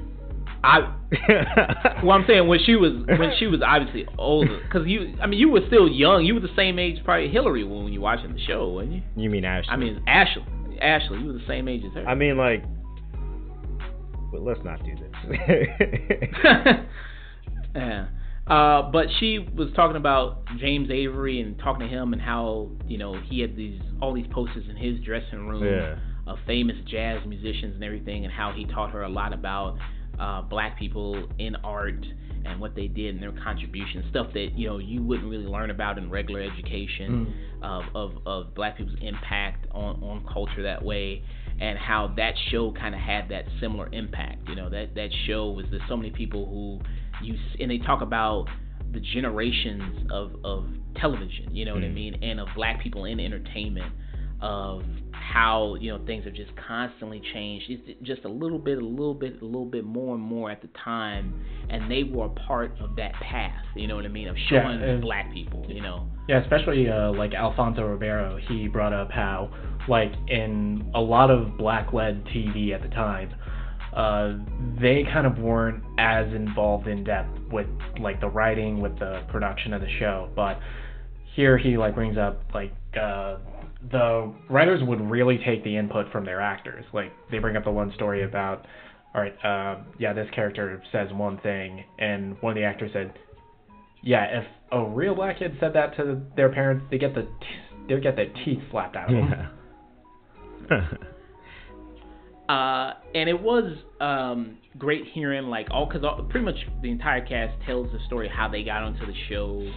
I. 0.63 0.93
well, 2.03 2.11
I'm 2.11 2.25
saying 2.27 2.47
when 2.47 2.59
she 2.65 2.75
was 2.75 2.91
when 3.07 3.31
she 3.39 3.47
was 3.47 3.61
obviously 3.65 4.05
older, 4.17 4.59
because 4.63 4.87
you, 4.87 5.15
I 5.21 5.27
mean, 5.27 5.39
you 5.39 5.49
were 5.49 5.61
still 5.67 5.87
young. 5.87 6.25
You 6.25 6.33
were 6.35 6.39
the 6.41 6.53
same 6.55 6.77
age 6.79 6.97
probably 7.03 7.29
Hillary 7.29 7.63
when 7.63 7.91
you 7.93 7.99
were 7.99 8.03
watching 8.03 8.33
the 8.33 8.39
show, 8.39 8.69
weren't 8.73 8.91
you? 8.91 9.01
You 9.15 9.29
mean 9.29 9.45
Ashley? 9.45 9.69
I 9.71 9.77
mean 9.77 10.03
Ashley. 10.07 10.43
Ashley, 10.81 11.19
you 11.19 11.27
were 11.27 11.33
the 11.33 11.47
same 11.47 11.67
age 11.67 11.83
as 11.85 11.93
her. 11.93 12.07
I 12.07 12.15
mean, 12.15 12.37
like, 12.37 12.63
but 14.31 14.41
let's 14.41 14.59
not 14.63 14.79
do 14.83 14.95
this. 14.95 15.11
yeah. 17.75 18.07
Uh, 18.47 18.89
but 18.91 19.05
she 19.19 19.37
was 19.39 19.69
talking 19.75 19.95
about 19.95 20.39
James 20.57 20.89
Avery 20.89 21.39
and 21.39 21.57
talking 21.59 21.87
to 21.87 21.93
him 21.93 22.13
and 22.13 22.21
how 22.21 22.69
you 22.87 22.97
know 22.97 23.19
he 23.29 23.41
had 23.41 23.55
these 23.55 23.79
all 24.01 24.13
these 24.13 24.25
posters 24.31 24.65
in 24.69 24.75
his 24.75 24.99
dressing 25.01 25.47
room 25.47 25.63
Yeah. 25.63 25.97
of 26.25 26.39
famous 26.47 26.75
jazz 26.87 27.19
musicians 27.27 27.75
and 27.75 27.83
everything, 27.83 28.25
and 28.25 28.33
how 28.33 28.51
he 28.51 28.65
taught 28.65 28.91
her 28.91 29.03
a 29.03 29.09
lot 29.09 29.33
about 29.33 29.77
uh, 30.19 30.41
black 30.41 30.77
people 30.77 31.27
in 31.39 31.55
art 31.57 32.05
and 32.45 32.59
what 32.59 32.73
they 32.75 32.87
did 32.87 33.13
and 33.15 33.21
their 33.23 33.33
contributions, 33.43 34.05
stuff 34.09 34.27
that 34.33 34.49
you 34.55 34.67
know 34.67 34.77
you 34.77 35.03
wouldn't 35.03 35.29
really 35.29 35.45
learn 35.45 35.71
about 35.71 35.97
in 35.97 36.09
regular 36.09 36.41
education 36.41 37.33
of, 37.61 37.83
of 37.95 38.11
of 38.25 38.55
black 38.55 38.77
people's 38.77 38.97
impact 39.01 39.67
on 39.71 40.01
on 40.03 40.25
culture 40.31 40.63
that 40.63 40.83
way. 40.83 41.21
And 41.61 41.77
how 41.77 42.13
that 42.15 42.33
show 42.51 42.71
kind 42.71 42.95
of 42.95 43.01
had 43.01 43.27
that 43.29 43.43
similar 43.59 43.89
impact, 43.91 44.47
you 44.47 44.55
know 44.55 44.69
that 44.69 44.95
that 44.95 45.09
show 45.27 45.49
was 45.51 45.65
there's 45.69 45.81
so 45.89 45.97
many 45.97 46.09
people 46.11 46.45
who 46.45 47.25
you 47.25 47.35
and 47.59 47.69
they 47.69 47.79
talk 47.79 48.01
about 48.01 48.45
the 48.93 49.01
generations 49.01 50.07
of 50.09 50.31
of 50.45 50.65
television, 50.95 51.53
you 51.53 51.65
know 51.65 51.73
what 51.73 51.83
I 51.83 51.87
Mm. 51.87 51.93
mean, 51.93 52.23
and 52.23 52.39
of 52.39 52.47
black 52.55 52.81
people 52.81 53.03
in 53.05 53.19
entertainment, 53.19 53.91
of 54.41 54.83
how 55.11 55.75
you 55.79 55.91
know 55.91 56.03
things 56.05 56.25
have 56.25 56.33
just 56.33 56.51
constantly 56.67 57.21
changed, 57.33 57.65
it's 57.69 58.01
just 58.03 58.25
a 58.25 58.29
little 58.29 58.59
bit, 58.59 58.77
a 58.77 58.85
little 58.85 59.13
bit, 59.13 59.41
a 59.41 59.45
little 59.45 59.65
bit 59.65 59.85
more 59.85 60.15
and 60.15 60.23
more 60.23 60.49
at 60.49 60.61
the 60.61 60.69
time, 60.83 61.45
and 61.69 61.89
they 61.89 62.03
were 62.03 62.25
a 62.25 62.29
part 62.29 62.71
of 62.79 62.95
that 62.95 63.13
path, 63.13 63.63
you 63.75 63.87
know 63.87 63.95
what 63.95 64.05
I 64.05 64.09
mean, 64.09 64.27
of 64.27 64.35
showing 64.49 64.81
and- 64.81 65.01
black 65.01 65.31
people, 65.33 65.65
you 65.67 65.81
know. 65.81 66.07
Yeah, 66.27 66.41
especially 66.41 66.87
uh, 66.87 67.11
like 67.11 67.33
Alfonso 67.33 67.83
Ribeiro, 67.83 68.37
he 68.47 68.67
brought 68.67 68.93
up 68.93 69.09
how, 69.11 69.49
like, 69.87 70.11
in 70.27 70.89
a 70.93 71.01
lot 71.01 71.31
of 71.31 71.57
black 71.57 71.91
led 71.91 72.23
TV 72.25 72.71
at 72.71 72.83
the 72.83 72.89
time, 72.89 73.33
uh, 73.95 74.33
they 74.79 75.03
kind 75.11 75.25
of 75.25 75.39
weren't 75.39 75.83
as 75.97 76.31
involved 76.33 76.87
in 76.87 77.03
depth 77.03 77.35
with, 77.51 77.65
like, 77.99 78.21
the 78.21 78.29
writing, 78.29 78.79
with 78.79 78.97
the 78.99 79.23
production 79.29 79.73
of 79.73 79.81
the 79.81 79.89
show. 79.97 80.29
But 80.35 80.59
here 81.35 81.57
he, 81.57 81.77
like, 81.77 81.95
brings 81.95 82.15
up, 82.15 82.43
like, 82.53 82.73
uh, 82.95 83.37
the 83.91 84.33
writers 84.49 84.81
would 84.83 85.01
really 85.01 85.39
take 85.45 85.63
the 85.63 85.77
input 85.77 86.11
from 86.11 86.25
their 86.25 86.41
actors. 86.41 86.85
Like, 86.93 87.11
they 87.31 87.39
bring 87.39 87.55
up 87.55 87.63
the 87.63 87.71
one 87.71 87.93
story 87.95 88.23
about, 88.23 88.65
all 89.15 89.21
right, 89.21 89.33
uh, 89.43 89.83
yeah, 89.97 90.13
this 90.13 90.27
character 90.35 90.81
says 90.91 91.07
one 91.13 91.39
thing, 91.39 91.83
and 91.97 92.35
one 92.41 92.51
of 92.51 92.55
the 92.55 92.63
actors 92.63 92.91
said, 92.93 93.13
yeah, 94.03 94.39
if 94.39 94.45
a 94.71 94.83
real 94.83 95.15
black 95.15 95.39
kid 95.39 95.55
said 95.59 95.73
that 95.73 95.95
to 95.97 96.21
their 96.35 96.49
parents, 96.49 96.85
they 96.91 96.97
get 96.97 97.15
the 97.15 97.23
t- 97.23 97.87
they 97.87 97.99
get 97.99 98.15
their 98.15 98.31
teeth 98.45 98.59
slapped 98.69 98.95
out 98.95 99.09
of 99.09 99.15
them. 99.15 99.49
yeah. 100.69 100.87
Uh, 102.49 102.95
and 103.13 103.29
it 103.29 103.39
was 103.39 103.77
um, 104.01 104.57
great 104.75 105.03
hearing 105.13 105.45
like 105.49 105.67
all 105.69 105.85
because 105.85 106.01
pretty 106.31 106.43
much 106.43 106.55
the 106.81 106.89
entire 106.89 107.23
cast 107.23 107.53
tells 107.63 107.91
the 107.91 107.99
story 108.07 108.27
how 108.27 108.47
they 108.47 108.63
got 108.63 108.81
onto 108.81 109.05
the 109.05 109.13
show, 109.29 109.71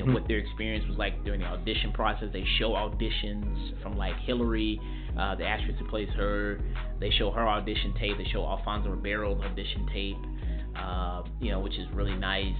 know 0.00 0.06
Mhm. 0.06 0.14
what 0.14 0.28
their 0.28 0.38
experience 0.38 0.86
was 0.86 0.96
like 0.98 1.22
during 1.24 1.40
the 1.40 1.46
audition 1.46 1.92
process. 1.92 2.28
They 2.32 2.44
show 2.58 2.70
auditions 2.72 3.80
from 3.82 3.96
like 3.96 4.16
Hillary, 4.20 4.80
uh, 5.18 5.34
the 5.34 5.46
actress 5.46 5.76
who 5.78 5.86
plays 5.86 6.08
her. 6.16 6.60
They 7.00 7.10
show 7.10 7.30
her 7.30 7.46
audition 7.48 7.92
tape. 7.94 8.16
They 8.18 8.24
show 8.24 8.44
Alfonso 8.46 8.90
Ribeiro's 8.90 9.40
audition 9.42 9.86
tape, 9.92 10.16
uh, 10.76 11.22
you 11.40 11.50
know, 11.50 11.60
which 11.60 11.76
is 11.78 11.86
really 11.92 12.16
nice. 12.16 12.54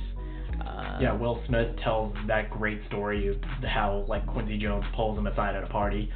Uh, 0.65 0.99
yeah, 1.01 1.13
Will 1.13 1.43
Smith 1.47 1.77
tells 1.83 2.15
that 2.27 2.49
great 2.51 2.79
story 2.87 3.29
of 3.29 3.37
how 3.65 4.05
like 4.07 4.25
Quincy 4.27 4.57
Jones 4.59 4.85
pulls 4.95 5.19
him 5.19 5.27
aside 5.27 5.57
at 5.57 5.65
a 5.65 5.67
party. 5.67 6.11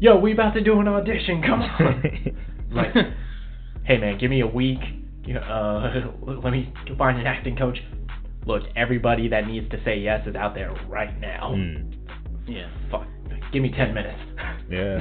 Yo, 0.00 0.18
we 0.18 0.32
about 0.32 0.54
to 0.54 0.60
do 0.60 0.80
an 0.80 0.88
audition. 0.88 1.40
Come 1.42 1.62
on. 1.62 2.36
like, 2.72 2.92
hey 3.84 3.98
man, 3.98 4.18
give 4.18 4.30
me 4.30 4.40
a 4.40 4.46
week. 4.46 4.80
Uh, 5.28 6.02
let 6.22 6.52
me 6.52 6.72
find 6.98 7.18
an 7.18 7.26
acting 7.26 7.56
coach. 7.56 7.78
Look, 8.46 8.62
everybody 8.76 9.28
that 9.28 9.46
needs 9.46 9.68
to 9.70 9.82
say 9.84 9.98
yes 9.98 10.26
is 10.26 10.36
out 10.36 10.54
there 10.54 10.72
right 10.88 11.18
now. 11.20 11.52
Mm. 11.54 11.94
yeah. 12.46 12.68
Fuck, 12.90 13.06
give 13.52 13.62
me 13.62 13.72
ten 13.76 13.94
minutes. 13.94 14.20
Yeah. 14.70 14.98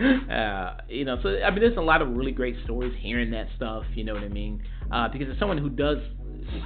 uh, 0.30 0.80
you 0.88 1.04
know, 1.04 1.18
so 1.22 1.28
I 1.28 1.50
mean, 1.50 1.60
there's 1.60 1.76
a 1.76 1.80
lot 1.80 2.02
of 2.02 2.08
really 2.08 2.32
great 2.32 2.56
stories 2.64 2.92
hearing 3.00 3.30
that 3.32 3.46
stuff. 3.56 3.84
You 3.94 4.04
know 4.04 4.14
what 4.14 4.24
I 4.24 4.28
mean? 4.28 4.62
Uh, 4.90 5.08
because 5.08 5.28
as 5.30 5.38
someone 5.38 5.58
who 5.58 5.70
does 5.70 5.98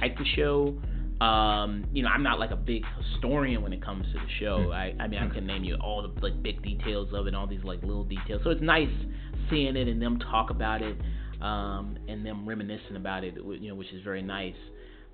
like 0.01 0.17
the 0.17 0.25
show, 0.35 0.79
um, 1.23 1.85
you 1.93 2.03
know, 2.03 2.09
I'm 2.09 2.23
not 2.23 2.39
like 2.39 2.51
a 2.51 2.57
big 2.57 2.83
historian 3.01 3.61
when 3.61 3.71
it 3.73 3.83
comes 3.83 4.05
to 4.07 4.13
the 4.13 4.29
show. 4.39 4.71
I, 4.71 4.93
I 4.99 5.07
mean, 5.07 5.19
I 5.19 5.27
couldn't 5.27 5.47
name 5.47 5.63
you 5.63 5.75
all 5.75 6.01
the 6.01 6.21
like 6.21 6.41
big 6.41 6.61
details 6.61 7.09
of 7.13 7.27
it, 7.27 7.35
all 7.35 7.47
these 7.47 7.63
like 7.63 7.81
little 7.83 8.03
details. 8.03 8.41
So 8.43 8.49
it's 8.49 8.61
nice 8.61 8.89
seeing 9.49 9.75
it 9.75 9.87
and 9.87 10.01
them 10.01 10.19
talk 10.19 10.49
about 10.49 10.81
it, 10.81 10.97
um, 11.41 11.97
and 12.07 12.25
them 12.25 12.47
reminiscing 12.47 12.95
about 12.95 13.23
it. 13.23 13.35
You 13.35 13.69
know, 13.69 13.75
which 13.75 13.91
is 13.93 14.03
very 14.03 14.21
nice. 14.21 14.55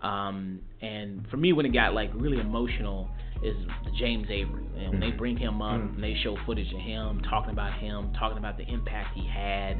Um, 0.01 0.59
and 0.81 1.27
for 1.29 1.37
me, 1.37 1.53
when 1.53 1.65
it 1.65 1.73
got 1.73 1.93
like 1.93 2.11
really 2.15 2.39
emotional, 2.39 3.09
is 3.43 3.55
James 3.97 4.27
Avery. 4.29 4.63
And 4.77 4.91
when 4.91 4.99
they 4.99 5.11
bring 5.11 5.35
him 5.37 5.61
up 5.61 5.79
Mm. 5.79 5.95
and 5.95 6.03
they 6.03 6.15
show 6.23 6.35
footage 6.45 6.71
of 6.73 6.79
him 6.79 7.21
talking 7.29 7.51
about 7.51 7.73
him, 7.79 8.11
talking 8.19 8.37
about 8.37 8.57
the 8.57 8.63
impact 8.71 9.15
he 9.17 9.25
had 9.27 9.77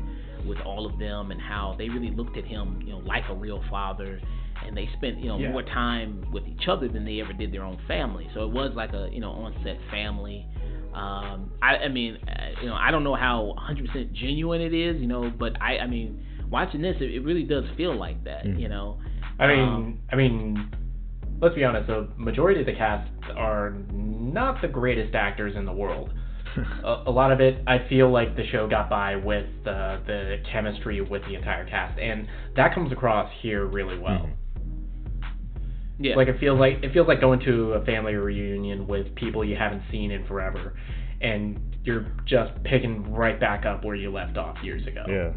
with 0.47 0.57
all 0.65 0.86
of 0.88 0.97
them, 0.97 1.30
and 1.32 1.39
how 1.39 1.76
they 1.78 1.88
really 1.89 2.09
looked 2.11 2.38
at 2.38 2.45
him, 2.45 2.80
you 2.84 2.91
know, 2.93 2.99
like 2.99 3.24
a 3.30 3.36
real 3.36 3.61
father. 3.69 4.19
And 4.65 4.76
they 4.78 4.89
spent, 4.97 5.17
you 5.19 5.28
know, 5.28 5.38
Yeah. 5.39 5.51
more 5.51 5.63
time 5.63 6.24
with 6.32 6.47
each 6.47 6.67
other 6.67 6.88
than 6.88 7.03
they 7.05 7.19
ever 7.22 7.34
did 7.34 7.51
their 7.51 7.63
own 7.63 7.78
family. 7.88 8.28
So 8.34 8.43
it 8.45 8.51
was 8.51 8.74
like 8.76 8.93
a, 8.93 9.09
you 9.11 9.19
know, 9.19 9.32
on-set 9.32 9.78
family. 9.91 10.45
Um, 10.93 11.51
I, 11.61 11.78
I 11.78 11.88
mean, 11.88 12.17
uh, 12.28 12.61
you 12.61 12.67
know, 12.67 12.76
I 12.76 12.91
don't 12.91 13.03
know 13.03 13.15
how 13.15 13.55
100% 13.57 14.11
genuine 14.13 14.61
it 14.61 14.74
is, 14.74 14.99
you 15.01 15.07
know, 15.07 15.32
but 15.39 15.59
I, 15.61 15.78
I 15.80 15.88
mean, 15.88 16.19
watching 16.49 16.82
this, 16.82 16.95
it, 16.99 17.11
it 17.13 17.19
really 17.24 17.43
does 17.43 17.63
feel 17.78 17.95
like 17.95 18.24
that, 18.26 18.45
Mhm. 18.45 18.59
you 18.59 18.69
know. 18.69 18.97
I 19.41 19.47
mean, 19.47 19.59
Um, 19.59 19.99
I 20.11 20.15
mean, 20.15 20.71
let's 21.41 21.55
be 21.55 21.63
honest. 21.63 21.88
The 21.88 22.07
majority 22.18 22.59
of 22.61 22.65
the 22.68 22.73
cast 22.73 23.09
are 23.35 23.73
not 23.91 24.61
the 24.61 24.68
greatest 24.68 25.15
actors 25.15 25.55
in 25.55 25.65
the 25.65 25.73
world. 25.73 26.13
A, 26.84 27.03
a 27.07 27.11
lot 27.11 27.31
of 27.31 27.39
it, 27.39 27.63
I 27.65 27.80
feel 27.88 28.11
like 28.11 28.35
the 28.35 28.45
show 28.51 28.68
got 28.68 28.89
by 28.89 29.15
with 29.15 29.45
the 29.63 29.99
the 30.05 30.43
chemistry 30.51 30.99
with 31.01 31.23
the 31.26 31.35
entire 31.35 31.65
cast, 31.65 31.97
and 31.97 32.27
that 32.57 32.76
comes 32.76 32.91
across 32.91 33.31
here 33.41 33.65
really 33.65 33.97
well. 33.97 34.27
Mhm. 34.30 35.26
Yeah. 35.99 36.15
Like 36.15 36.27
it 36.27 36.39
feels 36.39 36.59
like 36.59 36.84
it 36.84 36.91
feels 36.93 37.07
like 37.07 37.22
going 37.22 37.39
to 37.41 37.73
a 37.73 37.85
family 37.85 38.15
reunion 38.15 38.85
with 38.88 39.13
people 39.15 39.45
you 39.45 39.55
haven't 39.55 39.84
seen 39.91 40.11
in 40.11 40.26
forever, 40.26 40.73
and 41.22 41.59
you're 41.84 42.05
just 42.26 42.51
picking 42.63 43.13
right 43.13 43.39
back 43.39 43.65
up 43.65 43.85
where 43.85 43.95
you 43.95 44.11
left 44.11 44.38
off 44.38 44.57
years 44.63 44.85
ago. 44.88 45.05
Yeah. 45.07 45.31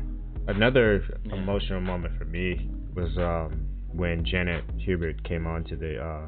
Another 0.49 1.03
Yeah. 1.25 1.35
emotional 1.37 1.81
moment 1.81 2.19
for 2.19 2.25
me 2.25 2.69
was 2.95 3.17
um, 3.19 3.64
when 3.97 4.25
Janet 4.25 4.65
Hubert 4.79 5.23
came 5.25 5.47
on 5.47 5.65
to 5.65 5.77
the 5.77 6.03
uh, 6.03 6.27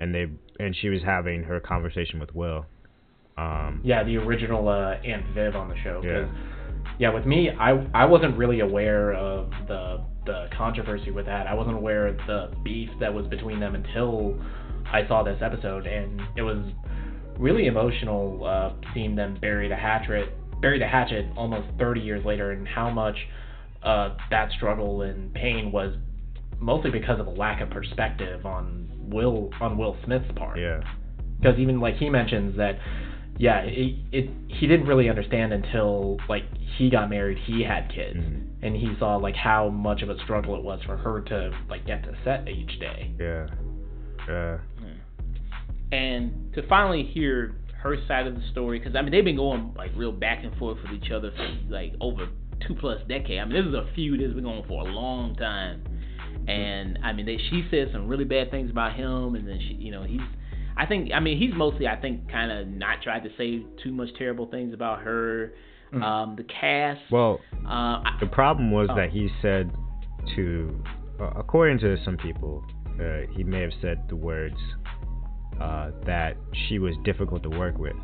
and 0.00 0.14
they 0.14 0.26
and 0.58 0.74
she 0.80 0.88
was 0.88 1.02
having 1.02 1.42
her 1.42 1.60
conversation 1.60 2.20
with 2.20 2.34
Will. 2.34 2.66
Um, 3.36 3.80
Yeah, 3.82 4.04
the 4.04 4.16
original 4.16 4.68
uh, 4.68 4.96
Aunt 5.04 5.26
Viv 5.34 5.56
on 5.56 5.68
the 5.68 5.76
show. 5.82 6.00
Yeah. 6.04 6.28
yeah, 6.98 7.12
with 7.12 7.26
me, 7.26 7.50
I 7.50 7.70
I 7.94 8.04
wasn't 8.04 8.36
really 8.36 8.60
aware 8.60 9.12
of 9.12 9.50
the 9.66 10.04
the 10.26 10.48
controversy 10.56 11.10
with 11.10 11.26
that. 11.26 11.46
I 11.46 11.54
wasn't 11.54 11.76
aware 11.76 12.06
of 12.06 12.16
the 12.26 12.52
beef 12.62 12.88
that 13.00 13.12
was 13.12 13.26
between 13.26 13.60
them 13.60 13.74
until 13.74 14.40
I 14.92 15.06
saw 15.08 15.22
this 15.22 15.38
episode, 15.42 15.86
and 15.86 16.20
it 16.36 16.42
was 16.42 16.58
really 17.38 17.66
emotional 17.66 18.44
uh, 18.44 18.72
seeing 18.94 19.16
them 19.16 19.36
bury 19.40 19.68
the 19.68 19.76
hatchet, 19.76 20.32
bury 20.60 20.78
the 20.78 20.86
hatchet 20.86 21.26
almost 21.36 21.66
30 21.78 22.00
years 22.00 22.24
later, 22.24 22.52
and 22.52 22.66
how 22.66 22.88
much 22.90 23.16
uh, 23.82 24.16
that 24.30 24.50
struggle 24.52 25.02
and 25.02 25.34
pain 25.34 25.72
was 25.72 25.94
mostly 26.58 26.90
because 26.90 27.20
of 27.20 27.26
a 27.26 27.30
lack 27.30 27.60
of 27.60 27.70
perspective 27.70 28.44
on 28.46 28.88
Will 28.98 29.50
on 29.60 29.76
Will 29.76 29.96
Smith's 30.04 30.30
part 30.36 30.58
yeah. 30.58 30.80
because 31.40 31.58
even 31.58 31.80
like 31.80 31.96
he 31.96 32.08
mentions 32.08 32.56
that 32.56 32.78
yeah 33.38 33.60
it, 33.62 33.96
it 34.12 34.30
he 34.48 34.66
didn't 34.66 34.86
really 34.86 35.08
understand 35.10 35.52
until 35.52 36.18
like 36.28 36.44
he 36.78 36.88
got 36.90 37.10
married 37.10 37.36
he 37.46 37.62
had 37.62 37.88
kids 37.94 38.16
Mhm. 38.18 38.46
and 38.62 38.76
he 38.76 38.94
saw 38.98 39.16
like 39.16 39.34
how 39.34 39.68
much 39.68 40.02
of 40.02 40.08
a 40.08 40.18
struggle 40.20 40.56
it 40.56 40.62
was 40.62 40.80
for 40.86 40.96
her 40.96 41.20
to 41.22 41.50
like 41.68 41.84
get 41.86 42.02
to 42.04 42.14
set 42.24 42.48
each 42.48 42.78
day 42.80 43.12
Yeah. 43.18 43.46
Yeah. 44.28 44.58
and 45.92 46.52
to 46.54 46.66
finally 46.68 47.02
hear 47.04 47.56
her 47.82 47.96
side 48.08 48.26
of 48.26 48.34
the 48.34 48.42
story 48.50 48.78
because 48.78 48.96
I 48.96 49.02
mean 49.02 49.12
they've 49.12 49.24
been 49.24 49.36
going 49.36 49.74
like 49.76 49.90
real 49.96 50.12
back 50.12 50.44
and 50.44 50.56
forth 50.56 50.78
with 50.82 50.92
each 50.92 51.10
other 51.10 51.30
for 51.36 51.48
like 51.68 51.92
over 52.00 52.26
two 52.66 52.74
plus 52.74 53.00
decade. 53.08 53.38
I 53.38 53.44
mean 53.44 53.54
this 53.54 53.66
is 53.68 53.74
a 53.74 53.86
feud 53.94 54.20
that's 54.20 54.32
been 54.32 54.44
going 54.44 54.64
for 54.66 54.86
a 54.88 54.90
long 54.90 55.34
time, 55.36 55.82
and 56.48 56.98
I 57.02 57.12
mean 57.12 57.26
they 57.26 57.38
she 57.50 57.66
said 57.70 57.88
some 57.92 58.08
really 58.08 58.24
bad 58.24 58.50
things 58.50 58.70
about 58.70 58.94
him, 58.94 59.34
and 59.34 59.46
then 59.46 59.58
she 59.60 59.74
you 59.74 59.90
know 59.90 60.02
he's 60.04 60.20
I 60.76 60.86
think 60.86 61.10
I 61.12 61.20
mean 61.20 61.38
he's 61.38 61.52
mostly 61.54 61.86
I 61.86 61.96
think 61.96 62.30
kind 62.30 62.50
of 62.50 62.66
not 62.68 63.02
tried 63.02 63.24
to 63.24 63.30
say 63.38 63.64
too 63.82 63.92
much 63.92 64.08
terrible 64.18 64.46
things 64.50 64.74
about 64.74 65.00
her. 65.02 65.52
Mm. 65.92 66.02
Um, 66.02 66.34
the 66.36 66.42
cast. 66.44 67.00
Well, 67.12 67.38
uh, 67.64 67.68
I, 67.68 68.16
the 68.18 68.26
problem 68.26 68.72
was 68.72 68.88
Oh. 68.90 68.96
that 68.96 69.10
he 69.10 69.28
said 69.40 69.70
to, 70.34 70.82
uh, 71.20 71.30
according 71.36 71.78
to 71.80 71.96
some 72.04 72.16
people, 72.16 72.64
uh, 73.00 73.30
he 73.36 73.44
may 73.44 73.60
have 73.60 73.70
said 73.80 74.02
the 74.08 74.16
words 74.16 74.56
uh, 75.60 75.90
that 76.04 76.36
she 76.66 76.80
was 76.80 76.94
difficult 77.04 77.44
to 77.44 77.50
work 77.50 77.78
with, 77.78 77.94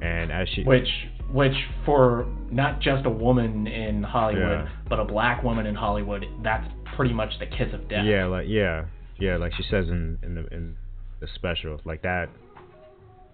and 0.00 0.32
as 0.32 0.48
she, 0.54 0.62
which 0.62 0.88
which 1.30 1.52
for 1.84 2.26
not 2.50 2.80
just 2.80 3.04
a 3.04 3.10
woman 3.10 3.66
in 3.66 4.02
Hollywood, 4.02 4.64
Yeah. 4.64 4.68
but 4.88 4.98
a 4.98 5.04
black 5.04 5.42
woman 5.42 5.66
in 5.66 5.74
Hollywood, 5.74 6.24
that's 6.42 6.66
pretty 6.98 7.14
much 7.14 7.38
the 7.38 7.46
kiss 7.46 7.72
of 7.72 7.88
death. 7.88 8.04
yeah, 8.04 8.26
like 8.26 8.46
yeah, 8.48 8.84
yeah, 9.18 9.36
like 9.36 9.52
she 9.56 9.62
says 9.70 9.88
in 9.88 10.18
in 10.22 10.34
the 10.34 10.46
in 10.48 10.76
the 11.20 11.28
special, 11.34 11.80
like 11.84 12.02
that, 12.02 12.28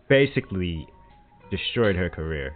basically 0.08 0.86
destroyed 1.50 1.96
her 1.96 2.08
career. 2.08 2.54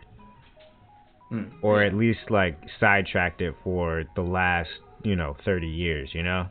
Mm. 1.30 1.50
or 1.60 1.82
at 1.82 1.92
least 1.92 2.20
like 2.30 2.58
sidetracked 2.80 3.42
it 3.42 3.54
for 3.62 4.04
the 4.16 4.22
last 4.22 4.70
you 5.02 5.14
know 5.14 5.36
30 5.44 5.66
years 5.66 6.08
you 6.14 6.22
know 6.22 6.46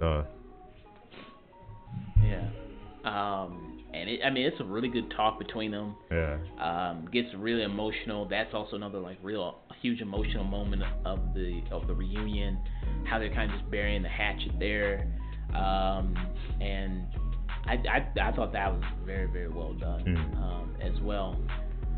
so 0.00 0.26
Yeah. 2.20 2.48
Um, 3.04 3.73
and 3.94 4.10
it, 4.10 4.20
I 4.24 4.30
mean, 4.30 4.44
it's 4.46 4.60
a 4.60 4.64
really 4.64 4.88
good 4.88 5.10
talk 5.16 5.38
between 5.38 5.70
them. 5.70 5.94
yeah 6.10 6.36
Um, 6.58 7.08
gets 7.12 7.28
really 7.36 7.62
emotional. 7.62 8.26
That's 8.28 8.52
also 8.52 8.76
another 8.76 8.98
like 8.98 9.18
real 9.22 9.58
huge 9.82 10.00
emotional 10.00 10.44
moment 10.44 10.82
of 11.04 11.18
the 11.34 11.62
of 11.70 11.86
the 11.86 11.94
reunion. 11.94 12.58
How 13.04 13.18
they're 13.18 13.32
kind 13.32 13.50
of 13.52 13.58
just 13.58 13.70
burying 13.70 14.02
the 14.02 14.08
hatchet 14.08 14.52
there. 14.58 15.06
Um, 15.54 16.14
and 16.60 17.04
I, 17.66 17.74
I 17.88 18.28
I 18.28 18.32
thought 18.32 18.52
that 18.52 18.72
was 18.72 18.82
very 19.06 19.26
very 19.26 19.48
well 19.48 19.72
done 19.74 20.02
Mm. 20.04 20.36
um, 20.42 20.76
as 20.82 21.00
well. 21.02 21.36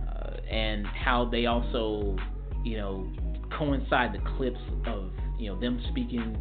Uh, 0.08 0.36
and 0.50 0.86
how 0.86 1.24
they 1.24 1.46
also 1.46 2.16
you 2.64 2.76
know 2.76 3.10
coincide 3.58 4.12
the 4.12 4.22
clips 4.36 4.60
of 4.86 5.10
you 5.38 5.50
know 5.50 5.58
them 5.60 5.80
speaking 5.90 6.36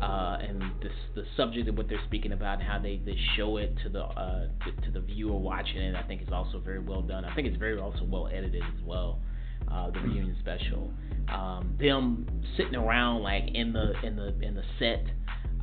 uh, 0.00 0.38
and 0.40 0.60
the, 0.82 0.88
the 1.14 1.24
subject 1.36 1.68
of 1.68 1.76
what 1.76 1.88
they're 1.88 2.04
speaking 2.06 2.32
about, 2.32 2.58
and 2.60 2.68
how 2.68 2.78
they, 2.78 3.00
they 3.04 3.16
show 3.36 3.56
it 3.56 3.74
to 3.82 3.88
the 3.88 4.02
uh, 4.02 4.48
to, 4.64 4.86
to 4.86 4.90
the 4.90 5.00
viewer 5.00 5.36
watching 5.36 5.78
it, 5.78 5.94
I 5.94 6.02
think 6.02 6.22
is 6.22 6.28
also 6.32 6.58
very 6.58 6.80
well 6.80 7.02
done. 7.02 7.24
I 7.24 7.34
think 7.34 7.46
it's 7.48 7.56
very 7.56 7.78
also 7.78 8.04
well 8.04 8.28
edited 8.28 8.62
as 8.62 8.82
well. 8.84 9.20
Uh, 9.70 9.90
the 9.90 9.98
reunion 10.00 10.36
special, 10.40 10.92
um, 11.32 11.74
them 11.80 12.26
sitting 12.56 12.76
around 12.76 13.22
like 13.22 13.44
in 13.54 13.72
the 13.72 13.94
in 14.04 14.14
the 14.14 14.38
in 14.40 14.54
the 14.54 14.62
set, 14.78 15.04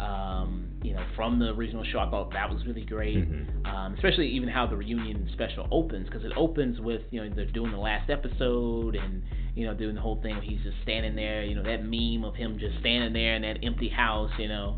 um, 0.03 0.67
you 0.81 0.93
know, 0.93 1.05
from 1.15 1.39
the 1.39 1.49
original 1.49 1.83
show, 1.85 1.99
I 1.99 2.09
thought 2.09 2.33
that 2.33 2.49
was 2.49 2.65
really 2.65 2.83
great. 2.83 3.17
Mhm. 3.17 3.65
Um, 3.65 3.93
especially 3.93 4.27
even 4.29 4.49
how 4.49 4.65
the 4.65 4.75
reunion 4.75 5.29
special 5.33 5.67
opens, 5.71 6.07
because 6.09 6.25
it 6.25 6.33
opens 6.35 6.79
with 6.79 7.01
you 7.11 7.23
know 7.23 7.33
they're 7.33 7.45
doing 7.45 7.71
the 7.71 7.77
last 7.77 8.09
episode 8.09 8.95
and 8.95 9.23
you 9.55 9.65
know 9.65 9.73
doing 9.73 9.95
the 9.95 10.01
whole 10.01 10.21
thing 10.21 10.35
where 10.35 10.43
he's 10.43 10.61
just 10.63 10.77
standing 10.83 11.15
there, 11.15 11.43
you 11.43 11.55
know 11.55 11.63
that 11.63 11.83
meme 11.83 12.23
of 12.23 12.35
him 12.35 12.57
just 12.59 12.79
standing 12.79 13.13
there 13.13 13.35
in 13.35 13.41
that 13.43 13.57
empty 13.63 13.89
house, 13.89 14.31
you 14.37 14.47
know, 14.47 14.77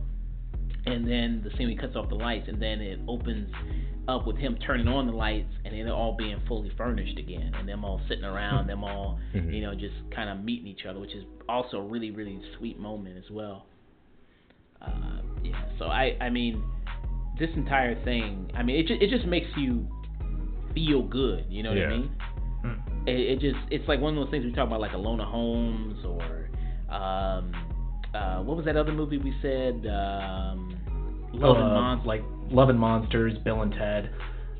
and 0.86 1.08
then 1.08 1.42
the 1.44 1.56
scene 1.58 1.70
he 1.70 1.76
cuts 1.76 1.96
off 1.96 2.10
the 2.10 2.16
lights, 2.16 2.48
and 2.48 2.62
then 2.62 2.82
it 2.82 3.00
opens 3.08 3.50
up 4.08 4.28
with 4.28 4.38
him 4.38 4.56
turning 4.66 4.88
on 4.88 5.08
the 5.08 5.14
lights, 5.14 5.52
and 5.64 5.74
then 5.74 5.86
they're 5.86 5.94
all 5.94 6.16
being 6.16 6.40
fully 6.48 6.72
furnished 6.78 7.18
again, 7.18 7.52
and 7.58 7.68
them 7.68 7.84
all 7.84 8.00
sitting 8.08 8.24
around, 8.26 8.68
them 8.68 8.84
all 8.84 9.20
Mhm. 9.34 9.54
you 9.54 9.62
know 9.62 9.74
just 9.74 9.96
kind 10.16 10.30
of 10.30 10.44
meeting 10.44 10.68
each 10.68 10.86
other, 10.86 11.00
which 11.00 11.14
is 11.14 11.24
also 11.50 11.78
a 11.78 11.84
really 11.84 12.12
really 12.12 12.40
sweet 12.58 12.80
moment 12.80 13.18
as 13.18 13.30
well. 13.32 13.66
Uh, 14.82 15.22
yeah, 15.44 15.66
so 15.80 15.86
I 15.86 16.16
I 16.22 16.30
mean 16.30 16.64
this 17.40 17.50
entire 17.56 18.02
thing, 18.06 18.50
I 18.56 18.64
mean, 18.64 18.78
it 18.78 18.88
just, 18.88 19.02
it 19.02 19.10
just 19.10 19.26
makes 19.26 19.48
you 19.58 19.86
feel 20.74 21.02
good. 21.02 21.44
You 21.50 21.64
know 21.64 21.70
what 21.72 21.78
I 21.80 21.90
mean? 21.90 22.12
Mm. 22.64 22.95
It, 23.07 23.19
it 23.19 23.40
just 23.40 23.57
it's 23.72 23.88
like 23.88 23.99
one 23.99 24.18
of 24.18 24.23
those 24.23 24.32
things 24.32 24.45
we 24.45 24.52
talk 24.52 24.68
about, 24.68 24.80
like 24.82 24.91
Enola 24.91 25.26
Holmes 25.26 25.98
or 26.06 26.49
um, 26.94 27.53
uh, 28.14 28.41
what 28.41 28.56
was 28.57 28.65
that 28.65 28.76
other 28.77 28.91
movie 28.94 29.18
we 29.18 29.34
said? 29.41 29.86
Um, 29.88 30.77
Love 31.34 31.57
and 31.57 31.65
Uh, 31.65 31.73
Monsters. 31.76 32.07
like 32.07 32.23
Love 32.49 32.69
and 32.69 32.80
Monsters, 32.80 33.34
Bill 33.44 33.61
and 33.61 33.72
Ted. 33.73 34.10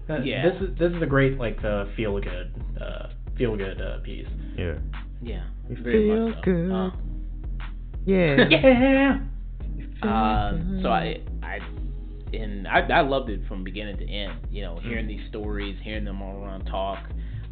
Uh, 0.10 0.20
Yeah. 0.24 0.50
This 0.50 0.62
is 0.70 0.78
this 0.78 0.92
is 0.92 1.02
a 1.02 1.06
great 1.06 1.38
like 1.40 1.64
uh, 1.64 1.86
feel 1.96 2.20
good 2.20 2.52
uh, 2.80 3.08
feel 3.38 3.56
good 3.58 3.82
uh, 3.82 4.00
piece. 4.04 4.28
yeah 4.58 4.76
yeah, 5.24 5.44
You 5.70 5.78
very 5.84 6.08
feel 6.08 6.30
much 6.30 6.36
so. 6.36 6.42
good. 6.44 6.72
Uh, 6.72 6.92
yeah 8.06 8.48
Yeah. 8.50 9.20
Um, 10.04 10.80
so 10.84 10.90
I, 10.90 11.22
I, 11.42 11.60
and 12.34 12.68
I, 12.68 12.80
I 12.82 13.02
loved 13.02 13.30
it 13.30 13.40
from 13.48 13.64
beginning 13.64 13.98
to 13.98 14.06
end. 14.08 14.34
You 14.52 14.62
know, 14.64 14.80
hearing 14.84 15.08
these 15.08 15.22
stories, 15.30 15.78
hearing 15.84 16.04
them 16.06 16.22
all 16.22 16.44
around 16.44 16.66
talk. 16.66 17.00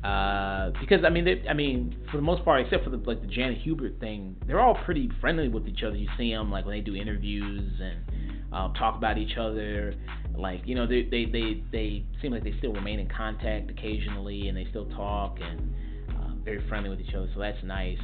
Uh, 0.04 0.72
because 0.82 1.06
I 1.06 1.10
mean, 1.10 1.24
they, 1.24 1.44
I 1.50 1.54
mean, 1.54 1.96
for 2.12 2.18
the 2.18 2.24
most 2.24 2.44
part, 2.44 2.62
except 2.62 2.84
for 2.84 2.90
the 2.90 2.98
like 2.98 3.22
the 3.22 3.28
Janet 3.28 3.60
Hubert 3.60 4.00
thing, 4.00 4.36
they're 4.46 4.60
all 4.60 4.76
pretty 4.84 5.10
friendly 5.22 5.48
with 5.48 5.66
each 5.68 5.84
other. 5.84 5.96
You 5.96 6.10
see 6.18 6.32
them 6.32 6.52
like 6.52 6.66
when 6.66 6.76
they 6.76 6.82
do 6.82 6.96
interviews 6.96 7.72
and 7.82 8.52
uh, 8.54 8.74
talk 8.74 8.98
about 8.98 9.18
each 9.18 9.38
other. 9.38 9.94
Like 10.36 10.62
you 10.66 10.76
know, 10.76 10.86
they, 10.86 11.04
they 11.04 11.26
they 11.26 11.64
they 11.72 12.06
seem 12.22 12.34
like 12.34 12.44
they 12.44 12.54
still 12.58 12.74
remain 12.74 13.00
in 13.00 13.08
contact 13.08 13.72
occasionally, 13.72 14.50
and 14.50 14.58
they 14.58 14.66
still 14.70 14.90
talk 14.90 15.38
and 15.42 15.74
uh, 16.10 16.36
very 16.44 16.68
friendly 16.68 16.90
with 16.90 17.00
each 17.00 17.14
other. 17.14 17.30
So 17.34 17.40
that's 17.40 17.64
nice. 17.64 18.00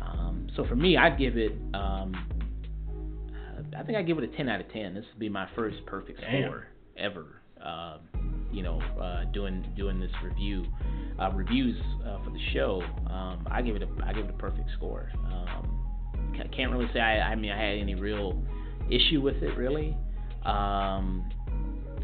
Um, 0.00 0.48
so 0.54 0.64
for 0.66 0.76
me, 0.76 0.96
I'd 0.96 1.18
give 1.18 1.36
it. 1.36 1.52
Um, 1.74 2.14
I 3.76 3.82
think 3.82 3.96
I 3.96 4.02
give 4.02 4.18
it 4.18 4.24
a 4.24 4.36
10 4.36 4.48
out 4.48 4.60
of 4.60 4.70
10. 4.72 4.94
This 4.94 5.04
would 5.12 5.18
be 5.18 5.28
my 5.28 5.48
first 5.56 5.78
perfect 5.86 6.20
Damn. 6.20 6.42
score 6.42 6.66
ever. 6.96 7.40
Um, 7.64 8.00
you 8.52 8.62
know, 8.62 8.80
uh, 9.00 9.24
doing 9.32 9.64
doing 9.76 9.98
this 9.98 10.10
review 10.22 10.64
uh, 11.20 11.30
reviews 11.32 11.80
uh, 12.06 12.22
for 12.24 12.30
the 12.30 12.40
show. 12.52 12.82
Um, 13.10 13.46
I 13.50 13.62
give 13.62 13.76
it 13.76 13.82
a 13.82 13.88
I 14.04 14.12
give 14.12 14.26
it 14.26 14.30
a 14.30 14.38
perfect 14.38 14.68
score. 14.76 15.10
Um, 15.26 15.78
can't 16.54 16.70
really 16.70 16.88
say 16.92 17.00
I, 17.00 17.32
I 17.32 17.34
mean 17.34 17.50
I 17.50 17.58
had 17.58 17.78
any 17.78 17.94
real 17.94 18.40
issue 18.90 19.20
with 19.20 19.36
it 19.42 19.56
really. 19.56 19.96
Um, 20.44 21.30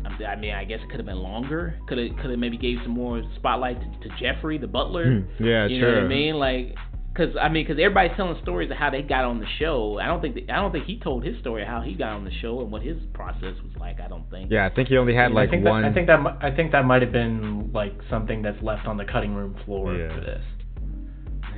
I 0.04 0.36
mean, 0.36 0.54
I 0.54 0.64
guess 0.64 0.78
it 0.82 0.88
could 0.88 0.98
have 0.98 1.06
been 1.06 1.18
longer. 1.18 1.78
Could 1.88 1.98
have, 1.98 2.16
could 2.18 2.30
have 2.30 2.38
maybe 2.38 2.56
gave 2.56 2.78
some 2.82 2.92
more 2.92 3.22
spotlight 3.36 3.78
to, 3.80 4.08
to 4.08 4.14
Jeffrey, 4.16 4.56
the 4.56 4.66
butler. 4.66 5.20
Hmm, 5.20 5.44
yeah 5.44 5.66
you 5.66 5.80
sure 5.80 5.90
know 5.90 5.96
what 5.96 6.04
I 6.04 6.08
mean? 6.08 6.34
Like, 6.36 6.74
cause 7.18 7.34
I 7.38 7.48
mean, 7.50 7.66
cause 7.66 7.76
everybody's 7.78 8.16
telling 8.16 8.40
stories 8.42 8.70
of 8.70 8.76
how 8.78 8.88
they 8.90 9.02
got 9.02 9.24
on 9.24 9.40
the 9.40 9.46
show. 9.58 9.98
I 10.00 10.06
don't 10.06 10.22
think 10.22 10.36
that, 10.36 10.50
I 10.50 10.56
don't 10.62 10.72
think 10.72 10.86
he 10.86 10.98
told 10.98 11.24
his 11.24 11.38
story 11.40 11.62
of 11.62 11.68
how 11.68 11.82
he 11.82 11.94
got 11.94 12.12
on 12.12 12.24
the 12.24 12.30
show 12.40 12.60
and 12.62 12.70
what 12.72 12.82
his 12.82 12.96
process 13.12 13.54
was 13.62 13.72
like. 13.78 14.00
I 14.00 14.08
don't 14.08 14.30
think. 14.30 14.50
yeah 14.50 14.64
i 14.70 14.74
think 14.74 14.88
he 14.88 14.96
only 14.96 15.14
had 15.14 15.32
like 15.32 15.48
I 15.48 15.50
think 15.50 15.64
one 15.66 15.82
That, 15.82 15.90
I 15.90 15.94
think 15.94 16.06
that 16.06 16.20
I 16.40 16.54
think 16.56 16.72
that 16.72 16.84
might 16.86 17.02
have 17.02 17.12
been 17.12 17.70
like 17.74 17.92
something 18.08 18.40
that's 18.42 18.62
left 18.62 18.86
on 18.86 18.96
the 18.96 19.04
cutting 19.04 19.34
room 19.34 19.56
floor 19.66 19.94
Yeah. 19.94 20.14
for 20.14 20.20
this. 20.22 20.44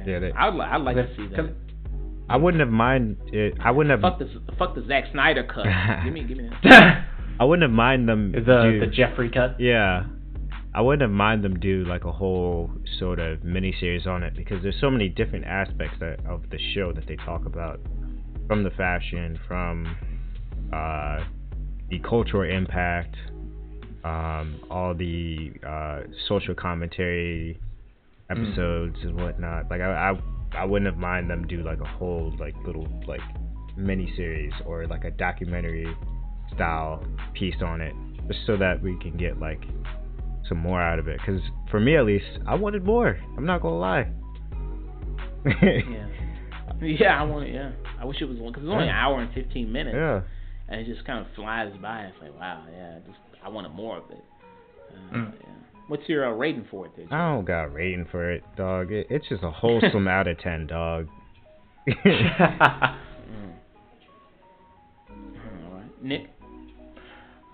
Yeah, 0.07 0.19
they- 0.19 0.33
I'd, 0.33 0.55
li- 0.55 0.61
I'd 0.73 0.81
like 0.81 0.97
to 0.97 1.09
see 1.17 1.29
that. 1.37 1.55
i 2.31 2.37
wouldn't 2.37 2.61
have 2.61 2.71
mind 2.71 3.19
it 3.33 3.55
i 3.63 3.71
wouldn't 3.71 3.91
have 3.91 4.01
Fuck 4.01 4.19
the 4.19 4.29
fuck 4.59 4.75
the 4.75 4.85
Zack 4.87 5.05
Snyder 5.13 5.45
cut. 5.45 5.65
give 6.05 6.13
me 6.13 6.25
give 6.25 6.39
me 6.39 6.49
that. 6.65 7.07
i 7.41 7.45
wouldn't 7.45 7.63
have 7.69 7.77
mind 7.77 8.09
them 8.09 8.33
the 8.33 8.41
do, 8.41 8.81
the 8.81 8.87
Jeffrey 8.87 9.31
cut. 9.31 9.61
Yeah. 9.61 10.05
I 10.73 10.81
wouldn't 10.81 11.03
have 11.03 11.11
mind 11.11 11.43
them 11.43 11.59
do 11.59 11.85
like 11.85 12.05
a 12.05 12.13
whole 12.13 12.71
sort 12.99 13.19
of 13.19 13.41
miniseries 13.41 14.07
on 14.07 14.23
it 14.23 14.37
because 14.37 14.63
there's 14.63 14.79
so 14.81 14.91
many 14.91 15.09
different 15.09 15.45
aspects 15.45 15.97
that, 16.01 16.25
of 16.27 16.49
the 16.51 16.59
show 16.75 16.93
that 16.93 17.07
they 17.09 17.17
talk 17.17 17.45
about. 17.45 17.81
From 18.47 18.63
the 18.65 18.71
fashion, 18.71 19.39
from 19.47 19.87
uh, 20.73 21.21
the 21.89 21.99
cultural 22.01 22.49
impact, 22.49 23.17
um, 24.05 24.61
all 24.71 24.95
the 24.95 25.53
uh, 25.67 26.01
social 26.29 26.55
commentary 26.55 27.61
episodes 28.31 28.97
and 29.03 29.21
whatnot. 29.21 29.71
Like 29.71 29.81
I, 29.81 30.11
I 30.11 30.59
I 30.59 30.65
wouldn't 30.65 30.91
have 30.93 31.01
mind 31.01 31.31
them 31.31 31.47
do 31.47 31.63
like 31.63 31.81
a 31.81 31.85
whole 31.85 32.33
like 32.39 32.55
little 32.65 32.89
like 33.07 33.21
miniseries 33.79 34.53
or 34.67 34.87
like 34.87 35.05
a 35.05 35.11
documentary 35.11 35.87
style 36.55 37.05
piece 37.35 37.63
on 37.63 37.81
it 37.81 37.95
just 38.27 38.41
so 38.47 38.57
that 38.57 38.83
we 38.83 38.99
can 39.01 39.17
get 39.17 39.39
like 39.39 39.63
some 40.51 40.59
more 40.59 40.83
out 40.83 40.99
of 40.99 41.09
it 41.09 41.19
because 41.19 41.41
for 41.71 41.81
me 41.81 41.97
at 41.97 42.05
least 42.05 42.27
i 42.47 42.55
wanted 42.55 42.85
more 42.85 43.19
i'm 43.39 43.47
not 43.47 43.63
gonna 43.63 43.79
lie 43.79 44.07
Yeah. 45.47 45.79
Yeah, 46.83 47.21
I 47.21 47.25
want 47.25 47.47
it. 47.47 47.53
Yeah, 47.55 47.73
I 48.01 48.07
wish 48.07 48.23
it 48.23 48.25
was 48.25 48.39
one 48.39 48.53
because 48.53 48.65
it's 48.67 48.73
only 48.73 48.85
an 48.89 48.95
hour 48.95 49.21
and 49.21 49.31
fifteen 49.35 49.71
minutes, 49.71 49.95
yeah 49.99 50.21
and 50.69 50.81
it 50.81 50.87
just 50.87 51.05
kind 51.07 51.19
of 51.19 51.27
flies 51.35 51.73
by. 51.83 52.03
It's 52.05 52.17
like, 52.23 52.33
wow, 52.39 52.65
yeah, 52.73 53.01
just 53.07 53.19
I 53.45 53.49
wanted 53.51 53.71
more 53.73 53.99
of 53.99 54.05
it. 54.11 54.25
Uh, 54.91 55.15
Mm. 55.17 55.33
yeah. 55.41 55.47
What's 55.89 56.09
your 56.09 56.27
uh, 56.27 56.33
rating 56.35 56.65
for 56.71 56.87
it? 56.87 56.93
There, 56.97 57.05
Jay? 57.07 57.11
i 57.15 57.33
don't 57.35 57.45
got 57.45 57.65
a 57.65 57.69
rating 57.69 58.07
for 58.11 58.31
it 58.33 58.43
dog 58.57 58.93
it, 58.93 59.09
it's 59.11 59.29
just 59.29 59.43
a 59.43 59.51
wholesome 59.51 60.09
out 60.17 60.27
of 60.27 60.39
10 60.39 60.69
dog 60.69 61.09
Mm. 61.89 63.53
All 65.11 65.75
right, 65.75 66.03
Nick. 66.03 66.31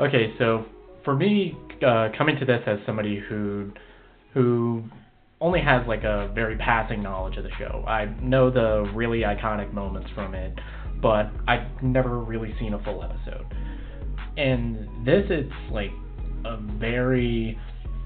Okay, 0.00 0.34
so 0.38 0.66
for 1.04 1.14
me, 1.16 1.56
uh, 1.82 2.08
coming 2.16 2.36
to 2.38 2.44
this 2.44 2.62
as 2.66 2.78
somebody 2.86 3.22
who 3.28 3.72
who 4.34 4.84
only 5.40 5.60
has 5.60 5.86
like 5.86 6.04
a 6.04 6.30
very 6.34 6.56
passing 6.56 7.02
knowledge 7.02 7.36
of 7.36 7.44
the 7.44 7.50
show, 7.58 7.84
I 7.86 8.06
know 8.22 8.50
the 8.50 8.90
really 8.94 9.20
iconic 9.20 9.72
moments 9.72 10.10
from 10.14 10.34
it, 10.34 10.58
but 11.00 11.30
I've 11.46 11.82
never 11.82 12.18
really 12.18 12.54
seen 12.58 12.74
a 12.74 12.82
full 12.82 13.02
episode. 13.02 13.46
And 14.36 15.06
this, 15.06 15.24
is 15.30 15.50
like 15.70 15.90
a 16.44 16.58
very 16.78 17.58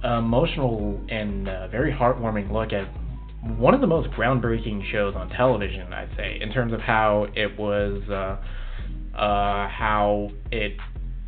emotional 0.05 1.01
and 1.09 1.49
uh, 1.49 1.69
very 1.69 1.93
heartwarming 1.93 2.53
look 2.53 2.73
at 2.73 2.89
one 3.59 3.75
of 3.75 3.81
the 3.81 3.87
most 3.87 4.09
groundbreaking 4.11 4.91
shows 4.93 5.15
on 5.17 5.29
television, 5.31 5.93
I'd 5.93 6.11
say, 6.17 6.39
in 6.41 6.53
terms 6.53 6.73
of 6.73 6.81
how 6.81 7.27
it 7.35 7.59
was. 7.59 8.03
Uh, 8.09 8.37
uh, 9.15 9.69
how 9.69 10.31
it 10.53 10.77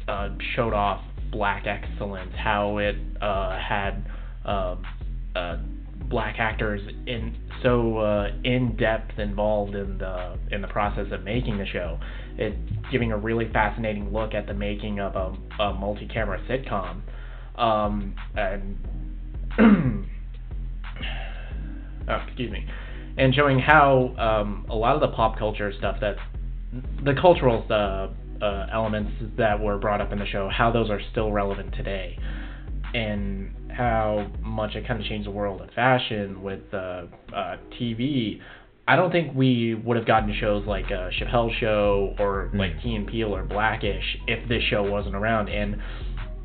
uh, 0.09 0.31
showed 0.55 0.73
off 0.73 1.03
black 1.33 1.67
excellence, 1.67 2.31
how 2.37 2.79
it 2.79 2.95
uh, 3.21 3.59
had 3.59 4.05
um, 4.45 4.85
uh, 5.35 5.57
black 6.09 6.37
actors 6.39 6.81
in 7.07 7.35
so 7.63 7.99
uh, 7.99 8.29
in 8.45 8.77
depth 8.77 9.19
involved 9.19 9.75
in 9.75 9.99
the 9.99 10.39
in 10.51 10.63
the 10.63 10.69
process 10.69 11.07
of 11.11 11.25
making 11.25 11.59
the 11.59 11.67
show. 11.67 11.99
It 12.37 12.55
giving 12.91 13.11
a 13.13 13.17
really 13.17 13.51
fascinating 13.53 14.13
look 14.13 14.35
at 14.35 14.47
the 14.47 14.55
making 14.55 15.01
of 15.01 15.17
a, 15.17 15.63
a 15.63 15.75
multi-camera 15.75 16.41
sitcom, 16.49 17.01
um, 17.61 18.15
and 18.37 18.79
oh, 22.09 22.23
excuse 22.27 22.51
me, 22.51 22.67
and 23.17 23.35
showing 23.35 23.59
how 23.59 24.15
um, 24.19 24.67
a 24.69 24.75
lot 24.75 24.95
of 24.95 25.01
the 25.01 25.15
pop 25.17 25.39
culture 25.39 25.73
stuff 25.79 25.97
that 26.01 26.17
the 27.05 27.15
cultural 27.21 27.65
uh, 27.71 28.09
uh, 28.43 28.67
elements 28.73 29.13
that 29.39 29.59
were 29.61 29.79
brought 29.79 30.01
up 30.01 30.13
in 30.13 30.19
the 30.19 30.27
show, 30.27 30.49
how 30.49 30.71
those 30.71 30.91
are 30.91 31.01
still 31.13 31.31
relevant 31.33 31.73
today, 31.75 32.19
and 32.95 33.55
how 33.71 34.31
much 34.43 34.75
it 34.75 34.87
kind 34.87 35.01
of 35.01 35.07
changed 35.07 35.27
the 35.27 35.31
world 35.31 35.61
of 35.61 35.71
fashion 35.71 36.43
with 36.43 36.61
uh, 36.75 37.05
uh, 37.35 37.57
TV. 37.81 38.41
I 38.87 38.97
don't 38.97 39.13
think 39.13 39.35
we 39.35 39.75
would 39.75 39.97
have 39.97 40.07
gotten 40.07 40.35
shows 40.39 40.67
like 40.67 40.87
uh, 40.87 41.09
Chappelle 41.19 41.51
Show 41.61 42.15
or 42.19 42.51
Mm. 42.53 42.59
like 42.59 42.83
Key 42.83 42.97
and 42.97 43.07
Peele 43.07 43.35
or 43.35 43.45
Blackish 43.45 44.05
if 44.27 44.47
this 44.49 44.63
show 44.65 44.83
wasn't 44.83 45.15
around. 45.15 45.49
And 45.49 45.77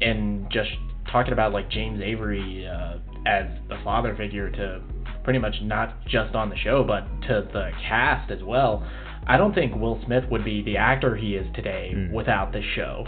and 0.02 0.50
just 0.52 0.70
talking 1.12 1.34
about 1.34 1.52
like 1.52 1.70
James 1.72 2.00
Avery 2.02 2.68
uh, 2.68 2.98
as 3.26 3.48
the 3.68 3.78
father 3.84 4.16
figure 4.16 4.50
to 4.52 4.82
pretty 5.24 5.40
much 5.40 5.56
not 5.64 6.06
just 6.08 6.36
on 6.36 6.50
the 6.50 6.56
show 6.58 6.84
but 6.84 7.02
to 7.28 7.48
the 7.52 7.72
cast 7.90 8.32
as 8.32 8.44
well. 8.44 8.88
I 9.28 9.38
don't 9.38 9.54
think 9.54 9.76
Will 9.76 10.00
Smith 10.06 10.24
would 10.32 10.44
be 10.46 10.62
the 10.64 10.78
actor 10.78 11.16
he 11.16 11.36
is 11.36 11.46
today 11.54 11.92
Mm. 11.94 12.12
without 12.12 12.52
this 12.54 12.64
show. 12.76 13.06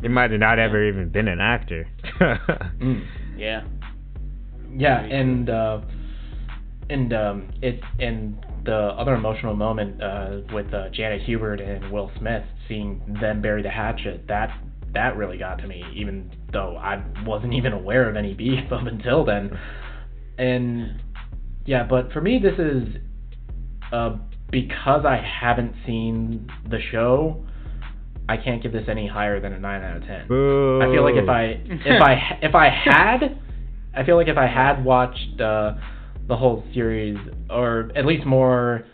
He 0.00 0.08
might 0.08 0.30
have 0.30 0.40
not 0.40 0.58
ever 0.58 0.88
even 0.88 1.10
been 1.10 1.28
an 1.28 1.40
actor. 1.40 1.86
Mm. 2.80 3.04
Yeah. 3.36 3.62
Yeah, 4.74 5.00
and 5.00 5.50
uh, 5.50 5.80
and 6.88 7.12
um, 7.12 7.48
it 7.60 7.80
and 7.98 8.36
the 8.64 8.74
other 8.74 9.14
emotional 9.14 9.56
moment 9.56 10.00
uh, 10.02 10.40
with 10.52 10.72
uh, 10.72 10.88
Janet 10.90 11.22
Hubert 11.22 11.60
and 11.60 11.90
Will 11.90 12.10
Smith, 12.18 12.44
seeing 12.68 13.00
them 13.20 13.42
bury 13.42 13.62
the 13.62 13.70
hatchet, 13.70 14.26
that 14.28 14.56
that 14.94 15.16
really 15.16 15.38
got 15.38 15.58
to 15.58 15.66
me, 15.66 15.82
even 15.94 16.30
though 16.52 16.76
I 16.76 17.02
wasn't 17.26 17.54
even 17.54 17.72
aware 17.72 18.08
of 18.08 18.16
any 18.16 18.32
beef 18.34 18.60
up 18.72 18.86
until 18.86 19.24
then. 19.24 19.50
And 20.38 21.00
yeah, 21.66 21.84
but 21.84 22.12
for 22.12 22.20
me, 22.20 22.38
this 22.38 22.58
is 22.58 22.84
uh, 23.92 24.16
because 24.50 25.04
I 25.04 25.16
haven't 25.16 25.74
seen 25.86 26.50
the 26.68 26.78
show. 26.90 27.44
I 28.28 28.36
can't 28.36 28.62
give 28.62 28.72
this 28.72 28.84
any 28.88 29.08
higher 29.08 29.40
than 29.40 29.52
a 29.52 29.58
nine 29.58 29.82
out 29.82 29.96
of 29.96 30.02
ten. 30.04 30.28
Boo. 30.28 30.80
I 30.80 30.86
feel 30.92 31.02
like 31.02 31.16
if 31.16 31.28
I 31.28 31.44
if 31.64 32.02
I 32.02 32.38
if 32.42 32.54
I 32.54 32.68
had, 32.68 33.38
I 33.96 34.04
feel 34.04 34.16
like 34.16 34.28
if 34.28 34.36
I 34.36 34.46
had 34.46 34.84
watched 34.84 35.40
uh, 35.40 35.74
the 36.28 36.36
whole 36.36 36.64
series, 36.72 37.18
or 37.48 37.90
at 37.96 38.06
least 38.06 38.24
more 38.24 38.84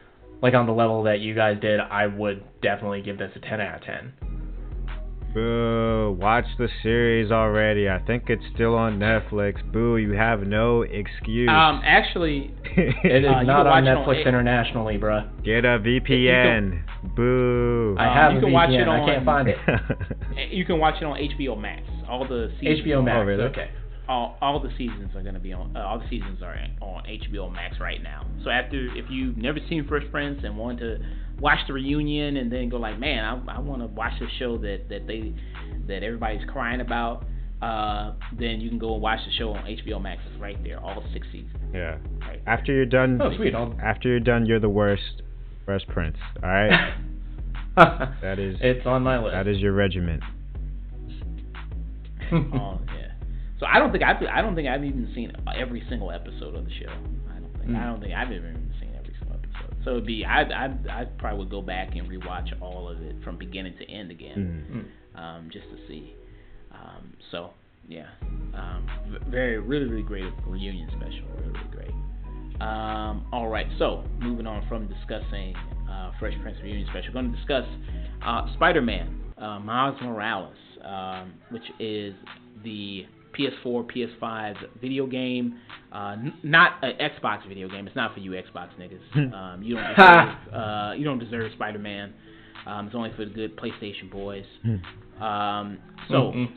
like 0.43 0.55
on 0.55 0.67
the 0.67 0.73
level 0.73 1.03
that 1.05 1.21
you 1.21 1.35
guys 1.35 1.59
did, 1.61 1.81
I 1.81 2.07
would 2.07 2.45
definitely 2.63 3.03
give 3.03 3.19
this 3.19 3.31
a 3.37 3.41
ten 3.41 3.61
out 3.61 3.77
of 3.77 3.83
ten. 3.83 4.13
Boo. 5.41 6.17
Watch 6.19 6.47
the 6.57 6.67
series 6.83 7.31
already. 7.31 7.91
I 7.91 7.99
think 7.99 8.31
it's 8.31 8.43
still 8.55 8.75
on 8.75 8.99
Netflix. 8.99 9.57
Boo, 9.71 9.99
you 9.99 10.13
have 10.13 10.41
no 10.47 10.81
excuse. 10.81 11.51
Um, 11.51 11.83
actually, 11.85 12.55
It 12.65 13.23
is 13.23 13.31
Uh, 13.31 13.43
not 13.43 13.67
on 13.67 13.85
watch 13.85 13.85
it 13.85 13.89
on 13.89 14.05
Netflix 14.07 14.27
internationally, 14.27 14.97
bruh. 14.97 15.29
Get 15.45 15.67
a 15.67 15.79
VPN. 15.79 16.81
Boo. 17.15 17.97
I 17.99 18.07
Um, 18.09 18.15
have 18.15 18.33
you 18.33 18.39
a 18.39 18.41
can 18.41 18.53
watch 18.53 18.71
VPN. 18.71 18.81
it 18.81 18.89
I 18.89 18.99
on- 18.99 19.09
can't 19.09 19.25
find 19.27 19.49
it. 19.49 19.59
you 20.53 20.65
can 20.65 20.79
watch 20.79 20.95
it 21.03 21.05
on 21.05 21.19
HBO 21.19 21.61
Max. 21.61 21.83
All 22.09 22.27
the 22.27 22.51
seasons, 22.59 22.87
HBO 22.87 23.05
Max. 23.05 23.17
Oh, 23.19 23.25
really? 23.25 23.43
Okay. 23.45 23.69
All, 24.09 24.37
all 24.41 24.61
the 24.61 24.71
seasons 24.79 25.15
are 25.17 25.23
gonna 25.23 25.39
be 25.41 25.53
on. 25.53 25.77
Uh, 25.77 25.81
all 25.81 25.99
the 25.99 26.09
seasons 26.09 26.43
are 26.43 26.57
on 26.81 27.05
HBO 27.05 27.53
Max 27.53 27.81
right 27.81 28.03
now. 28.03 28.27
So 28.45 28.51
after, 28.51 28.87
if 28.97 29.07
you've 29.11 29.37
never 29.37 29.59
seen 29.69 29.87
Fresh 29.89 30.05
Prince 30.11 30.41
and 30.45 30.57
want 30.57 30.79
to 30.81 30.99
watch 31.41 31.59
the 31.67 31.73
reunion 31.75 32.37
and 32.37 32.51
then 32.51 32.69
go 32.69 32.77
like, 32.79 32.99
man, 32.99 33.25
I, 33.25 33.57
I 33.57 33.59
want 33.61 33.83
to 33.83 33.87
watch 33.89 34.13
the 34.21 34.27
show 34.39 34.57
that 34.59 34.89
that 34.89 35.07
they 35.07 35.35
that 35.89 36.03
everybody's 36.03 36.49
crying 36.51 36.81
about, 36.81 37.25
uh, 37.63 38.13
then 38.39 38.61
you 38.61 38.69
can 38.69 38.79
go 38.79 38.93
and 38.95 39.03
watch 39.03 39.21
the 39.27 39.33
show 39.33 39.53
on 39.53 39.65
HBO 39.65 40.01
Max. 40.01 40.23
It's 40.31 40.41
right 40.41 40.63
there, 40.63 40.79
all 40.81 41.03
six 41.13 41.27
seasons. 41.33 41.57
yeah. 41.75 41.99
Right. 42.21 42.41
After 42.47 42.73
you're 42.73 42.87
done, 42.87 43.21
Oh, 43.21 43.35
sweet. 43.37 43.55
I'll... 43.55 43.75
after 43.83 44.09
you're 44.09 44.21
done, 44.21 44.47
you're 44.47 44.61
the 44.61 44.69
worst. 44.69 45.23
Fresh 45.65 45.87
Prince. 45.89 46.17
All 46.43 46.49
right. 46.49 46.95
That 48.23 48.39
is 48.39 48.57
it's 48.63 48.87
on 48.87 49.03
my 49.03 49.19
list. 49.23 49.35
that 49.35 49.47
is 49.47 49.59
your 49.59 49.73
regiment. 49.73 50.23
Oh 52.33 52.81
yeah. 52.87 52.96
So 53.59 53.67
I 53.67 53.79
don't 53.79 53.91
think 53.93 54.05
I've 54.05 54.23
I 54.33 54.43
don't 54.43 54.55
think 54.55 54.69
I've 54.69 54.85
even 54.85 55.11
seen 55.15 55.33
every 55.57 55.83
single 55.89 56.11
episode 56.11 56.55
of 56.55 56.65
the 56.65 56.71
show. 56.71 56.91
I 56.91 57.41
don't 57.41 57.53
think 57.59 57.71
I 57.71 57.81
Mm. 57.81 57.87
don't 57.93 58.01
think 58.01 58.15
I've 58.15 58.31
even 58.33 58.71
seen 58.81 58.91
every 58.99 59.15
single 59.19 59.37
episode. 59.37 59.77
So 59.85 59.91
it'd 59.93 60.07
be 60.07 60.25
I 60.25 60.43
I 60.43 60.65
I 60.91 61.05
probably 61.19 61.39
would 61.41 61.51
go 61.51 61.63
back 61.63 61.95
and 61.97 62.09
rewatch 62.09 62.49
all 62.61 62.89
of 62.89 63.01
it 63.01 63.17
from 63.25 63.39
beginning 63.39 63.75
to 63.79 63.91
end 63.91 64.11
again, 64.11 64.91
Mm. 65.17 65.21
um, 65.21 65.49
just 65.51 65.67
to 65.71 65.77
see. 65.89 66.15
Um, 66.73 67.13
so 67.31 67.51
yeah, 67.89 68.09
um, 68.55 68.87
very 69.29 69.59
really 69.59 69.87
really 69.87 70.03
great 70.03 70.33
reunion 70.47 70.89
special, 70.91 71.25
really 71.39 71.53
really 71.53 71.71
great. 71.71 72.61
Um, 72.61 73.27
all 73.33 73.49
right, 73.49 73.67
so 73.79 74.03
moving 74.21 74.47
on 74.47 74.67
from 74.69 74.87
discussing 74.87 75.55
uh, 75.91 76.11
Fresh 76.19 76.35
Prince 76.43 76.59
reunion 76.63 76.87
special, 76.89 77.13
going 77.13 77.31
to 77.31 77.37
discuss 77.37 77.65
uh, 78.25 78.47
Spider-Man, 78.55 79.21
uh, 79.39 79.59
Miles 79.61 80.01
Morales, 80.03 80.57
um, 80.83 81.35
which 81.51 81.65
is 81.79 82.15
the 82.65 83.05
PS4, 83.39 83.91
PS5 84.23 84.57
video 84.81 85.07
game, 85.07 85.59
uh, 85.93 86.17
n- 86.19 86.35
not 86.43 86.83
an 86.83 86.95
Xbox 87.01 87.47
video 87.49 87.69
game. 87.69 87.87
It's 87.87 87.97
not 87.97 88.15
for 88.15 88.21
you 88.21 88.33
Xbox 88.33 88.69
niggas. 88.79 89.33
Um, 89.35 89.63
you 89.63 89.75
don't 89.77 89.85
deserve, 89.97 90.55
uh, 90.55 90.93
you 90.97 91.05
don't 91.05 91.19
deserve 91.19 91.53
Spider-Man. 91.55 92.13
Um, 92.67 92.87
it's 92.87 92.97
only 92.97 93.11
for 93.17 93.25
the 93.25 93.31
good 93.31 93.57
PlayStation 93.57 94.11
boys. 94.11 94.45
Um, 95.21 95.79
so. 96.09 96.33
Mm-mm. 96.35 96.49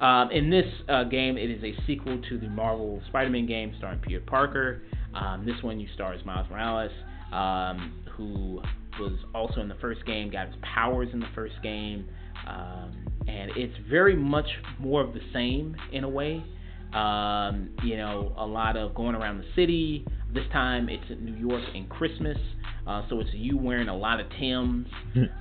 Um, 0.00 0.32
in 0.32 0.50
this 0.50 0.64
uh, 0.88 1.04
game, 1.04 1.38
it 1.38 1.48
is 1.48 1.62
a 1.62 1.74
sequel 1.86 2.20
to 2.28 2.38
the 2.38 2.48
Marvel 2.48 3.00
Spider-Man 3.08 3.46
game 3.46 3.72
starring 3.78 4.00
Peter 4.00 4.18
Parker. 4.18 4.82
Um, 5.14 5.46
this 5.46 5.54
one, 5.62 5.78
you 5.78 5.86
star 5.94 6.12
as 6.12 6.24
Miles 6.24 6.48
Morales, 6.50 6.90
um, 7.32 7.92
who 8.16 8.60
was 8.98 9.16
also 9.32 9.60
in 9.60 9.68
the 9.68 9.76
first 9.76 10.04
game, 10.04 10.30
got 10.30 10.48
his 10.48 10.56
powers 10.62 11.08
in 11.12 11.20
the 11.20 11.28
first 11.36 11.54
game, 11.62 12.08
um, 12.48 12.92
and 13.26 13.50
it's 13.56 13.74
very 13.88 14.16
much 14.16 14.46
more 14.78 15.00
of 15.00 15.14
the 15.14 15.20
same 15.32 15.76
in 15.92 16.04
a 16.04 16.08
way. 16.08 16.44
Um, 16.92 17.70
you 17.82 17.96
know, 17.96 18.34
a 18.36 18.44
lot 18.46 18.76
of 18.76 18.94
going 18.94 19.14
around 19.14 19.38
the 19.38 19.46
city. 19.56 20.06
This 20.34 20.44
time, 20.52 20.88
it's 20.88 21.04
in 21.10 21.24
New 21.24 21.36
York 21.36 21.62
in 21.74 21.86
Christmas, 21.86 22.38
uh, 22.86 23.02
so 23.08 23.20
it's 23.20 23.30
you 23.32 23.56
wearing 23.56 23.88
a 23.88 23.96
lot 23.96 24.20
of 24.20 24.26
Tims. 24.38 24.86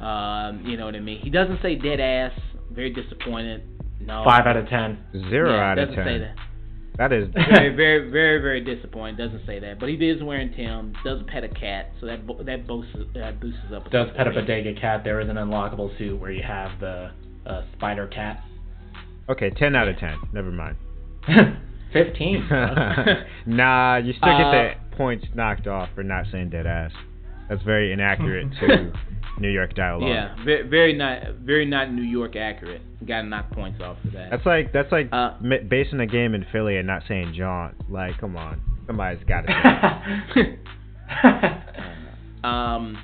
Um, 0.01 0.63
you 0.65 0.77
know 0.77 0.85
what 0.85 0.95
I 0.95 0.99
mean? 0.99 1.19
He 1.21 1.29
doesn't 1.29 1.61
say 1.61 1.75
dead 1.75 1.99
ass. 1.99 2.37
Very 2.71 2.93
disappointed. 2.93 3.63
No. 3.99 4.23
Five 4.25 4.45
out 4.47 4.57
of 4.57 4.67
ten. 4.67 4.99
Zero 5.29 5.53
Yeah, 5.53 5.71
out 5.71 5.77
of 5.77 5.89
doesn't 5.89 6.03
ten. 6.03 6.05
Say 6.05 6.17
that. 6.19 6.35
That 6.97 7.13
is 7.13 7.29
Very, 7.33 7.75
very, 7.75 8.11
very, 8.11 8.41
very 8.41 8.61
disappointed. 8.63 9.17
Doesn't 9.17 9.45
say 9.45 9.59
that, 9.59 9.79
but 9.79 9.89
he 9.89 9.95
is 9.95 10.21
wearing 10.21 10.53
Tim. 10.53 10.93
Does 11.03 11.21
pet 11.27 11.43
a 11.43 11.49
cat, 11.49 11.91
so 11.99 12.05
that 12.05 12.25
bo- 12.27 12.43
that 12.43 12.67
boosts 12.67 12.95
that 13.13 13.39
boosts 13.39 13.59
up. 13.73 13.89
Does 13.91 14.09
pet 14.15 14.27
a 14.27 14.31
bodega 14.31 14.73
cat? 14.79 15.03
There 15.03 15.19
is 15.21 15.29
an 15.29 15.37
unlockable 15.37 15.97
suit 15.97 16.19
where 16.19 16.31
you 16.31 16.43
have 16.43 16.79
the 16.79 17.11
uh, 17.45 17.61
spider 17.73 18.07
cat. 18.07 18.43
okay. 19.29 19.49
Ten 19.51 19.75
out 19.75 19.87
of 19.87 19.97
ten. 19.97 20.17
Never 20.33 20.51
mind. 20.51 20.77
Fifteen. 21.93 22.47
nah, 23.45 23.97
you 23.97 24.13
still 24.13 24.37
get 24.37 24.45
Uh, 24.47 24.51
the 24.51 24.95
points 24.95 25.25
knocked 25.35 25.67
off 25.67 25.89
for 25.93 26.03
not 26.03 26.25
saying 26.31 26.49
dead 26.49 26.65
ass. 26.65 26.91
That's 27.49 27.63
very 27.63 27.91
inaccurate 27.91 28.47
to 28.61 28.93
New 29.39 29.49
York 29.49 29.73
dialogue. 29.75 30.07
Yeah, 30.09 30.35
very, 30.45 30.67
very 30.69 30.93
not, 30.93 31.35
very 31.43 31.65
not 31.65 31.91
New 31.91 32.01
York 32.03 32.37
accurate. 32.37 32.81
Got 33.05 33.23
to 33.23 33.27
knock 33.27 33.51
points 33.51 33.81
off 33.81 33.97
for 34.03 34.11
that. 34.11 34.29
That's 34.31 34.45
like 34.45 34.71
that's 34.71 34.89
like 34.91 35.09
Uh, 35.11 35.33
basing 35.69 35.99
a 35.99 36.05
game 36.07 36.33
in 36.33 36.45
Philly 36.51 36.77
and 36.77 36.87
not 36.87 37.03
saying 37.09 37.33
John. 37.37 37.75
Like, 37.89 38.17
come 38.19 38.37
on, 38.37 38.61
somebody's 38.87 39.23
got 39.25 39.41
to. 39.41 40.57
um, 42.47 42.97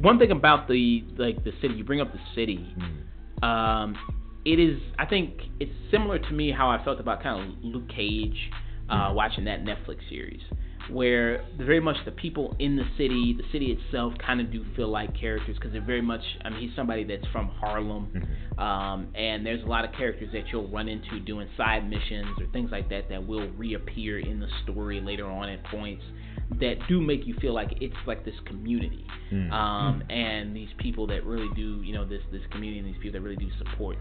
one 0.00 0.18
thing 0.18 0.32
about 0.32 0.66
the 0.66 1.04
like 1.16 1.44
the 1.44 1.52
city, 1.62 1.74
you 1.74 1.84
bring 1.84 2.00
up 2.00 2.12
the 2.12 2.18
city. 2.34 2.74
Mm. 2.78 3.02
Um, 3.42 3.96
it 4.44 4.58
is, 4.60 4.78
I 4.98 5.06
think, 5.06 5.40
it's 5.58 5.72
similar 5.90 6.18
to 6.18 6.32
me 6.32 6.52
how 6.52 6.68
I 6.68 6.82
felt 6.84 7.00
about 7.00 7.22
kind 7.22 7.50
of 7.50 7.64
Luke 7.64 7.88
Cage, 7.88 8.50
uh, 8.90 9.10
watching 9.14 9.44
that 9.44 9.64
Netflix 9.64 9.98
series, 10.10 10.42
where 10.90 11.42
very 11.56 11.80
much 11.80 11.96
the 12.04 12.10
people 12.10 12.54
in 12.58 12.76
the 12.76 12.84
city, 12.98 13.34
the 13.36 13.44
city 13.50 13.72
itself, 13.72 14.12
kind 14.24 14.42
of 14.42 14.52
do 14.52 14.62
feel 14.76 14.88
like 14.88 15.18
characters 15.18 15.56
because 15.56 15.72
they're 15.72 15.80
very 15.80 16.02
much. 16.02 16.20
I 16.44 16.50
mean, 16.50 16.60
he's 16.60 16.76
somebody 16.76 17.04
that's 17.04 17.26
from 17.32 17.48
Harlem, 17.48 18.08
Mhm. 18.14 18.60
um, 18.62 19.08
and 19.14 19.46
there's 19.46 19.62
a 19.62 19.66
lot 19.66 19.86
of 19.86 19.92
characters 19.92 20.30
that 20.32 20.52
you'll 20.52 20.68
run 20.68 20.88
into 20.88 21.18
doing 21.20 21.48
side 21.56 21.88
missions 21.88 22.38
or 22.38 22.44
things 22.52 22.70
like 22.70 22.90
that 22.90 23.08
that 23.08 23.26
will 23.26 23.48
reappear 23.56 24.18
in 24.18 24.40
the 24.40 24.48
story 24.62 25.00
later 25.00 25.26
on 25.26 25.48
at 25.48 25.64
points. 25.64 26.04
That 26.60 26.74
do 26.88 27.00
make 27.00 27.26
you 27.26 27.34
feel 27.40 27.54
like 27.54 27.72
it's 27.80 27.94
like 28.06 28.24
this 28.24 28.34
community, 28.46 29.06
Mm. 29.32 29.50
um, 29.52 30.02
and 30.10 30.54
these 30.54 30.68
people 30.78 31.06
that 31.08 31.24
really 31.24 31.48
do, 31.56 31.80
you 31.82 31.92
know, 31.94 32.04
this 32.04 32.22
this 32.30 32.42
community 32.50 32.78
and 32.80 32.88
these 32.88 32.96
people 33.02 33.12
that 33.18 33.22
really 33.22 33.36
do 33.36 33.48
support 33.58 33.96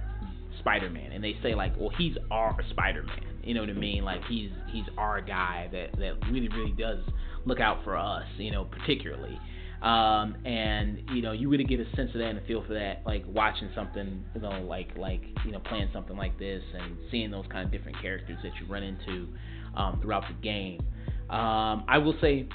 Spider-Man, 0.60 1.12
and 1.12 1.24
they 1.24 1.36
say 1.42 1.56
like, 1.56 1.74
well, 1.78 1.90
he's 1.98 2.16
our 2.32 2.56
Spider-Man, 2.70 3.40
you 3.44 3.54
know 3.54 3.62
what 3.62 3.70
I 3.70 3.74
mean? 3.74 4.04
Like 4.04 4.22
he's 4.30 4.52
he's 4.72 4.86
our 4.98 5.22
guy 5.22 5.70
that 5.72 5.98
that 6.00 6.14
really 6.32 6.50
really 6.50 6.74
does 6.78 7.00
look 7.46 7.60
out 7.60 7.84
for 7.84 7.98
us, 7.98 8.26
you 8.38 8.52
know, 8.52 8.66
particularly. 8.66 9.40
Um, 9.82 10.38
and 10.46 11.02
you 11.14 11.22
know, 11.22 11.34
you 11.34 11.50
really 11.50 11.66
get 11.66 11.80
a 11.82 11.86
sense 11.96 12.10
of 12.14 12.20
that 12.20 12.28
and 12.30 12.38
a 12.40 12.46
feel 12.46 12.64
for 12.66 12.74
that, 12.74 13.02
like 13.06 13.26
watching 13.28 13.70
something, 13.76 14.24
you 14.34 14.42
know, 14.42 14.62
like 14.62 14.96
like 14.98 15.22
you 15.46 15.52
know, 15.52 15.60
playing 15.60 15.90
something 15.92 16.16
like 16.16 16.38
this 16.40 16.64
and 16.74 16.96
seeing 17.12 17.32
those 17.32 17.46
kind 17.50 17.66
of 17.66 17.72
different 17.72 18.02
characters 18.02 18.38
that 18.44 18.52
you 18.62 18.72
run 18.72 18.84
into 18.84 19.28
um, 19.76 20.00
throughout 20.02 20.24
the 20.28 20.36
game. 20.42 20.80
Um, 21.30 21.86
I 21.88 21.98
will 21.98 22.16
say, 22.22 22.48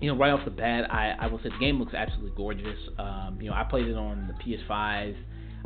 you 0.00 0.12
know, 0.12 0.18
right 0.18 0.30
off 0.30 0.44
the 0.44 0.50
bat, 0.50 0.92
I, 0.92 1.14
I 1.18 1.26
will 1.26 1.38
say 1.38 1.50
the 1.50 1.58
game 1.58 1.78
looks 1.78 1.94
absolutely 1.94 2.32
gorgeous. 2.36 2.78
Um, 2.98 3.38
you 3.40 3.50
know, 3.50 3.56
I 3.56 3.64
played 3.64 3.86
it 3.86 3.96
on 3.96 4.28
the 4.28 4.34
PS5. 4.44 5.16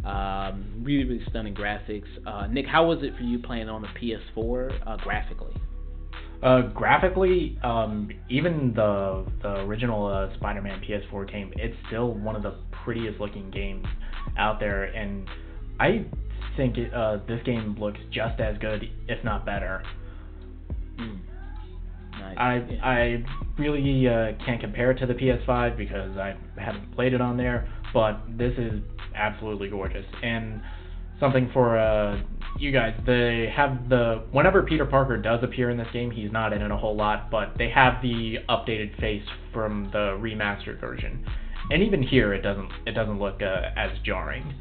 Um, 0.05 0.83
really, 0.83 1.05
really 1.05 1.25
stunning 1.29 1.55
graphics. 1.55 2.07
Uh, 2.25 2.47
Nick, 2.47 2.67
how 2.67 2.87
was 2.87 3.03
it 3.03 3.17
for 3.17 3.23
you 3.23 3.39
playing 3.41 3.69
on 3.69 3.83
the 3.83 3.89
PS4 3.89 4.81
uh, 4.87 4.97
graphically? 4.99 5.55
Uh, 6.41 6.63
graphically, 6.63 7.59
um, 7.65 8.09
even 8.31 8.73
the 8.75 9.27
the 9.43 9.57
original 9.63 10.07
uh, 10.07 10.33
Spider-Man 10.37 10.81
PS4 10.89 11.31
game, 11.31 11.53
it's 11.57 11.75
still 11.89 12.15
one 12.15 12.37
of 12.37 12.45
the 12.45 12.55
prettiest 12.85 13.19
looking 13.19 13.51
games 13.51 13.85
out 14.39 14.61
there, 14.61 14.85
and 14.85 15.29
I 15.81 16.07
think 16.57 16.79
it, 16.79 16.95
uh, 16.95 17.19
this 17.27 17.43
game 17.45 17.75
looks 17.81 17.99
just 18.13 18.39
as 18.41 18.57
good, 18.59 18.85
if 19.09 19.23
not 19.25 19.45
better. 19.45 19.83
Mm. 20.97 21.19
Nice. 22.21 22.37
I. 22.39 22.79
I 22.83 23.25
really 23.59 24.07
uh, 24.09 24.33
can't 24.45 24.61
compare 24.61 24.93
it 24.93 24.99
to 24.99 25.07
the 25.07 25.15
PS5 25.15 25.77
because 25.77 26.17
I 26.17 26.37
haven't 26.57 26.95
played 26.95 27.13
it 27.13 27.21
on 27.21 27.37
there, 27.37 27.69
but 27.93 28.21
this 28.37 28.53
is 28.57 28.81
absolutely 29.15 29.69
gorgeous 29.69 30.07
and 30.23 30.63
something 31.21 31.51
for 31.53 31.79
uh, 31.79 32.21
you 32.59 32.73
guys. 32.73 32.95
They 33.07 33.53
have 33.55 33.89
the 33.89 34.25
whenever 34.33 34.63
Peter 34.63 34.87
Parker 34.87 35.17
does 35.17 35.43
appear 35.43 35.71
in 35.71 35.77
this 35.77 35.89
game, 35.93 36.11
he's 36.11 36.33
not 36.33 36.53
in 36.53 36.63
it 36.63 36.71
a 36.71 36.77
whole 36.77 36.97
lot, 36.97 37.31
but 37.31 37.55
they 37.59 37.69
have 37.71 38.01
the 38.03 38.37
updated 38.49 38.99
face 39.01 39.25
from 39.53 39.91
the 39.93 40.17
remastered 40.21 40.81
version, 40.81 41.25
and 41.71 41.83
even 41.83 42.03
here 42.03 42.33
it 42.33 42.43
doesn't 42.43 42.71
it 42.87 42.93
doesn't 42.93 43.19
look 43.19 43.43
uh, 43.43 43.71
as 43.77 43.91
jarring. 44.05 44.55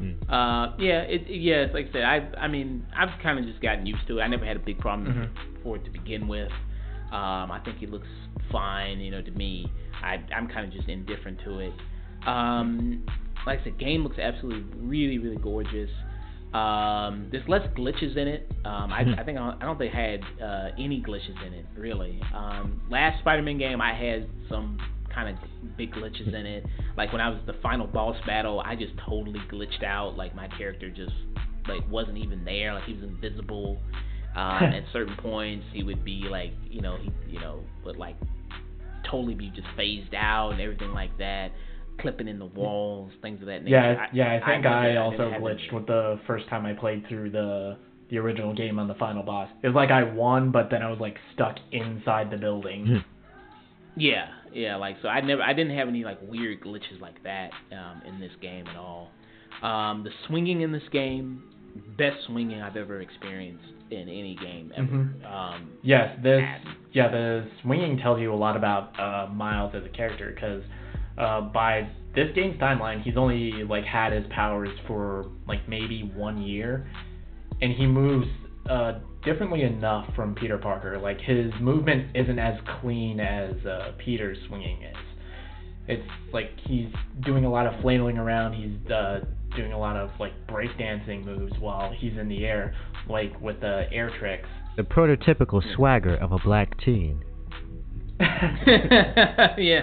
Yeah. 0.00 0.06
Mm. 0.06 0.30
Uh, 0.30 0.76
yeah, 0.78 1.00
it, 1.02 1.22
yeah. 1.28 1.54
it's 1.62 1.74
Like 1.74 1.88
I 1.88 1.92
said, 1.92 2.02
I, 2.02 2.28
I 2.44 2.48
mean, 2.48 2.86
I've 2.96 3.20
kind 3.22 3.38
of 3.38 3.44
just 3.44 3.60
gotten 3.60 3.86
used 3.86 4.06
to 4.08 4.18
it. 4.18 4.22
I 4.22 4.28
never 4.28 4.44
had 4.44 4.56
a 4.56 4.60
big 4.60 4.78
problem 4.78 5.12
Mhm. 5.34 5.62
for 5.62 5.76
it 5.76 5.84
to 5.84 5.90
begin 5.90 6.26
with. 6.28 6.50
Um, 7.12 7.50
I 7.50 7.60
think 7.64 7.82
it 7.82 7.90
looks 7.90 8.06
fine, 8.52 9.00
you 9.00 9.10
know, 9.10 9.20
to 9.22 9.30
me. 9.32 9.70
I, 10.02 10.22
I'm 10.34 10.48
kind 10.48 10.66
of 10.66 10.72
just 10.72 10.88
indifferent 10.88 11.40
to 11.44 11.58
it. 11.58 11.72
Um, 12.26 13.04
like 13.46 13.60
I 13.60 13.64
said, 13.64 13.78
game 13.78 14.02
looks 14.04 14.18
absolutely 14.18 14.64
really, 14.80 15.18
really 15.18 15.36
gorgeous. 15.36 15.90
Um, 16.54 17.28
there's 17.30 17.46
less 17.48 17.66
glitches 17.76 18.16
in 18.16 18.26
it. 18.28 18.50
Um, 18.64 18.92
I, 18.92 19.04
Mhm. 19.04 19.18
I 19.18 19.24
think 19.24 19.38
I 19.38 19.50
don't, 19.50 19.62
I 19.62 19.66
don't 19.66 19.78
think 19.78 19.94
I 19.94 19.98
had 20.00 20.20
uh, 20.42 20.70
any 20.78 21.00
glitches 21.00 21.40
in 21.46 21.52
it 21.54 21.64
really. 21.76 22.20
Um, 22.34 22.80
last 22.90 23.20
Spider-Man 23.20 23.58
game, 23.58 23.80
I 23.80 23.92
had 23.94 24.28
some 24.48 24.78
kind 25.14 25.28
of 25.36 25.76
big 25.76 25.92
glitches 25.92 26.28
in 26.28 26.46
it. 26.46 26.64
Like 26.96 27.12
when 27.12 27.20
I 27.20 27.28
was 27.28 27.40
the 27.46 27.54
final 27.62 27.86
boss 27.86 28.16
battle, 28.26 28.60
I 28.60 28.76
just 28.76 28.92
totally 29.08 29.40
glitched 29.50 29.84
out. 29.84 30.16
Like 30.16 30.34
my 30.34 30.48
character 30.48 30.90
just 30.90 31.12
like 31.68 31.88
wasn't 31.90 32.18
even 32.18 32.44
there. 32.44 32.74
Like 32.74 32.84
he 32.84 32.94
was 32.94 33.02
invisible. 33.02 33.78
Um, 34.36 34.62
at 34.62 34.84
certain 34.92 35.16
points, 35.16 35.66
he 35.72 35.82
would 35.82 36.04
be 36.04 36.22
like, 36.30 36.52
you 36.70 36.80
know, 36.80 36.96
he, 37.02 37.10
you 37.28 37.40
know, 37.40 37.64
would 37.84 37.96
like 37.96 38.14
totally 39.10 39.34
be 39.34 39.48
just 39.50 39.66
phased 39.76 40.14
out 40.14 40.50
and 40.52 40.60
everything 40.60 40.92
like 40.92 41.18
that, 41.18 41.50
clipping 41.98 42.28
in 42.28 42.38
the 42.38 42.46
walls, 42.46 43.10
things 43.22 43.40
of 43.40 43.48
that 43.48 43.64
nature. 43.64 43.70
Yeah, 43.70 44.06
yeah. 44.12 44.40
I 44.40 44.52
think 44.52 44.62
never- 44.62 44.74
I, 44.76 44.96
also 44.98 45.30
glitched 45.32 45.72
with 45.72 45.86
the 45.88 46.20
first 46.28 46.48
time 46.48 46.64
I 46.64 46.74
played 46.74 47.08
through 47.08 47.30
the 47.30 47.76
the 48.08 48.18
original 48.18 48.54
game 48.54 48.78
on 48.78 48.86
the 48.86 48.94
final 48.94 49.24
boss. 49.24 49.48
It 49.64 49.66
was 49.66 49.74
like 49.74 49.90
I 49.90 50.04
won, 50.04 50.52
but 50.52 50.68
then 50.70 50.80
I 50.82 50.90
was 50.90 51.00
like 51.00 51.16
stuck 51.34 51.56
inside 51.72 52.30
the 52.30 52.36
building. 52.36 53.02
Yeah, 53.96 54.28
yeah. 54.52 54.76
Like 54.76 54.96
so, 55.02 55.08
I 55.08 55.20
never, 55.20 55.42
I 55.42 55.52
didn't 55.52 55.76
have 55.76 55.88
any 55.88 56.04
like 56.04 56.18
weird 56.22 56.60
glitches 56.60 57.00
like 57.00 57.22
that 57.24 57.50
um, 57.72 58.02
in 58.06 58.20
this 58.20 58.32
game 58.40 58.66
at 58.66 58.76
all. 58.76 59.10
Um, 59.62 60.04
the 60.04 60.10
swinging 60.26 60.62
in 60.62 60.72
this 60.72 60.82
game, 60.92 61.42
best 61.98 62.16
swinging 62.26 62.60
I've 62.60 62.76
ever 62.76 63.00
experienced 63.00 63.64
in 63.90 64.02
any 64.02 64.36
game 64.40 64.72
ever. 64.76 64.86
Mhm. 64.86 65.24
Um, 65.30 65.70
yes, 65.82 66.16
this 66.22 66.42
yeah 66.92 67.08
the 67.10 67.48
swinging 67.62 67.98
tells 67.98 68.20
you 68.20 68.32
a 68.32 68.36
lot 68.36 68.56
about 68.56 68.98
uh, 68.98 69.32
Miles 69.32 69.74
as 69.74 69.84
a 69.84 69.88
character 69.88 70.32
because 70.34 70.62
uh, 71.18 71.40
by 71.42 71.88
this 72.14 72.28
game's 72.34 72.58
timeline, 72.60 73.02
he's 73.02 73.16
only 73.16 73.64
like 73.64 73.84
had 73.84 74.12
his 74.12 74.24
powers 74.30 74.70
for 74.86 75.26
like 75.46 75.68
maybe 75.68 76.10
one 76.14 76.40
year, 76.42 76.88
and 77.60 77.72
he 77.72 77.86
moves 77.86 78.26
uh, 78.68 79.00
differently 79.24 79.62
enough 79.62 80.06
from 80.14 80.34
Peter 80.34 80.58
Parker. 80.58 80.98
Like 80.98 81.20
his 81.20 81.52
movement 81.60 82.14
isn't 82.14 82.38
as 82.38 82.58
clean 82.80 83.20
as 83.20 83.54
uh, 83.66 83.92
Peter's 83.98 84.38
swinging 84.48 84.82
is. 84.82 84.96
It's 85.88 86.08
like 86.32 86.50
he's 86.66 86.88
doing 87.24 87.44
a 87.44 87.50
lot 87.50 87.66
of 87.66 87.80
flailing 87.80 88.16
around. 88.18 88.52
He's 88.54 88.90
uh, 88.90 89.20
doing 89.56 89.72
a 89.72 89.78
lot 89.78 89.96
of 89.96 90.10
like 90.20 90.32
breakdancing 90.46 91.24
moves 91.24 91.52
while 91.58 91.92
he's 91.96 92.16
in 92.18 92.28
the 92.28 92.44
air, 92.46 92.74
like 93.08 93.38
with 93.40 93.60
the 93.60 93.84
air 93.92 94.10
tricks. 94.20 94.48
The 94.76 94.82
prototypical 94.84 95.62
swagger 95.74 96.14
of 96.16 96.32
a 96.32 96.38
black 96.38 96.78
teen. 96.80 97.24
yeah. 98.20 99.80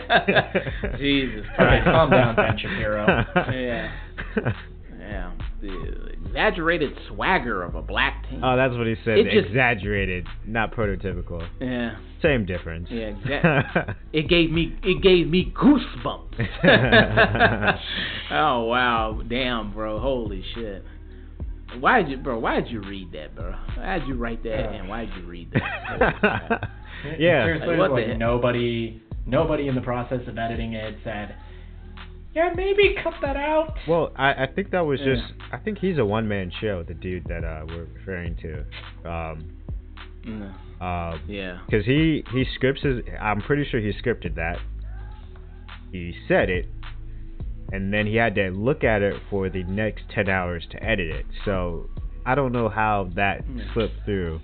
Jesus 0.97 1.45
Okay, 1.45 1.55
Christ. 1.55 1.85
calm 1.85 2.09
down, 2.11 2.35
Ben 2.35 2.57
Shapiro. 2.57 3.25
Yeah. 3.51 3.91
Yeah. 5.07 5.31
The 5.61 6.09
exaggerated 6.25 6.91
swagger 7.07 7.63
of 7.63 7.75
a 7.75 7.81
black 7.81 8.25
teen. 8.29 8.43
Oh, 8.43 8.55
that's 8.57 8.75
what 8.75 8.85
he 8.87 8.95
said. 9.05 9.17
It 9.19 9.23
just- 9.31 9.47
Exaggerated, 9.47 10.27
not 10.45 10.73
prototypical. 10.73 11.47
yeah. 11.61 11.97
Same 12.21 12.45
difference. 12.45 12.87
Yeah, 12.91 13.07
exactly. 13.15 13.93
It 14.13 14.27
gave 14.27 14.51
me 14.51 14.75
it 14.83 15.01
gave 15.03 15.27
me 15.27 15.53
goosebumps. 15.55 16.33
oh 18.31 18.63
wow, 18.65 19.21
damn, 19.27 19.71
bro, 19.73 19.99
holy 19.99 20.43
shit. 20.55 20.83
Why 21.79 22.01
did 22.01 22.11
you, 22.11 22.17
bro? 22.17 22.39
Why 22.39 22.59
did 22.61 22.71
you 22.71 22.81
read 22.81 23.11
that, 23.11 23.35
bro? 23.35 23.53
Why 23.75 23.99
did 23.99 24.07
you 24.07 24.15
write 24.15 24.41
that, 24.43 24.49
Yeah. 24.49 24.71
and 24.73 24.89
why 24.89 25.05
did 25.05 25.15
you 25.15 25.27
read 25.27 25.51
that? 25.51 26.69
yeah. 27.19 27.45
Seriously, 27.45 27.67
Like, 27.67 27.77
what 27.77 27.91
like, 27.91 28.05
the 28.05 28.09
heck? 28.11 28.17
nobody, 28.19 29.01
nobody 29.25 29.67
in 29.67 29.75
the 29.75 29.81
process 29.81 30.21
of 30.27 30.37
editing 30.37 30.73
it 30.73 30.95
said, 31.03 31.35
"Yeah, 32.33 32.51
maybe 32.55 32.95
cut 33.03 33.13
that 33.21 33.35
out." 33.37 33.75
Well, 33.87 34.11
I, 34.15 34.43
I 34.43 34.47
think 34.53 34.71
that 34.71 34.81
was 34.85 34.99
Yeah. 34.99 35.15
just. 35.15 35.33
I 35.51 35.57
think 35.57 35.79
he's 35.79 35.97
a 35.97 36.05
one 36.05 36.27
man 36.27 36.51
show. 36.61 36.83
The 36.83 36.93
dude 36.93 37.25
that 37.25 37.43
uh, 37.43 37.65
we're 37.67 37.85
referring 37.95 38.35
to. 38.37 38.65
Um, 39.09 39.51
Mm, 40.25 40.53
uh, 40.81 41.17
yeah. 41.25 41.59
because 41.65 41.85
he 41.85 42.23
he 42.33 42.43
scripts 42.55 42.81
his. 42.83 43.01
I'm 43.19 43.39
pretty 43.41 43.65
sure 43.69 43.79
he 43.79 43.93
scripted 43.93 44.35
that. 44.35 44.57
He 45.91 46.13
said 46.27 46.49
it, 46.49 46.65
and 47.71 47.93
then 47.93 48.05
he 48.07 48.17
had 48.17 48.35
to 48.35 48.49
look 48.49 48.83
at 48.83 49.01
it 49.01 49.15
for 49.29 49.49
the 49.49 49.63
next 49.63 50.03
ten 50.13 50.27
hours 50.27 50.67
to 50.71 50.83
edit 50.83 51.07
it. 51.07 51.25
So 51.45 51.89
I 52.25 52.35
don't 52.35 52.51
know 52.51 52.67
how 52.67 53.09
that 53.15 53.45
Hmm. 53.45 53.59
slipped 53.73 54.03
through 54.03 54.41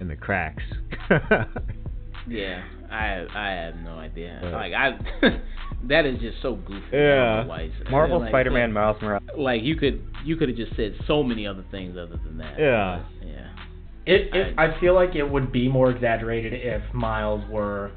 in 0.00 0.08
the 0.08 0.16
cracks. 0.16 0.64
Yeah, 2.28 2.62
I 2.90 3.26
I 3.34 3.50
have 3.50 3.76
no 3.76 3.98
idea. 3.98 4.40
Yeah. 4.42 4.50
Like 4.50 4.72
I, 4.72 4.98
that 5.88 6.06
is 6.06 6.20
just 6.20 6.42
so 6.42 6.56
goofy. 6.56 6.86
Yeah. 6.92 7.40
otherwise. 7.40 7.72
Marvel 7.90 8.20
Like, 8.20 8.30
Spider-Man 8.30 8.74
like, 8.74 8.74
Miles 8.74 9.02
Morales. 9.02 9.22
Like 9.36 9.62
you 9.62 9.76
could 9.76 10.04
you 10.24 10.36
could 10.36 10.48
have 10.48 10.56
just 10.56 10.76
said 10.76 10.94
so 11.06 11.22
many 11.22 11.46
other 11.46 11.64
things 11.70 11.96
other 11.96 12.18
than 12.24 12.38
that. 12.38 12.58
Yeah. 12.58 13.02
But, 13.18 13.26
yeah. 13.28 13.46
It, 14.06 14.34
it, 14.34 14.58
I 14.58 14.78
feel 14.80 14.94
like 14.94 15.14
it 15.14 15.22
would 15.22 15.52
be 15.52 15.68
more 15.68 15.90
exaggerated 15.90 16.52
if 16.54 16.82
Miles 16.94 17.48
were 17.50 17.92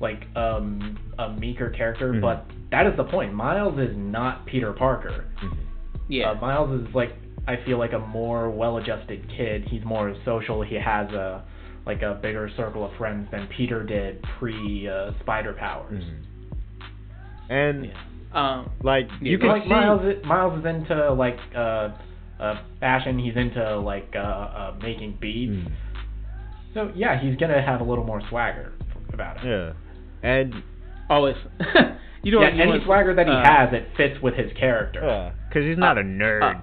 like 0.00 0.24
um, 0.34 0.98
a 1.18 1.30
meeker 1.30 1.70
character, 1.70 2.12
Mhm. 2.12 2.20
but 2.20 2.46
that 2.70 2.86
is 2.86 2.96
the 2.96 3.04
point. 3.04 3.32
Miles 3.34 3.78
is 3.78 3.94
not 3.96 4.44
Peter 4.46 4.72
Parker. 4.72 5.26
Yeah. 6.08 6.30
Uh, 6.30 6.34
Miles 6.40 6.80
is 6.80 6.94
like 6.94 7.12
I 7.46 7.56
feel 7.64 7.78
like 7.78 7.92
a 7.92 7.98
more 7.98 8.50
well-adjusted 8.50 9.28
kid. 9.36 9.66
He's 9.68 9.84
more 9.84 10.14
social. 10.24 10.62
He 10.62 10.76
has 10.76 11.10
a 11.12 11.44
like 11.86 12.02
a 12.02 12.14
bigger 12.22 12.50
circle 12.56 12.84
of 12.84 12.96
friends 12.96 13.28
than 13.30 13.48
Peter 13.56 13.82
did 13.84 14.22
pre 14.38 14.88
uh, 14.88 15.12
Spider 15.20 15.52
powers. 15.54 16.02
Mhm. 16.02 16.22
And 17.50 17.86
yeah. 17.86 17.92
Um. 18.34 18.70
like 18.82 19.08
Yeah, 19.20 19.30
you 19.32 19.38
can 19.38 19.48
like 19.48 19.62
see. 19.64 19.68
Miles, 19.68 20.02
is, 20.06 20.24
Miles 20.24 20.58
is 20.60 20.64
into 20.64 21.12
like 21.12 21.36
uh, 21.54 21.90
uh, 22.40 22.62
fashion. 22.80 23.18
He's 23.18 23.36
into 23.36 23.78
like 23.78 24.10
uh, 24.14 24.18
uh, 24.18 24.74
making 24.80 25.18
beats. 25.20 25.52
Mm. 25.52 25.72
So 26.74 26.90
yeah, 26.94 27.20
he's 27.20 27.36
gonna 27.36 27.60
have 27.60 27.80
a 27.80 27.84
little 27.84 28.04
more 28.04 28.22
swagger 28.30 28.72
about 29.12 29.38
it. 29.38 29.48
Yeah. 29.48 29.72
And 30.28 30.54
Oh, 31.10 31.26
it's 31.26 31.38
you 32.22 32.32
know 32.32 32.40
yeah, 32.40 32.54
you 32.54 32.62
any 32.62 32.78
know 32.78 32.84
swagger 32.86 33.14
that 33.14 33.26
he 33.26 33.32
uh, 33.32 33.44
has, 33.44 33.68
it 33.74 33.88
fits 33.98 34.22
with 34.22 34.34
his 34.34 34.50
character. 34.58 35.34
because 35.48 35.64
he's 35.66 35.76
not 35.76 35.98
Uh, 35.98 36.00
a 36.00 36.04
nerd. 36.04 36.56
uh, 36.56 36.60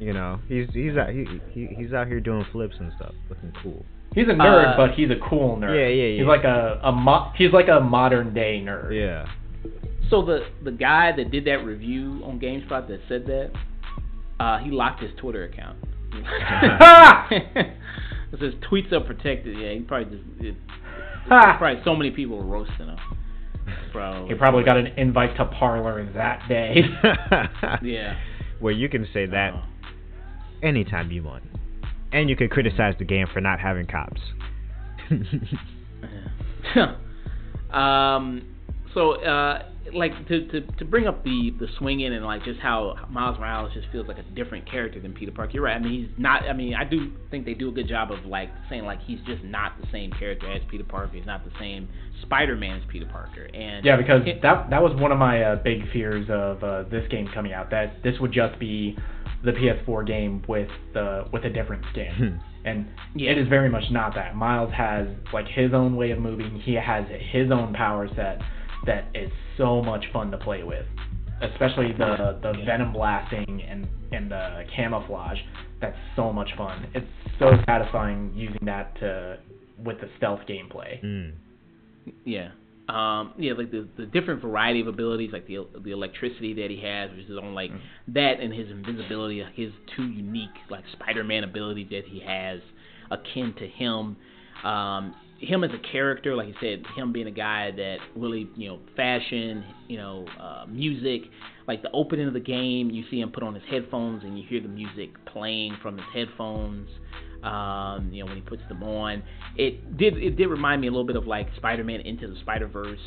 you 0.00 0.12
know, 0.12 0.40
he's 0.48 0.66
he's 0.74 0.96
out 0.96 1.10
he, 1.10 1.24
he 1.52 1.68
he's 1.76 1.92
out 1.92 2.08
here 2.08 2.18
doing 2.20 2.44
flips 2.50 2.74
and 2.80 2.90
stuff, 2.96 3.14
looking 3.30 3.52
cool. 3.62 3.84
He's 4.16 4.26
a 4.26 4.32
nerd, 4.32 4.74
Uh, 4.74 4.76
but 4.76 4.94
he's 4.96 5.10
a 5.10 5.16
cool 5.28 5.56
nerd. 5.56 5.76
Yeah, 5.78 5.86
yeah, 5.86 6.04
yeah. 6.08 6.18
He's 6.18 6.26
like 6.26 6.42
a, 6.44 6.80
a 6.82 6.90
mo- 6.90 7.30
he's 7.36 7.52
like 7.52 7.68
a 7.68 7.78
modern 7.80 8.34
day 8.34 8.60
nerd. 8.64 8.90
Yeah. 8.92 9.26
So 10.10 10.24
the 10.24 10.46
the 10.64 10.72
guy 10.72 11.12
that 11.16 11.30
did 11.30 11.44
that 11.44 11.64
review 11.64 12.22
on 12.24 12.40
GameSpot 12.40 12.88
that 12.88 13.00
said 13.08 13.26
that, 13.26 13.50
uh, 14.40 14.58
he 14.58 14.70
locked 14.70 15.02
his 15.02 15.10
Twitter 15.18 15.44
account. 15.44 15.76
it 17.30 18.40
says 18.40 18.54
tweets 18.70 18.92
are 18.92 19.00
protected. 19.00 19.58
Yeah, 19.58 19.72
he 19.74 19.80
probably 19.80 20.16
just 20.16 20.28
it, 20.40 20.54
Ha! 21.28 21.56
probably 21.58 21.82
so 21.84 21.94
many 21.94 22.10
people 22.10 22.38
were 22.38 22.44
roasting 22.44 22.86
him. 22.86 22.96
Bro, 23.92 24.28
He 24.28 24.34
probably 24.34 24.62
got 24.62 24.76
an 24.76 24.86
invite 24.96 25.36
to 25.38 25.44
Parler 25.44 26.08
that 26.14 26.48
day. 26.48 26.82
yeah. 27.82 28.16
Where 28.60 28.72
you 28.72 28.88
can 28.88 29.06
say 29.12 29.26
that 29.26 29.54
Uh, 29.54 29.62
anytime 30.62 31.10
you 31.10 31.24
want. 31.24 31.42
And 32.12 32.30
you 32.30 32.36
can 32.36 32.48
criticize 32.48 32.94
the 32.98 33.04
game 33.04 33.26
for 33.32 33.40
not 33.40 33.58
having 33.60 33.86
cops. 33.86 34.20
um, 37.72 38.42
so 38.94 39.12
uh, 39.22 39.62
like 39.92 40.12
to, 40.28 40.46
to 40.48 40.60
to 40.78 40.84
bring 40.84 41.06
up 41.06 41.22
the 41.24 41.52
the 41.60 41.66
swinging 41.78 42.12
and 42.12 42.24
like 42.24 42.44
just 42.44 42.58
how 42.60 42.96
Miles 43.10 43.38
Morales 43.38 43.72
just 43.74 43.86
feels 43.92 44.06
like 44.08 44.18
a 44.18 44.22
different 44.34 44.68
character 44.70 45.00
than 45.00 45.12
Peter 45.12 45.32
Parker. 45.32 45.52
You're 45.54 45.62
right. 45.64 45.76
I 45.76 45.78
mean, 45.78 46.06
he's 46.08 46.18
not. 46.18 46.44
I 46.48 46.52
mean, 46.52 46.74
I 46.74 46.84
do 46.84 47.12
think 47.30 47.44
they 47.44 47.54
do 47.54 47.68
a 47.68 47.72
good 47.72 47.88
job 47.88 48.10
of 48.10 48.24
like 48.24 48.50
saying 48.68 48.84
like 48.84 49.00
he's 49.02 49.20
just 49.26 49.44
not 49.44 49.80
the 49.80 49.86
same 49.92 50.10
character 50.12 50.50
as 50.50 50.62
Peter 50.70 50.84
Parker. 50.84 51.12
He's 51.14 51.26
not 51.26 51.44
the 51.44 51.52
same 51.58 51.88
Spider-Man 52.22 52.80
as 52.80 52.82
Peter 52.88 53.06
Parker. 53.06 53.48
And 53.52 53.84
yeah, 53.84 53.96
because 53.96 54.22
it- 54.26 54.42
that 54.42 54.70
that 54.70 54.82
was 54.82 54.98
one 55.00 55.12
of 55.12 55.18
my 55.18 55.42
uh, 55.42 55.56
big 55.56 55.90
fears 55.92 56.26
of 56.30 56.62
uh, 56.64 56.82
this 56.84 57.06
game 57.10 57.28
coming 57.34 57.52
out. 57.52 57.70
That 57.70 58.02
this 58.02 58.14
would 58.20 58.32
just 58.32 58.58
be 58.58 58.96
the 59.44 59.52
PS4 59.52 60.06
game 60.06 60.42
with 60.48 60.68
the 60.92 61.24
with 61.32 61.44
a 61.44 61.50
different 61.50 61.84
skin. 61.92 62.40
And 62.64 62.86
Yeah. 63.14 63.30
it 63.30 63.38
is 63.38 63.46
very 63.48 63.68
much 63.68 63.84
not 63.90 64.14
that. 64.16 64.34
Miles 64.34 64.72
has 64.72 65.06
like 65.32 65.46
his 65.46 65.72
own 65.72 65.94
way 65.96 66.10
of 66.10 66.18
moving. 66.18 66.58
He 66.60 66.74
has 66.74 67.04
his 67.08 67.50
own 67.50 67.72
power 67.74 68.08
set 68.16 68.40
that 68.86 69.04
is 69.14 69.30
so 69.56 69.82
much 69.82 70.04
fun 70.12 70.30
to 70.32 70.38
play 70.38 70.62
with. 70.64 70.86
Especially 71.42 71.92
the 71.92 72.38
the 72.42 72.52
Yeah. 72.58 72.64
venom 72.64 72.92
blasting 72.92 73.62
and 73.68 73.86
and 74.12 74.30
the 74.30 74.64
camouflage. 74.74 75.38
That's 75.80 75.98
so 76.16 76.32
much 76.32 76.54
fun. 76.54 76.86
It's 76.94 77.06
so 77.38 77.56
satisfying 77.66 78.32
using 78.34 78.64
that 78.64 78.94
to 79.00 79.38
with 79.84 80.00
the 80.00 80.08
stealth 80.16 80.40
gameplay. 80.48 81.00
Mm. 81.02 81.32
Yeah. 82.24 82.48
Um, 82.88 83.32
yeah, 83.36 83.52
like 83.54 83.72
the 83.72 83.88
the 83.96 84.06
different 84.06 84.40
variety 84.40 84.80
of 84.80 84.86
abilities, 84.86 85.30
like 85.32 85.46
the 85.46 85.66
the 85.84 85.90
electricity 85.90 86.54
that 86.54 86.70
he 86.70 86.80
has, 86.82 87.10
which 87.10 87.26
is 87.26 87.36
on 87.36 87.52
like 87.54 87.72
Mhm. 87.72 87.80
that, 88.08 88.38
and 88.40 88.54
his 88.54 88.70
invisibility, 88.70 89.42
his 89.54 89.72
two 89.96 90.06
unique 90.08 90.54
like 90.70 90.84
Spider-Man 90.92 91.42
abilities 91.44 91.88
that 91.90 92.04
he 92.06 92.20
has, 92.20 92.60
akin 93.10 93.52
to 93.54 93.66
him. 93.66 94.16
Um, 94.64 95.14
him 95.38 95.64
as 95.64 95.70
a 95.72 95.78
character, 95.92 96.34
like 96.34 96.48
you 96.48 96.54
said, 96.60 96.82
him 96.96 97.12
being 97.12 97.26
a 97.26 97.30
guy 97.30 97.70
that 97.70 97.98
really, 98.14 98.48
you 98.56 98.68
know, 98.68 98.78
fashion, 98.96 99.64
you 99.86 99.98
know, 99.98 100.24
uh, 100.40 100.64
music, 100.66 101.22
like 101.68 101.82
the 101.82 101.90
opening 101.92 102.26
of 102.26 102.32
the 102.32 102.40
game, 102.40 102.90
you 102.90 103.04
see 103.10 103.20
him 103.20 103.30
put 103.30 103.42
on 103.42 103.54
his 103.54 103.64
headphones 103.64 104.24
and 104.24 104.38
you 104.38 104.46
hear 104.48 104.60
the 104.60 104.68
music 104.68 105.10
playing 105.26 105.76
from 105.82 105.98
his 105.98 106.06
headphones. 106.14 106.88
Um, 107.46 108.10
you 108.12 108.20
know, 108.22 108.26
when 108.26 108.36
he 108.36 108.42
puts 108.42 108.62
them 108.68 108.82
on, 108.82 109.22
it 109.56 109.96
did 109.96 110.16
it 110.16 110.36
did 110.36 110.48
remind 110.48 110.80
me 110.80 110.88
a 110.88 110.90
little 110.90 111.06
bit 111.06 111.16
of 111.16 111.26
like 111.26 111.46
Spider-Man 111.56 112.00
Into 112.00 112.26
the 112.26 112.36
Spider-Verse. 112.40 112.98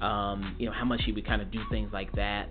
Um, 0.00 0.54
you 0.58 0.66
know 0.66 0.72
how 0.72 0.84
much 0.84 1.02
he 1.04 1.12
would 1.12 1.26
kind 1.26 1.42
of 1.42 1.50
do 1.50 1.60
things 1.70 1.90
like 1.92 2.12
that. 2.12 2.48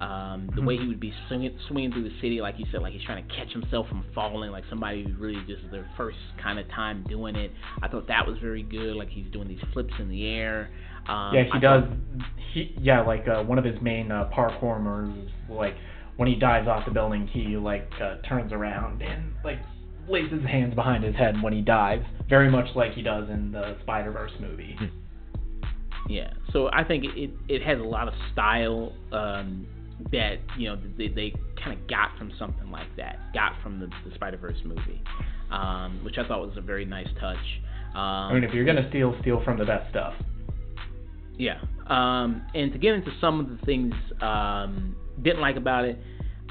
Um, 0.00 0.50
the 0.56 0.62
way 0.62 0.76
he 0.76 0.88
would 0.88 0.98
be 0.98 1.12
swinging, 1.28 1.56
swinging 1.68 1.92
through 1.92 2.02
the 2.02 2.14
city, 2.20 2.40
like 2.40 2.56
you 2.58 2.66
said, 2.72 2.82
like 2.82 2.92
he's 2.92 3.04
trying 3.04 3.24
to 3.26 3.34
catch 3.34 3.52
himself 3.52 3.86
from 3.88 4.04
falling, 4.12 4.50
like 4.50 4.64
somebody 4.68 5.04
who 5.04 5.14
really 5.22 5.40
just 5.46 5.62
their 5.70 5.88
first 5.96 6.18
kind 6.42 6.58
of 6.58 6.68
time 6.70 7.04
doing 7.08 7.36
it. 7.36 7.52
I 7.80 7.86
thought 7.86 8.08
that 8.08 8.26
was 8.26 8.36
very 8.40 8.64
good. 8.64 8.96
Like 8.96 9.08
he's 9.10 9.30
doing 9.32 9.46
these 9.46 9.60
flips 9.72 9.94
in 10.00 10.08
the 10.08 10.26
air. 10.26 10.70
Um, 11.08 11.32
Yeah, 11.34 11.44
he 11.44 11.50
I 11.52 11.58
does. 11.60 11.84
thought- 11.84 12.26
He 12.52 12.74
yeah, 12.80 13.02
like 13.02 13.28
uh, 13.28 13.44
one 13.44 13.58
of 13.58 13.64
his 13.64 13.80
main 13.80 14.10
uh, 14.10 14.28
parkour 14.36 14.82
moves, 14.82 15.30
like 15.48 15.76
when 16.16 16.26
he 16.28 16.34
dives 16.34 16.66
off 16.66 16.84
the 16.84 16.90
building, 16.90 17.28
he 17.28 17.56
like 17.56 17.88
uh, 18.02 18.16
turns 18.28 18.52
around 18.52 19.02
and 19.02 19.32
like 19.44 19.58
lays 20.12 20.30
his 20.30 20.44
hands 20.44 20.74
behind 20.74 21.02
his 21.02 21.14
head 21.16 21.42
when 21.42 21.52
he 21.52 21.60
dives, 21.62 22.04
very 22.28 22.50
much 22.50 22.66
like 22.76 22.92
he 22.92 23.02
does 23.02 23.28
in 23.30 23.52
the 23.52 23.76
Spider 23.82 24.10
Verse 24.12 24.32
movie. 24.40 24.76
Yeah, 26.08 26.32
so 26.52 26.68
I 26.72 26.84
think 26.84 27.04
it 27.04 27.30
it 27.48 27.62
has 27.62 27.78
a 27.78 27.84
lot 27.84 28.08
of 28.08 28.14
style 28.32 28.92
um, 29.12 29.66
that 30.10 30.36
you 30.58 30.68
know 30.68 30.76
they, 30.98 31.08
they 31.08 31.32
kind 31.62 31.78
of 31.78 31.86
got 31.86 32.16
from 32.18 32.32
something 32.38 32.70
like 32.70 32.88
that, 32.96 33.32
got 33.32 33.52
from 33.62 33.78
the, 33.78 33.86
the 34.08 34.14
Spider 34.14 34.36
Verse 34.36 34.58
movie, 34.64 35.00
um, 35.50 36.00
which 36.04 36.18
I 36.18 36.26
thought 36.26 36.40
was 36.46 36.56
a 36.56 36.60
very 36.60 36.84
nice 36.84 37.08
touch. 37.20 37.38
Um, 37.94 37.98
I 38.00 38.34
mean, 38.34 38.44
if 38.44 38.52
you're 38.52 38.64
gonna 38.64 38.88
steal, 38.88 39.16
steal 39.20 39.42
from 39.44 39.58
the 39.58 39.64
best 39.64 39.88
stuff. 39.90 40.14
yeah, 41.38 41.60
um, 41.86 42.42
and 42.54 42.72
to 42.72 42.78
get 42.78 42.94
into 42.94 43.10
some 43.20 43.38
of 43.38 43.48
the 43.48 43.64
things 43.64 43.94
um, 44.20 44.96
didn't 45.22 45.40
like 45.40 45.56
about 45.56 45.84
it, 45.84 45.98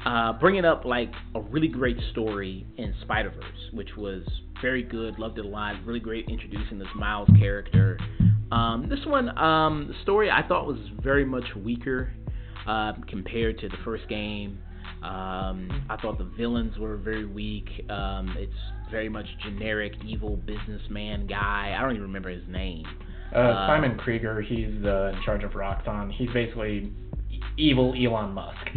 uh, 0.04 0.32
bringing 0.34 0.64
up 0.64 0.84
like 0.84 1.12
a 1.34 1.40
really 1.40 1.68
great 1.68 1.96
story 2.10 2.66
in 2.76 2.94
Spider 3.02 3.30
Verse, 3.30 3.70
which 3.72 3.90
was 3.96 4.22
very 4.60 4.82
good, 4.82 5.18
loved 5.18 5.38
it 5.38 5.44
a 5.44 5.48
lot, 5.48 5.74
really 5.84 6.00
great 6.00 6.28
introducing 6.28 6.78
this 6.78 6.88
Miles 6.96 7.28
character. 7.38 7.98
Um, 8.50 8.88
this 8.88 9.00
one, 9.06 9.36
um, 9.38 9.88
the 9.88 9.94
story 10.02 10.30
I 10.30 10.46
thought 10.46 10.66
was 10.66 10.78
very 11.02 11.24
much 11.24 11.44
weaker 11.56 12.12
uh, 12.66 12.92
compared 13.08 13.58
to 13.60 13.68
the 13.68 13.76
first 13.84 14.08
game. 14.08 14.58
Um, 15.02 15.86
I 15.90 15.96
thought 16.00 16.18
the 16.18 16.30
villains 16.36 16.78
were 16.78 16.96
very 16.96 17.24
weak. 17.26 17.68
Um, 17.90 18.36
it's 18.38 18.52
very 18.90 19.08
much 19.08 19.26
generic 19.42 19.94
evil 20.06 20.36
businessman 20.36 21.26
guy. 21.26 21.74
I 21.76 21.80
don't 21.80 21.92
even 21.92 22.02
remember 22.02 22.28
his 22.28 22.46
name. 22.48 22.84
Uh, 23.34 23.38
Uh, 23.38 23.66
Simon 23.66 23.96
Krieger, 23.96 24.42
he's 24.42 24.84
uh, 24.84 25.12
in 25.16 25.22
charge 25.24 25.42
of 25.42 25.52
Roxxon. 25.52 26.12
He's 26.12 26.28
basically 26.32 26.92
evil 27.56 27.94
Elon 27.96 28.32
Musk. 28.32 28.68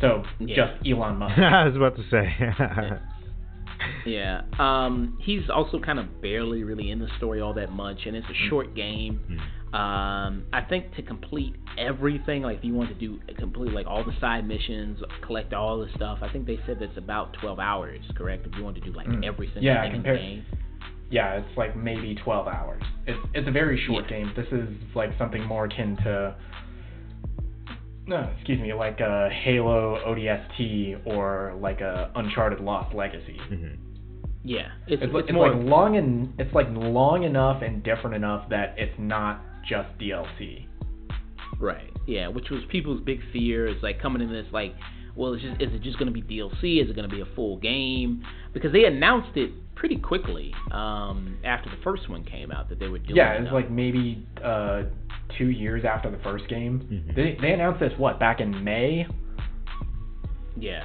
So 0.00 0.22
Yeah. 0.38 0.56
just 0.76 0.86
Elon 0.86 1.16
Musk. 1.18 1.38
I 1.38 1.64
was 1.66 1.76
about 1.76 1.96
to 1.96 2.02
say. 2.10 2.98
Yeah. 4.06 4.42
Um, 4.58 5.18
he's 5.20 5.50
also 5.52 5.78
kind 5.80 5.98
of 5.98 6.22
barely 6.22 6.62
really 6.64 6.90
in 6.90 6.98
the 6.98 7.08
story 7.18 7.40
all 7.40 7.52
that 7.54 7.72
much, 7.72 7.98
and 8.06 8.16
it's 8.16 8.26
a 8.28 8.48
short 8.48 8.74
game. 8.74 9.20
Um, 9.72 10.44
I 10.52 10.62
think 10.68 10.94
to 10.94 11.02
complete 11.02 11.56
everything, 11.76 12.42
like 12.42 12.58
if 12.58 12.64
you 12.64 12.72
want 12.72 12.88
to 12.88 12.94
do 12.94 13.18
complete 13.38 13.72
like 13.72 13.86
all 13.86 14.02
the 14.04 14.14
side 14.20 14.46
missions, 14.46 15.00
collect 15.26 15.52
all 15.52 15.78
the 15.78 15.88
stuff, 15.96 16.18
I 16.22 16.32
think 16.32 16.46
they 16.46 16.58
said 16.66 16.78
that's 16.80 16.96
about 16.96 17.34
12 17.40 17.58
hours, 17.58 18.00
correct? 18.16 18.46
If 18.46 18.56
you 18.56 18.64
want 18.64 18.76
to 18.76 18.80
do 18.80 18.92
like 18.92 19.08
Mm. 19.08 19.24
every 19.24 19.48
single 19.48 19.64
Yeah, 19.64 19.82
thing 19.82 19.96
in 19.96 20.02
the 20.02 20.08
game. 20.18 20.44
yeah, 21.10 21.34
it's 21.34 21.56
like 21.58 21.76
maybe 21.76 22.14
12 22.14 22.46
hours. 22.48 22.82
It's 23.06 23.18
it's 23.34 23.48
a 23.48 23.52
very 23.52 23.78
short 23.86 24.04
Yeah. 24.04 24.18
game. 24.18 24.32
This 24.36 24.46
is 24.52 24.68
like 24.94 25.10
something 25.18 25.44
more 25.44 25.64
akin 25.66 25.96
to 26.04 26.34
no, 28.06 28.30
excuse 28.36 28.60
me, 28.60 28.72
like 28.72 29.00
a 29.00 29.28
Halo 29.30 29.98
ODST 30.06 31.06
or 31.06 31.56
like 31.60 31.80
a 31.80 32.10
Uncharted 32.14 32.60
Lost 32.60 32.94
Legacy. 32.94 33.38
Mhm. 33.50 33.78
Yeah, 34.44 34.68
it's, 34.86 35.02
It's, 35.02 35.12
like 35.12 35.22
it's 35.24 35.30
it's 35.30 35.34
more 35.34 35.52
like 35.52 35.64
long 35.64 35.96
and 35.96 36.32
it's 36.38 36.54
like 36.54 36.68
long 36.70 37.24
enough 37.24 37.62
and 37.62 37.82
different 37.82 38.14
enough 38.14 38.48
that 38.50 38.74
it's 38.78 38.94
not 38.96 39.40
just 39.68 39.88
DLC. 39.98 40.66
Right. 41.58 41.90
Yeah, 42.06 42.28
which 42.28 42.50
was 42.50 42.62
people's 42.68 43.00
big 43.00 43.20
fear 43.32 43.66
is 43.66 43.82
like 43.82 44.00
coming 44.00 44.22
in 44.22 44.30
this 44.30 44.46
like, 44.52 44.74
well, 45.16 45.32
it's 45.34 45.42
just 45.42 45.60
is 45.60 45.72
it 45.74 45.82
just 45.82 45.98
going 45.98 46.12
to 46.12 46.20
be 46.20 46.22
DLC? 46.22 46.80
Is 46.82 46.88
it 46.88 46.94
going 46.94 47.08
to 47.08 47.14
be 47.14 47.22
a 47.22 47.34
full 47.34 47.56
game? 47.58 48.22
Because 48.54 48.72
they 48.72 48.84
announced 48.84 49.36
it 49.36 49.50
pretty 49.74 49.96
quickly 49.96 50.52
um, 50.70 51.38
after 51.44 51.68
the 51.68 51.76
first 51.82 52.08
one 52.08 52.22
came 52.24 52.52
out 52.52 52.68
that 52.68 52.78
they 52.78 52.86
were 52.88 52.98
doing. 52.98 53.16
Yeah, 53.16 53.32
it 53.32 53.40
it's 53.42 53.46
now. 53.50 53.54
like 53.54 53.70
maybe 53.70 54.26
uh, 54.44 54.84
two 55.38 55.48
years 55.50 55.84
after 55.84 56.10
the 56.10 56.18
first 56.18 56.48
game. 56.48 56.80
Mhm. 56.90 57.14
They 57.14 57.36
they 57.40 57.52
announced 57.52 57.80
this 57.80 57.92
what 57.98 58.18
back 58.18 58.40
in 58.40 58.62
May. 58.64 59.06
Yeah. 60.58 60.84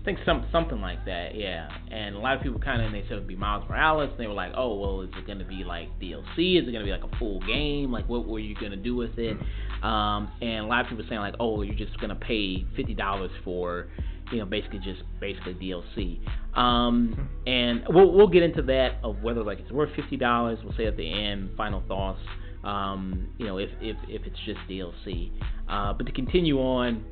I 0.00 0.04
think 0.06 0.20
some 0.24 0.46
something 0.52 0.80
like 0.80 1.04
that, 1.06 1.34
yeah. 1.34 1.68
And 1.90 2.14
a 2.14 2.18
lot 2.20 2.36
of 2.36 2.42
people 2.42 2.60
kind 2.60 2.80
of 2.80 2.92
they 2.92 3.02
said 3.02 3.12
it 3.12 3.14
would 3.16 3.26
be 3.26 3.34
Miles 3.34 3.64
Morales, 3.68 4.08
and 4.10 4.20
they 4.20 4.28
were 4.28 4.34
like, 4.34 4.52
oh 4.56 4.76
well, 4.78 5.00
is 5.00 5.10
it 5.18 5.26
going 5.26 5.40
to 5.40 5.44
be 5.44 5.64
like 5.64 5.88
DLC? 6.00 6.62
Is 6.62 6.68
it 6.68 6.70
going 6.70 6.84
to 6.84 6.84
be 6.84 6.92
like 6.92 7.02
a 7.02 7.16
full 7.18 7.40
game? 7.40 7.90
Like 7.90 8.08
what 8.08 8.24
were 8.28 8.38
you 8.38 8.54
going 8.54 8.70
to 8.70 8.76
do 8.76 8.94
with 8.94 9.18
it? 9.18 9.36
Um, 9.82 10.30
and 10.40 10.64
a 10.64 10.68
lot 10.68 10.84
of 10.84 10.90
people 10.90 11.04
saying 11.08 11.20
like, 11.20 11.34
oh, 11.40 11.62
you're 11.62 11.74
just 11.74 11.98
going 11.98 12.10
to 12.10 12.14
pay 12.16 12.64
fifty 12.76 12.94
dollars 12.94 13.32
for, 13.44 13.88
you 14.30 14.38
know, 14.38 14.44
basically 14.46 14.78
just 14.78 15.02
basically 15.18 15.54
DLC. 15.54 16.20
Um, 16.56 17.28
and 17.48 17.82
we'll 17.88 18.12
we'll 18.12 18.28
get 18.28 18.44
into 18.44 18.62
that 18.62 18.98
of 19.02 19.22
whether 19.24 19.42
like 19.42 19.58
it's 19.58 19.72
worth 19.72 19.90
fifty 19.96 20.16
dollars. 20.16 20.60
We'll 20.62 20.76
say 20.76 20.86
at 20.86 20.96
the 20.96 21.10
end 21.12 21.50
final 21.56 21.82
thoughts. 21.88 22.20
Um, 22.66 23.28
you 23.38 23.46
know, 23.46 23.58
if 23.58 23.70
if 23.80 23.96
if 24.08 24.26
it's 24.26 24.38
just 24.44 24.58
DLC. 24.68 25.30
Uh, 25.68 25.92
but 25.92 26.06
to 26.06 26.12
continue 26.12 26.58
on 26.58 27.04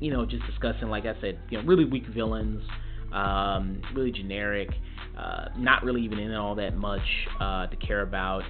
you 0.00 0.12
know, 0.12 0.24
just 0.24 0.44
discussing, 0.46 0.88
like 0.88 1.04
I 1.06 1.20
said, 1.20 1.38
you 1.50 1.58
know, 1.58 1.64
really 1.66 1.84
weak 1.84 2.06
villains, 2.14 2.62
um, 3.12 3.80
really 3.94 4.12
generic, 4.12 4.68
uh, 5.18 5.46
not 5.56 5.82
really 5.82 6.02
even 6.02 6.18
in 6.18 6.34
all 6.34 6.54
that 6.54 6.76
much 6.76 7.02
uh, 7.40 7.66
to 7.66 7.76
care 7.76 8.02
about. 8.02 8.42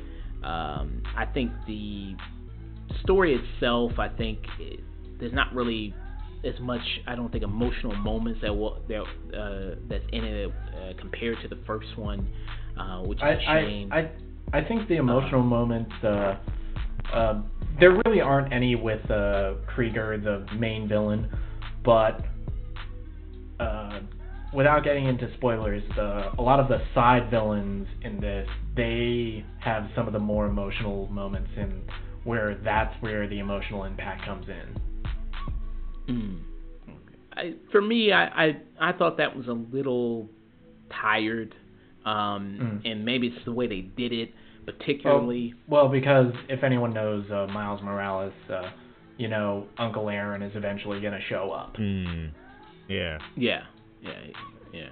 Um, 0.43 1.02
I 1.16 1.24
think 1.32 1.51
the 1.66 2.14
story 3.02 3.35
itself, 3.35 3.93
I 3.98 4.09
think, 4.09 4.39
it, 4.59 4.80
there's 5.18 5.32
not 5.32 5.52
really 5.55 5.94
as 6.44 6.55
much 6.60 6.80
I 7.06 7.16
don't 7.16 7.32
think 7.32 7.43
emotional 7.43 7.97
moments 7.97 8.40
that 8.43 8.55
will 8.55 8.80
that 8.89 9.02
uh, 9.36 9.74
that's 9.89 10.05
in 10.12 10.24
it 10.24 10.51
uh, 10.51 11.01
compared 11.01 11.39
to 11.43 11.48
the 11.48 11.59
first 11.66 11.97
one, 11.97 12.28
uh, 12.78 13.01
which 13.01 13.18
is 13.18 13.24
I, 13.24 13.30
a 13.30 13.40
shame. 13.40 13.93
I, 13.93 13.98
I 13.98 14.10
I 14.52 14.62
think 14.62 14.88
the 14.88 14.96
emotional 14.96 15.42
moments 15.42 15.92
uh, 16.02 16.36
uh, 17.12 17.42
there 17.80 18.00
really 18.06 18.20
aren't 18.20 18.52
any 18.52 18.74
with 18.74 19.08
uh, 19.10 19.54
Krieger, 19.66 20.18
the 20.18 20.46
main 20.56 20.88
villain, 20.88 21.28
but 21.84 22.24
uh, 23.60 24.00
without 24.52 24.84
getting 24.84 25.06
into 25.06 25.32
spoilers, 25.34 25.82
the, 25.96 26.32
a 26.38 26.42
lot 26.42 26.60
of 26.60 26.68
the 26.68 26.78
side 26.94 27.30
villains 27.30 27.86
in 28.02 28.20
this 28.20 28.48
they 28.76 29.44
have 29.60 29.88
some 29.94 30.06
of 30.06 30.12
the 30.12 30.18
more 30.18 30.46
emotional 30.46 31.08
moments, 31.08 31.50
and 31.56 31.82
where 32.24 32.56
that's 32.64 32.94
where 33.02 33.28
the 33.28 33.38
emotional 33.38 33.84
impact 33.84 34.24
comes 34.24 34.46
in. 34.48 34.80
Mm. 36.14 36.40
I, 37.32 37.54
for 37.70 37.82
me, 37.82 38.12
I, 38.12 38.24
I 38.46 38.56
I 38.80 38.92
thought 38.92 39.16
that 39.18 39.36
was 39.36 39.48
a 39.48 39.52
little 39.52 40.28
tired, 40.90 41.54
um, 42.09 42.80
Mm. 42.85 42.90
and 42.90 43.05
maybe 43.05 43.26
it's 43.28 43.44
the 43.44 43.52
way 43.52 43.66
they 43.66 43.82
did 43.82 44.12
it, 44.12 44.30
particularly. 44.66 45.55
Well, 45.66 45.89
because 45.89 46.32
if 46.48 46.62
anyone 46.62 46.93
knows 46.93 47.24
uh, 47.30 47.47
Miles 47.52 47.80
Morales, 47.82 48.32
uh, 48.51 48.70
you 49.16 49.28
know 49.28 49.66
Uncle 49.78 50.09
Aaron 50.09 50.43
is 50.43 50.52
eventually 50.55 51.01
going 51.01 51.12
to 51.14 51.26
show 51.28 51.51
up. 51.51 51.76
Mm. 51.76 52.30
Yeah. 52.89 53.18
Yeah, 53.36 53.62
yeah, 54.02 54.12
yeah. 54.72 54.89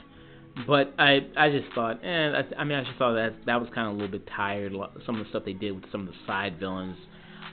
But 0.67 0.95
I 0.99 1.21
I 1.37 1.51
just 1.51 1.73
thought, 1.75 2.01
eh, 2.03 2.33
I, 2.41 2.61
I 2.61 2.65
mean, 2.65 2.79
I 2.79 2.83
just 2.85 2.97
thought 2.99 3.15
that 3.15 3.35
that 3.47 3.61
was 3.61 3.69
kind 3.75 3.87
of 3.89 3.93
a 3.95 3.97
little 3.97 4.11
bit 4.19 4.27
tired. 4.35 4.73
Some 5.05 5.17
of 5.19 5.25
the 5.25 5.29
stuff 5.31 5.45
they 5.45 5.53
did 5.53 5.73
with 5.73 5.85
some 5.93 6.01
of 6.03 6.07
the 6.09 6.19
side 6.27 6.59
villains, 6.59 6.97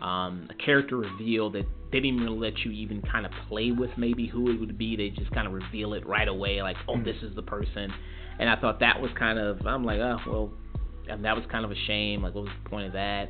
um, 0.01 0.47
a 0.49 0.53
character 0.55 0.97
reveal 0.97 1.49
that 1.51 1.65
they 1.91 1.99
didn't 1.99 2.21
even 2.21 2.39
let 2.39 2.57
you 2.65 2.71
even 2.71 3.01
kind 3.01 3.25
of 3.25 3.31
play 3.49 3.71
with 3.71 3.91
maybe 3.97 4.25
who 4.27 4.49
it 4.51 4.59
would 4.59 4.77
be. 4.77 4.95
They 4.95 5.09
just 5.09 5.31
kind 5.31 5.45
of 5.47 5.53
reveal 5.53 5.93
it 5.93 6.05
right 6.07 6.27
away, 6.27 6.61
like, 6.61 6.77
oh, 6.87 6.95
Mm. 6.95 7.03
this 7.05 7.17
is 7.21 7.35
the 7.35 7.43
person. 7.43 7.93
And 8.39 8.49
I 8.49 8.55
thought 8.59 8.79
that 8.79 8.99
was 9.01 9.11
kind 9.17 9.37
of, 9.39 9.65
I'm 9.65 9.83
like, 9.83 9.99
oh, 9.99 10.17
well, 10.27 10.53
and 11.09 11.23
that 11.25 11.35
was 11.35 11.45
kind 11.51 11.65
of 11.65 11.71
a 11.71 11.75
shame. 11.87 12.23
Like, 12.23 12.33
what 12.33 12.45
was 12.45 12.53
the 12.63 12.69
point 12.69 12.87
of 12.87 12.93
that? 12.93 13.29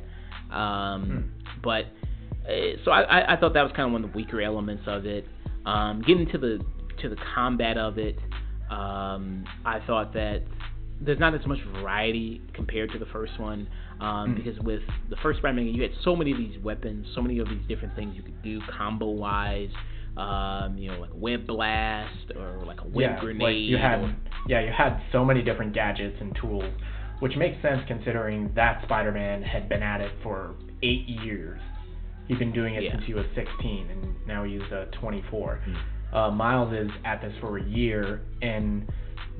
Um, 0.54 1.32
But 1.62 1.86
uh, 2.48 2.76
so 2.84 2.90
I, 2.90 3.02
I, 3.02 3.34
I 3.34 3.36
thought 3.40 3.54
that 3.54 3.62
was 3.62 3.72
kind 3.74 3.86
of 3.86 3.92
one 3.92 4.04
of 4.04 4.12
the 4.12 4.16
weaker 4.16 4.40
elements 4.42 4.84
of 4.86 5.06
it. 5.06 5.26
Um, 5.66 6.02
getting 6.06 6.28
to 6.30 6.38
the 6.38 6.64
to 7.02 7.08
the 7.08 7.16
combat 7.34 7.76
of 7.78 7.98
it, 7.98 8.16
um, 8.70 9.44
I 9.64 9.80
thought 9.86 10.12
that 10.14 10.42
there's 11.00 11.18
not 11.18 11.34
as 11.34 11.44
much 11.46 11.58
variety 11.80 12.40
compared 12.54 12.92
to 12.92 12.98
the 12.98 13.06
first 13.06 13.38
one. 13.40 13.66
Um, 14.00 14.34
Mm. 14.34 14.36
Because 14.36 14.58
with 14.60 14.82
the 15.08 15.16
first 15.22 15.38
Spider-Man, 15.38 15.66
you 15.66 15.82
had 15.82 15.92
so 16.02 16.14
many 16.16 16.32
of 16.32 16.38
these 16.38 16.58
weapons, 16.62 17.06
so 17.14 17.22
many 17.22 17.38
of 17.38 17.48
these 17.48 17.62
different 17.68 17.94
things 17.96 18.14
you 18.16 18.22
could 18.22 18.42
do 18.42 18.60
combo 18.76 19.06
wise. 19.10 19.70
Um, 20.16 20.76
you 20.78 20.90
know, 20.92 21.00
like 21.00 21.10
a 21.10 21.16
web 21.16 21.46
blast 21.46 22.30
or 22.36 22.62
like 22.64 22.80
a 22.80 22.84
web 22.84 22.94
yeah, 22.96 23.20
grenade. 23.20 23.42
like 23.42 23.56
you 23.56 23.76
had 23.78 24.00
or- 24.00 24.16
yeah 24.46 24.60
you 24.60 24.72
had 24.76 25.00
so 25.12 25.24
many 25.24 25.42
different 25.42 25.72
gadgets 25.74 26.16
and 26.20 26.34
tools, 26.40 26.72
which 27.20 27.36
makes 27.36 27.60
sense 27.62 27.80
considering 27.86 28.50
that 28.54 28.82
Spider-Man 28.84 29.42
had 29.42 29.68
been 29.68 29.82
at 29.82 30.00
it 30.00 30.12
for 30.22 30.54
eight 30.82 31.06
years. 31.08 31.60
He'd 32.28 32.38
been 32.38 32.52
doing 32.52 32.74
it 32.74 32.82
Yeah. 32.84 32.92
since 32.92 33.04
he 33.06 33.14
was 33.14 33.26
16, 33.34 33.88
and 33.90 34.26
now 34.26 34.44
he's 34.44 34.62
uh, 34.72 34.86
24. 35.00 35.60
Hmm. 35.64 36.16
Uh, 36.16 36.30
Miles 36.30 36.72
is 36.72 36.90
at 37.04 37.20
this 37.20 37.32
for 37.40 37.58
a 37.58 37.62
year, 37.64 38.22
and 38.40 38.88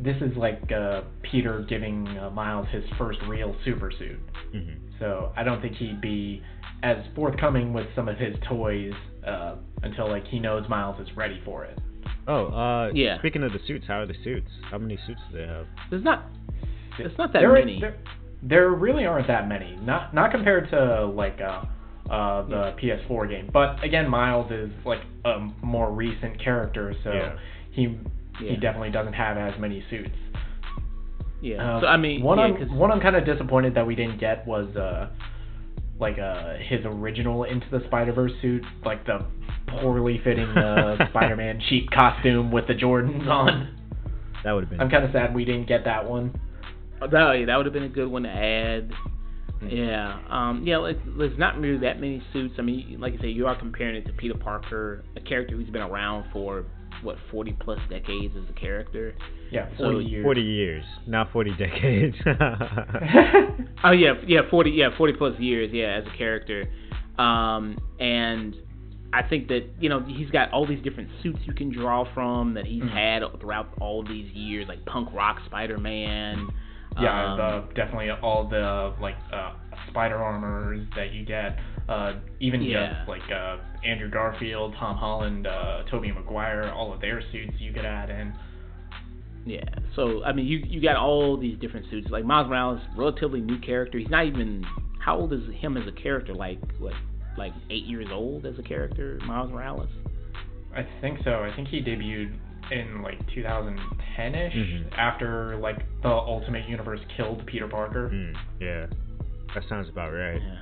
this 0.03 0.17
is 0.21 0.37
like 0.37 0.71
uh, 0.73 1.03
Peter 1.23 1.65
giving 1.69 2.07
uh, 2.19 2.29
Miles 2.31 2.67
his 2.73 2.85
first 2.99 3.19
real 3.29 3.55
super 3.65 3.91
suit. 3.99 4.19
hmm 4.53 4.75
So 4.99 5.33
I 5.37 5.45
don't 5.45 5.63
think 5.63 5.77
he'd 5.77 6.01
be 6.01 6.43
as 6.83 6.99
forthcoming 7.15 7.73
with 7.73 7.87
some 7.97 8.09
of 8.09 8.19
his 8.19 8.35
toys 8.49 8.93
uh, 9.27 9.57
until 9.83 10.09
like 10.09 10.27
he 10.27 10.39
knows 10.39 10.69
Miles 10.69 11.01
is 11.01 11.17
ready 11.17 11.41
for 11.45 11.65
it. 11.65 11.79
Oh, 12.27 12.47
uh, 12.47 12.91
Yeah. 12.95 13.19
Speaking 13.19 13.43
of 13.43 13.53
the 13.53 13.59
suits, 13.67 13.85
how 13.87 14.01
are 14.01 14.07
the 14.07 14.15
suits? 14.25 14.51
How 14.71 14.79
many 14.79 14.97
suits 15.07 15.21
do 15.31 15.39
they 15.39 15.47
have? 15.47 15.67
There's 15.91 16.05
not 16.05 16.25
It's 16.99 17.17
not 17.19 17.33
that 17.33 17.41
there, 17.41 17.53
many. 17.53 17.81
There, 17.81 17.97
there 18.43 18.71
really 18.71 19.05
aren't 19.07 19.27
that 19.27 19.49
many. 19.49 19.77
Not 19.83 20.15
not 20.15 20.31
compared 20.31 20.71
to 20.71 21.07
like 21.07 21.41
uh, 21.41 21.65
uh, 22.11 22.43
the 22.47 22.75
PS4 22.81 23.29
game. 23.29 23.51
But 23.53 23.83
again, 23.83 24.09
Miles 24.09 24.51
is 24.51 24.71
like 24.85 25.01
a 25.25 25.41
more 25.63 25.91
recent 25.93 26.39
character, 26.43 26.95
so 27.03 27.13
Yeah. 27.13 27.37
he 27.73 27.99
he 28.39 28.47
Yeah. 28.51 28.61
definitely 28.61 28.91
doesn't 28.91 29.13
have 29.15 29.37
as 29.39 29.59
many 29.61 29.83
suits. 29.91 30.17
Yeah. 31.41 31.77
Uh, 31.77 31.81
so 31.83 31.87
I 31.87 31.97
mean, 31.97 32.23
one 32.23 32.39
yeah, 32.39 32.45
I'm 32.45 32.57
'cause- 32.57 32.71
one 32.71 32.91
I'm 32.91 33.01
kind 33.01 33.17
of 33.17 33.25
disappointed 33.25 33.75
that 33.75 33.87
we 33.87 33.95
didn't 33.95 34.19
get 34.19 34.47
was 34.47 34.75
uh 34.77 35.09
like 36.01 36.19
uh 36.19 36.55
his 36.69 36.81
original 36.85 37.45
Into 37.45 37.67
the 37.71 37.81
Spider 37.87 38.13
Verse 38.13 38.33
suit, 38.43 38.63
like 38.85 39.07
the 39.07 39.27
poorly 39.69 40.21
fitting 40.23 40.49
uh, 40.49 40.97
Spider-Man 41.11 41.61
cheap 41.69 41.91
costume 41.91 42.51
with 42.51 42.67
the 42.67 42.75
Jordans 42.75 43.27
on. 43.29 43.77
That 44.45 44.53
would 44.53 44.65
have 44.65 44.71
been. 44.71 44.81
I'm 44.81 44.91
kind 44.91 45.05
of 45.05 45.13
sad 45.13 45.35
we 45.35 45.45
didn't 45.45 45.67
get 45.67 45.85
that 45.85 46.09
one. 46.09 46.39
Oh, 47.01 47.09
that 47.09 47.33
yeah, 47.33 47.47
that 47.47 47.57
would 47.57 47.67
have 47.67 47.73
been 47.73 47.85
a 47.85 47.89
good 47.89 48.09
one 48.09 48.25
to 48.25 48.29
add. 48.29 48.91
Hmm. 49.61 49.69
Yeah, 49.69 50.21
um, 50.29 50.65
yeah. 50.67 50.79
Like, 50.79 50.99
there's 51.17 51.39
not 51.39 51.59
really 51.59 51.79
that 51.79 52.01
many 52.01 52.23
suits. 52.33 52.55
I 52.59 52.63
mean, 52.63 52.99
like 53.01 53.15
I 53.19 53.23
say, 53.23 53.29
you 53.29 53.47
are 53.47 53.59
comparing 53.59 53.97
it 53.97 54.07
to 54.07 54.13
Peter 54.13 54.35
Parker, 54.35 55.05
a 55.17 55.21
character 55.21 55.57
who's 55.57 55.71
been 55.71 55.83
around 55.83 56.31
for 56.33 56.67
what 57.05 57.17
40 57.31 57.53
plus 57.61 57.79
decades 57.91 58.35
as 58.37 58.49
a 58.49 58.53
character. 58.59 59.15
Yeah, 59.51 59.69
So, 59.79 59.93
40 59.93 60.05
years. 60.07 60.25
40 60.25 60.41
years, 60.43 60.85
not 61.07 61.31
40 61.33 61.51
decades. 61.59 62.17
Oh 63.85 63.91
yeah, 63.91 64.15
yeah, 64.27 64.41
40, 64.51 64.71
yeah, 64.71 64.89
40 64.97 65.13
plus 65.15 65.39
years, 65.39 65.71
yeah, 65.73 66.01
as 66.01 66.05
a 66.13 66.17
character. 66.17 66.65
Um, 67.19 67.77
and 68.01 68.57
I 69.13 69.23
think 69.23 69.49
that 69.49 69.69
you 69.79 69.89
know 69.89 70.01
he's 70.01 70.31
got 70.31 70.51
all 70.53 70.67
these 70.67 70.83
different 70.83 71.11
suits 71.23 71.39
you 71.45 71.53
can 71.53 71.71
draw 71.71 72.05
from 72.15 72.55
that 72.55 72.65
he's 72.67 72.83
Mhm. 72.83 72.91
had 72.91 73.41
throughout 73.41 73.69
all 73.81 74.03
these 74.03 74.33
years, 74.33 74.67
like 74.69 74.85
punk 74.87 75.13
rock 75.13 75.41
Spider-Man. 75.47 76.49
Yeah, 77.01 77.33
um, 77.33 77.39
the, 77.39 77.75
definitely 77.75 78.11
all 78.11 78.49
the 78.49 78.95
like 79.01 79.17
uh, 79.33 79.55
spider 79.91 80.17
armors 80.17 80.87
that 80.97 81.13
you 81.13 81.25
get. 81.25 81.59
Uh, 81.89 82.15
even 82.41 82.63
Yeah. 82.63 82.99
just 82.99 83.09
like 83.09 83.23
uh, 83.31 83.59
Andrew 83.85 84.11
Garfield, 84.11 84.75
Tom 84.79 84.97
Holland, 84.97 85.47
uh, 85.47 85.83
Tobey 85.91 86.13
Maguire, 86.13 86.73
all 86.73 86.93
of 86.93 87.01
their 87.01 87.21
suits 87.33 87.55
you 87.59 87.73
could 87.73 87.85
add 87.85 88.11
in. 88.11 88.33
Yeah. 89.45 89.65
So 89.97 90.23
I 90.25 90.33
mean, 90.33 90.47
you 90.47 90.59
you 90.67 90.81
got 90.81 90.97
all 90.97 91.37
these 91.37 91.59
different 91.59 91.87
suits. 91.91 92.09
Like 92.11 92.25
Miles 92.25 92.49
Morales, 92.49 92.81
relatively 92.97 93.41
new 93.41 93.59
character. 93.59 93.99
He's 93.99 94.09
not 94.09 94.27
even 94.27 94.65
how 95.05 95.19
old 95.19 95.33
is 95.33 95.43
him 95.57 95.77
as 95.77 95.87
a 95.87 95.93
character? 95.93 96.35
Like 96.35 96.59
what? 96.79 96.95
Like 97.37 97.53
eight 97.69 97.85
years 97.85 98.07
old 98.13 98.47
as 98.47 98.59
a 98.59 98.63
character, 98.63 99.19
Miles 99.27 99.51
Morales. 99.51 99.89
I 100.75 100.87
think 101.01 101.19
so. 101.25 101.43
I 101.43 101.55
think 101.55 101.69
he 101.69 101.81
debuted 101.81 102.37
in 102.71 103.03
like 103.03 103.19
2010ish 103.31 104.55
Mhm. 104.55 104.93
after 104.97 105.57
like 105.57 105.79
the 106.03 106.09
Ultimate 106.09 106.69
Universe 106.69 107.01
killed 107.17 107.45
Peter 107.47 107.69
Parker. 107.69 108.09
Hmm, 108.09 108.33
yeah, 108.61 108.87
that 109.55 109.65
sounds 109.69 109.89
about 109.89 110.13
right. 110.13 110.41
Yeah. 110.43 110.61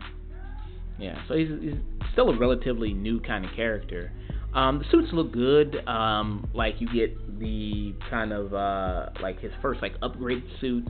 Yeah. 0.99 1.23
So 1.27 1.35
he's, 1.35 1.49
he's 1.61 1.75
still 2.13 2.31
a 2.31 2.37
relatively 2.39 2.93
new 2.93 3.21
kind 3.21 3.45
of 3.45 3.51
character. 3.53 4.13
Um, 4.55 4.79
the 4.81 4.85
suits 4.91 5.09
look 5.13 5.33
good. 5.33 5.77
Um, 5.89 6.47
like 6.55 6.81
you 6.81 6.89
get 6.93 7.39
the 7.41 7.95
kind 8.11 8.33
of 8.33 8.53
uh, 8.53 9.09
like 9.23 9.41
his 9.41 9.53
first 9.63 9.81
like 9.81 9.95
upgrade 10.03 10.45
suit 10.61 10.87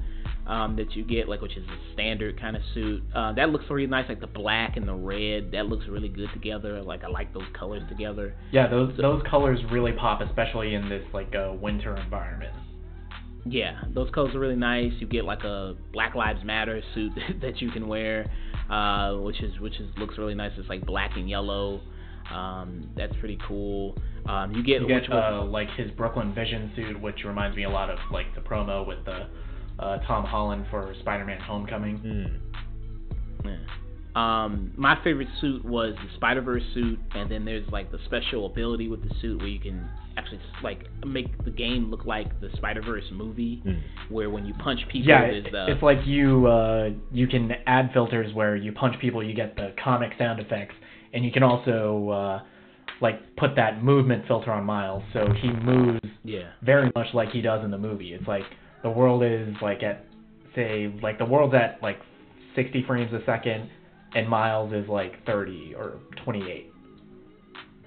um, 0.46 0.76
that 0.76 0.94
you 0.96 1.04
get, 1.04 1.28
like 1.28 1.40
which 1.40 1.56
is 1.56 1.64
a 1.68 1.92
standard 1.94 2.40
kind 2.40 2.56
of 2.56 2.62
suit. 2.74 3.02
Uh, 3.14 3.32
that 3.34 3.50
looks 3.50 3.64
really 3.70 3.86
nice, 3.86 4.08
like 4.08 4.20
the 4.20 4.26
black 4.26 4.76
and 4.76 4.86
the 4.86 4.94
red. 4.94 5.52
That 5.52 5.66
looks 5.66 5.86
really 5.88 6.08
good 6.08 6.28
together. 6.32 6.82
Like 6.82 7.04
I 7.04 7.08
like 7.08 7.32
those 7.32 7.46
colors 7.58 7.82
together. 7.88 8.34
Yeah, 8.50 8.68
those 8.68 8.96
those 8.96 9.22
colors 9.28 9.60
really 9.70 9.92
pop, 9.92 10.20
especially 10.20 10.74
in 10.74 10.88
this 10.88 11.04
like 11.12 11.34
uh, 11.34 11.52
winter 11.54 11.96
environment. 11.96 12.52
Yeah, 13.44 13.82
those 13.92 14.08
colors 14.10 14.34
are 14.34 14.40
really 14.40 14.56
nice. 14.56 14.92
You 15.00 15.06
get 15.06 15.24
like 15.24 15.42
a 15.42 15.74
Black 15.92 16.14
Lives 16.14 16.44
Matter 16.44 16.80
suit 16.94 17.12
that 17.40 17.60
you 17.60 17.70
can 17.70 17.88
wear, 17.88 18.30
uh, 18.70 19.14
which 19.14 19.40
is 19.42 19.58
which 19.60 19.78
is 19.80 19.88
looks 19.96 20.18
really 20.18 20.34
nice. 20.34 20.52
It's 20.58 20.68
like 20.68 20.84
black 20.84 21.12
and 21.16 21.28
yellow. 21.28 21.80
Um, 22.32 22.88
that's 22.96 23.14
pretty 23.18 23.38
cool. 23.46 23.96
Um, 24.26 24.52
you 24.52 24.62
get 24.62 24.82
You 24.82 24.88
get 24.88 25.12
uh, 25.12 25.44
like 25.44 25.68
his 25.76 25.90
Brooklyn 25.92 26.32
Vision 26.34 26.72
suit, 26.76 27.00
which 27.00 27.24
reminds 27.24 27.56
me 27.56 27.64
a 27.64 27.70
lot 27.70 27.90
of 27.90 27.98
like 28.12 28.32
the 28.34 28.40
promo 28.40 28.86
with 28.86 29.04
the 29.04 29.26
uh, 29.82 29.98
Tom 30.06 30.24
Holland 30.24 30.66
for 30.70 30.94
Spider-Man: 31.00 31.40
Homecoming. 31.40 31.98
Hmm. 31.98 33.48
Yeah. 33.48 33.56
Um, 34.14 34.72
my 34.76 35.02
favorite 35.02 35.28
suit 35.40 35.64
was 35.64 35.94
the 35.94 36.14
Spider 36.16 36.42
Verse 36.42 36.62
suit, 36.74 36.98
and 37.14 37.30
then 37.30 37.44
there's 37.44 37.66
like 37.72 37.90
the 37.90 37.98
special 38.04 38.46
ability 38.46 38.88
with 38.88 39.02
the 39.02 39.14
suit 39.20 39.38
where 39.38 39.48
you 39.48 39.58
can 39.58 39.88
actually 40.18 40.40
like 40.62 40.84
make 41.06 41.42
the 41.44 41.50
game 41.50 41.90
look 41.90 42.04
like 42.04 42.38
the 42.40 42.50
Spider 42.56 42.82
Verse 42.82 43.04
movie, 43.10 43.62
Hmm. 43.64 43.78
where 44.14 44.28
when 44.28 44.44
you 44.44 44.52
punch 44.54 44.80
people, 44.88 45.08
Yeah, 45.08 45.22
it, 45.22 45.50
the 45.50 45.72
it's 45.72 45.82
like 45.82 46.06
you 46.06 46.46
uh, 46.46 46.90
you 47.10 47.26
can 47.26 47.52
add 47.66 47.90
filters 47.94 48.34
where 48.34 48.54
you 48.54 48.72
punch 48.72 48.98
people, 49.00 49.22
you 49.22 49.34
get 49.34 49.56
the 49.56 49.74
comic 49.82 50.10
sound 50.18 50.40
effects, 50.40 50.74
and 51.14 51.24
you 51.24 51.32
can 51.32 51.42
also 51.42 52.10
uh, 52.10 52.42
like 53.00 53.34
put 53.36 53.56
that 53.56 53.82
movement 53.82 54.26
filter 54.28 54.52
on 54.52 54.64
Miles, 54.64 55.02
so 55.14 55.26
he 55.40 55.50
moves 55.50 56.00
yeah. 56.22 56.50
very 56.62 56.90
much 56.94 57.06
like 57.14 57.30
he 57.30 57.40
does 57.40 57.64
in 57.64 57.70
the 57.70 57.78
movie. 57.78 58.12
It's 58.12 58.28
like 58.28 58.44
the 58.82 58.90
world 58.90 59.22
is 59.22 59.54
like 59.62 59.82
at 59.82 60.04
say 60.54 60.92
like 61.02 61.18
the 61.18 61.24
world's 61.24 61.54
at 61.54 61.82
like 61.82 61.98
60 62.54 62.84
frames 62.86 63.12
a 63.12 63.24
second, 63.24 63.70
and 64.14 64.28
Miles 64.28 64.72
is 64.72 64.88
like 64.88 65.24
30 65.24 65.74
or 65.76 66.00
28. 66.24 66.70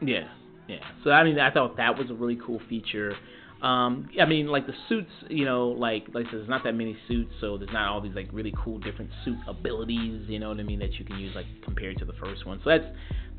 Yeah, 0.01 0.27
Yeah. 0.67 0.77
So 1.03 1.11
I 1.11 1.23
mean, 1.23 1.39
I 1.39 1.51
thought 1.51 1.77
that 1.77 1.97
was 1.97 2.09
a 2.09 2.13
really 2.13 2.37
cool 2.45 2.59
feature. 2.69 3.13
Um, 3.61 4.09
I 4.21 4.25
mean, 4.25 4.47
like 4.47 4.67
the 4.67 4.73
suits, 4.89 5.11
you 5.29 5.45
know, 5.45 5.69
like 5.69 6.07
like 6.13 6.25
there's 6.31 6.49
not 6.49 6.63
that 6.65 6.73
many 6.73 6.97
suits, 7.07 7.31
so 7.39 7.57
there's 7.57 7.71
not 7.71 7.87
all 7.87 8.01
these 8.01 8.15
like 8.15 8.27
really 8.31 8.53
cool 8.63 8.79
different 8.79 9.09
suit 9.23 9.37
abilities, 9.47 10.27
you 10.27 10.39
know 10.39 10.49
what 10.49 10.59
I 10.59 10.63
mean, 10.63 10.79
that 10.79 10.93
you 10.93 11.05
can 11.05 11.17
use 11.17 11.33
like 11.35 11.45
compared 11.63 11.97
to 11.99 12.05
the 12.05 12.13
first 12.13 12.45
one. 12.45 12.59
So 12.63 12.69
that's 12.69 12.85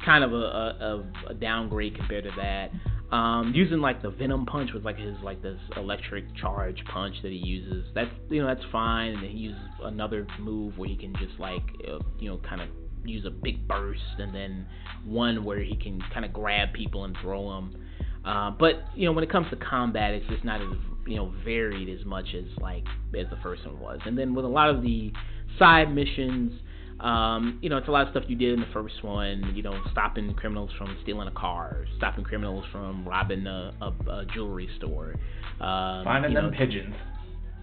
kind 0.05 0.25
of 0.25 0.33
a, 0.33 0.37
a, 0.37 1.05
a 1.31 1.35
downgrade 1.35 1.97
compared 1.97 2.25
to 2.25 2.31
that. 2.37 2.71
Um, 3.13 3.53
using 3.55 3.79
like 3.79 4.03
the 4.03 4.11
Venom 4.11 4.47
punch 4.47 4.71
with 4.75 4.85
like 4.85 4.99
his 4.99 5.15
like 5.23 5.41
this 5.41 5.61
electric 5.77 6.25
charge 6.37 6.83
punch 6.93 7.15
that 7.23 7.31
he 7.31 7.39
uses. 7.39 7.85
That's 7.95 8.11
you 8.29 8.43
know 8.43 8.49
that's 8.49 8.67
fine, 8.73 9.13
and 9.13 9.23
then 9.23 9.31
he 9.31 9.39
uses 9.39 9.63
another 9.83 10.27
move 10.41 10.77
where 10.77 10.89
he 10.89 10.97
can 10.97 11.15
just 11.15 11.39
like 11.39 11.63
uh, 11.89 11.99
you 12.19 12.29
know 12.29 12.39
kind 12.39 12.61
of 12.61 12.69
use 13.05 13.25
a 13.25 13.31
big 13.31 13.67
burst, 13.69 14.01
and 14.19 14.35
then 14.35 14.67
one 15.05 15.45
where 15.45 15.61
he 15.61 15.77
can 15.77 16.03
kind 16.13 16.25
of 16.25 16.33
grab 16.33 16.73
people 16.73 17.05
and 17.05 17.17
throw 17.23 17.49
them. 17.55 17.77
Uh, 18.25 18.51
but 18.51 18.87
you 18.97 19.07
know, 19.07 19.13
when 19.13 19.23
it 19.23 19.31
comes 19.31 19.49
to 19.51 19.57
combat, 19.57 20.13
it's 20.13 20.27
just 20.27 20.45
not 20.45 20.61
as 20.61 20.77
you 21.07 21.17
know 21.17 21.33
varied 21.45 21.89
as 21.89 22.05
much 22.05 22.35
as 22.35 22.45
like 22.61 22.85
as 23.17 23.27
the 23.31 23.39
first 23.43 23.65
one 23.65 23.79
was. 23.79 24.01
And 24.05 24.19
then 24.19 24.35
with 24.35 24.45
a 24.45 24.49
lot 24.49 24.69
of 24.69 24.83
the 24.83 25.13
side 25.59 25.95
missions, 25.95 26.53
um, 27.01 27.59
you 27.61 27.69
know, 27.69 27.77
it's 27.77 27.89
a 27.89 27.91
lot 27.91 28.07
of 28.07 28.13
stuff 28.13 28.25
you 28.29 28.37
did 28.37 28.55
in 28.55 28.61
the 28.61 28.73
first 28.73 29.03
one. 29.05 29.53
You 29.55 29.63
know, 29.63 29.79
stopping 29.93 30.33
criminals 30.35 30.71
from 30.79 30.97
stealing 31.03 31.29
a 31.29 31.33
car, 31.33 31.85
stopping 31.99 32.25
criminals 32.25 32.65
from 32.73 33.07
robbing 33.07 33.47
a, 33.47 33.73
a, 33.81 34.11
a 34.11 34.27
jewelry 34.35 34.69
store, 34.79 35.15
um, 35.61 36.05
finding 36.05 36.35
them 36.35 36.51
know, 36.51 36.59
pigeons. 36.59 36.95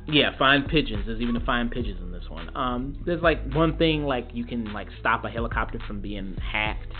Yeah, 0.07 0.37
find 0.37 0.67
pigeons. 0.67 1.05
There's 1.05 1.21
even 1.21 1.35
a 1.35 1.45
find 1.45 1.71
pigeons 1.71 1.99
in 2.01 2.11
this 2.11 2.25
one. 2.29 2.55
Um, 2.55 3.01
there's 3.05 3.21
like 3.21 3.51
one 3.53 3.77
thing 3.77 4.03
like 4.03 4.27
you 4.33 4.45
can 4.45 4.71
like 4.73 4.87
stop 4.99 5.23
a 5.23 5.29
helicopter 5.29 5.79
from 5.87 6.01
being 6.01 6.35
hacked. 6.35 6.93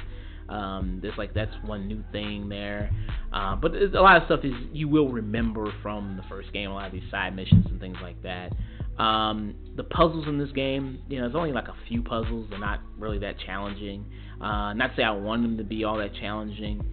Um, 0.50 1.00
there's 1.02 1.18
like 1.18 1.34
that's 1.34 1.54
one 1.64 1.88
new 1.88 2.04
thing 2.12 2.50
there, 2.50 2.92
uh, 3.32 3.56
but 3.56 3.74
a 3.76 4.02
lot 4.02 4.18
of 4.18 4.24
stuff 4.26 4.42
is 4.44 4.54
you 4.72 4.88
will 4.88 5.10
remember 5.10 5.74
from 5.82 6.18
the 6.18 6.24
first 6.30 6.52
game. 6.54 6.70
A 6.70 6.74
lot 6.74 6.88
of 6.88 6.92
these 6.92 7.10
side 7.10 7.36
missions 7.36 7.66
and 7.70 7.80
things 7.80 7.98
like 8.02 8.22
that. 8.24 8.54
Um, 8.98 9.56
the 9.76 9.84
puzzles 9.84 10.28
in 10.28 10.38
this 10.38 10.52
game, 10.52 11.00
you 11.10 11.18
know, 11.18 11.24
there's 11.24 11.36
only 11.36 11.52
like 11.52 11.68
a 11.68 11.76
few 11.88 12.04
puzzles. 12.04 12.48
They're 12.50 12.60
not 12.60 12.82
really 12.98 13.18
that 13.20 13.40
challenging. 13.40 14.06
Uh, 14.40 14.74
not 14.74 14.92
to 14.92 14.96
say 14.98 15.04
I 15.04 15.12
want 15.12 15.42
them 15.42 15.58
to 15.58 15.64
be 15.64 15.84
all 15.84 15.98
that 15.98 16.14
challenging. 16.16 16.84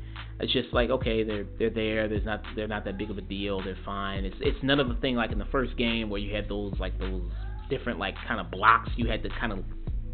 It's 0.40 0.52
just 0.52 0.72
like 0.72 0.89
okay, 0.89 1.22
they're 1.22 1.47
they're 1.59 1.70
there. 1.70 2.09
There's 2.09 2.24
not 2.24 2.43
they're 2.56 2.68
not 2.68 2.85
that 2.86 2.97
big 2.97 3.10
of 3.10 3.18
a 3.18 3.22
deal. 3.22 3.62
They're 3.62 3.77
fine. 3.85 4.24
It's 4.24 4.36
it's 4.40 4.59
none 4.62 4.81
of 4.81 4.89
the 4.89 4.94
thing 4.97 5.14
like 5.14 5.32
in 5.32 5.39
the 5.39 5.44
first 5.47 5.77
game 5.77 6.09
where 6.09 6.20
you 6.20 6.35
had 6.35 6.48
those 6.48 6.72
like 6.81 6.98
those 6.98 7.22
different 7.68 7.98
like 7.98 8.14
kind 8.27 8.40
of 8.40 8.51
blocks 8.51 8.90
you 8.97 9.06
had 9.06 9.22
to 9.22 9.28
kind 9.39 9.52
of 9.52 9.60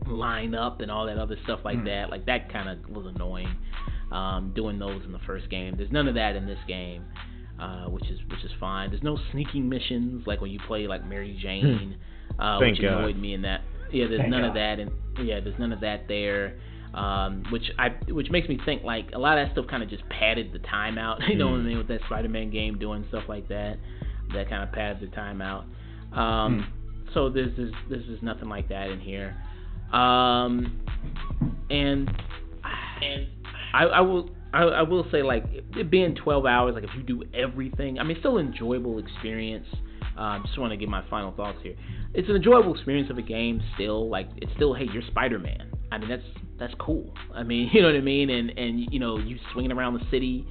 line 0.07 0.55
up 0.55 0.81
and 0.81 0.91
all 0.91 1.07
that 1.07 1.19
other 1.19 1.37
stuff 1.45 1.61
like 1.65 1.79
mm. 1.79 1.85
that. 1.85 2.11
Like 2.11 2.27
that 2.27 2.53
kind 2.53 2.69
of 2.69 2.91
was 2.91 3.07
annoying. 3.15 3.55
Um, 4.11 4.53
doing 4.55 4.79
those 4.79 5.03
in 5.05 5.11
the 5.11 5.19
first 5.27 5.51
game. 5.51 5.75
There's 5.77 5.91
none 5.91 6.07
of 6.07 6.15
that 6.15 6.37
in 6.37 6.47
this 6.47 6.61
game, 6.69 7.05
uh, 7.61 7.87
which 7.87 8.09
is 8.11 8.19
which 8.31 8.45
is 8.45 8.51
fine. 8.61 8.91
There's 8.91 9.03
no 9.03 9.19
sneaking 9.33 9.69
missions 9.69 10.27
like 10.27 10.41
when 10.41 10.51
you 10.51 10.59
play 10.67 10.87
like 10.87 11.07
Mary 11.07 11.39
Jane, 11.41 11.97
hmm. 12.31 12.41
uh, 12.41 12.61
which 12.61 12.81
God. 12.81 12.99
annoyed 12.99 13.17
me 13.17 13.35
in 13.35 13.43
that. 13.43 13.63
Yeah, 13.93 14.07
there's 14.09 14.21
Thank 14.21 14.31
none 14.31 14.43
God. 14.43 14.49
of 14.49 14.55
that, 14.55 14.79
and 14.81 14.91
yeah, 15.27 15.41
there's 15.41 15.59
none 15.59 15.73
of 15.73 15.81
that 15.81 16.09
there. 16.09 16.59
Um, 16.95 17.45
which 17.51 17.65
I 17.79 17.89
which 18.09 18.31
makes 18.31 18.49
me 18.49 18.59
think 18.65 18.83
like 18.83 19.11
a 19.13 19.19
lot 19.19 19.39
of 19.39 19.47
that 19.47 19.53
stuff 19.53 19.67
kind 19.69 19.83
of 19.83 19.91
just 19.91 20.09
padded 20.09 20.53
the 20.53 20.61
time 20.61 20.99
out. 20.99 21.21
You 21.29 21.37
know 21.37 21.49
what 21.49 21.57
I 21.57 21.61
hmm. 21.61 21.67
mean 21.69 21.79
with 21.79 21.89
that 21.89 22.01
Spider-Man 22.07 22.51
game 22.51 22.79
doing 22.79 23.05
stuff 23.09 23.25
like 23.29 23.49
that, 23.49 23.79
that 24.35 24.49
kind 24.49 24.63
of 24.63 24.73
padded 24.73 25.01
the 25.01 25.15
time 25.15 25.43
out. 25.43 25.65
Um, 26.13 26.19
mm. 26.19 27.15
So 27.15 27.29
there's 27.29 27.57
there's 27.57 27.73
there's 27.89 28.23
nothing 28.23 28.49
like 28.49 28.69
that 28.69 28.89
in 28.89 29.01
here. 29.01 29.37
Um, 29.93 30.81
and 31.71 32.09
and 33.03 33.29
I, 33.75 33.85
I 33.85 34.01
will 34.01 34.31
I, 34.57 34.63
I, 34.63 34.83
will 34.83 35.07
say 35.13 35.23
like 35.23 35.45
it 35.51 35.91
being 35.91 36.15
12 36.15 36.47
hours, 36.47 36.75
like 36.75 36.85
if 36.85 36.91
you 36.97 37.03
do 37.03 37.23
everything, 37.35 37.99
I 37.99 38.05
mean, 38.05 38.17
still 38.21 38.39
an 38.39 38.47
enjoyable 38.47 38.99
experience. 38.99 39.67
Um, 40.17 40.43
just 40.47 40.59
want 40.59 40.71
to 40.71 40.79
give 40.79 40.89
my 40.89 41.05
final 41.11 41.33
thoughts 41.33 41.59
here. 41.63 41.75
It's 42.15 42.29
an 42.29 42.37
enjoyable 42.37 42.75
experience 42.75 43.11
of 43.11 43.19
a 43.19 43.23
game. 43.23 43.61
Still, 43.75 44.09
like 44.09 44.29
it's 44.37 44.51
still, 44.57 44.73
hey, 44.73 44.87
you're 44.93 45.03
Spider-Man. 45.09 45.73
I 45.93 45.99
mean, 45.99 46.09
that's 46.09 46.23
that's 46.59 46.73
cool. 46.79 47.13
I 47.35 47.43
mean, 47.43 47.71
you 47.73 47.83
know 47.83 47.89
what 47.89 47.97
I 47.97 48.01
mean, 48.01 48.31
and 48.31 48.51
and 48.59 48.91
you 48.91 48.99
know, 48.99 49.19
you 49.19 49.39
swinging 49.53 49.73
around 49.73 49.95
the 49.95 50.11
city. 50.11 50.47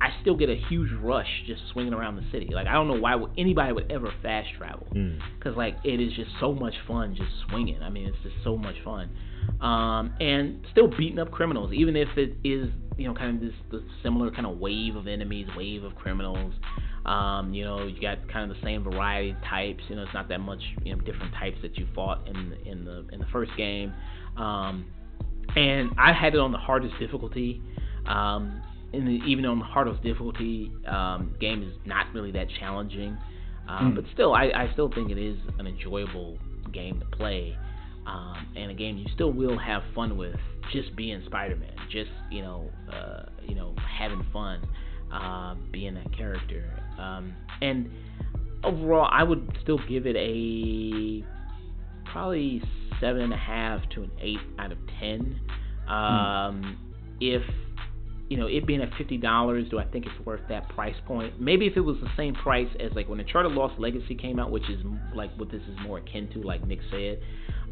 I 0.00 0.10
still 0.20 0.36
get 0.36 0.50
a 0.50 0.56
huge 0.68 0.90
rush 1.00 1.44
just 1.46 1.62
swinging 1.72 1.94
around 1.94 2.16
the 2.16 2.24
city. 2.30 2.50
Like 2.52 2.66
I 2.66 2.74
don't 2.74 2.88
know 2.88 2.98
why 2.98 3.16
anybody 3.38 3.72
would 3.72 3.90
ever 3.90 4.12
fast 4.22 4.48
travel, 4.58 4.86
because 4.90 5.54
mm. 5.54 5.56
like 5.56 5.76
it 5.84 6.00
is 6.00 6.12
just 6.12 6.30
so 6.38 6.52
much 6.52 6.74
fun 6.86 7.14
just 7.16 7.30
swinging. 7.48 7.82
I 7.82 7.88
mean, 7.88 8.06
it's 8.06 8.18
just 8.22 8.36
so 8.44 8.56
much 8.56 8.76
fun, 8.84 9.10
um, 9.60 10.14
and 10.20 10.66
still 10.70 10.88
beating 10.88 11.18
up 11.18 11.30
criminals, 11.30 11.72
even 11.72 11.96
if 11.96 12.08
it 12.16 12.36
is 12.44 12.68
you 12.98 13.08
know 13.08 13.14
kind 13.14 13.36
of 13.36 13.40
this, 13.40 13.54
this 13.70 13.82
similar 14.02 14.30
kind 14.30 14.46
of 14.46 14.58
wave 14.58 14.96
of 14.96 15.06
enemies, 15.06 15.48
wave 15.56 15.82
of 15.82 15.94
criminals. 15.94 16.52
Um, 17.06 17.54
you 17.54 17.64
know, 17.64 17.86
you 17.86 18.00
got 18.00 18.28
kind 18.30 18.50
of 18.50 18.56
the 18.56 18.62
same 18.62 18.82
variety 18.82 19.30
of 19.30 19.36
types. 19.48 19.82
You 19.88 19.96
know, 19.96 20.02
it's 20.02 20.14
not 20.14 20.28
that 20.28 20.40
much 20.40 20.60
you 20.84 20.94
know 20.94 21.00
different 21.02 21.32
types 21.34 21.56
that 21.62 21.78
you 21.78 21.86
fought 21.94 22.28
in 22.28 22.54
in 22.66 22.84
the 22.84 23.06
in 23.12 23.20
the 23.20 23.26
first 23.32 23.52
game. 23.56 23.94
Um, 24.36 24.84
and 25.54 25.90
I 25.96 26.12
had 26.12 26.34
it 26.34 26.40
on 26.40 26.52
the 26.52 26.58
hardest 26.58 26.98
difficulty. 26.98 27.62
Um, 28.06 28.62
and 28.96 29.22
even 29.24 29.44
on 29.46 29.58
the 29.58 29.64
hardest 29.64 30.02
difficulty, 30.02 30.72
um, 30.86 31.34
game 31.40 31.62
is 31.62 31.74
not 31.84 32.06
really 32.14 32.32
that 32.32 32.46
challenging. 32.58 33.16
Um, 33.68 33.92
mm. 33.92 33.94
But 33.96 34.04
still, 34.12 34.34
I, 34.34 34.44
I 34.54 34.70
still 34.72 34.90
think 34.92 35.10
it 35.10 35.18
is 35.18 35.38
an 35.58 35.66
enjoyable 35.66 36.38
game 36.72 37.00
to 37.00 37.16
play, 37.16 37.56
um, 38.06 38.46
and 38.56 38.70
a 38.70 38.74
game 38.74 38.96
you 38.96 39.06
still 39.14 39.32
will 39.32 39.58
have 39.58 39.82
fun 39.94 40.16
with. 40.16 40.36
Just 40.72 40.96
being 40.96 41.22
Spider-Man, 41.26 41.76
just 41.90 42.10
you 42.30 42.42
know, 42.42 42.70
uh, 42.92 43.26
you 43.46 43.54
know, 43.54 43.74
having 43.98 44.24
fun, 44.32 44.66
uh, 45.12 45.54
being 45.70 45.94
that 45.94 46.12
character. 46.16 46.64
Um, 46.98 47.34
and 47.62 47.88
overall, 48.64 49.08
I 49.12 49.22
would 49.22 49.56
still 49.62 49.78
give 49.88 50.06
it 50.06 50.16
a 50.16 51.24
probably 52.10 52.62
seven 53.00 53.22
and 53.22 53.32
a 53.32 53.36
half 53.36 53.88
to 53.90 54.02
an 54.02 54.10
eight 54.20 54.40
out 54.58 54.72
of 54.72 54.78
ten. 54.98 55.40
Um, 55.88 56.78
If 57.20 57.42
you 58.28 58.36
know, 58.36 58.46
it 58.46 58.66
being 58.66 58.82
at 58.82 58.92
fifty 58.98 59.16
dollars, 59.16 59.68
do 59.70 59.78
I 59.78 59.84
think 59.84 60.06
it's 60.06 60.26
worth 60.26 60.40
that 60.48 60.68
price 60.70 60.96
point? 61.06 61.40
Maybe 61.40 61.66
if 61.66 61.76
it 61.76 61.80
was 61.80 61.96
the 62.00 62.10
same 62.16 62.34
price 62.34 62.68
as 62.80 62.90
like 62.96 63.08
when 63.08 63.18
the 63.18 63.24
Uncharted 63.24 63.52
Lost 63.52 63.78
Legacy 63.78 64.14
came 64.16 64.38
out, 64.38 64.50
which 64.50 64.68
is 64.68 64.80
like 65.14 65.36
what 65.36 65.50
this 65.50 65.62
is 65.62 65.76
more 65.82 65.98
akin 65.98 66.28
to, 66.32 66.42
like 66.42 66.66
Nick 66.66 66.80
said. 66.90 67.20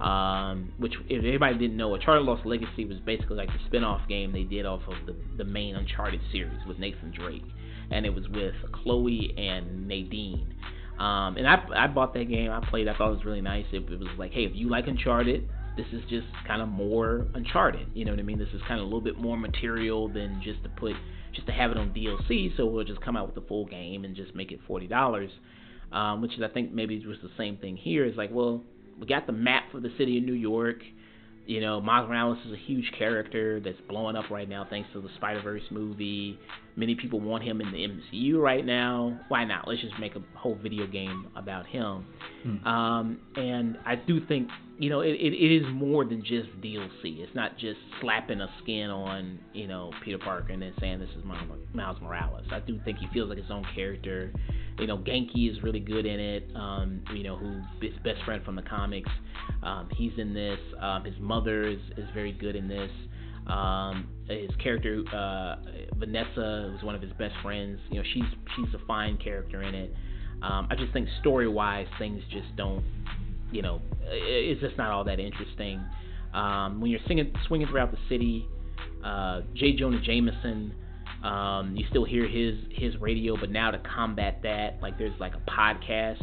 Um, 0.01 0.73
which 0.79 0.95
if 1.09 1.25
anybody 1.25 1.57
didn't 1.57 1.77
know, 1.77 1.95
Uncharted 1.95 2.25
Lost 2.25 2.45
Legacy 2.45 2.85
was 2.85 2.99
basically 3.05 3.37
like 3.37 3.49
the 3.49 3.61
spin-off 3.67 4.09
game 4.09 4.33
they 4.33 4.43
did 4.43 4.67
off 4.67 4.83
of 4.89 5.07
the 5.07 5.17
the 5.37 5.45
main 5.45 5.77
Uncharted 5.77 6.21
series 6.33 6.59
with 6.67 6.79
Nathan 6.79 7.13
Drake, 7.13 7.45
and 7.91 8.07
it 8.07 8.15
was 8.15 8.29
with 8.29 8.55
Chloe 8.73 9.35
and 9.37 9.89
Nadine. 9.89 10.55
Um, 10.99 11.37
and 11.37 11.49
I 11.49 11.65
I 11.77 11.87
bought 11.89 12.15
that 12.15 12.29
game. 12.29 12.51
I 12.51 12.61
played. 12.69 12.87
I 12.87 12.97
thought 12.97 13.09
it 13.09 13.17
was 13.17 13.25
really 13.25 13.41
nice. 13.41 13.67
It, 13.73 13.91
it 13.91 13.99
was 13.99 14.09
like, 14.19 14.33
hey, 14.33 14.45
if 14.45 14.53
you 14.55 14.69
like 14.69 14.87
Uncharted, 14.87 15.49
this 15.77 15.87
is 15.93 16.03
just 16.09 16.27
kind 16.47 16.63
of 16.63 16.69
more 16.69 17.27
Uncharted. 17.35 17.89
You 17.95 18.05
know 18.05 18.13
what 18.13 18.21
I 18.21 18.23
mean? 18.23 18.39
This 18.39 18.49
is 18.55 18.61
kind 18.69 18.81
of 18.81 18.83
a 18.83 18.85
little 18.85 19.01
bit 19.01 19.19
more 19.19 19.37
material 19.37 20.09
than 20.09 20.41
just 20.43 20.63
to 20.63 20.69
put 20.69 20.95
just 21.35 21.47
to 21.49 21.53
have 21.53 21.71
it 21.71 21.77
on 21.77 21.91
DLC. 21.93 22.57
So 22.57 22.67
we'll 22.67 22.85
just 22.85 23.01
come 23.01 23.17
out 23.17 23.27
with 23.27 23.35
the 23.35 23.49
full 23.49 23.67
game 23.67 24.05
and 24.05 24.15
just 24.15 24.35
make 24.35 24.53
it 24.53 24.61
forty 24.67 24.87
dollars. 24.87 25.31
Um, 25.93 26.23
which 26.23 26.35
is 26.35 26.43
I 26.43 26.49
think 26.49 26.73
maybe 26.73 26.99
just 26.99 27.23
the 27.23 27.31
same 27.37 27.57
thing 27.57 27.77
here. 27.77 28.05
Is 28.05 28.17
like, 28.17 28.31
well, 28.33 28.63
we 28.99 29.07
got 29.07 29.27
the 29.27 29.33
map 29.33 29.65
for 29.73 29.81
the 29.81 29.91
city 29.99 30.19
of 30.19 30.25
New 30.25 30.35
York. 30.35 30.79
You 31.47 31.61
know, 31.61 31.79
Miles 31.79 32.09
Morales 32.09 32.39
is 32.47 32.53
a 32.53 32.57
huge 32.57 32.91
character 32.99 33.61
that's 33.61 33.81
blowing 33.87 34.17
up 34.17 34.31
right 34.31 34.49
now 34.49 34.67
thanks 34.69 34.89
to 34.95 35.01
the 35.03 35.11
Spider 35.17 35.43
Verse 35.43 35.63
movie. 35.71 36.39
Many 36.75 36.95
people 36.95 37.21
want 37.21 37.45
him 37.45 37.61
in 37.61 37.71
the 37.71 37.87
MCU 37.87 38.41
right 38.41 38.65
now. 38.65 39.21
Why 39.29 39.45
not? 39.45 39.69
Let's 39.69 39.83
just 39.83 39.99
make 40.01 40.17
a 40.17 40.23
whole 40.35 40.55
video 40.55 40.87
game 40.87 41.27
about 41.37 41.67
him. 41.67 42.07
Hmm. 42.45 42.67
Um, 42.67 43.19
and 43.37 43.77
I 43.85 43.97
do 43.97 44.25
think 44.27 44.49
you 44.79 44.91
know 44.91 45.01
it, 45.01 45.13
it, 45.13 45.33
it 45.33 45.57
is 45.57 45.65
more 45.73 46.05
than 46.05 46.23
just 46.23 46.49
DLC. 46.61 47.21
It's 47.21 47.35
not 47.35 47.59
just 47.59 47.79
slapping 48.01 48.41
a 48.41 48.49
skin 48.63 48.91
on 48.91 49.39
you 49.53 49.67
know 49.67 49.93
Peter 50.05 50.19
Parker 50.19 50.53
and 50.53 50.63
then 50.63 50.73
saying 50.81 51.01
this 51.01 51.11
is 51.17 51.25
Miles 51.25 52.01
Morales. 52.03 52.47
I 52.51 52.61
do 52.61 52.81
think 52.85 52.99
he 52.99 53.07
feels 53.13 53.29
like 53.29 53.39
his 53.39 53.51
own 53.51 53.65
character. 53.75 54.33
You 54.79 54.89
know, 54.89 54.99
Ganke 54.99 55.51
is 55.51 55.63
really 55.63 55.81
good 55.81 56.07
in 56.07 56.19
it. 56.19 56.49
Um, 56.57 57.03
you 57.15 57.23
know, 57.23 57.37
who 57.37 57.61
his 57.81 57.95
best 58.03 58.23
friend 58.25 58.45
from 58.45 58.57
the 58.57 58.63
comics. 58.63 59.11
Um, 59.63 59.89
he's 59.93 60.13
in 60.19 60.35
this. 60.35 60.59
Um, 60.81 61.05
his 61.05 61.15
mother 61.21 61.69
is, 61.69 61.79
is 61.97 62.09
very 62.13 62.33
good 62.33 62.57
in 62.57 62.67
this. 62.67 62.91
Um, 63.47 64.09
his 64.27 64.51
character 64.63 65.05
uh, 65.15 65.57
Vanessa 65.97 66.73
was 66.73 66.83
one 66.83 66.95
of 66.95 67.03
his 67.03 67.13
best 67.13 67.35
friends. 67.43 67.79
You 67.91 67.99
know, 67.99 68.05
she's 68.13 68.25
she's 68.57 68.75
a 68.75 68.85
fine 68.87 69.19
character 69.19 69.63
in 69.63 69.75
it. 69.75 69.95
Um, 70.43 70.67
I 70.71 70.77
just 70.77 70.93
think 70.93 71.09
story 71.21 71.49
wise, 71.49 71.87
things 71.99 72.23
just 72.31 72.55
don't. 72.57 72.85
You 73.53 73.63
know, 73.63 73.81
it's 74.03 74.61
just 74.61 74.77
not 74.77 74.91
all 74.91 75.05
that 75.05 75.21
interesting. 75.21 75.85
Um, 76.33 76.81
when 76.81 76.91
you're 76.91 77.01
singing, 77.07 77.33
swinging 77.47 77.69
throughout 77.69 77.91
the 77.93 77.99
city, 78.09 78.47
uh, 79.05 79.43
J. 79.55 79.73
Jonah 79.77 80.01
Jameson, 80.01 80.75
um, 81.23 81.75
you 81.77 81.87
still 81.91 82.05
hear 82.05 82.27
his 82.29 82.57
his 82.71 82.97
radio, 83.01 83.37
but 83.39 83.51
now 83.51 83.71
to 83.71 83.79
combat 83.79 84.41
that, 84.43 84.79
like 84.83 84.99
there's 84.99 85.19
like 85.21 85.33
a 85.35 85.51
podcast 85.51 86.23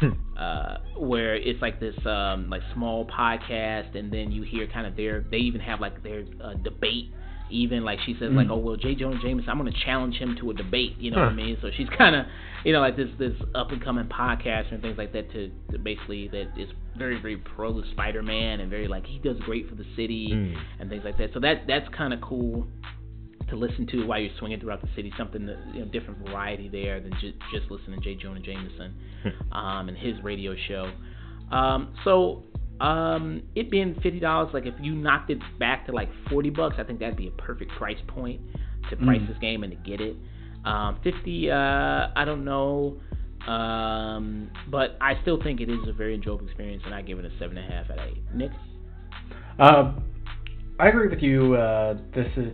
Hmm. 0.00 0.10
uh, 0.36 0.78
where 0.98 1.36
it's 1.36 1.62
like 1.62 1.78
this 1.78 1.94
um, 2.04 2.50
like 2.50 2.62
small 2.74 3.06
podcast, 3.06 3.96
and 3.96 4.12
then 4.12 4.32
you 4.32 4.42
hear 4.42 4.66
kind 4.66 4.86
of 4.88 4.96
their 4.96 5.24
they 5.30 5.36
even 5.36 5.60
have 5.60 5.80
like 5.80 6.02
their 6.02 6.24
uh, 6.42 6.54
debate 6.54 7.12
even 7.50 7.84
like 7.84 7.98
she 8.06 8.14
says 8.14 8.30
Mm. 8.30 8.36
like 8.36 8.48
oh 8.50 8.56
well 8.56 8.76
Jay 8.76 8.94
Jonah 8.94 9.20
Jameson 9.22 9.48
I'm 9.50 9.58
gonna 9.58 9.70
challenge 9.84 10.16
him 10.16 10.36
to 10.40 10.50
a 10.50 10.54
debate 10.54 10.96
you 10.98 11.10
know 11.10 11.18
what 11.18 11.28
I 11.28 11.34
mean 11.34 11.56
so 11.60 11.68
she's 11.76 11.88
kind 11.96 12.14
of 12.16 12.26
you 12.64 12.72
know 12.72 12.80
like 12.80 12.96
this 12.96 13.08
this 13.18 13.34
up 13.54 13.70
and 13.70 13.82
coming 13.84 14.06
podcast 14.06 14.72
and 14.72 14.80
things 14.80 14.96
like 14.98 15.12
that 15.12 15.30
to, 15.32 15.50
to 15.72 15.78
basically 15.78 16.28
that 16.28 16.48
is 16.58 16.68
very 16.96 17.20
very 17.20 17.36
pro 17.36 17.82
Spider-Man 17.92 18.60
and 18.60 18.70
very 18.70 18.88
like 18.88 19.06
he 19.06 19.18
does 19.18 19.36
great 19.40 19.68
for 19.68 19.74
the 19.74 19.84
city 19.96 20.28
Mm. 20.32 20.56
and 20.80 20.88
things 20.90 21.02
like 21.04 21.18
that 21.18 21.30
so 21.34 21.40
that 21.40 21.66
that's 21.68 21.88
kind 21.94 22.12
of 22.14 22.20
cool 22.20 22.66
to 23.50 23.56
listen 23.56 23.86
to 23.88 24.06
while 24.06 24.18
you're 24.18 24.32
swinging 24.38 24.58
throughout 24.58 24.80
the 24.80 24.88
city 24.96 25.12
something 25.18 25.44
that 25.44 25.58
you 25.74 25.80
know 25.80 25.86
different 25.86 26.18
variety 26.26 26.68
there 26.68 26.98
than 27.00 27.12
ju- 27.20 27.34
just 27.52 27.70
listening 27.70 28.00
to 28.00 28.04
J. 28.14 28.14
Jonah 28.22 28.40
Jameson 28.40 28.94
um, 29.52 29.88
and 29.90 29.98
his 29.98 30.14
radio 30.22 30.54
show 30.66 30.90
um, 31.52 31.94
so 32.04 32.42
um, 32.80 33.42
it 33.54 33.70
being 33.70 33.94
fifty 34.02 34.20
dollars, 34.20 34.52
like 34.52 34.66
if 34.66 34.74
you 34.80 34.94
knocked 34.94 35.30
it 35.30 35.38
back 35.58 35.86
to 35.86 35.92
like 35.92 36.08
forty 36.30 36.50
bucks, 36.50 36.76
I 36.78 36.84
think 36.84 36.98
that'd 37.00 37.16
be 37.16 37.28
a 37.28 37.32
perfect 37.32 37.70
price 37.72 37.98
point 38.08 38.40
to 38.90 38.96
price 38.96 39.20
Mm. 39.20 39.28
this 39.28 39.38
game 39.38 39.62
and 39.62 39.72
to 39.72 39.78
get 39.90 40.00
it. 40.00 40.16
Um, 40.64 40.98
Fifty, 41.04 41.50
uh, 41.50 42.08
I 42.16 42.24
don't 42.24 42.44
know, 42.44 42.96
um, 43.46 44.50
but 44.70 44.96
I 45.00 45.20
still 45.22 45.40
think 45.42 45.60
it 45.60 45.68
is 45.68 45.78
a 45.86 45.92
very 45.92 46.14
enjoyable 46.14 46.46
experience, 46.46 46.82
and 46.86 46.94
I 46.94 47.02
give 47.02 47.18
it 47.18 47.24
a 47.24 47.30
seven 47.38 47.56
and 47.58 47.70
a 47.70 47.76
half 47.76 47.90
out 47.90 47.98
of 47.98 48.08
eight. 48.08 48.22
Nick, 48.34 48.50
Uh, 49.58 49.92
I 50.80 50.88
agree 50.88 51.08
with 51.08 51.22
you. 51.22 51.54
Uh, 51.54 51.98
this 52.14 52.26
is 52.36 52.52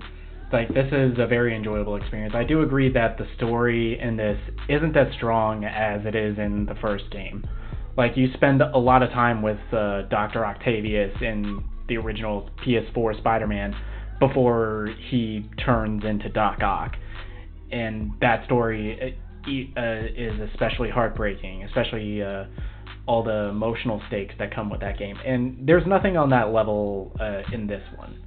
like 0.52 0.68
this 0.74 0.92
is 0.92 1.18
a 1.18 1.26
very 1.26 1.54
enjoyable 1.54 1.96
experience. 1.96 2.34
I 2.34 2.44
do 2.44 2.62
agree 2.62 2.92
that 2.92 3.16
the 3.16 3.26
story 3.36 3.98
in 4.00 4.16
this 4.16 4.38
isn't 4.68 4.96
as 4.96 5.12
strong 5.14 5.64
as 5.64 6.04
it 6.04 6.14
is 6.14 6.36
in 6.38 6.66
the 6.66 6.74
first 6.80 7.04
game. 7.10 7.44
Like 7.96 8.16
you 8.16 8.28
spend 8.34 8.62
a 8.62 8.78
lot 8.78 9.02
of 9.02 9.10
time 9.10 9.42
with 9.42 9.58
uh, 9.72 10.02
Doctor 10.02 10.44
Octavius 10.44 11.12
in 11.20 11.64
the 11.88 11.96
original 11.96 12.48
PS4 12.64 13.18
Spider-Man 13.18 13.74
before 14.20 14.90
he 15.08 15.48
turns 15.64 16.04
into 16.04 16.28
Doc 16.28 16.62
Ock, 16.62 16.92
and 17.72 18.12
that 18.20 18.44
story 18.44 19.16
uh, 19.46 19.80
uh, 19.80 20.02
is 20.16 20.40
especially 20.52 20.90
heartbreaking, 20.90 21.64
especially. 21.64 22.22
Uh, 22.22 22.44
all 23.06 23.24
the 23.24 23.48
emotional 23.48 24.00
stakes 24.06 24.32
that 24.38 24.54
come 24.54 24.70
with 24.70 24.80
that 24.80 24.96
game. 24.96 25.16
And 25.26 25.66
there's 25.66 25.84
nothing 25.84 26.16
on 26.16 26.30
that 26.30 26.52
level 26.52 27.16
uh, 27.18 27.42
in 27.52 27.66
this 27.66 27.82
one. 27.96 28.22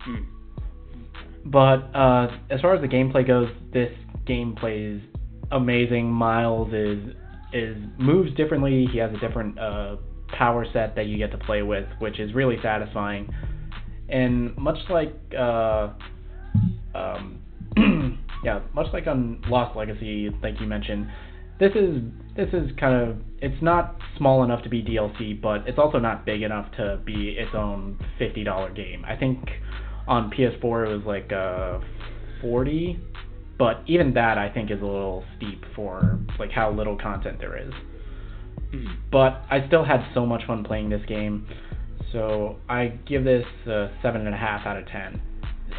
Hmm. 0.00 0.22
But 1.44 1.94
uh, 1.96 2.36
as 2.50 2.60
far 2.60 2.74
as 2.74 2.80
the 2.80 2.88
gameplay 2.88 3.24
goes, 3.24 3.48
this 3.72 3.92
game 4.26 4.56
plays 4.56 5.00
amazing. 5.52 6.10
Miles 6.10 6.72
is 6.72 7.14
is 7.52 7.76
moves 7.98 8.34
differently. 8.34 8.86
He 8.92 8.98
has 8.98 9.10
a 9.12 9.18
different 9.18 9.58
uh, 9.58 9.96
power 10.36 10.66
set 10.72 10.94
that 10.96 11.06
you 11.06 11.18
get 11.18 11.30
to 11.32 11.38
play 11.38 11.62
with, 11.62 11.86
which 11.98 12.18
is 12.18 12.34
really 12.34 12.56
satisfying. 12.62 13.32
And 14.08 14.56
much 14.56 14.78
like 14.88 15.14
uh, 15.38 15.90
um, 16.94 17.42
yeah, 18.44 18.60
much 18.74 18.86
like 18.92 19.06
on 19.06 19.42
Lost 19.48 19.76
Legacy, 19.76 20.30
like 20.42 20.60
you 20.60 20.66
mentioned, 20.66 21.08
this 21.60 21.72
is 21.74 22.02
this 22.36 22.48
is 22.52 22.70
kind 22.78 22.94
of 22.94 23.16
it's 23.40 23.60
not 23.62 23.96
small 24.16 24.44
enough 24.44 24.62
to 24.62 24.68
be 24.68 24.82
DLC, 24.82 25.40
but 25.40 25.66
it's 25.66 25.78
also 25.78 25.98
not 25.98 26.24
big 26.24 26.42
enough 26.42 26.70
to 26.76 27.00
be 27.04 27.36
its 27.38 27.54
own 27.54 27.98
fifty 28.18 28.44
dollar 28.44 28.70
game. 28.72 29.04
I 29.04 29.16
think 29.16 29.38
on 30.06 30.30
PS4 30.30 30.86
it 30.86 30.96
was 30.96 31.02
like 31.06 31.32
uh, 31.32 31.80
forty, 32.40 32.98
but 33.58 33.82
even 33.86 34.14
that 34.14 34.38
I 34.38 34.48
think 34.48 34.70
is 34.70 34.80
a 34.80 34.84
little 34.84 35.24
steep 35.36 35.64
for 35.74 36.18
like 36.38 36.50
how 36.50 36.70
little 36.70 36.96
content 36.96 37.38
there 37.40 37.56
is. 37.56 37.72
Hmm. 38.70 38.86
But 39.10 39.42
I 39.50 39.66
still 39.66 39.84
had 39.84 40.06
so 40.14 40.24
much 40.24 40.46
fun 40.46 40.64
playing 40.64 40.90
this 40.90 41.04
game, 41.06 41.46
so 42.12 42.56
I 42.68 42.98
give 43.06 43.24
this 43.24 43.44
a 43.66 43.90
seven 44.02 44.26
and 44.26 44.34
a 44.34 44.38
half 44.38 44.66
out 44.66 44.76
of 44.76 44.86
ten. 44.86 45.20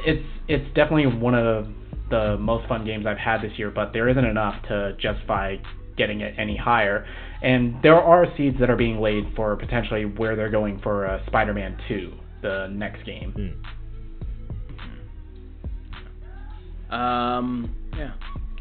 It's 0.05 0.25
it's 0.47 0.65
definitely 0.75 1.07
one 1.07 1.35
of 1.35 1.67
the 2.09 2.37
most 2.39 2.67
fun 2.67 2.85
games 2.85 3.05
I've 3.05 3.17
had 3.17 3.41
this 3.41 3.57
year, 3.57 3.71
but 3.71 3.93
there 3.93 4.09
isn't 4.09 4.25
enough 4.25 4.61
to 4.67 4.95
justify 4.99 5.57
getting 5.95 6.21
it 6.21 6.33
any 6.37 6.57
higher. 6.57 7.05
And 7.41 7.75
there 7.83 7.95
are 7.95 8.25
seeds 8.35 8.57
that 8.59 8.69
are 8.69 8.75
being 8.75 8.99
laid 8.99 9.25
for 9.35 9.55
potentially 9.55 10.05
where 10.05 10.35
they're 10.35 10.49
going 10.49 10.79
for 10.81 11.05
uh, 11.05 11.25
Spider-Man 11.27 11.77
2, 11.87 12.13
the 12.41 12.67
next 12.71 13.05
game. 13.05 13.33
Mm. 13.37 13.78
Um, 16.89 17.75
yeah, 17.95 18.13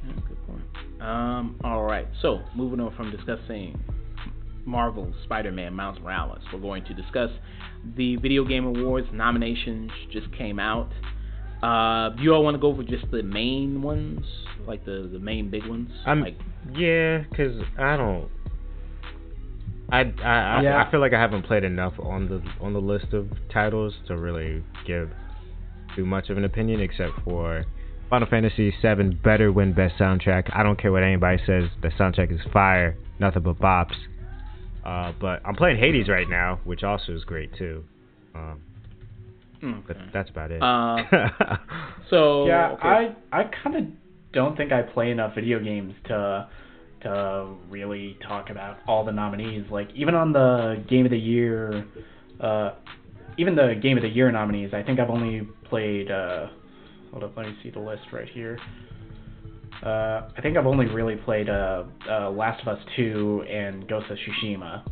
yeah, 0.07 0.13
good 0.29 0.47
point. 0.47 0.63
Um, 1.01 1.59
all 1.65 1.85
right. 1.85 2.07
So 2.23 2.41
moving 2.55 2.81
on 2.81 2.95
from 2.97 3.11
discussing 3.11 3.81
Marvel's 4.65 5.15
Spider-Man 5.25 5.73
Miles 5.75 5.99
Morales, 6.01 6.43
we're 6.53 6.61
going 6.61 6.85
to 6.85 6.95
discuss 6.95 7.31
the 7.97 8.17
Video 8.17 8.45
Game 8.45 8.67
Awards 8.67 9.09
nominations. 9.13 9.91
Just 10.13 10.31
came 10.37 10.59
out. 10.59 10.91
Uh, 11.63 12.11
do 12.17 12.23
you 12.23 12.33
all 12.35 12.45
want 12.45 12.55
to 12.55 12.61
go 12.61 12.75
for 12.75 12.83
just 12.85 13.11
the 13.11 13.23
main 13.23 13.83
ones, 13.83 14.25
like 14.67 14.85
the 14.85 15.09
the 15.13 15.19
main 15.19 15.51
big 15.51 15.67
ones? 15.67 15.91
I'm 16.07 16.21
like, 16.21 16.37
yeah, 16.75 17.25
cause 17.37 17.61
I 17.79 17.97
don't. 17.97 18.29
I 19.91 20.01
I 20.23 20.59
I, 20.59 20.63
Yeah. 20.63 20.85
I 20.85 20.91
feel 20.91 21.01
like 21.01 21.15
I 21.15 21.21
haven't 21.21 21.43
played 21.47 21.65
enough 21.65 21.95
on 21.99 22.29
the 22.29 22.43
on 22.61 22.75
the 22.75 22.81
list 22.81 23.13
of 23.13 23.29
titles 23.53 23.95
to 24.07 24.17
really 24.17 24.63
give 24.87 25.11
too 25.97 26.07
much 26.07 26.31
of 26.31 26.37
an 26.37 26.45
opinion, 26.45 26.81
except 26.81 27.13
for 27.25 27.65
Final 28.10 28.26
Fantasy 28.28 28.72
VII 28.82 29.16
better 29.22 29.52
win 29.52 29.74
best 29.74 29.97
soundtrack. 29.98 30.51
I 30.56 30.62
don't 30.62 30.80
care 30.80 30.90
what 30.90 31.02
anybody 31.02 31.43
says. 31.47 31.64
The 31.82 31.89
soundtrack 31.89 32.32
is 32.32 32.40
fire, 32.52 32.97
nothing 33.20 33.43
but 33.43 33.59
bops. 33.59 33.97
Uh, 34.85 35.12
but 35.20 35.43
I'm 35.44 35.55
playing 35.55 35.78
Hades 35.78 36.09
right 36.09 36.28
now, 36.28 36.60
which 36.64 36.82
also 36.82 37.14
is 37.14 37.24
great 37.24 37.55
too. 37.56 37.85
Um, 38.35 38.62
but 39.86 39.97
that's 40.12 40.30
about 40.30 40.51
it. 40.51 40.62
Uh, 40.62 41.56
so 42.10 42.47
yeah, 42.47 42.70
okay. 42.72 42.89
I 42.89 43.16
I 43.32 43.51
kind 43.62 43.76
of 43.76 43.85
don't 44.32 44.56
think 44.56 44.72
I 44.72 44.82
play 44.82 45.10
enough 45.10 45.35
video 45.35 45.62
games 45.62 45.93
to 46.06 46.48
to 47.02 47.55
really 47.68 48.16
talk 48.26 48.48
about 48.51 48.78
all 48.86 49.05
the 49.05 49.12
nominees. 49.12 49.64
Like 49.70 49.89
even 49.94 50.14
on 50.14 50.32
the 50.32 50.82
Game 50.89 51.05
of 51.05 51.10
the 51.10 51.18
Year, 51.18 51.85
uh, 52.40 52.70
even 53.36 53.55
the 53.55 53.78
Game 53.82 53.98
of 53.98 54.02
the 54.02 54.09
Year 54.09 54.30
nominees, 54.32 54.72
I 54.72 54.82
think 54.82 54.98
I've 54.98 55.10
only 55.10 55.47
played. 55.68 56.10
Hold 57.12 57.24
up, 57.24 57.36
let 57.36 57.47
me 57.47 57.55
see 57.62 57.70
the 57.70 57.78
list 57.80 58.02
right 58.12 58.28
here. 58.28 58.59
Uh, 59.85 60.28
I 60.36 60.40
think 60.43 60.56
I've 60.56 60.66
only 60.66 60.86
really 60.86 61.16
played 61.16 61.48
uh, 61.48 61.85
uh, 62.10 62.30
Last 62.30 62.60
of 62.62 62.68
Us 62.68 62.85
2 62.97 63.44
and 63.48 63.86
Ghost 63.89 64.06
of 64.10 64.18
Tsushima. 64.18 64.82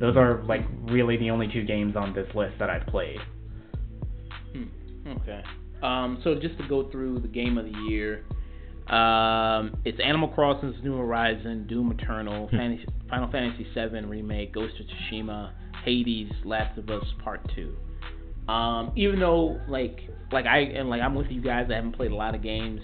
Those 0.00 0.16
are 0.16 0.42
like 0.44 0.62
really 0.84 1.16
the 1.16 1.30
only 1.30 1.48
two 1.52 1.64
games 1.64 1.94
on 1.96 2.14
this 2.14 2.26
list 2.34 2.54
that 2.58 2.70
I've 2.70 2.86
played. 2.86 3.18
Hmm, 4.52 4.64
Okay. 5.06 5.42
Um, 5.82 6.20
so 6.24 6.34
just 6.34 6.56
to 6.58 6.66
go 6.68 6.90
through 6.90 7.20
the 7.20 7.28
game 7.28 7.56
of 7.58 7.64
the 7.66 7.78
year, 7.88 8.24
um, 8.88 9.76
it's 9.84 9.98
Animal 10.02 10.28
Crossing's 10.28 10.76
New 10.82 10.96
Horizon, 10.96 11.66
Doom 11.68 11.92
Eternal, 11.92 12.48
Hmm. 12.48 12.56
Fantasy, 12.56 12.86
Final 13.10 13.30
Fantasy 13.30 13.66
VII 13.74 14.06
Remake, 14.06 14.52
Ghost 14.54 14.74
of 14.80 14.86
Tsushima, 14.86 15.50
Hades, 15.84 16.30
Last 16.44 16.78
of 16.78 16.88
Us 16.90 17.04
Part 17.22 17.40
Two. 17.54 17.76
Um, 18.50 18.92
even 18.96 19.20
though 19.20 19.60
like 19.68 20.00
like 20.32 20.46
I 20.46 20.58
and 20.58 20.88
like 20.88 21.00
I'm 21.00 21.14
with 21.14 21.28
you 21.30 21.40
guys, 21.40 21.66
I 21.70 21.74
haven't 21.74 21.96
played 21.96 22.10
a 22.10 22.16
lot 22.16 22.34
of 22.34 22.42
games 22.42 22.80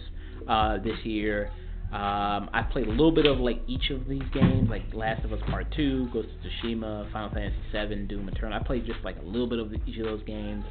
uh, 0.49 0.79
this 0.79 0.97
year. 1.05 1.51
Um, 1.93 2.51
I 2.53 2.67
played 2.73 2.89
a 2.89 2.91
little 2.91 3.13
bit 3.13 3.27
of 3.27 3.39
like 3.39 3.61
each 3.69 3.91
of 3.91 4.09
these 4.09 4.25
games, 4.33 4.69
like 4.69 4.83
Last 4.93 5.25
of 5.25 5.33
Us 5.33 5.41
Part 5.49 5.73
Two, 5.77 6.09
Ghost 6.13 6.29
of 6.29 6.51
Tsushima, 6.51 7.11
Final 7.13 7.31
Fantasy 7.31 7.57
VII, 7.73 8.07
Doom 8.07 8.29
Eternal. 8.29 8.59
I 8.59 8.65
played 8.65 8.85
just 8.85 8.99
like 9.05 9.17
a 9.19 9.25
little 9.25 9.47
bit 9.47 9.61
of 9.61 9.73
each 9.87 9.99
of 9.99 10.05
those 10.05 10.23
games. 10.25 10.65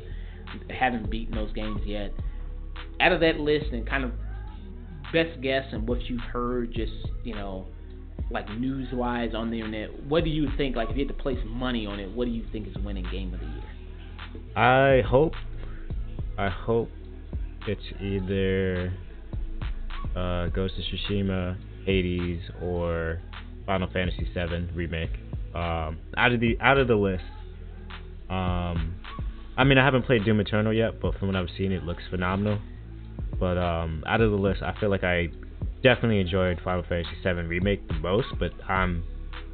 Haven't 0.70 1.10
beaten 1.10 1.36
those 1.36 1.54
games 1.54 1.80
yet. 1.86 2.14
Out 3.00 3.14
of 3.14 3.22
that 3.22 3.40
list, 3.40 3.68
and 3.72 3.88
kind 3.88 4.04
of 4.04 4.12
best 5.14 5.40
guess 5.42 5.64
and 5.72 5.88
what 5.88 6.02
you've 6.10 6.20
heard, 6.22 6.74
just 6.74 6.92
you 7.24 7.36
know, 7.36 7.68
like 8.30 8.50
news 8.60 8.90
wise 8.92 9.32
on 9.34 9.50
the 9.50 9.60
internet, 9.60 10.04
what 10.06 10.24
do 10.24 10.30
you 10.30 10.50
think? 10.58 10.76
Like 10.76 10.90
if 10.90 10.98
you 10.98 11.06
had 11.06 11.16
to 11.16 11.22
place 11.22 11.40
money 11.46 11.86
on 11.86 12.00
it, 12.00 12.12
what 12.12 12.26
do 12.26 12.32
you 12.32 12.44
think 12.52 12.68
is 12.68 12.76
winning 12.84 13.06
game 13.12 13.34
of 13.34 13.40
the 13.40 13.46
year? 13.46 14.58
I 14.58 15.02
hope, 15.08 15.34
I 16.38 16.50
hope 16.50 16.90
it's 17.68 17.82
either 18.02 18.94
uh, 20.16 20.48
Ghost 20.48 20.74
of 20.78 20.84
Tsushima, 20.84 21.58
Hades, 21.86 22.42
or 22.62 23.22
Final 23.66 23.90
Fantasy 23.92 24.28
VII 24.34 24.70
remake. 24.74 25.12
Um, 25.54 26.00
out 26.18 26.32
of 26.32 26.40
the 26.40 26.58
out 26.60 26.78
of 26.78 26.88
the 26.88 26.96
list, 26.96 27.24
um, 28.30 28.96
I 29.56 29.64
mean 29.64 29.78
I 29.78 29.86
haven't 29.86 30.04
played 30.04 30.26
Doom 30.26 30.40
Eternal 30.40 30.74
yet, 30.74 31.00
but 31.00 31.18
from 31.20 31.28
what 31.28 31.38
I've 31.38 31.50
seen, 31.58 31.72
it 31.72 31.84
looks 31.84 32.04
phenomenal. 32.10 32.60
But 33.40 33.58
um, 33.58 34.04
out 34.08 34.22
of 34.22 34.32
the 34.32 34.38
list, 34.38 34.62
I 34.64 34.78
feel 34.80 34.90
like 34.90 35.04
I 35.04 35.28
definitely 35.84 36.20
enjoyed 36.20 36.60
Final 36.64 36.84
Fantasy 36.84 37.16
VII 37.24 37.48
remake 37.48 37.88
the 37.88 37.96
most. 37.96 38.28
But 38.40 38.52
I'm 38.68 39.04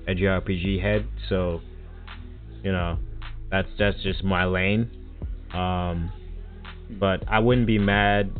a 0.07 0.11
JRPG 0.15 0.81
head, 0.81 1.05
so 1.27 1.59
you 2.63 2.71
know 2.71 2.97
that's 3.51 3.69
that's 3.77 4.01
just 4.03 4.23
my 4.23 4.45
lane. 4.45 4.89
Um, 5.53 6.11
but 6.89 7.23
I 7.27 7.39
wouldn't 7.39 7.67
be 7.67 7.77
mad 7.77 8.31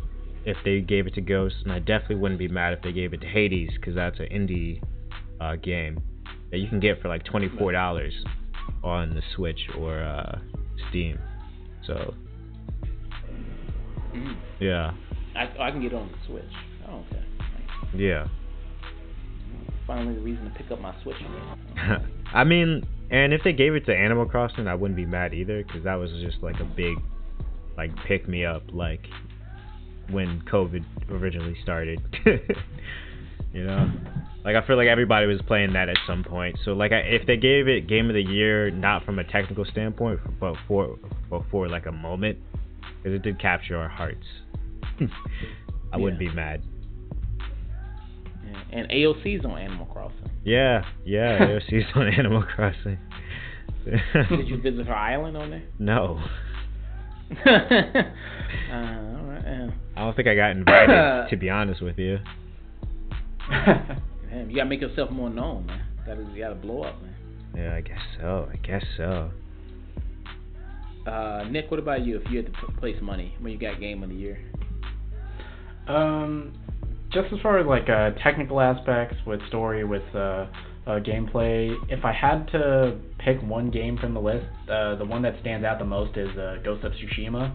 if 0.44 0.56
they 0.64 0.80
gave 0.80 1.06
it 1.06 1.14
to 1.14 1.20
Ghost, 1.20 1.56
and 1.64 1.72
I 1.72 1.78
definitely 1.78 2.16
wouldn't 2.16 2.38
be 2.38 2.48
mad 2.48 2.72
if 2.72 2.82
they 2.82 2.92
gave 2.92 3.12
it 3.12 3.20
to 3.20 3.26
Hades, 3.26 3.70
because 3.74 3.94
that's 3.94 4.18
an 4.18 4.26
indie 4.26 4.82
uh, 5.40 5.56
game 5.56 6.02
that 6.50 6.58
you 6.58 6.68
can 6.68 6.80
get 6.80 7.00
for 7.00 7.08
like 7.08 7.24
twenty 7.24 7.48
four 7.58 7.72
dollars 7.72 8.14
on 8.82 9.14
the 9.14 9.22
Switch 9.36 9.60
or 9.78 10.02
uh, 10.02 10.38
Steam. 10.88 11.18
So 11.86 12.14
Mm. 14.14 14.36
Yeah. 14.58 14.92
I, 15.36 15.68
I 15.68 15.70
can 15.70 15.80
get 15.80 15.92
it 15.92 15.96
on 15.96 16.10
the 16.10 16.18
Switch. 16.26 16.44
Oh, 16.88 17.04
okay. 17.08 17.22
Nice. 17.38 17.88
Yeah. 17.94 18.28
Finally, 19.86 20.14
the 20.14 20.20
reason 20.20 20.44
to 20.44 20.50
pick 20.50 20.70
up 20.70 20.80
my 20.80 20.94
Switch 21.02 21.16
again. 21.16 22.06
I 22.34 22.44
mean, 22.44 22.86
and 23.10 23.32
if 23.32 23.42
they 23.42 23.52
gave 23.52 23.74
it 23.74 23.86
to 23.86 23.96
Animal 23.96 24.26
Crossing, 24.26 24.68
I 24.68 24.74
wouldn't 24.74 24.96
be 24.96 25.06
mad 25.06 25.34
either, 25.34 25.62
because 25.64 25.84
that 25.84 25.94
was 25.94 26.10
just 26.20 26.42
like 26.42 26.60
a 26.60 26.64
big, 26.64 26.96
like 27.80 27.96
pick 28.06 28.28
me 28.28 28.44
up, 28.44 28.62
like 28.72 29.00
when 30.10 30.42
COVID 30.52 30.84
originally 31.10 31.56
started. 31.62 31.98
you 33.54 33.64
know, 33.64 33.90
like 34.44 34.54
I 34.54 34.66
feel 34.66 34.76
like 34.76 34.88
everybody 34.88 35.24
was 35.26 35.40
playing 35.46 35.72
that 35.72 35.88
at 35.88 35.96
some 36.06 36.22
point. 36.22 36.58
So 36.62 36.72
like, 36.72 36.92
I, 36.92 36.98
if 36.98 37.26
they 37.26 37.38
gave 37.38 37.68
it 37.68 37.88
Game 37.88 38.10
of 38.10 38.14
the 38.14 38.22
Year, 38.22 38.70
not 38.70 39.06
from 39.06 39.18
a 39.18 39.24
technical 39.24 39.64
standpoint, 39.64 40.20
but 40.38 40.56
for 40.68 40.98
but 41.30 41.42
for 41.50 41.68
like 41.68 41.86
a 41.86 41.92
moment, 41.92 42.38
because 42.98 43.16
it 43.16 43.22
did 43.22 43.40
capture 43.40 43.78
our 43.78 43.88
hearts, 43.88 44.26
I 45.92 45.96
wouldn't 45.96 46.18
be 46.18 46.28
mad. 46.28 46.60
Yeah. 48.44 48.78
And 48.78 48.90
AOC's 48.90 49.46
on 49.46 49.56
Animal 49.56 49.86
Crossing. 49.86 50.30
Yeah, 50.44 50.84
yeah, 51.06 51.38
AOC's 51.38 51.86
on 51.94 52.08
Animal 52.18 52.42
Crossing. 52.42 52.98
Did 53.86 54.48
you 54.48 54.60
visit 54.60 54.86
her 54.86 54.94
island 54.94 55.38
on 55.38 55.48
there? 55.48 55.62
No. 55.78 56.22
uh, 57.46 58.74
all 58.74 59.24
right. 59.24 59.42
Yeah. 59.44 59.70
I 59.96 60.00
don't 60.00 60.16
think 60.16 60.28
I 60.28 60.34
got 60.34 60.50
invited, 60.52 61.28
to 61.30 61.36
be 61.36 61.50
honest 61.50 61.82
with 61.82 61.98
you. 61.98 62.18
Damn, 63.50 64.48
you 64.48 64.56
gotta 64.56 64.68
make 64.68 64.80
yourself 64.80 65.10
more 65.10 65.30
known, 65.30 65.66
man. 65.66 65.82
Gotta, 66.06 66.22
you 66.32 66.38
gotta 66.42 66.54
blow 66.54 66.82
up, 66.82 67.00
man. 67.02 67.14
Yeah, 67.56 67.74
I 67.74 67.80
guess 67.80 67.98
so. 68.20 68.48
I 68.52 68.56
guess 68.56 68.84
so. 68.96 69.30
Uh, 71.06 71.44
Nick, 71.50 71.70
what 71.70 71.80
about 71.80 72.04
you? 72.04 72.16
If 72.20 72.30
you 72.30 72.36
had 72.38 72.46
to 72.46 72.52
p- 72.52 72.72
place 72.78 72.96
money 73.02 73.34
when 73.40 73.52
you 73.52 73.58
got 73.58 73.80
Game 73.80 74.02
of 74.02 74.08
the 74.10 74.14
Year, 74.14 74.38
Um, 75.88 76.52
just 77.12 77.32
as 77.32 77.40
far 77.40 77.58
as 77.58 77.66
like 77.66 77.88
uh, 77.88 78.10
technical 78.22 78.60
aspects 78.60 79.16
with 79.26 79.40
story, 79.48 79.84
with 79.84 80.02
uh, 80.14 80.46
uh, 80.86 80.98
gameplay, 81.00 81.74
if 81.88 82.04
I 82.04 82.12
had 82.12 82.46
to 82.52 82.98
pick 83.18 83.40
one 83.42 83.70
game 83.70 83.98
from 83.98 84.14
the 84.14 84.20
list, 84.20 84.46
uh, 84.70 84.96
the 84.96 85.04
one 85.04 85.22
that 85.22 85.34
stands 85.40 85.64
out 85.64 85.78
the 85.78 85.84
most 85.84 86.16
is 86.16 86.36
uh, 86.36 86.56
Ghost 86.64 86.84
of 86.84 86.92
Tsushima. 86.92 87.54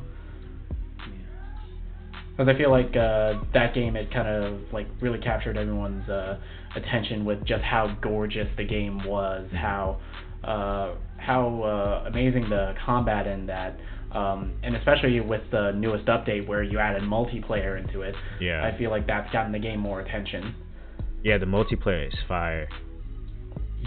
Because 2.37 2.53
I 2.53 2.57
feel 2.57 2.69
like 2.69 2.95
uh, 2.97 3.45
that 3.53 3.73
game 3.73 3.95
it 3.95 4.11
kind 4.11 4.27
of 4.27 4.59
like 4.73 4.87
really 4.99 5.19
captured 5.19 5.57
everyone's 5.57 6.07
uh, 6.09 6.37
attention 6.75 7.23
with 7.23 7.39
just 7.45 7.63
how 7.63 7.97
gorgeous 8.01 8.47
the 8.57 8.65
game 8.65 9.05
was, 9.05 9.47
how 9.53 10.01
uh, 10.43 10.95
how 11.17 11.63
uh, 11.63 12.07
amazing 12.07 12.49
the 12.49 12.75
combat 12.85 13.25
in 13.25 13.47
that, 13.47 13.79
um, 14.11 14.53
and 14.63 14.75
especially 14.75 15.19
with 15.21 15.41
the 15.51 15.71
newest 15.71 16.05
update 16.07 16.45
where 16.45 16.61
you 16.61 16.77
added 16.77 17.03
multiplayer 17.03 17.81
into 17.81 18.01
it. 18.01 18.13
Yeah. 18.39 18.63
I 18.63 18.77
feel 18.77 18.91
like 18.91 19.07
that's 19.07 19.31
gotten 19.31 19.51
the 19.51 19.59
game 19.59 19.79
more 19.79 20.01
attention. 20.01 20.53
Yeah, 21.23 21.37
the 21.37 21.45
multiplayer 21.45 22.07
is 22.07 22.13
fire. 22.27 22.67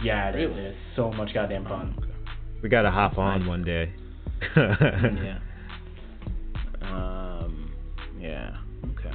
Yeah, 0.02 0.30
it 0.30 0.40
is. 0.40 0.48
Really? 0.50 0.62
It's 0.68 0.78
so 0.96 1.10
much 1.12 1.34
goddamn 1.34 1.64
fun. 1.64 1.96
We 2.62 2.68
gotta 2.68 2.90
hop 2.90 3.18
on 3.18 3.40
nice. 3.40 3.48
one 3.48 3.64
day. 3.64 3.92
yeah. 4.56 5.38
Um. 6.82 7.72
Yeah. 8.20 8.56
Okay. 8.92 9.12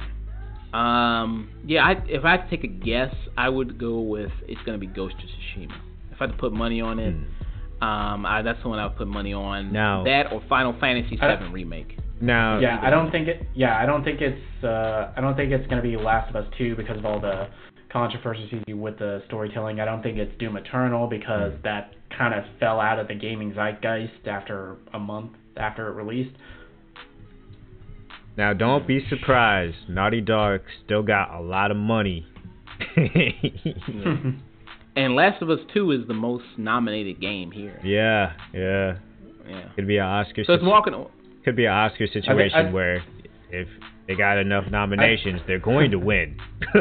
Um. 0.72 1.50
Yeah. 1.66 1.84
I 1.84 1.92
if 2.06 2.24
I 2.24 2.32
had 2.32 2.48
to 2.48 2.50
take 2.50 2.64
a 2.64 2.68
guess, 2.72 3.14
I 3.36 3.48
would 3.48 3.78
go 3.78 4.00
with 4.00 4.30
it's 4.48 4.60
gonna 4.66 4.78
be 4.78 4.86
Ghost 4.86 5.14
of 5.16 5.28
Tsushima. 5.28 5.72
If 6.12 6.20
I 6.20 6.26
had 6.26 6.32
to 6.32 6.38
put 6.38 6.52
money 6.52 6.80
on 6.80 6.98
it, 6.98 7.14
Hmm. 7.14 7.84
um, 7.84 8.26
I, 8.26 8.42
that's 8.42 8.62
the 8.62 8.68
one 8.68 8.78
I 8.78 8.86
would 8.86 8.96
put 8.96 9.08
money 9.08 9.32
on. 9.32 9.72
Now- 9.72 10.04
that 10.04 10.32
or 10.32 10.42
Final 10.48 10.74
Fantasy 10.80 11.16
VII 11.16 11.50
remake. 11.52 11.98
Now, 12.20 12.60
yeah, 12.60 12.78
I 12.80 12.90
don't 12.90 13.10
think 13.10 13.26
it. 13.28 13.42
Yeah, 13.54 13.76
I 13.76 13.86
don't 13.86 14.04
think 14.04 14.20
it's. 14.20 14.64
Uh, 14.64 15.12
I 15.16 15.20
don't 15.20 15.34
think 15.36 15.52
it's 15.52 15.66
gonna 15.68 15.82
be 15.82 15.96
Last 15.96 16.30
of 16.30 16.36
Us 16.36 16.46
Two 16.56 16.76
because 16.76 16.96
of 16.96 17.04
all 17.04 17.20
the 17.20 17.48
controversy 17.94 18.74
with 18.74 18.98
the 18.98 19.22
storytelling. 19.26 19.80
I 19.80 19.86
don't 19.86 20.02
think 20.02 20.18
it's 20.18 20.36
Doom 20.38 20.56
Eternal 20.56 21.06
because 21.06 21.52
mm-hmm. 21.52 21.62
that 21.62 21.94
kind 22.16 22.34
of 22.34 22.44
fell 22.60 22.80
out 22.80 22.98
of 22.98 23.08
the 23.08 23.14
gaming 23.14 23.54
zeitgeist 23.54 24.26
after 24.26 24.76
a 24.92 24.98
month 24.98 25.30
after 25.56 25.88
it 25.88 25.92
released. 25.92 26.36
now 28.36 28.52
don't 28.52 28.86
be 28.86 29.06
surprised. 29.08 29.76
Naughty 29.88 30.20
Dog 30.20 30.60
still 30.84 31.02
got 31.02 31.32
a 31.34 31.40
lot 31.40 31.70
of 31.70 31.76
money. 31.76 32.26
And 34.96 35.16
Last 35.16 35.42
of 35.42 35.50
Us 35.50 35.58
Two 35.72 35.90
is 35.90 36.06
the 36.06 36.14
most 36.14 36.44
nominated 36.56 37.20
game 37.20 37.50
here. 37.50 37.80
yeah, 37.84 38.34
yeah. 38.52 38.98
Yeah. 39.48 39.68
Could 39.74 39.86
be 39.86 39.98
an 39.98 40.04
Oscar. 40.04 40.44
So 40.44 40.54
it's 40.54 40.62
walking. 40.64 40.94
could 41.44 41.56
be 41.56 41.66
an 41.66 41.72
Oscar 41.72 42.06
situation 42.06 42.68
I- 42.68 42.70
where 42.70 43.02
if 43.50 43.68
they 44.06 44.14
got 44.14 44.38
enough 44.38 44.70
nominations, 44.70 45.40
they're 45.46 45.58
going 45.58 45.90
to 45.92 45.98
win. 45.98 46.36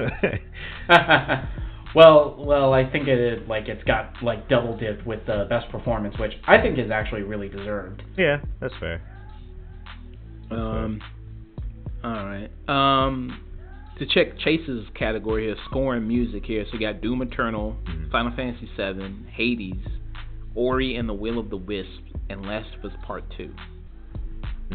well, 1.96 2.36
well, 2.40 2.74
I 2.74 2.90
think 2.90 3.08
it 3.08 3.48
like 3.48 3.68
it's 3.68 3.84
got 3.84 4.14
like 4.22 4.50
double 4.50 4.76
dipped 4.78 5.06
with 5.06 5.26
the 5.26 5.46
best 5.50 5.70
performance, 5.70 6.18
which 6.20 6.34
I 6.48 6.60
think 6.62 6.78
is 6.80 6.92
actually 6.92 7.22
really 7.24 7.50
deserved. 7.50 8.04
yeah, 8.18 8.38
that's 8.60 8.74
fair. 8.80 9.02
Um. 10.52 11.02
All 12.04 12.12
right. 12.26 12.50
Um. 12.68 13.40
To 14.00 14.08
check 14.08 14.40
Chayse's 14.40 14.88
category 14.96 15.46
here, 15.46 15.56
score 15.70 15.96
and 15.96 16.08
music 16.08 16.44
here. 16.46 16.66
So 16.66 16.74
you 16.74 16.80
got 16.80 17.00
Doom 17.02 17.22
Eternal, 17.22 17.78
Mhm. 17.86 18.10
Final 18.12 18.32
Fantasy 18.36 18.68
VII, 18.76 19.28
Hades, 19.32 19.86
Ori 20.56 20.96
and 20.96 21.08
the 21.08 21.14
Will 21.14 21.38
of 21.38 21.52
the 21.52 21.58
Wisp, 21.58 22.02
and 22.28 22.42
Last 22.44 22.70
of 22.76 22.86
Us 22.92 22.98
Part 23.04 23.24
Two. 23.38 23.52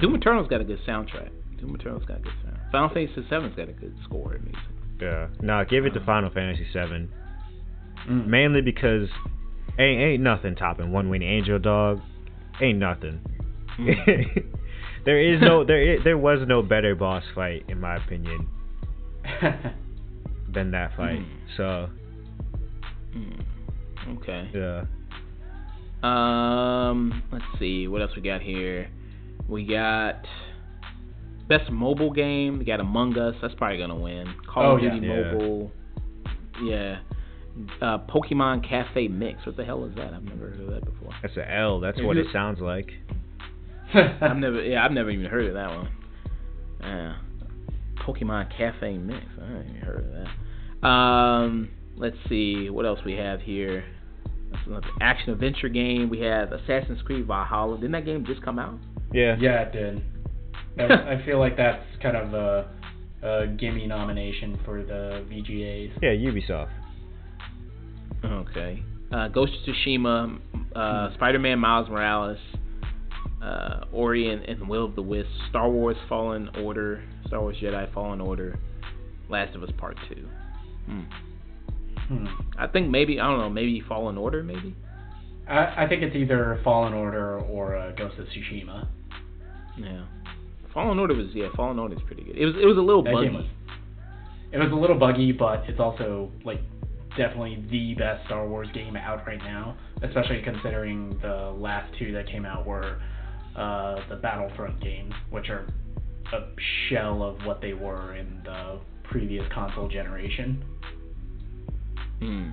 Doom 0.01 0.15
Eternal's 0.15 0.47
got 0.49 0.61
a 0.61 0.65
good 0.65 0.79
soundtrack. 0.87 1.31
Doom 1.59 1.77
Eternal's 1.77 2.05
got 2.05 2.19
a 2.19 2.21
good 2.21 2.33
sound. 2.45 2.59
Final 2.73 2.89
Fantasy 2.89 3.15
VII's 3.15 3.55
got 3.57 3.69
a 3.69 3.73
good 3.73 3.95
score 4.05 4.35
and 4.35 4.45
music. 4.45 4.63
Yeah. 5.01 5.29
No, 5.41 5.65
give 5.69 5.87
it 5.87 5.91
to 5.95 6.05
Final 6.05 6.31
Fantasy 6.31 6.67
VII. 6.73 7.09
Mm. 8.09 8.27
Mainly 8.27 8.61
because 8.61 9.09
ain't 9.79 10.01
ain't 10.01 10.23
nothing 10.23 10.55
topping 10.55 10.93
One 10.93 11.09
Wing 11.09 11.23
Angel 11.23 11.59
Dog. 11.59 12.01
Ain't 12.61 12.79
nothing. 12.79 13.21
Mm. 13.79 14.55
there 15.05 15.21
is 15.21 15.41
no 15.41 15.65
there 15.65 16.03
there 16.03 16.19
was 16.19 16.41
no 16.47 16.63
better 16.63 16.95
boss 16.95 17.25
fight 17.35 17.65
in 17.69 17.81
my 17.81 17.97
opinion 17.97 18.49
than 20.53 20.71
that 20.73 20.97
fight. 20.97 21.21
Mm. 21.21 21.27
So 21.57 21.89
Hmm. 23.13 24.17
Okay. 24.19 24.51
yeah. 24.55 24.85
Um, 26.03 27.23
let's 27.33 27.45
see 27.59 27.89
what 27.89 28.03
else 28.03 28.13
we 28.15 28.23
got 28.23 28.41
here. 28.41 28.89
We 29.49 29.65
got 29.65 30.25
best 31.49 31.71
mobile 31.71 32.11
game. 32.13 32.59
We 32.59 32.65
got 32.65 32.81
Among 32.81 33.17
Us. 33.19 33.35
That's 33.43 33.55
probably 33.55 33.79
gonna 33.79 33.97
win. 33.97 34.27
Call 34.47 34.63
Oh, 34.73 34.75
of. 34.77 34.81
Duty 34.81 35.07
Yeah. 35.07 35.33
Mobile. 35.33 35.73
Yeah. 36.63 36.99
Uh, 37.81 37.99
Pokemon 38.07 38.69
Cafe 38.69 39.09
Mix. 39.09 39.45
What 39.45 39.57
the 39.57 39.65
hell 39.65 39.85
is 39.85 39.95
that? 39.97 40.13
I've 40.15 40.23
never 40.23 40.51
heard 40.51 40.61
of 40.61 40.69
that 40.69 40.85
before. 40.85 41.11
That's 41.23 41.37
an 41.37 41.45
L. 41.49 41.81
That's 41.81 41.99
Is 41.99 42.05
what 42.05 42.17
it 42.17 42.27
it- 42.27 42.33
sounds 42.33 42.61
like. 42.61 42.91
I've 43.95 44.37
never. 44.37 44.63
Yeah, 44.63 44.85
I've 44.85 44.93
never 44.93 45.11
even 45.11 45.27
heard 45.27 45.47
of 45.47 45.55
that 45.55 45.71
one. 45.71 45.89
Yeah. 46.81 47.17
Pokemon 48.07 48.57
Cafe 48.57 48.97
Mix. 48.99 49.25
I 49.41 49.47
haven't 49.47 49.69
even 49.71 49.81
heard 49.81 50.05
of 50.05 50.13
that. 50.83 50.87
Um, 50.87 51.71
let's 51.97 52.17
see 52.29 52.71
what 52.71 52.87
else 52.87 53.01
we 53.05 53.15
have 53.15 53.41
here. 53.41 53.85
That's 54.53 54.67
another 54.67 54.87
action 55.01 55.31
adventure 55.33 55.69
game. 55.69 56.09
We 56.09 56.21
have 56.21 56.53
Assassin's 56.53 57.03
Creed 57.03 57.27
Valhalla. 57.27 57.77
Didn't 57.77 57.93
that 57.93 58.05
game 58.05 58.25
just 58.25 58.43
come 58.43 58.59
out? 58.59 58.79
Yeah. 59.13 59.37
Yeah, 59.41 59.63
it 59.63 59.73
did. 59.73 60.03
That, 60.79 60.91
I 60.93 61.23
feel 61.25 61.39
like 61.39 61.57
that's 61.57 61.85
kind 62.03 62.17
of 62.17 62.35
a, 62.35 62.71
a 63.23 63.47
gimme 63.49 63.87
nomination 63.87 64.59
for 64.65 64.83
the 64.83 65.25
VGAs. 65.31 65.93
Yeah, 66.03 66.11
Ubisoft. 66.11 66.71
Okay. 68.25 68.83
Uh, 69.13 69.29
Ghost 69.29 69.53
of 69.55 69.75
Tsushima, 69.75 70.39
uh, 70.75 71.15
Spider-Man 71.15 71.59
Miles 71.59 71.89
Morales, 71.89 72.39
uh, 73.43 73.85
Ori 73.93 74.31
and, 74.31 74.45
and 74.45 74.61
the 74.61 74.65
Will 74.65 74.85
of 74.85 74.95
the 74.95 75.03
Wisp, 75.03 75.29
Star 75.49 75.71
Wars 75.71 75.97
Fallen 76.09 76.49
Order, 76.63 77.03
Star 77.27 77.41
Wars 77.41 77.57
Jedi 77.63 77.93
Fallen 77.95 78.21
Order, 78.21 78.59
Last 79.29 79.55
of 79.55 79.63
Us 79.63 79.71
Part 79.79 79.97
Two. 80.09 80.29
Hmm. 80.87 81.01
Hmm. 82.09 82.27
I 82.59 82.67
think 82.67 82.91
maybe 82.91 83.21
I 83.21 83.29
don't 83.29 83.39
know, 83.39 83.51
maybe 83.51 83.83
Fallen 83.87 84.19
Order, 84.19 84.43
maybe. 84.43 84.75
I, 85.49 85.85
I 85.85 85.87
think 85.89 86.03
it's 86.03 86.17
either 86.17 86.61
Fallen 86.65 86.93
Order 86.93 87.39
or 87.41 87.77
uh, 87.77 87.93
Ghost 87.93 88.19
of 88.19 88.27
Tsushima. 88.27 88.89
Yeah. 89.79 90.05
Fallen 90.79 91.01
Order 91.01 91.15
was 91.15 91.27
yeah, 91.35 91.49
Fallen 91.57 91.77
Order 91.77 91.97
is 91.97 92.03
pretty 92.07 92.23
good. 92.23 92.39
It 92.39 92.47
was 92.47 92.55
it 92.55 92.65
was 92.65 92.77
a 92.77 92.81
little 92.81 93.03
That 93.03 93.15
buggy. 93.15 93.31
was. 93.31 93.47
It 94.53 94.59
was 94.59 94.71
a 94.71 94.77
little 94.77 94.97
buggy, 94.97 95.33
but 95.33 95.65
it's 95.67 95.81
also 95.81 96.31
like 96.45 96.61
definitely 97.17 97.67
the 97.69 97.95
best 97.95 98.25
Star 98.27 98.47
Wars 98.47 98.69
game 98.73 98.95
out 98.95 99.27
right 99.27 99.41
now, 99.41 99.77
especially 100.05 100.41
considering 100.41 101.19
the 101.21 101.53
last 101.59 101.93
two 101.99 102.13
that 102.13 102.29
came 102.29 102.47
out 102.47 102.65
were 102.65 103.01
uh, 103.57 103.97
the 104.09 104.15
Battlefront 104.23 104.81
games, 104.81 105.13
which 105.31 105.49
are 105.49 105.67
a 106.33 106.47
shell 106.89 107.25
of 107.25 107.45
what 107.45 107.61
they 107.61 107.73
were 107.73 108.15
in 108.15 108.41
the 108.45 108.79
previous 109.03 109.45
console 109.53 109.89
generation. 109.89 110.65
Hmm. 112.21 112.51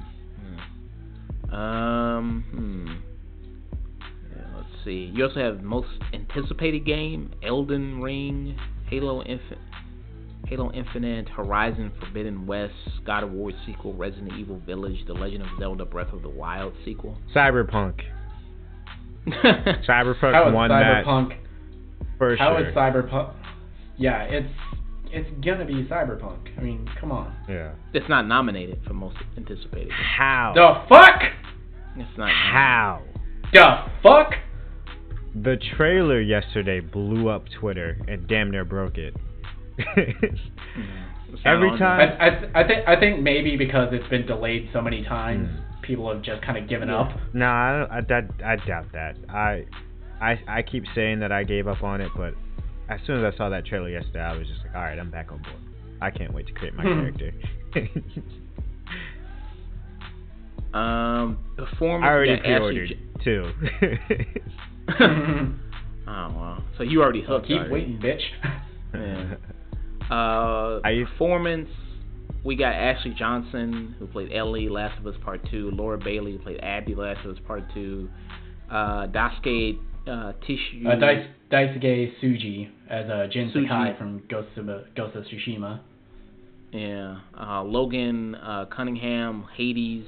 hmm. 1.47 1.53
Um. 1.53 2.43
Hmm. 2.49 3.14
Yeah, 4.85 4.91
let's 4.91 5.11
see. 5.11 5.11
You 5.15 5.25
also 5.25 5.39
have 5.39 5.63
most 5.63 5.87
anticipated 6.13 6.85
game: 6.85 7.31
Elden 7.43 8.01
Ring, 8.01 8.57
Halo 8.89 9.21
Infinite, 9.23 9.59
Halo 10.47 10.71
Infinite, 10.71 11.29
Horizon 11.29 11.91
Forbidden 11.99 12.45
West, 12.45 12.73
God 13.05 13.23
of 13.23 13.31
War 13.31 13.51
sequel, 13.65 13.93
Resident 13.93 14.33
Evil 14.39 14.59
Village, 14.65 15.05
The 15.07 15.13
Legend 15.13 15.43
of 15.43 15.49
Zelda 15.59 15.85
Breath 15.85 16.13
of 16.13 16.21
the 16.21 16.29
Wild 16.29 16.73
sequel. 16.83 17.17
Cyberpunk. 17.35 18.01
Cyberpunk 19.27 20.33
How 20.33 20.47
is 20.49 20.53
won 20.53 20.69
Cyberpunk? 20.69 21.29
that 21.29 21.37
for 22.17 22.35
How 22.37 22.57
sure. 22.57 22.69
is 22.69 22.75
Cyberpunk? 22.75 23.33
Yeah, 23.97 24.23
it's 24.23 24.53
it's 25.11 25.45
gonna 25.45 25.65
be 25.65 25.83
Cyberpunk. 25.85 26.57
I 26.57 26.61
mean, 26.61 26.87
come 26.99 27.11
on. 27.11 27.35
yeah. 27.49 27.71
it's 27.93 28.07
not 28.09 28.27
nominated 28.27 28.79
for 28.85 28.93
most 28.93 29.17
anticipated. 29.37 29.91
How? 29.91 30.51
The 30.53 30.87
fuck? 30.89 31.21
It's 31.97 32.17
not. 32.17 32.29
How? 32.29 33.01
The 33.53 33.85
fuck? 34.03 34.33
The 35.35 35.57
trailer 35.75 36.21
yesterday 36.21 36.79
blew 36.79 37.27
up 37.29 37.43
Twitter 37.59 37.97
and 38.07 38.25
damn 38.27 38.51
near 38.51 38.63
broke 38.63 38.97
it. 38.97 39.15
It's 39.77 40.39
Every 41.45 41.69
time- 41.77 41.97
there. 42.17 42.21
I, 42.21 42.59
I, 42.59 42.63
I 42.63 42.67
think 42.67 42.87
I 42.87 42.99
think 42.99 43.21
maybe 43.21 43.57
because 43.57 43.89
it's 43.91 44.07
been 44.09 44.25
delayed 44.25 44.69
so 44.71 44.81
many 44.81 45.03
times, 45.03 45.49
Hmm. 45.49 45.81
people 45.81 46.11
have 46.13 46.21
just 46.23 46.41
kind 46.41 46.57
of 46.57 46.69
given 46.69 46.87
Yeah. 46.87 46.99
up. 47.01 47.19
no, 47.33 47.45
I, 47.47 47.77
don't- 47.79 47.91
I, 47.91 48.01
that, 48.01 48.43
I 48.61 48.65
doubt 48.65 48.85
that. 48.93 49.15
I, 49.29 49.65
I, 50.21 50.39
I 50.47 50.61
keep 50.61 50.85
saying 50.95 51.19
that 51.19 51.31
I 51.33 51.43
gave 51.43 51.67
up 51.67 51.83
on 51.83 51.99
it, 51.99 52.11
but 52.15 52.33
as 52.87 53.01
soon 53.05 53.23
as 53.23 53.33
I 53.33 53.37
saw 53.37 53.49
that 53.49 53.65
trailer 53.65 53.89
yesterday, 53.89 54.21
I 54.21 54.37
was 54.37 54.47
just 54.47 54.61
like, 54.65 54.73
all 54.75 54.81
right, 54.83 54.97
I'm 54.97 55.11
back 55.11 55.31
on 55.33 55.39
board. 55.39 55.55
I 56.01 56.11
can't 56.11 56.33
wait 56.33 56.47
to 56.47 56.53
create 56.53 56.73
my 56.75 56.83
character. 56.83 57.33
Um, 60.73 61.37
performance. 61.55 62.03
I 62.05 62.09
already 62.13 62.37
pre-ordered 62.37 62.89
J- 62.89 63.23
too. 63.23 63.51
oh 64.99 65.53
wow! 66.07 66.63
So 66.77 66.83
you 66.83 67.01
already 67.01 67.21
so 67.23 67.33
hooked. 67.33 67.47
keep 67.47 67.57
already. 67.57 67.73
waiting, 67.73 67.99
bitch. 67.99 68.21
Yeah. 68.93 69.35
Uh, 70.09 70.79
I- 70.83 71.03
performance. 71.09 71.69
We 72.43 72.55
got 72.55 72.73
Ashley 72.75 73.15
Johnson 73.17 73.95
who 73.97 74.05
played 74.05 74.31
Ellie, 74.31 74.69
Last 74.69 74.99
of 74.99 75.07
Us 75.07 75.15
Part 75.23 75.41
Two. 75.49 75.71
Laura 75.71 75.97
Bailey 75.97 76.33
who 76.33 76.37
played 76.37 76.59
Abby, 76.61 76.93
Last 76.93 77.25
of 77.25 77.35
Us 77.35 77.41
Part 77.47 77.63
Two. 77.73 78.07
Uh, 78.69 79.07
Daisuke 79.07 79.79
uh, 80.07 80.33
Tissue. 80.45 80.87
Uh, 80.87 80.95
Dais- 80.95 81.27
Daisuke 81.51 82.13
Tsuji 82.21 82.69
as 82.87 83.09
uh, 83.09 83.25
Jin 83.31 83.49
Suji. 83.49 83.63
Sakai 83.67 83.97
from 83.97 84.21
Ghost 84.29 84.49
of, 84.57 84.69
uh, 84.69 84.77
Ghost 84.95 85.15
of 85.15 85.23
Tsushima. 85.25 85.79
Yeah. 86.71 87.17
Uh, 87.35 87.63
Logan 87.63 88.35
uh, 88.35 88.65
Cunningham, 88.65 89.45
Hades. 89.57 90.05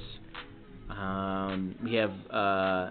Um, 0.90 1.74
we 1.82 1.94
have 1.94 2.12
uh, 2.30 2.90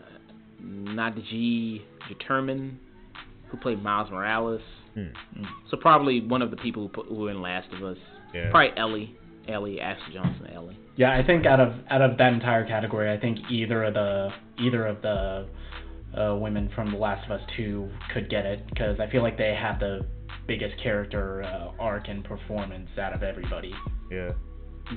Nadji 0.64 1.82
Determine, 2.08 2.80
who 3.50 3.58
played 3.58 3.82
Miles 3.82 4.10
Morales. 4.12 4.62
Hmm. 4.94 5.44
So 5.70 5.78
probably 5.78 6.22
one 6.22 6.42
of 6.42 6.52
the 6.52 6.58
people 6.58 6.84
who, 6.84 6.90
put, 6.90 7.08
who 7.08 7.16
were 7.16 7.32
in 7.32 7.42
Last 7.42 7.68
of 7.74 7.84
Us. 7.84 7.98
Yeah. 8.34 8.50
Probably 8.52 8.78
Ellie. 8.78 9.16
Ellie, 9.48 9.80
Ashley 9.80 10.14
Johnson, 10.14 10.48
Ellie. 10.54 10.78
Yeah, 10.98 11.18
I 11.18 11.26
think 11.26 11.46
out 11.46 11.60
of 11.60 11.74
out 11.90 12.02
of 12.02 12.18
that 12.18 12.34
entire 12.34 12.66
category, 12.66 13.12
I 13.12 13.20
think 13.20 13.40
either 13.50 13.86
of 13.86 13.94
the 13.94 14.30
either 14.60 14.86
of 14.86 15.02
the 15.02 15.48
uh, 16.18 16.36
women 16.36 16.70
from 16.76 16.92
The 16.92 16.98
Last 16.98 17.26
of 17.26 17.40
Us 17.40 17.42
Two 17.56 17.90
could 18.14 18.30
get 18.30 18.46
it 18.46 18.68
because 18.68 19.00
I 19.00 19.10
feel 19.10 19.22
like 19.22 19.38
they 19.38 19.56
have 19.56 19.80
the 19.80 20.06
biggest 20.48 20.82
character 20.82 21.44
uh, 21.44 21.72
arc 21.80 22.08
and 22.08 22.24
performance 22.24 22.90
out 23.00 23.14
of 23.14 23.24
everybody. 23.24 23.74
Yeah. 24.12 24.32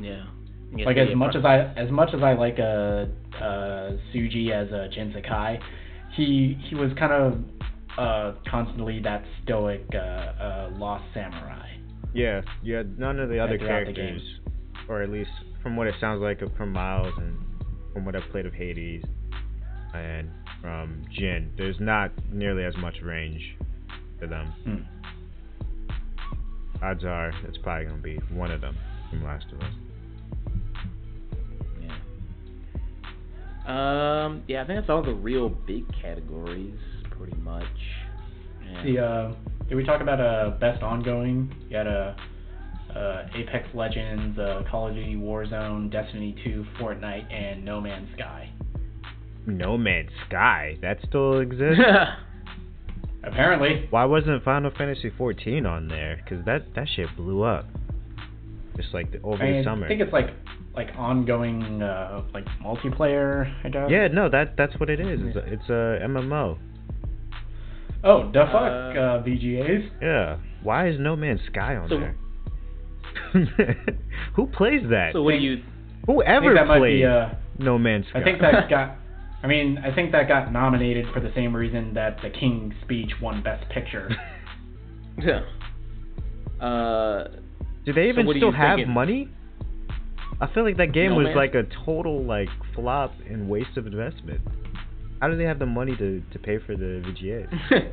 Yeah. 0.00 0.24
Yes, 0.76 0.86
like 0.86 0.96
as 0.96 1.14
much 1.16 1.34
as 1.34 1.44
I 1.44 1.72
as 1.76 1.90
much 1.90 2.10
as 2.14 2.22
I 2.22 2.34
like 2.34 2.58
uh, 2.58 3.06
uh, 3.42 3.96
Tsuji 4.12 4.52
as 4.52 4.72
uh, 4.72 4.86
Jin 4.94 5.12
Sakai, 5.12 5.58
he 6.16 6.56
he 6.68 6.76
was 6.76 6.92
kind 6.98 7.12
of 7.12 7.38
uh, 7.98 8.38
constantly 8.48 9.00
that 9.00 9.24
stoic 9.42 9.84
uh, 9.94 9.98
uh, 9.98 10.70
lost 10.74 11.04
samurai. 11.12 11.68
Yeah, 12.14 12.42
yeah. 12.62 12.82
None 12.96 13.18
of 13.18 13.28
the 13.28 13.38
other 13.38 13.58
throughout 13.58 13.86
the 13.86 13.92
characters, 13.92 14.22
or 14.88 15.02
at 15.02 15.10
least 15.10 15.30
from 15.62 15.76
what 15.76 15.86
it 15.86 15.94
sounds 16.00 16.22
like 16.22 16.40
from 16.56 16.72
Miles 16.72 17.12
and 17.16 17.36
from 17.92 18.04
what 18.04 18.14
I've 18.14 18.30
played 18.30 18.46
of 18.46 18.54
Hades 18.54 19.04
and 19.94 20.30
from 20.62 21.04
Jin, 21.12 21.50
there's 21.56 21.80
not 21.80 22.12
nearly 22.30 22.64
as 22.64 22.76
much 22.76 22.96
range 23.02 23.56
to 24.20 24.26
them. 24.26 24.46
Hmm. 24.64 26.84
Odds 26.84 27.04
are 27.04 27.32
it's 27.46 27.58
probably 27.58 27.86
gonna 27.86 28.02
be 28.02 28.16
one 28.32 28.50
of 28.50 28.60
them 28.60 28.76
from 29.10 29.24
Last 29.24 29.46
of 29.52 29.60
Us. 29.60 29.72
Um. 33.66 34.42
Yeah, 34.48 34.62
I 34.62 34.66
think 34.66 34.80
that's 34.80 34.90
all 34.90 35.02
the 35.02 35.14
real 35.14 35.48
big 35.48 35.84
categories, 36.00 36.78
pretty 37.10 37.36
much. 37.36 37.64
Yeah. 38.64 38.82
The 38.82 38.98
uh, 38.98 39.34
did 39.68 39.74
we 39.74 39.84
talk 39.84 40.00
about 40.00 40.20
uh 40.20 40.56
best 40.58 40.82
ongoing? 40.82 41.54
You 41.68 41.76
had 41.76 41.86
a 41.86 42.16
uh, 42.94 43.26
Apex 43.34 43.68
Legends, 43.74 44.38
uh, 44.38 44.62
Call 44.70 44.88
of 44.88 44.94
Duty 44.94 45.14
Warzone, 45.14 45.90
Destiny 45.90 46.34
2, 46.44 46.66
Fortnite, 46.78 47.32
and 47.32 47.64
No 47.64 47.80
Man's 47.80 48.08
Sky. 48.16 48.50
No 49.46 49.78
Man's 49.78 50.10
Sky, 50.28 50.76
that 50.82 50.98
still 51.06 51.40
exists. 51.40 51.80
Apparently, 53.24 53.86
Why 53.90 54.04
wasn't 54.06 54.42
Final 54.44 54.70
Fantasy 54.76 55.12
14 55.16 55.66
on 55.66 55.88
there? 55.88 56.22
Cause 56.28 56.38
that 56.46 56.74
that 56.74 56.88
shit 56.94 57.08
blew 57.16 57.42
up. 57.42 57.66
Just 58.76 58.94
like 58.94 59.12
the, 59.12 59.20
over 59.22 59.42
I, 59.42 59.46
mean, 59.46 59.56
the 59.58 59.64
summer. 59.64 59.84
I 59.84 59.88
think 59.88 60.00
it's 60.00 60.12
like 60.12 60.30
like 60.74 60.88
ongoing 60.96 61.82
uh, 61.82 62.22
like 62.32 62.44
multiplayer. 62.64 63.52
I 63.64 63.68
guess. 63.68 63.88
yeah, 63.90 64.08
no, 64.08 64.28
that 64.30 64.56
that's 64.56 64.78
what 64.78 64.88
it 64.90 65.00
is. 65.00 65.20
It's 65.22 65.36
a, 65.36 65.52
it's 65.52 65.68
a 65.68 66.06
MMO. 66.06 66.58
Oh, 68.02 68.30
the 68.32 68.44
fuck, 68.46 68.54
Uh, 68.54 69.00
uh, 69.00 69.22
VGAs. 69.22 69.90
Yeah. 70.00 70.38
Why 70.62 70.88
is 70.88 70.98
No 70.98 71.16
Man's 71.16 71.40
Sky 71.52 71.76
on 71.76 71.88
So- 71.88 71.98
there? 72.00 72.16
Who 74.36 74.46
plays 74.46 74.82
that? 74.90 75.10
so 75.12 75.22
what 75.22 75.32
do 75.32 75.36
you? 75.38 75.62
Whoever 76.06 76.46
think 76.46 76.54
that 76.56 76.66
might 76.66 76.82
be. 76.82 77.04
Uh, 77.04 77.28
No 77.58 77.78
Man's 77.78 78.06
Sky? 78.08 78.20
I 78.20 78.24
think 78.24 78.40
that 78.40 78.70
got. 78.70 78.96
I 79.42 79.46
mean, 79.46 79.78
I 79.78 79.94
think 79.94 80.12
that 80.12 80.28
got 80.28 80.52
nominated 80.52 81.06
for 81.12 81.20
the 81.20 81.30
same 81.34 81.54
reason 81.56 81.94
that 81.94 82.18
The 82.22 82.30
King's 82.30 82.74
Speech 82.84 83.10
won 83.20 83.42
Best 83.42 83.68
Picture. 83.70 84.08
Yeah. 85.18 85.40
Uh. 86.64 87.24
Do 87.84 87.92
they 87.92 88.08
even 88.08 88.24
what 88.26 88.36
are 88.36 88.38
still 88.38 88.52
have 88.52 88.76
thinking? 88.76 88.94
money? 88.94 89.28
I 90.40 90.46
feel 90.52 90.64
like 90.64 90.76
that 90.78 90.92
game 90.92 91.10
No 91.10 91.16
was 91.18 91.24
Man's- 91.24 91.36
like 91.36 91.54
a 91.54 91.64
total 91.84 92.24
like 92.24 92.48
flop 92.74 93.12
and 93.28 93.48
waste 93.48 93.76
of 93.76 93.86
investment. 93.86 94.40
How 95.20 95.28
do 95.28 95.36
they 95.36 95.44
have 95.44 95.58
the 95.58 95.66
money 95.66 95.94
to, 95.96 96.22
to 96.32 96.38
pay 96.38 96.58
for 96.58 96.74
the 96.76 97.02
VGA? 97.04 97.46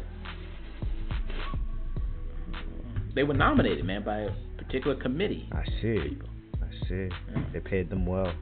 they 3.15 3.23
were 3.23 3.33
nominated, 3.33 3.83
man, 3.85 4.03
by 4.03 4.19
a 4.19 4.29
particular 4.57 4.95
committee. 4.95 5.49
I 5.51 5.65
see. 5.81 6.17
I 6.61 6.87
see. 6.87 7.09
They 7.51 7.59
paid 7.59 7.89
them 7.89 8.05
well. 8.05 8.33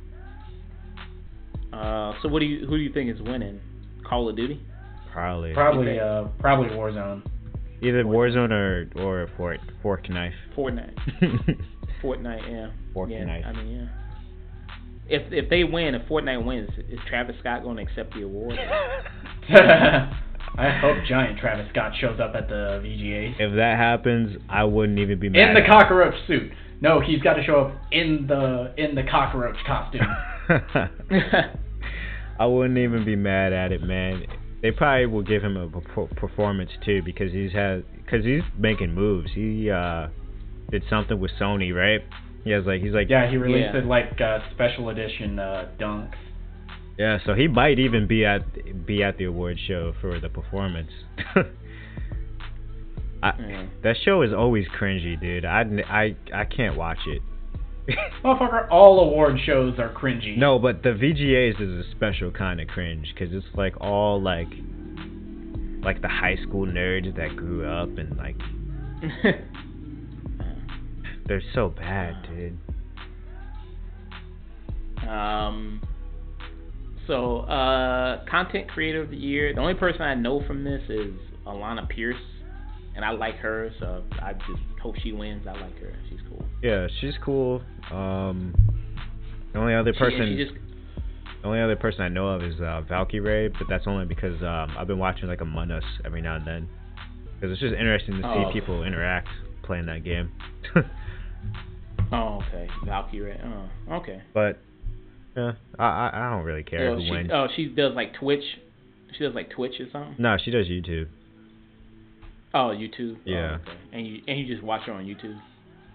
Uh. 1.74 2.14
So 2.22 2.30
what 2.30 2.40
do 2.40 2.46
you? 2.46 2.68
Who 2.68 2.78
do 2.78 2.84
you 2.84 2.94
think 2.94 3.10
is 3.14 3.22
winning? 3.22 3.60
Call 4.08 4.30
of 4.30 4.36
Duty. 4.36 4.62
Probably. 5.12 5.54
Probably, 5.54 6.00
uh, 6.00 6.26
probably 6.40 6.70
Warzone. 6.70 7.24
Either 7.82 8.04
Warzone 8.04 8.52
or 8.52 8.90
or 9.02 9.24
a 9.24 9.28
fork 9.36 9.60
fork 9.82 10.10
knife. 10.10 10.34
Fortnite. 10.56 10.94
Fortnite. 12.04 12.50
Yeah. 12.50 12.72
Fork 12.94 13.10
yeah. 13.10 13.42
I 13.46 13.54
mean, 13.54 13.68
yeah. 13.68 13.88
If 15.08 15.32
if 15.32 15.50
they 15.50 15.64
win, 15.64 15.96
if 15.96 16.08
Fortnite 16.08 16.44
wins, 16.46 16.70
is 16.90 17.00
Travis 17.08 17.36
Scott 17.40 17.64
going 17.64 17.78
to 17.78 17.84
accept 17.84 18.14
the 18.14 18.24
award? 18.24 18.58
I 20.58 20.70
hope 20.80 20.98
giant 21.08 21.38
Travis 21.40 21.68
Scott 21.72 21.94
shows 22.00 22.20
up 22.20 22.34
at 22.36 22.48
the 22.48 22.82
VGAs. 22.84 23.36
if 23.40 23.56
that 23.56 23.78
happens, 23.78 24.38
I 24.50 24.64
wouldn't 24.64 25.00
even 25.00 25.20
be 25.20 25.30
mad. 25.30 25.50
In 25.50 25.54
the 25.54 25.68
cockroach 25.68 26.16
suit. 26.28 26.52
No, 26.82 27.02
he's 27.02 27.22
got 27.22 27.34
to 27.34 27.44
show 27.44 27.62
up 27.62 27.76
in 27.92 28.26
the 28.28 28.74
in 28.78 28.96
the 28.96 29.04
cockroach 29.04 29.58
costume. 29.66 30.02
I 32.40 32.46
wouldn't 32.46 32.78
even 32.78 33.06
be 33.06 33.16
mad 33.16 33.54
at 33.54 33.72
it, 33.72 33.82
man. 33.82 34.26
They 34.62 34.72
probably 34.72 35.06
will 35.06 35.24
give 35.24 35.42
him 35.42 35.58
a 35.58 35.70
performance 36.16 36.72
too 36.86 37.02
because 37.04 37.32
he's 37.32 37.52
had 37.54 37.84
because 38.04 38.26
he's 38.26 38.42
making 38.58 38.94
moves. 38.94 39.30
He 39.34 39.70
uh 39.70 40.08
did 40.72 40.84
something 40.90 41.20
with 41.20 41.32
Sony, 41.40 41.74
right? 41.76 42.02
He 42.44 42.52
has 42.52 42.66
like 42.66 42.82
he's 42.82 42.94
like 42.94 43.10
Yeah, 43.10 43.30
he 43.30 43.38
released 43.38 43.70
Yeah. 43.74 43.80
it 43.82 43.86
like 43.86 44.20
uh, 44.22 44.40
special 44.54 44.90
edition 44.90 45.40
uh, 45.40 45.70
dunks. 45.80 46.14
Yeah, 46.98 47.18
so 47.26 47.34
he 47.34 47.48
might 47.48 47.78
even 47.80 48.08
be 48.08 48.24
at 48.26 48.86
be 48.86 49.04
at 49.04 49.18
the 49.18 49.26
award 49.26 49.58
show 49.68 49.94
for 50.02 50.20
the 50.20 50.30
performance. 50.30 50.92
I, 53.24 53.34
Yeah. 53.40 53.66
That 53.84 53.96
show 54.04 54.22
is 54.22 54.32
always 54.34 54.66
cringy, 54.80 55.20
dude. 55.20 55.46
I, 55.46 55.64
I, 55.90 56.16
I 56.34 56.46
can't 56.46 56.76
watch 56.78 57.00
it. 57.08 57.22
Motherfucker, 58.24 58.68
all 58.72 59.00
award 59.00 59.38
shows 59.46 59.78
are 59.80 59.90
cringy. 59.94 60.38
no, 60.38 60.58
but 60.58 60.82
the 60.84 60.90
VGAs 60.90 61.62
is 61.62 61.86
a 61.86 61.92
special 61.92 62.32
kind 62.32 62.60
of 62.60 62.68
cringe 62.68 63.14
because 63.14 63.34
it's 63.34 63.46
like 63.56 63.80
all 63.80 64.22
like 64.22 64.48
like 65.84 66.02
the 66.02 66.08
high 66.08 66.36
school 66.48 66.66
nerds 66.66 67.16
that 67.16 67.36
grew 67.36 67.64
up 67.68 67.90
and 68.00 68.18
like 68.18 68.36
they're 71.28 71.42
so 71.54 71.70
bad, 71.70 72.16
dude. 72.28 72.58
Um. 75.08 75.82
So, 77.08 77.42
uh, 77.42 78.26
content 78.26 78.68
creator 78.72 79.02
of 79.04 79.12
the 79.12 79.18
year. 79.18 79.54
The 79.54 79.62
only 79.62 79.76
person 79.76 80.02
I 80.02 80.16
know 80.16 80.44
from 80.48 80.64
this 80.64 80.82
is 80.90 81.14
Alana 81.46 81.88
Pierce. 81.88 82.16
and 82.96 83.06
I 83.06 83.12
like 83.12 83.36
her, 83.38 83.70
so 83.80 84.02
I 84.14 84.34
just 84.34 84.64
hope 84.82 84.96
she 85.04 85.12
wins. 85.12 85.46
I 85.48 85.52
like 85.52 85.78
her. 85.82 85.94
She's 86.10 86.20
cool. 86.30 86.44
Yeah, 86.64 86.88
she's 87.02 87.14
cool. 87.24 87.62
Um, 87.92 88.56
the 89.54 89.60
only 89.60 89.76
other 89.76 89.94
person, 89.94 90.22
and 90.22 90.38
she 90.40 90.46
just 90.46 90.56
the 91.42 91.48
only 91.48 91.60
other 91.62 91.76
person 91.76 92.02
I 92.02 92.08
know 92.08 92.30
of 92.30 92.42
is 92.42 92.56
uh, 92.60 92.82
Valkyrae, 92.90 93.54
but 93.60 93.68
that's 93.70 93.86
only 93.86 94.06
because 94.06 94.42
um, 94.42 94.76
I've 94.76 94.88
been 94.88 94.98
watching 94.98 95.28
like 95.28 95.42
Among 95.42 95.70
Us 95.70 95.84
every 96.06 96.22
now 96.22 96.38
and 96.38 96.48
then. 96.48 96.68
Because 97.36 97.52
it's 97.52 97.62
just 97.62 97.74
interesting 97.76 98.20
to 98.22 98.28
Oh. 98.28 98.50
see 98.50 98.60
people 98.60 98.84
interact 98.84 99.28
playing 99.62 99.86
that 99.88 100.04
game. 100.04 100.32
oh 102.16 102.42
okay, 102.48 102.68
Valkyrae. 102.86 103.70
Oh 103.90 103.96
okay. 103.96 104.22
but 104.34 104.60
yeah, 105.36 105.54
I 105.78 105.86
I, 105.86 106.12
I 106.28 106.30
don't 106.32 106.44
really 106.46 106.64
care 106.64 106.90
Oh, 106.90 106.96
who 106.96 107.06
she, 107.06 107.12
wins. 107.12 107.30
oh, 107.34 107.48
she 107.56 107.66
does 107.68 107.94
like 107.96 108.14
Twitch. 108.16 108.44
She 109.18 109.24
does 109.24 109.34
like 109.36 109.50
Twitch 109.50 109.74
or 109.80 109.86
something. 109.92 110.16
No, 110.18 110.38
she 110.44 110.52
does 110.52 110.68
YouTube. 110.68 111.08
Oh, 112.54 112.74
YouTube. 112.74 113.16
Oh, 113.18 113.22
yeah. 113.26 113.58
Oh, 113.60 113.62
okay. 113.70 113.78
And 113.94 114.08
you 114.08 114.22
and 114.28 114.40
you 114.40 114.46
just 114.48 114.64
watch 114.64 114.82
her 114.88 114.94
on 114.94 115.06
YouTube. 115.06 115.40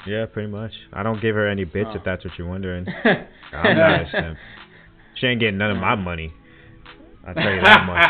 Yeah, 0.06 0.26
pretty 0.26 0.50
much. 0.50 0.72
I 0.92 1.02
don't 1.02 1.20
give 1.20 1.34
her 1.34 1.46
any 1.48 1.64
bits 1.64 1.90
Oh. 1.92 1.96
if 1.96 2.04
that's 2.04 2.24
what 2.24 2.32
you're 2.38 2.48
wondering. 2.48 2.86
I'm 3.52 3.76
not 3.76 4.00
a 4.02 4.08
simp. 4.10 4.38
She 5.16 5.26
ain't 5.26 5.40
getting 5.40 5.58
none 5.58 5.70
of 5.70 5.76
my 5.78 5.94
money. 5.94 6.32
I'll 7.26 7.34
tell 7.34 7.52
you 7.52 7.60
that 7.62 7.84
much. 7.86 8.08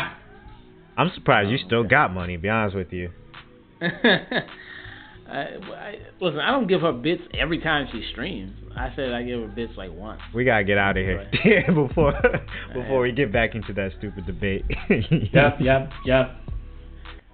I'm 0.97 1.11
surprised 1.15 1.49
you 1.49 1.57
Oh, 1.63 1.65
still 1.67 1.79
okay. 1.79 1.89
got 1.89 2.13
money, 2.13 2.37
be 2.37 2.47
honest 2.49 2.75
with 2.75 2.93
you. 2.93 3.09
I, 5.31 5.39
I, 5.73 5.95
listen, 6.19 6.39
I 6.39 6.51
don't 6.51 6.67
give 6.67 6.81
her 6.81 6.91
bits 6.91 7.21
every 7.39 7.59
time 7.59 7.87
she 7.91 8.05
streams. 8.11 8.53
I 8.75 8.91
said 8.95 9.13
I 9.13 9.23
give 9.23 9.39
her 9.39 9.47
bits 9.47 9.73
like 9.77 9.91
once. 9.93 10.19
We 10.33 10.43
gotta 10.43 10.63
get 10.63 10.77
out 10.77 10.97
of 10.97 11.05
here 11.05 11.65
before 11.73 12.13
before 12.73 13.01
we 13.01 13.11
get 13.11 13.31
back 13.31 13.55
into 13.55 13.73
that 13.73 13.91
stupid 13.97 14.25
debate. 14.25 14.65
Yep, 14.89 15.57
yep, 15.61 15.89
yep. 16.05 16.37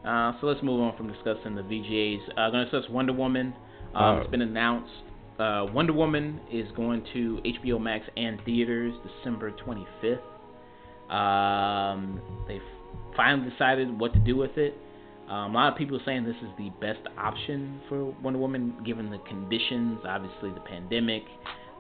Uh, 0.06 0.34
so 0.40 0.48
let's 0.48 0.62
move 0.64 0.80
on 0.82 0.96
from 0.96 1.12
discussing 1.12 1.56
the 1.56 1.64
VGAs. 1.64 2.20
Uh, 2.38 2.50
going 2.52 2.66
to 2.66 2.72
discuss 2.72 2.90
Wonder 2.90 3.14
Woman. 3.14 3.54
Um, 3.94 4.04
Uh, 4.04 4.22
it's 4.22 4.32
been 4.32 4.42
announced. 4.42 4.92
Uh, 5.40 5.66
Wonder 5.74 5.94
Woman 5.94 6.40
is 6.52 6.68
going 6.76 7.06
to 7.14 7.42
HBO 7.46 7.80
Max 7.82 8.06
and 8.16 8.40
theaters 8.46 8.94
December 9.18 9.52
25th. 9.52 10.22
Um, 11.14 12.22
they've 12.48 12.62
finally 13.16 13.50
decided 13.50 14.00
what 14.00 14.14
to 14.14 14.20
do 14.20 14.36
with 14.36 14.58
it. 14.58 14.76
Um, 15.30 15.56
a 15.56 15.58
lot 15.58 15.72
of 15.74 15.78
people 15.78 15.98
are 15.98 16.04
saying 16.06 16.24
this 16.24 16.36
is 16.42 16.50
the 16.58 16.70
best 16.80 17.00
option 17.18 17.82
for 17.90 18.06
Wonder 18.24 18.40
Woman 18.40 18.76
given 18.86 19.10
the 19.10 19.18
conditions, 19.20 20.00
obviously 20.08 20.52
the 20.52 20.62
pandemic. 20.62 21.24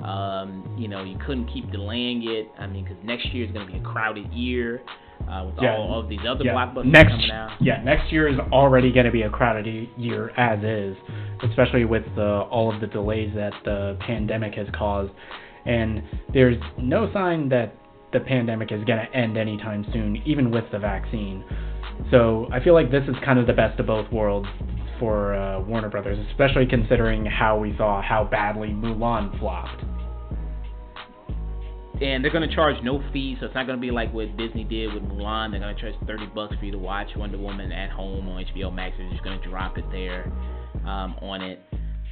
Um, 0.03 0.75
you 0.77 0.87
know, 0.87 1.03
you 1.03 1.17
couldn't 1.25 1.47
keep 1.51 1.71
delaying 1.71 2.23
it. 2.27 2.47
I 2.59 2.67
mean, 2.67 2.83
because 2.83 2.97
next 3.03 3.33
year 3.33 3.45
is 3.45 3.51
going 3.51 3.65
to 3.65 3.71
be 3.73 3.79
a 3.79 3.81
crowded 3.81 4.31
year 4.31 4.81
uh, 5.27 5.45
with 5.47 5.55
Yeah. 5.61 5.75
all 5.77 5.99
of 5.99 6.07
these 6.09 6.19
other 6.27 6.43
yeah. 6.43 6.53
blockbusters 6.53 6.85
next, 6.91 7.09
coming 7.11 7.31
out. 7.31 7.51
Yeah, 7.61 7.81
next 7.83 8.11
year 8.11 8.27
is 8.27 8.37
already 8.51 8.91
going 8.91 9.05
to 9.07 9.11
be 9.11 9.23
a 9.23 9.29
crowded 9.29 9.89
year 9.97 10.29
as 10.37 10.63
is, 10.63 10.95
especially 11.49 11.85
with 11.85 12.05
uh, 12.17 12.41
all 12.51 12.71
of 12.73 12.79
the 12.79 12.87
delays 12.87 13.31
that 13.35 13.53
the 13.65 13.97
pandemic 14.01 14.53
has 14.55 14.67
caused. 14.77 15.11
And 15.65 16.03
there's 16.33 16.61
no 16.77 17.11
sign 17.11 17.49
that 17.49 17.75
the 18.13 18.19
pandemic 18.19 18.71
is 18.71 18.83
going 18.85 18.99
to 19.05 19.13
end 19.17 19.37
anytime 19.37 19.85
soon, 19.91 20.21
even 20.25 20.51
with 20.51 20.63
the 20.71 20.79
vaccine. 20.79 21.43
So 22.11 22.47
I 22.51 22.63
feel 22.63 22.73
like 22.73 22.91
this 22.91 23.03
is 23.07 23.15
kind 23.23 23.39
of 23.39 23.47
the 23.47 23.53
best 23.53 23.79
of 23.79 23.87
both 23.87 24.11
worlds 24.11 24.47
for 24.99 25.35
uh, 25.35 25.59
Warner 25.61 25.89
Brothers, 25.89 26.17
especially 26.31 26.65
considering 26.65 27.25
how 27.25 27.57
we 27.57 27.75
saw 27.77 28.01
how 28.01 28.23
badly 28.23 28.69
Mulan 28.69 29.37
flopped. 29.39 29.83
and 32.01 32.23
they're 32.23 32.31
gonna 32.31 32.53
charge 32.53 32.75
no 32.83 33.03
fees, 33.11 33.37
so 33.39 33.45
it's 33.47 33.55
not 33.55 33.65
gonna 33.65 33.81
be 33.81 33.91
like 33.91 34.13
what 34.13 34.35
Disney 34.37 34.63
did 34.63 34.93
with 34.93 35.03
Mulan. 35.03 35.51
They're 35.51 35.59
gonna 35.59 35.79
charge 35.79 35.95
thirty 36.05 36.27
bucks 36.27 36.55
for 36.59 36.65
you 36.65 36.71
to 36.71 36.77
watch 36.77 37.07
Wonder 37.15 37.37
Woman 37.37 37.71
at 37.71 37.89
home 37.89 38.27
on 38.29 38.45
HBO 38.45 38.73
Max. 38.73 38.95
They're 38.97 39.09
just 39.09 39.23
gonna 39.23 39.41
drop 39.43 39.77
it 39.77 39.85
there 39.91 40.31
um, 40.85 41.15
on 41.21 41.41
it, 41.41 41.59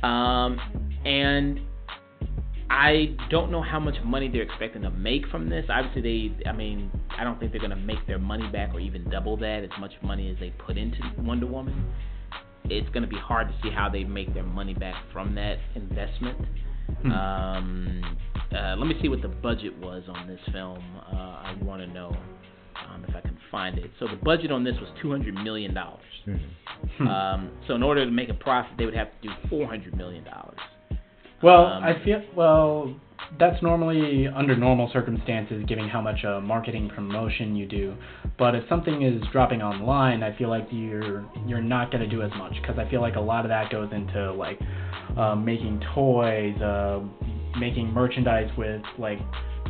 um, 0.03 0.59
and 1.05 1.59
I 2.69 3.15
don't 3.29 3.51
know 3.51 3.61
how 3.61 3.79
much 3.79 3.95
money 4.03 4.27
they're 4.27 4.41
expecting 4.41 4.81
to 4.83 4.89
make 4.89 5.27
from 5.27 5.49
this. 5.49 5.65
Obviously, 5.69 6.01
they, 6.39 6.49
I 6.49 6.51
mean, 6.51 6.91
I 7.17 7.23
don't 7.23 7.39
think 7.39 7.51
they're 7.51 7.61
gonna 7.61 7.75
make 7.75 8.05
their 8.07 8.19
money 8.19 8.47
back 8.51 8.73
or 8.73 8.79
even 8.79 9.09
double 9.09 9.37
that 9.37 9.63
as 9.63 9.69
much 9.79 9.91
money 10.01 10.31
as 10.31 10.37
they 10.39 10.49
put 10.65 10.77
into 10.77 10.97
Wonder 11.19 11.45
Woman. 11.45 11.93
It's 12.65 12.89
gonna 12.89 13.07
be 13.07 13.17
hard 13.17 13.47
to 13.47 13.53
see 13.61 13.69
how 13.69 13.89
they 13.89 14.03
make 14.03 14.33
their 14.33 14.43
money 14.43 14.73
back 14.73 14.95
from 15.13 15.35
that 15.35 15.57
investment. 15.75 16.37
Hmm. 17.01 17.11
Um, 17.11 18.17
uh, 18.51 18.75
let 18.77 18.87
me 18.87 18.95
see 19.01 19.09
what 19.09 19.21
the 19.21 19.27
budget 19.27 19.77
was 19.79 20.03
on 20.07 20.27
this 20.27 20.39
film. 20.51 20.83
Uh, 21.11 21.15
I 21.15 21.55
want 21.61 21.81
to 21.81 21.87
know 21.87 22.15
um, 22.87 23.05
if 23.07 23.15
I 23.15 23.21
can 23.21 23.37
find 23.51 23.77
it. 23.77 23.91
So 23.99 24.07
the 24.07 24.17
budget 24.17 24.51
on 24.51 24.63
this 24.63 24.75
was 24.79 24.89
two 25.01 25.11
hundred 25.11 25.35
million 25.35 25.73
dollars. 25.73 26.01
Hmm. 26.97 27.07
Um, 27.07 27.51
so 27.67 27.75
in 27.75 27.83
order 27.83 28.05
to 28.05 28.11
make 28.11 28.29
a 28.29 28.33
profit, 28.33 28.71
they 28.77 28.85
would 28.85 28.95
have 28.95 29.09
to 29.21 29.27
do 29.27 29.33
four 29.49 29.67
hundred 29.67 29.95
million 29.95 30.23
dollars. 30.23 30.57
Well, 31.41 31.65
Um, 31.65 31.83
I 31.83 32.03
feel 32.03 32.21
well. 32.35 32.95
That's 33.39 33.61
normally 33.61 34.27
under 34.27 34.55
normal 34.55 34.89
circumstances, 34.93 35.63
given 35.67 35.89
how 35.89 35.99
much 35.99 36.23
uh, 36.23 36.39
marketing 36.39 36.89
promotion 36.93 37.55
you 37.55 37.65
do. 37.65 37.95
But 38.37 38.55
if 38.55 38.63
something 38.69 39.01
is 39.01 39.21
dropping 39.31 39.61
online, 39.61 40.21
I 40.23 40.37
feel 40.37 40.49
like 40.49 40.67
you're 40.71 41.25
you're 41.47 41.61
not 41.61 41.91
going 41.91 42.07
to 42.07 42.09
do 42.09 42.21
as 42.21 42.31
much 42.37 42.53
because 42.61 42.77
I 42.77 42.89
feel 42.89 43.01
like 43.01 43.15
a 43.15 43.19
lot 43.21 43.43
of 43.43 43.49
that 43.49 43.71
goes 43.71 43.89
into 43.91 44.31
like 44.33 44.59
uh, 45.17 45.35
making 45.35 45.81
toys, 45.93 46.55
uh, 46.61 47.01
making 47.59 47.91
merchandise 47.91 48.49
with 48.57 48.81
like 48.99 49.19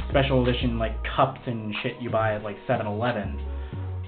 special 0.10 0.48
edition 0.48 0.78
like 0.78 0.94
cups 1.16 1.40
and 1.48 1.74
shit 1.82 1.94
you 2.02 2.10
buy 2.10 2.36
at 2.36 2.44
like 2.44 2.58
7-Eleven. 2.68 3.40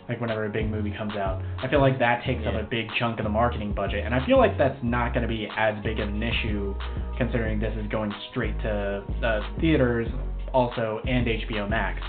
Like 0.10 0.22
whenever 0.22 0.46
a 0.46 0.50
big 0.50 0.70
movie 0.70 0.94
comes 0.98 1.16
out, 1.16 1.42
I 1.62 1.68
feel 1.68 1.82
like 1.82 2.00
that 2.00 2.24
takes 2.26 2.46
up 2.48 2.54
a 2.54 2.64
big 2.64 2.88
chunk 2.98 3.20
of 3.20 3.26
the 3.26 3.30
marketing 3.30 3.74
budget, 3.74 4.06
and 4.06 4.16
I 4.16 4.26
feel 4.26 4.38
like 4.38 4.58
that's 4.58 4.78
not 4.82 5.14
going 5.14 5.24
to 5.24 5.28
be 5.28 5.48
as 5.58 5.76
big 5.84 6.00
of 6.00 6.08
an 6.08 6.24
issue 6.24 6.74
considering 7.18 7.60
this 7.60 7.74
is 7.78 7.88
going 7.92 8.14
straight 8.32 8.58
to 8.62 9.04
uh, 9.24 9.60
theaters 9.60 10.08
also 10.54 11.02
and 11.06 11.28
HBO 11.28 11.70
Max. 11.70 12.02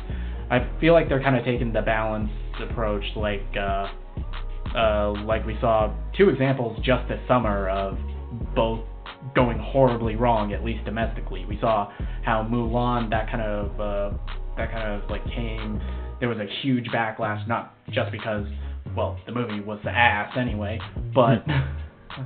I 0.51 0.67
feel 0.81 0.93
like 0.93 1.09
they're 1.09 1.23
kind 1.23 1.37
of 1.37 1.45
taking 1.45 1.73
the 1.73 1.83
balanced 1.83 2.33
approach, 2.71 3.05
like 3.17 3.45
uh, 3.59 3.89
uh, 4.77 5.13
like 5.25 5.45
we 5.45 5.57
saw 5.61 5.93
two 6.17 6.29
examples 6.29 6.79
just 6.85 7.09
this 7.09 7.21
summer 7.27 7.69
of 7.69 7.99
both 8.55 8.81
going 9.35 9.59
horribly 9.59 10.17
wrong, 10.17 10.53
at 10.53 10.65
least 10.65 10.85
domestically. 10.85 11.45
We 11.47 11.59
saw 11.61 11.93
how 12.25 12.47
Mulan 12.51 13.11
that 13.11 13.31
kind 13.31 13.43
of 13.43 13.81
uh, 13.81 14.17
that 14.57 14.71
kind 14.71 15.03
of 15.03 15.11
like 15.11 15.25
came. 15.27 15.81
There 16.21 16.29
was 16.29 16.39
a 16.39 16.47
huge 16.63 16.87
backlash, 16.89 17.47
not 17.47 17.75
just 17.91 18.11
because 18.13 18.47
well 18.97 19.19
the 19.27 19.33
movie 19.33 19.61
was 19.61 19.79
the 19.85 19.91
ass 19.91 20.33
anyway, 20.37 20.79
but. 21.15 21.45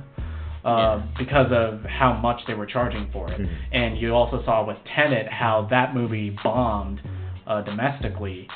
Uh, 0.65 1.03
because 1.19 1.47
of 1.51 1.81
how 1.83 2.13
much 2.13 2.39
they 2.47 2.53
were 2.53 2.65
charging 2.65 3.09
for 3.11 3.29
it, 3.29 3.37
Mhm. 3.37 3.49
and 3.73 3.97
you 3.97 4.13
also 4.15 4.41
saw 4.45 4.63
with 4.65 4.77
Tenet 4.95 5.27
how 5.27 5.63
that 5.69 5.93
movie 5.93 6.29
bombed 6.41 7.01
uh, 7.45 7.59
domestically 7.63 8.47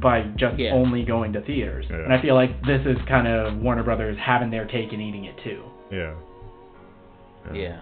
by 0.00 0.20
just 0.36 0.58
Yeah. 0.58 0.72
only 0.72 1.04
going 1.04 1.32
to 1.32 1.40
theaters. 1.40 1.86
Yeah. 1.88 2.04
And 2.04 2.12
I 2.12 2.20
feel 2.20 2.34
like 2.34 2.50
this 2.66 2.84
is 2.84 2.98
kind 3.08 3.26
of 3.26 3.56
Warner 3.62 3.82
Brothers 3.82 4.18
having 4.18 4.50
their 4.50 4.66
cake 4.66 4.92
and 4.92 5.00
eating 5.00 5.24
it 5.24 5.38
too. 5.42 5.62
Yeah. 5.90 6.12
Yeah. 7.54 7.78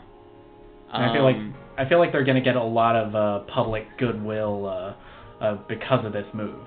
And 0.93 1.05
I 1.07 1.13
feel 1.13 1.25
like 1.25 1.37
Um, 1.37 1.55
I 1.77 1.85
feel 1.87 1.99
like 1.99 2.13
they're 2.13 2.25
going 2.25 2.37
to 2.37 2.41
get 2.45 2.55
a 2.57 2.63
lot 2.63 2.95
of 2.95 3.17
uh, 3.17 3.39
public 3.53 3.85
goodwill 3.99 4.67
uh, 4.67 4.93
uh, 5.41 5.57
because 5.69 6.05
of 6.05 6.13
this 6.13 6.27
move. 6.35 6.61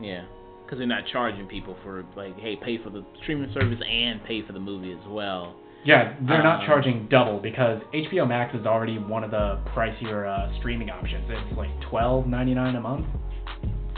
Yeah, 0.00 0.24
because 0.64 0.78
they're 0.78 0.86
not 0.86 1.04
charging 1.12 1.46
people 1.46 1.76
for 1.82 2.04
like, 2.16 2.38
hey, 2.38 2.56
pay 2.56 2.82
for 2.82 2.90
the 2.90 3.04
streaming 3.22 3.52
service 3.52 3.78
and 3.88 4.22
pay 4.24 4.42
for 4.46 4.52
the 4.52 4.60
movie 4.60 4.92
as 4.92 5.08
well. 5.08 5.54
Yeah, 5.84 6.14
they're 6.28 6.42
not 6.42 6.60
Um, 6.60 6.66
charging 6.66 7.08
double 7.08 7.38
because 7.38 7.80
HBO 7.94 8.28
Max 8.28 8.54
is 8.54 8.66
already 8.66 8.98
one 8.98 9.24
of 9.24 9.30
the 9.30 9.58
pricier 9.74 10.26
uh, 10.28 10.58
streaming 10.58 10.90
options. 10.90 11.24
It's 11.28 11.56
like 11.56 11.70
twelve 11.88 12.26
ninety 12.26 12.52
nine 12.54 12.76
a 12.76 12.80
month. 12.80 13.06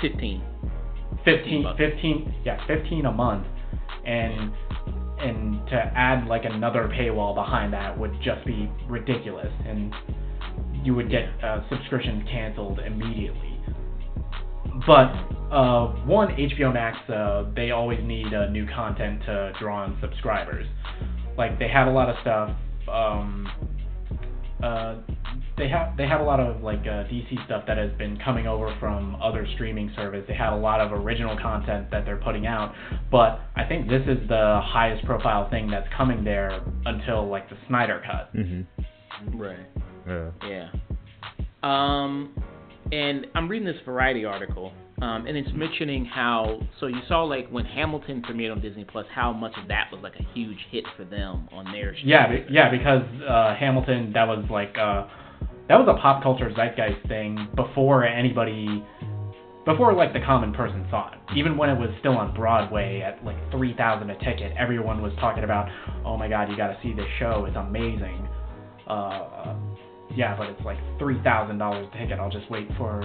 Fifteen. 0.00 0.42
15, 1.24 1.62
bucks. 1.62 1.78
15 1.78 2.34
yeah 2.44 2.66
15 2.66 3.06
a 3.06 3.12
month 3.12 3.46
and 4.04 4.50
and 5.20 5.64
to 5.68 5.76
add 5.76 6.26
like 6.26 6.44
another 6.44 6.88
paywall 6.88 7.32
behind 7.32 7.72
that 7.72 7.96
would 7.96 8.12
just 8.24 8.44
be 8.44 8.68
ridiculous 8.88 9.52
and 9.68 9.94
you 10.82 10.94
would 10.96 11.08
get 11.08 11.26
uh, 11.44 11.60
subscriptions 11.68 12.24
canceled 12.28 12.80
immediately 12.80 13.51
but 14.86 15.12
uh, 15.52 15.88
one 16.04 16.28
hbo 16.28 16.72
max 16.72 16.96
uh, 17.10 17.44
they 17.54 17.70
always 17.70 18.00
need 18.04 18.32
uh, 18.32 18.48
new 18.48 18.66
content 18.74 19.20
to 19.24 19.52
draw 19.60 19.84
in 19.84 19.96
subscribers 20.00 20.66
like 21.36 21.58
they 21.58 21.68
have 21.68 21.88
a 21.88 21.90
lot 21.90 22.08
of 22.08 22.16
stuff 22.20 22.50
um, 22.88 23.46
uh, 24.62 24.96
they 25.58 25.68
have 25.68 25.96
they 25.96 26.06
have 26.06 26.20
a 26.20 26.24
lot 26.24 26.40
of 26.40 26.62
like 26.62 26.80
uh, 26.80 27.04
DC 27.10 27.44
stuff 27.46 27.64
that 27.66 27.76
has 27.76 27.90
been 27.98 28.16
coming 28.24 28.46
over 28.46 28.74
from 28.78 29.16
other 29.16 29.46
streaming 29.54 29.90
service. 29.96 30.24
They 30.28 30.34
have 30.34 30.52
a 30.52 30.56
lot 30.56 30.80
of 30.80 30.92
original 30.92 31.36
content 31.40 31.90
that 31.90 32.04
they're 32.04 32.16
putting 32.16 32.46
out, 32.46 32.72
but 33.10 33.40
I 33.56 33.64
think 33.68 33.88
this 33.88 34.02
is 34.06 34.18
the 34.28 34.60
highest 34.64 35.04
profile 35.04 35.50
thing 35.50 35.68
that's 35.70 35.88
coming 35.96 36.22
there 36.24 36.60
until 36.86 37.28
like 37.28 37.50
the 37.50 37.56
Snyder 37.68 38.02
cut. 38.06 38.34
Mhm. 38.34 38.66
Right. 39.34 39.66
Yeah. 40.06 40.30
Yeah. 40.48 40.68
Um, 41.62 42.30
and 42.90 43.26
I'm 43.34 43.48
reading 43.48 43.66
this 43.66 43.76
Variety 43.84 44.24
article. 44.24 44.72
Um, 45.00 45.26
and 45.26 45.36
it's 45.36 45.50
mentioning 45.52 46.04
how 46.04 46.60
so 46.78 46.86
you 46.86 47.00
saw 47.08 47.24
like 47.24 47.48
when 47.48 47.64
Hamilton 47.64 48.22
premiered 48.22 48.52
on 48.52 48.60
Disney 48.60 48.84
Plus, 48.84 49.04
how 49.12 49.32
much 49.32 49.52
of 49.60 49.66
that 49.66 49.88
was 49.90 50.00
like 50.00 50.14
a 50.14 50.22
huge 50.32 50.58
hit 50.70 50.84
for 50.96 51.04
them 51.04 51.48
on 51.50 51.72
their. 51.72 51.92
Yeah, 52.04 52.28
be, 52.28 52.44
yeah, 52.48 52.70
because 52.70 53.02
uh, 53.28 53.56
Hamilton 53.56 54.12
that 54.12 54.28
was 54.28 54.44
like 54.48 54.78
uh, 54.78 55.08
that 55.68 55.76
was 55.76 55.88
a 55.88 56.00
pop 56.00 56.22
culture 56.22 56.52
zeitgeist 56.54 57.08
thing 57.08 57.48
before 57.56 58.04
anybody 58.04 58.84
before 59.64 59.92
like 59.92 60.12
the 60.12 60.20
common 60.20 60.52
person 60.52 60.86
saw 60.88 61.10
it. 61.12 61.18
Even 61.36 61.56
when 61.56 61.70
it 61.70 61.78
was 61.78 61.90
still 61.98 62.16
on 62.16 62.34
Broadway 62.34 63.00
at 63.00 63.24
like 63.24 63.36
three 63.50 63.74
thousand 63.74 64.10
a 64.10 64.18
ticket, 64.18 64.52
everyone 64.56 65.02
was 65.02 65.12
talking 65.18 65.42
about, 65.42 65.68
oh 66.04 66.16
my 66.16 66.28
god, 66.28 66.48
you 66.48 66.56
got 66.56 66.68
to 66.68 66.78
see 66.80 66.92
this 66.92 67.06
show, 67.18 67.44
it's 67.46 67.56
amazing. 67.56 68.28
Uh, 68.86 69.56
yeah, 70.14 70.36
but 70.36 70.48
it's 70.50 70.62
like 70.64 70.78
three 70.98 71.20
thousand 71.22 71.58
dollars 71.58 71.88
a 71.94 71.98
ticket. 71.98 72.18
I'll 72.18 72.30
just 72.30 72.50
wait 72.50 72.68
for 72.76 73.00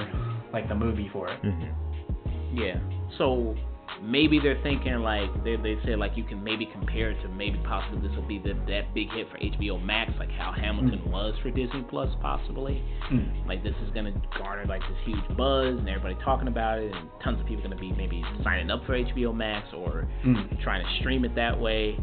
like 0.53 0.67
the 0.69 0.75
movie 0.75 1.09
for 1.11 1.27
it. 1.29 1.41
Mm-hmm. 1.43 2.57
Yeah. 2.57 2.79
So 3.17 3.55
maybe 4.01 4.39
they're 4.39 4.61
thinking 4.63 4.95
like 4.99 5.29
they 5.43 5.55
they 5.55 5.75
say 5.85 5.95
like 5.95 6.15
you 6.15 6.23
can 6.23 6.43
maybe 6.43 6.65
compare 6.71 7.11
it 7.11 7.21
to 7.23 7.29
maybe 7.29 7.57
possibly 7.65 8.05
this 8.07 8.15
will 8.15 8.27
be 8.27 8.37
the, 8.37 8.53
that 8.67 8.93
big 8.93 9.09
hit 9.11 9.27
for 9.31 9.37
HBO 9.39 9.83
Max 9.83 10.11
like 10.19 10.29
how 10.31 10.51
Hamilton 10.51 10.99
Mm. 10.99 11.11
was 11.11 11.33
for 11.41 11.49
Disney 11.49 11.83
Plus 11.89 12.09
possibly. 12.21 12.83
Mm. 13.11 13.47
Like 13.47 13.63
this 13.63 13.73
is 13.85 13.91
gonna 13.93 14.13
garner 14.37 14.65
like 14.65 14.81
this 14.81 14.97
huge 15.05 15.37
buzz 15.37 15.79
and 15.79 15.87
everybody 15.89 16.15
talking 16.23 16.47
about 16.47 16.79
it 16.79 16.93
and 16.93 17.09
tons 17.23 17.39
of 17.39 17.47
people 17.47 17.63
gonna 17.63 17.75
be 17.79 17.91
maybe 17.93 18.23
signing 18.43 18.69
up 18.69 18.85
for 18.85 18.93
HBO 18.93 19.33
Max 19.35 19.67
or 19.73 20.07
Mm. 20.25 20.61
trying 20.63 20.83
to 20.85 20.99
stream 20.99 21.25
it 21.25 21.33
that 21.35 21.57
way 21.59 21.97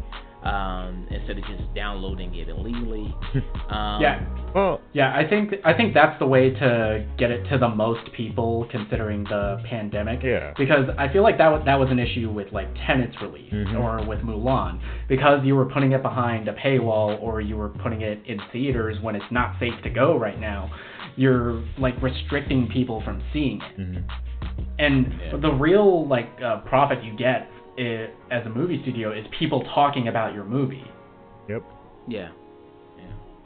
um, 0.45 1.07
instead 1.09 1.37
of 1.39 1.43
just 1.45 1.73
downloading 1.75 2.33
it 2.35 2.49
illegally. 2.49 3.13
Um, 3.69 3.99
Yeah. 4.01 4.23
Well, 4.53 4.79
Yeah, 4.93 5.11
I 5.15 5.27
think 5.27 5.53
I 5.65 5.73
think 5.73 5.93
that's 5.93 6.17
the 6.19 6.27
way 6.27 6.51
to 6.51 7.05
get 7.17 7.31
it 7.31 7.43
to 7.49 7.57
the 7.57 7.67
most 7.67 8.11
people, 8.15 8.67
considering 8.71 9.23
the 9.25 9.59
pandemic. 9.67 10.21
Yeah. 10.23 10.53
Because 10.57 10.85
I 10.97 11.11
feel 11.11 11.23
like 11.23 11.37
that 11.39 11.49
was, 11.49 11.63
that 11.65 11.75
was 11.79 11.89
an 11.89 11.97
issue 11.99 12.29
with 12.31 12.51
like 12.53 12.67
Tenet's 12.85 13.15
release 13.21 13.51
Mhm. 13.51 13.79
or 13.79 14.05
with 14.07 14.19
Mulan, 14.19 14.79
because 15.09 15.43
you 15.43 15.55
were 15.55 15.65
putting 15.65 15.91
it 15.93 16.01
behind 16.03 16.47
a 16.47 16.53
paywall 16.53 17.19
or 17.21 17.41
you 17.41 17.57
were 17.57 17.69
putting 17.69 18.01
it 18.01 18.19
in 18.27 18.39
theaters 18.53 18.97
when 19.01 19.15
it's 19.15 19.31
not 19.31 19.55
safe 19.59 19.73
to 19.83 19.89
go 19.89 20.17
right 20.17 20.39
now. 20.39 20.69
You're 21.17 21.63
like 21.79 21.99
restricting 22.01 22.67
people 22.67 23.01
from 23.03 23.21
seeing 23.33 23.61
it, 23.61 23.77
mhm. 23.79 24.03
and 24.79 25.13
Yeah. 25.21 25.37
the 25.37 25.51
real 25.51 26.07
like 26.07 26.29
uh, 26.41 26.57
profit 26.59 27.03
you 27.03 27.13
get 27.17 27.49
i 27.77 28.07
as 28.31 28.45
a 28.45 28.49
movie 28.49 28.81
studio 28.81 29.11
is 29.11 29.25
people 29.37 29.63
talking 29.73 30.07
about 30.07 30.33
your 30.33 30.45
movie. 30.45 30.83
Yep. 31.49 31.63
Yeah. 32.07 32.29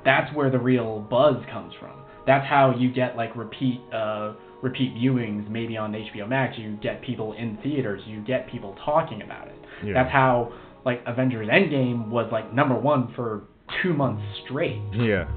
that's 0.05 0.33
where 0.35 0.49
the 0.49 0.59
real 0.59 0.99
buzz 1.09 1.37
comes 1.51 1.73
from. 1.79 2.01
That's 2.25 2.47
how 2.47 2.75
you 2.77 2.91
get 2.91 3.15
like 3.15 3.35
repeat 3.35 3.81
uh, 3.93 4.33
repeat 4.61 4.93
viewings, 4.95 5.49
maybe 5.49 5.77
on 5.77 5.91
HBO 5.93 6.27
Max. 6.27 6.57
You 6.57 6.77
get 6.81 7.01
people 7.01 7.33
in 7.33 7.57
theaters. 7.63 8.01
You 8.05 8.21
get 8.21 8.49
people 8.49 8.75
talking 8.85 9.21
about 9.21 9.47
it. 9.47 9.57
Yeah. 9.83 9.93
That's 9.93 10.11
how 10.11 10.53
like 10.85 11.01
Avengers 11.05 11.47
Endgame 11.47 12.09
was 12.09 12.29
like 12.31 12.53
number 12.53 12.75
one 12.75 13.13
for 13.15 13.43
two 13.81 13.93
months 13.93 14.23
straight. 14.45 14.81
Yeah. 14.93 15.29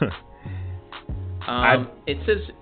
Um, 1.46 1.88
it 2.06 2.18
says. 2.26 2.54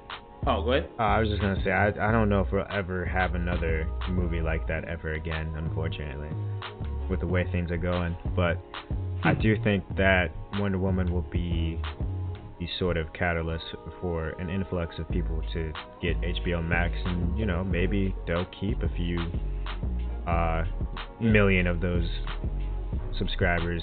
Oh, 0.47 0.63
go 0.63 0.73
ahead. 0.73 0.91
Uh, 0.99 1.03
I 1.03 1.21
was 1.21 1.29
just 1.29 1.41
gonna 1.41 1.63
say 1.65 1.71
I 1.73 1.89
I 1.89 2.13
don't 2.13 2.29
know 2.29 2.41
if 2.41 2.53
we'll 2.53 2.65
ever 2.71 3.05
have 3.05 3.35
another 3.35 3.87
movie 4.09 4.41
like 4.41 4.67
that 4.69 4.85
ever 4.85 5.13
again, 5.15 5.53
unfortunately, 5.57 6.29
with 7.11 7.21
the 7.21 7.27
way 7.27 7.47
things 7.53 7.71
are 7.71 7.77
going. 7.77 8.17
But 8.35 8.59
I 9.25 9.35
do 9.35 9.57
think 9.63 9.85
that 9.97 10.29
Wonder 10.55 10.79
Woman 10.79 11.13
will 11.13 11.27
be 11.31 11.81
the 12.61 12.69
sort 12.79 12.97
of 12.97 13.13
catalyst 13.13 13.65
for 14.01 14.31
an 14.41 14.49
influx 14.51 14.99
of 14.99 15.09
people 15.11 15.43
to 15.53 15.73
get 16.01 16.21
HBO 16.21 16.67
Max, 16.67 16.95
and 17.05 17.39
you 17.39 17.45
know 17.47 17.63
maybe 17.65 18.15
they'll 18.27 18.47
keep 18.61 18.83
a 18.83 18.89
few 18.97 19.21
uh, 20.27 20.65
million 21.21 21.67
of 21.67 21.81
those 21.81 22.09
subscribers 23.19 23.83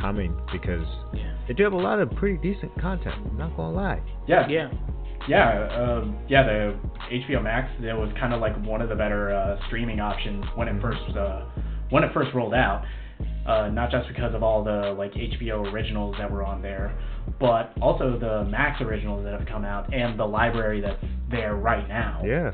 coming 0.00 0.34
because 0.52 0.86
Yeah. 1.12 1.32
they 1.48 1.54
do 1.54 1.64
have 1.64 1.72
a 1.72 1.76
lot 1.76 1.98
of 1.98 2.10
pretty 2.12 2.36
decent 2.38 2.72
content. 2.80 3.16
I'm 3.30 3.36
not 3.36 3.56
gonna 3.56 3.74
lie. 3.74 4.00
Yeah, 4.26 4.46
Yeah. 4.48 4.70
Yeah, 5.28 5.68
um, 5.80 6.18
yeah. 6.28 6.42
The 6.42 6.78
HBO 7.12 7.42
Max 7.42 7.70
it 7.80 7.92
was 7.92 8.12
kind 8.18 8.32
of 8.32 8.40
like 8.40 8.56
one 8.64 8.80
of 8.80 8.88
the 8.88 8.94
better 8.94 9.34
uh, 9.34 9.58
streaming 9.66 10.00
options 10.00 10.44
when 10.54 10.68
it 10.68 10.80
first 10.80 11.16
uh, 11.16 11.44
when 11.90 12.04
it 12.04 12.12
first 12.12 12.34
rolled 12.34 12.54
out. 12.54 12.84
Uh, 13.46 13.68
not 13.68 13.90
just 13.90 14.06
because 14.08 14.34
of 14.34 14.42
all 14.42 14.62
the 14.62 14.94
like 14.98 15.12
HBO 15.12 15.72
originals 15.72 16.14
that 16.18 16.30
were 16.30 16.44
on 16.44 16.60
there, 16.60 16.96
but 17.40 17.72
also 17.80 18.18
the 18.18 18.44
Max 18.44 18.80
originals 18.80 19.24
that 19.24 19.32
have 19.32 19.48
come 19.48 19.64
out 19.64 19.92
and 19.92 20.18
the 20.18 20.24
library 20.24 20.80
that's 20.80 21.02
there 21.30 21.56
right 21.56 21.88
now. 21.88 22.22
Yeah. 22.24 22.52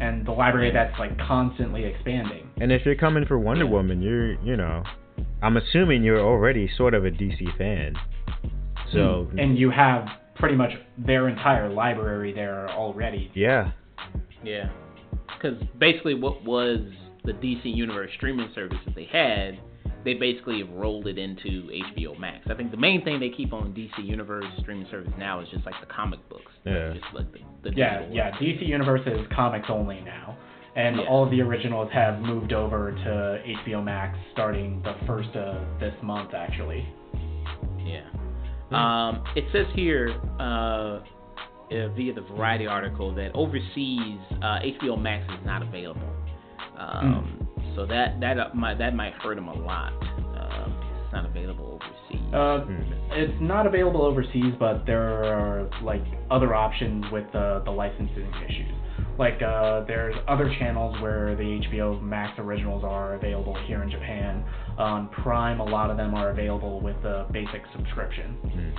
And 0.00 0.26
the 0.26 0.30
library 0.30 0.70
that's 0.72 0.96
like 0.98 1.18
constantly 1.18 1.84
expanding. 1.84 2.48
And 2.60 2.70
if 2.70 2.82
you're 2.84 2.96
coming 2.96 3.24
for 3.26 3.38
Wonder 3.38 3.66
Woman, 3.66 4.00
you're, 4.00 4.40
you 4.42 4.56
know, 4.56 4.84
I'm 5.42 5.56
assuming 5.56 6.02
you're 6.02 6.20
already 6.20 6.70
sort 6.76 6.94
of 6.94 7.04
a 7.04 7.10
DC 7.10 7.56
fan. 7.58 7.94
So, 8.92 9.28
and 9.36 9.58
you 9.58 9.70
have 9.70 10.06
pretty 10.38 10.56
much 10.56 10.70
their 10.98 11.28
entire 11.28 11.68
library 11.68 12.32
there 12.32 12.68
already. 12.70 13.30
yeah. 13.34 13.72
Yeah. 14.44 14.68
Because 15.34 15.60
basically, 15.78 16.14
what 16.14 16.44
was 16.44 16.80
the 17.24 17.32
DC 17.32 17.64
Universe 17.64 18.10
streaming 18.16 18.48
service 18.54 18.78
that 18.86 18.94
they 18.94 19.06
had, 19.10 19.58
they 20.04 20.14
basically 20.14 20.62
rolled 20.62 21.08
it 21.08 21.18
into 21.18 21.68
HBO 21.96 22.18
Max. 22.18 22.46
I 22.48 22.54
think 22.54 22.70
the 22.70 22.76
main 22.76 23.02
thing 23.04 23.18
they 23.18 23.30
keep 23.30 23.52
on 23.52 23.72
DC 23.74 24.04
Universe 24.04 24.44
streaming 24.60 24.86
service 24.90 25.12
now 25.18 25.40
is 25.40 25.48
just 25.52 25.66
like 25.66 25.74
the 25.80 25.92
comic 25.92 26.20
books. 26.28 26.52
Yeah. 26.64 26.92
Just 26.92 27.06
like 27.12 27.32
the, 27.32 27.40
the 27.70 27.76
Yeah, 27.76 28.06
yeah. 28.12 28.30
DC 28.38 28.66
Universe 28.66 29.00
is 29.06 29.18
comics 29.34 29.66
only 29.68 30.00
now, 30.02 30.36
and 30.76 30.96
Yeah. 30.96 31.02
all 31.08 31.24
of 31.24 31.30
the 31.30 31.40
originals 31.40 31.90
have 31.92 32.20
moved 32.20 32.52
over 32.52 32.92
to 32.92 33.42
HBO 33.66 33.82
Max 33.82 34.16
starting 34.32 34.80
the 34.82 34.94
first 35.06 35.30
of 35.30 35.80
this 35.80 35.94
month, 36.02 36.34
actually. 36.34 36.86
Yeah. 37.84 38.08
Um, 38.70 39.22
it 39.36 39.44
says 39.52 39.66
here 39.74 40.20
uh, 40.40 40.42
uh, 40.42 41.00
via 41.96 42.12
the 42.14 42.22
Variety 42.34 42.66
article 42.66 43.14
that 43.14 43.30
overseas 43.34 44.18
uh, 44.42 44.58
HBO 44.60 45.00
Max 45.00 45.24
is 45.32 45.44
not 45.46 45.62
available. 45.62 46.08
Um, 46.78 47.48
So 47.74 47.84
that 47.86 48.20
that 48.20 48.38
uh, 48.38 48.48
might 48.54 48.78
that 48.78 48.94
might 48.94 49.12
hurt 49.14 49.34
them 49.36 49.48
a 49.48 49.54
lot. 49.54 49.92
Uh, 50.02 50.66
it's 51.04 51.12
not 51.12 51.26
available 51.26 51.78
overseas. 51.80 52.34
Uh, 52.34 52.60
Hmm. 52.60 52.92
it's 53.12 53.40
not 53.40 53.66
available 53.66 54.02
overseas, 54.02 54.54
but 54.58 54.84
there 54.86 55.24
are 55.24 55.68
like 55.82 56.02
other 56.30 56.54
options 56.54 57.04
with 57.12 57.30
the 57.32 57.62
the 57.64 57.70
licensing 57.70 58.32
issues. 58.48 58.72
Like 59.18 59.40
uh, 59.42 59.84
there's 59.86 60.14
other 60.28 60.54
channels 60.58 61.00
where 61.00 61.34
the 61.36 61.42
HBO 61.42 62.00
Max 62.02 62.38
originals 62.38 62.84
are 62.84 63.14
available 63.14 63.56
here 63.66 63.82
in 63.82 63.90
Japan. 63.90 64.44
On 64.78 65.08
Prime, 65.08 65.60
a 65.60 65.64
lot 65.64 65.90
of 65.90 65.96
them 65.96 66.14
are 66.14 66.30
available 66.30 66.80
with 66.80 67.00
the 67.02 67.26
basic 67.32 67.62
subscription. 67.74 68.36
Okay. 68.44 68.74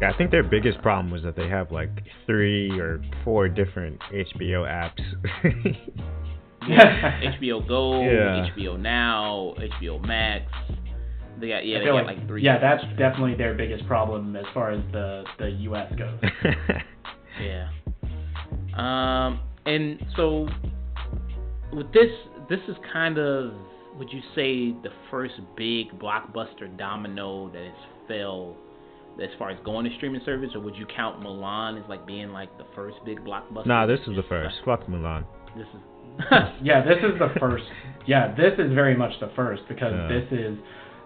Yeah, 0.00 0.12
I 0.12 0.16
think 0.16 0.30
their 0.30 0.44
biggest 0.44 0.80
problem 0.82 1.10
was 1.10 1.22
that 1.24 1.34
they 1.34 1.48
have 1.48 1.72
like 1.72 1.90
three 2.26 2.70
or 2.78 3.02
four 3.24 3.48
different 3.48 3.98
HBO 4.12 4.62
apps. 4.68 5.00
Yeah, 6.68 7.20
HBO 7.40 7.66
Go, 7.66 8.02
Yeah. 8.02 8.48
HBO 8.54 8.78
Now, 8.78 9.54
HBO 9.58 10.04
Max. 10.06 10.44
They 11.40 11.48
got 11.48 11.66
yeah, 11.66 11.78
they 11.78 11.84
got 11.86 11.94
like, 11.94 12.18
like 12.18 12.26
three. 12.26 12.42
yeah, 12.42 12.58
that's 12.58 12.82
different 12.82 12.98
definitely 12.98 13.34
their 13.36 13.54
biggest 13.54 13.86
problem 13.86 14.36
as 14.36 14.44
far 14.52 14.72
as 14.72 14.80
the 14.92 15.24
the 15.38 15.48
US 15.50 15.92
goes. 15.96 16.20
Yeah. 17.40 17.68
Um, 18.76 19.38
and 19.64 20.04
so 20.16 20.48
with 21.72 21.92
this, 21.92 22.10
this 22.48 22.60
is 22.68 22.76
kind 22.92 23.18
of, 23.18 23.52
would 23.98 24.12
you 24.12 24.20
say, 24.34 24.72
the 24.82 24.90
first 25.10 25.34
big 25.56 25.98
blockbuster 25.98 26.74
domino 26.78 27.50
that 27.52 27.62
has 27.62 27.74
fell 28.06 28.56
as 29.22 29.28
far 29.38 29.50
as 29.50 29.58
going 29.64 29.84
to 29.88 29.94
streaming 29.96 30.20
service, 30.24 30.50
or 30.54 30.60
would 30.60 30.76
you 30.76 30.86
count 30.94 31.20
Mulan 31.20 31.82
as 31.82 31.88
like 31.88 32.06
being 32.06 32.30
like 32.30 32.56
the 32.58 32.66
first 32.74 32.96
big 33.04 33.20
blockbuster? 33.24 33.66
nah, 33.66 33.84
this 33.86 34.00
is 34.06 34.14
the 34.16 34.22
first. 34.28 34.54
Fuck 34.64 34.86
Mulan. 34.86 35.24
This 35.56 35.66
is. 35.74 35.80
yeah, 36.62 36.84
this 36.84 36.98
is 36.98 37.18
the 37.18 37.28
first. 37.38 37.64
Yeah, 38.06 38.34
this 38.34 38.52
is 38.58 38.72
very 38.74 38.96
much 38.96 39.12
the 39.20 39.30
first 39.36 39.62
because 39.68 39.92
Yeah. 39.92 40.08
this 40.08 40.26
is 40.32 40.58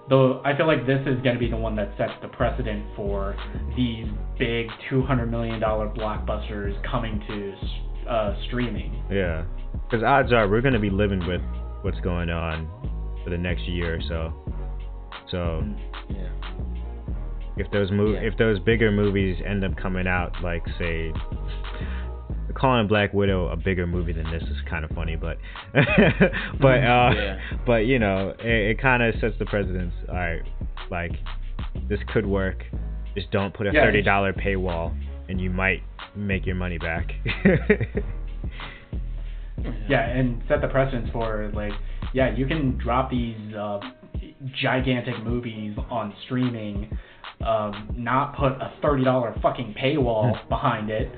the. 0.09 0.40
I 0.44 0.56
feel 0.56 0.66
like 0.66 0.86
this 0.86 1.01
is 1.06 1.20
going 1.23 1.35
to 1.35 1.39
be 1.39 1.48
the 1.51 1.56
one 1.56 1.74
that 1.77 1.90
sets 1.98 2.12
the 2.23 2.28
precedent 2.28 2.85
for 2.97 3.35
these 3.77 4.06
big 4.39 4.66
two 4.90 5.02
hundred 5.02 5.31
million 5.31 5.59
dollar 5.60 5.89
blockbusters 5.89 6.74
coming 6.90 7.23
to 7.28 8.10
uh, 8.10 8.36
streaming. 8.47 9.02
Yeah. 9.10 9.44
Because 9.93 10.05
odds 10.05 10.32
are 10.32 10.48
we're 10.48 10.62
going 10.62 10.73
to 10.73 10.81
be 10.81 10.89
living 10.89 11.27
with 11.27 11.43
what's 11.82 12.01
going 12.01 12.31
on 12.31 12.66
for 13.23 13.28
the 13.28 13.36
next 13.36 13.62
year 13.64 13.97
or 13.97 14.01
so. 14.09 14.32
So 15.31 15.62
yeah. 16.09 16.31
if 17.59 17.70
those 17.73 17.90
mov- 17.90 18.14
Yeah. 18.14 18.27
if 18.27 18.39
those 18.39 18.59
bigger 18.60 18.90
movies 18.90 19.36
end 19.47 19.62
up 19.64 19.77
coming 19.77 20.06
out, 20.06 20.32
like 20.43 20.62
say, 20.78 21.12
calling 22.55 22.89
Black 22.89 23.12
Widow 23.12 23.48
a 23.48 23.56
bigger 23.56 23.86
movie 23.86 24.12
than 24.14 24.31
this 24.31 24.43
is 24.44 24.56
kind 24.69 24.82
of 24.85 24.90
funny, 24.93 25.14
but 25.14 25.36
but 25.74 26.78
uh, 26.78 27.10
Yeah. 27.14 27.39
but 27.66 27.85
you 27.85 27.98
know 27.98 28.35
it, 28.39 28.70
it 28.70 28.81
kind 28.81 29.02
of 29.02 29.14
sets 29.20 29.35
the 29.39 29.44
precedence. 29.44 29.93
All 30.09 30.14
right, 30.14 30.43
like 30.90 31.12
this 31.89 32.01
could 32.14 32.24
work. 32.27 32.64
Just 33.14 33.31
don't 33.31 33.52
put 33.52 33.66
a 33.66 33.73
Yeah, 33.74 33.85
thirty 33.85 34.01
dollar 34.01 34.32
paywall 34.32 34.97
and 35.28 35.39
you 35.39 35.51
might 35.51 35.82
make 36.16 36.47
your 36.47 36.56
money 36.56 36.78
back. 36.78 37.10
Yeah, 39.89 40.06
and 40.06 40.43
set 40.48 40.60
the 40.60 40.68
precedence 40.68 41.09
for 41.12 41.51
like, 41.55 41.72
yeah, 42.14 42.34
you 42.34 42.47
can 42.47 42.78
drop 42.78 43.10
these 43.10 43.55
uh, 43.55 43.80
gigantic 44.60 45.22
movies 45.24 45.76
on 45.90 46.14
streaming, 46.24 46.97
um, 47.44 47.90
not 47.97 48.36
put 48.36 48.52
a 48.52 48.72
thirty 48.80 49.05
dollar 49.05 49.34
fucking 49.43 49.74
paywall 49.80 50.36
behind 50.48 50.90
it, 50.90 51.10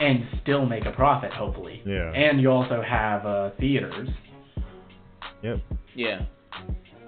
and 0.00 0.24
still 0.42 0.66
make 0.66 0.86
a 0.86 0.92
profit, 0.92 1.32
hopefully. 1.32 1.82
Yeah. 1.84 2.12
And 2.12 2.40
you 2.40 2.50
also 2.50 2.82
have 2.82 3.26
uh, 3.26 3.50
theaters. 3.58 4.08
yep. 5.42 5.58
Yeah. 5.94 6.20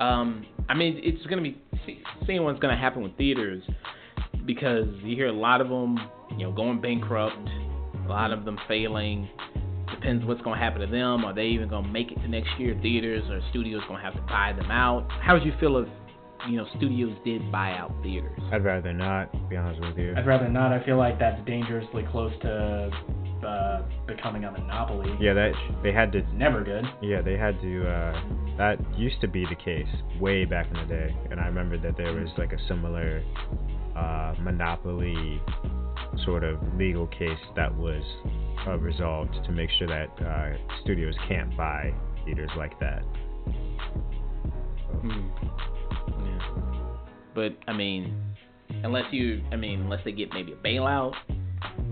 Um, 0.01 0.47
I 0.69 0.75
mean, 0.75 1.01
it's 1.03 1.25
gonna 1.27 1.43
be 1.43 1.59
seeing 2.27 2.43
what's 2.45 2.61
gonna 2.61 2.77
happen 2.79 3.03
with 3.03 3.17
theaters 3.17 3.63
because 4.47 4.89
you 5.03 5.15
hear 5.15 5.29
a 5.29 5.33
lot 5.33 5.61
of 5.61 5.69
them, 5.69 5.99
you 6.33 6.45
know, 6.45 6.53
going 6.53 6.81
bankrupt, 6.81 7.49
a 8.05 8.09
lot 8.09 8.33
of 8.33 8.45
them 8.45 8.59
failing. 8.67 9.29
Depends 9.91 10.25
what's 10.25 10.41
gonna 10.43 10.59
happen 10.59 10.81
to 10.81 10.87
them. 10.87 11.25
Are 11.25 11.35
they 11.35 11.47
even 11.47 11.69
gonna 11.69 11.89
make 11.89 12.13
it 12.13 12.17
to 12.23 12.29
next 12.29 12.51
year? 12.59 12.79
Theaters 12.83 13.25
or 13.31 13.41
studios 13.51 13.83
gonna 13.89 14.03
have 14.03 14.15
to 14.15 14.23
buy 14.23 14.53
them 14.53 14.71
out? 14.71 15.07
How 15.11 15.35
would 15.35 15.45
you 15.45 15.53
feel 15.61 15.77
if, 15.79 15.89
you 16.49 16.57
know, 16.57 16.67
studios 16.77 17.17
did 17.25 17.51
buy 17.51 17.73
out 17.73 17.93
theaters? 18.03 18.41
I'd 18.53 18.65
rather 18.65 18.93
not, 18.93 19.33
to 19.33 19.39
be 19.49 19.57
honest 19.57 19.81
with 19.81 19.99
you. 19.99 20.15
I'd 20.17 20.27
rather 20.27 20.49
not. 20.49 20.73
I 20.73 20.85
feel 20.85 20.97
like 20.97 21.19
that's 21.19 21.45
dangerously 21.47 22.05
close 22.11 22.33
to 22.43 22.91
uh, 23.47 23.83
becoming 24.07 24.45
a 24.45 24.51
monopoly. 24.51 25.17
Yeah, 25.21 25.35
that 25.35 25.53
they 25.83 25.93
had 25.93 26.13
to. 26.13 26.23
Never 26.35 26.63
good. 26.63 26.85
Yeah, 27.03 27.23
they 27.23 27.37
had 27.37 27.61
to. 27.63 27.89
Uh, 27.89 28.23
that 28.59 28.77
used 28.99 29.21
to 29.23 29.29
be 29.29 29.47
the 29.47 29.55
case 29.55 29.89
way 30.21 30.45
back 30.45 30.67
in 30.69 30.75
the 30.75 30.87
day, 30.87 31.17
and 31.31 31.41
I 31.41 31.47
remember 31.47 31.79
that 31.79 31.97
there 31.97 32.13
was 32.13 32.29
like 32.37 32.53
a 32.53 32.59
similar 32.69 33.23
uh, 33.97 34.35
monopoly 34.41 35.41
sort 36.25 36.45
of 36.45 36.59
legal 36.77 37.07
case 37.07 37.39
that 37.57 37.75
was 37.75 38.03
uh, 38.67 38.79
resolved 38.79 39.35
to 39.45 39.53
make 39.53 39.71
sure 39.79 39.89
that 39.89 40.09
uh, 40.25 40.57
studios 40.83 41.15
can't 41.29 41.57
buy 41.57 41.93
theaters 42.25 42.51
like 42.57 42.79
that. 42.81 43.03
Hmm. 45.01 45.29
Yeah. 46.25 46.97
But 47.35 47.57
I 47.67 47.73
mean, 47.73 48.23
unless 48.83 49.13
you, 49.13 49.43
I 49.53 49.57
mean, 49.57 49.81
unless 49.83 50.01
they 50.05 50.13
get 50.13 50.33
maybe 50.33 50.53
a 50.53 50.57
bailout, 50.57 51.15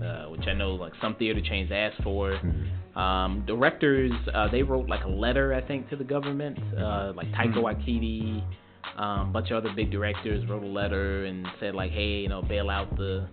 uh, 0.03 0.29
which 0.29 0.47
I 0.47 0.53
know 0.53 0.71
like 0.71 0.93
some 1.01 1.15
theater 1.15 1.41
chains 1.41 1.71
ask 1.71 2.01
for. 2.03 2.31
Mhm. 2.31 2.97
Um, 2.97 3.43
directors, 3.45 4.11
uh, 4.33 4.49
they 4.49 4.63
wrote 4.63 4.89
like 4.89 5.05
a 5.05 5.09
letter, 5.09 5.53
I 5.53 5.61
think, 5.61 5.89
to 5.89 5.95
the 5.95 6.03
government. 6.03 6.57
Uh, 6.75 7.13
like 7.15 7.27
Taika 7.31 7.55
Mhm. 7.55 7.63
Waititi, 7.63 8.43
um, 8.97 9.29
a 9.29 9.31
bunch 9.31 9.51
of 9.51 9.57
other 9.63 9.73
big 9.73 9.91
directors 9.91 10.45
wrote 10.47 10.63
a 10.63 10.67
letter 10.67 11.25
and 11.25 11.47
said 11.59 11.75
like, 11.75 11.91
hey, 11.91 12.19
you 12.19 12.27
know, 12.27 12.41
bail 12.41 12.69
out 12.69 12.95
the 12.97 13.27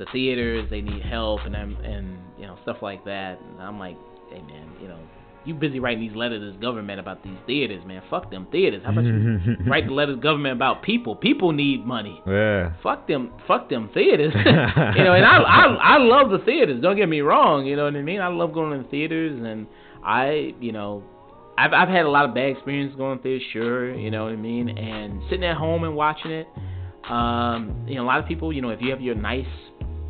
the 0.00 0.06
theaters. 0.12 0.66
They 0.70 0.80
need 0.80 1.02
help 1.02 1.40
and 1.44 1.54
I'm- 1.56 1.76
and 1.84 2.18
you 2.40 2.46
know 2.48 2.56
stuff 2.64 2.78
like 2.82 3.04
that. 3.04 3.38
And 3.40 3.62
I'm 3.62 3.78
like, 3.78 3.96
hey 4.30 4.40
man, 4.42 4.66
you 4.82 4.88
know, 4.88 4.98
you 5.44 5.54
busy 5.54 5.78
writing 5.80 6.00
these 6.06 6.14
letters 6.16 6.40
to 6.40 6.52
the 6.52 6.58
government 6.60 6.98
about 7.00 7.22
these 7.24 7.36
theaters, 7.46 7.82
man. 7.86 8.02
Fuck 8.10 8.30
them 8.30 8.46
theaters. 8.52 8.82
How 8.84 8.92
about 8.92 9.04
you 9.04 9.38
write 9.66 9.86
the 9.86 9.92
letters 9.94 10.16
to 10.16 10.20
government 10.20 10.52
about 10.54 10.82
people? 10.82 11.14
People 11.16 11.52
need 11.52 11.86
money 11.86 12.20
Yeah. 12.26 12.72
fuck 12.82 13.06
them, 13.08 13.30
fuck 13.48 13.68
them 13.70 13.88
theaters. 13.94 14.34
you 14.36 15.04
know, 15.04 15.14
and 15.14 15.24
I, 15.24 15.36
I, 15.38 15.64
I 15.94 15.98
love 15.98 16.30
the 16.30 16.40
theaters. 16.44 16.82
Don't 16.82 16.96
get 16.96 17.08
me 17.08 17.20
wrong. 17.22 17.64
You 17.66 17.76
know 17.76 17.84
what 17.84 17.96
I 17.96 18.02
mean? 18.02 18.20
I 18.20 18.28
love 18.28 18.52
going 18.52 18.76
to 18.76 18.82
the 18.84 18.90
theaters, 18.90 19.40
and 19.42 19.66
I, 20.04 20.54
you 20.60 20.72
know, 20.72 21.02
I've, 21.56 21.72
I've 21.72 21.88
had 21.88 22.04
a 22.04 22.10
lot 22.10 22.26
of 22.26 22.34
bad 22.34 22.50
experiences 22.50 22.96
going 22.96 23.18
theaters. 23.20 23.42
Sure, 23.52 23.94
you 23.94 24.10
know 24.10 24.24
what 24.24 24.32
I 24.34 24.36
mean. 24.36 24.68
And 24.68 25.22
sitting 25.30 25.44
at 25.44 25.56
home 25.56 25.84
and 25.84 25.94
watching 25.96 26.30
it. 26.32 26.46
Um, 27.08 27.86
you 27.88 27.94
know, 27.96 28.04
a 28.04 28.08
lot 28.12 28.18
of 28.20 28.26
people, 28.26 28.52
you 28.52 28.60
know, 28.62 28.70
if 28.70 28.80
you 28.82 28.90
have 28.90 29.00
your 29.00 29.14
nice, 29.14 29.46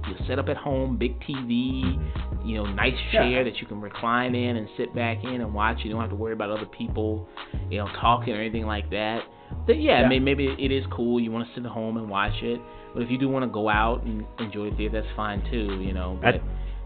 you 0.09 0.15
set 0.27 0.39
up 0.39 0.49
at 0.49 0.57
home, 0.57 0.97
big 0.97 1.19
TV, 1.21 1.99
you 2.45 2.57
know, 2.57 2.65
nice 2.67 2.95
chair 3.13 3.45
that 3.45 3.59
you 3.61 3.67
can 3.67 3.81
recline 3.81 4.35
in 4.35 4.57
and 4.57 4.69
sit 4.77 4.95
back 4.95 5.23
in 5.25 5.41
and 5.41 5.53
watch. 5.55 5.79
You 5.85 5.91
don't 5.91 6.01
have 6.01 6.11
to 6.11 6.17
worry 6.17 6.33
about 6.33 6.51
other 6.51 6.67
people, 6.67 7.29
you 7.71 7.79
know, 7.79 7.89
talking 8.01 8.35
or 8.35 8.41
anything 8.41 8.67
like 8.67 8.89
that. 8.91 9.23
Then 9.67 9.81
yeah, 9.81 10.01
Yeah. 10.03 10.09
may- 10.09 10.19
maybe 10.21 10.47
it 10.59 10.71
is 10.73 10.85
cool. 10.91 11.21
You 11.21 11.31
want 11.33 11.47
to 11.49 11.55
sit 11.55 11.65
at 11.65 11.71
home 11.71 11.97
and 11.97 12.09
watch 12.09 12.43
it. 12.43 12.61
But 12.95 13.03
if 13.03 13.11
you 13.11 13.19
do 13.19 13.29
want 13.29 13.45
to 13.45 13.51
go 13.51 13.69
out 13.69 14.03
and 14.05 14.25
enjoy 14.39 14.71
the 14.71 14.77
theater, 14.77 15.01
that's 15.03 15.15
fine 15.17 15.43
too. 15.51 15.81
You 15.83 15.93
know, 15.93 16.19
I- 16.23 16.41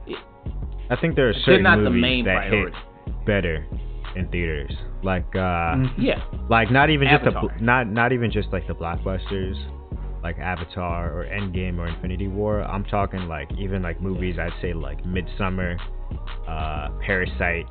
it, 0.06 0.18
I 0.90 0.96
think 0.96 1.14
there 1.14 1.28
are 1.28 1.34
certain 1.34 1.62
not 1.62 1.76
the 1.76 1.84
movies 1.90 2.02
main 2.02 2.24
that 2.26 2.48
priority. 2.48 2.76
hit 3.06 3.24
better 3.26 3.66
in 4.16 4.26
theaters. 4.28 4.72
Like 5.02 5.24
uh 5.34 5.74
Mhm. 5.76 5.90
Yeah, 5.98 6.20
like 6.48 6.70
not 6.70 6.90
even 6.90 7.08
just 7.08 7.24
the 7.24 7.48
not 7.60 7.86
not 7.88 8.12
even 8.12 8.30
just 8.30 8.52
like 8.52 8.66
the 8.66 8.74
blockbusters 8.74 9.56
like 10.24 10.38
Avatar 10.38 11.12
or 11.12 11.24
Endgame 11.26 11.78
or 11.78 11.86
Infinity 11.86 12.26
War. 12.28 12.62
I'm 12.62 12.82
talking 12.84 13.28
like 13.28 13.48
even 13.58 13.82
like 13.82 14.00
movies 14.00 14.36
I'd 14.40 14.52
say 14.60 14.72
like 14.72 15.04
Midsummer, 15.06 15.76
uh 16.48 16.88
Parasite. 17.06 17.66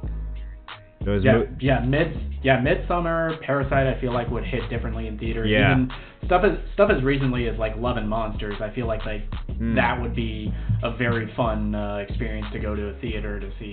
Those 1.03 1.21
Yeah, 1.25 1.33
mo- 1.33 1.47
yeah, 1.59 1.79
mid, 1.81 2.15
yeah, 2.43 2.61
Midsummer, 2.61 3.35
Parasite. 3.45 3.87
I 3.87 3.99
feel 3.99 4.13
like 4.13 4.29
would 4.29 4.45
hit 4.45 4.69
differently 4.69 5.07
in 5.07 5.17
theaters. 5.19 5.49
Yeah. 5.49 5.71
Even 5.73 5.91
stuff 6.27 6.43
as 6.45 6.57
stuff 6.75 6.89
as 6.95 7.03
recently 7.03 7.49
as 7.49 7.57
like 7.57 7.75
Love 7.75 7.97
and 7.97 8.07
Monsters. 8.07 8.55
I 8.61 8.69
feel 8.73 8.87
like 8.87 9.05
like 9.05 9.23
Mm. 9.59 9.75
that 9.75 10.01
would 10.01 10.15
be 10.15 10.51
a 10.81 10.95
very 10.97 11.31
fun 11.35 11.75
uh, 11.75 11.97
experience 11.97 12.47
to 12.53 12.59
go 12.59 12.75
to 12.75 12.87
a 12.89 12.93
theater 13.01 13.39
to 13.39 13.51
see. 13.59 13.71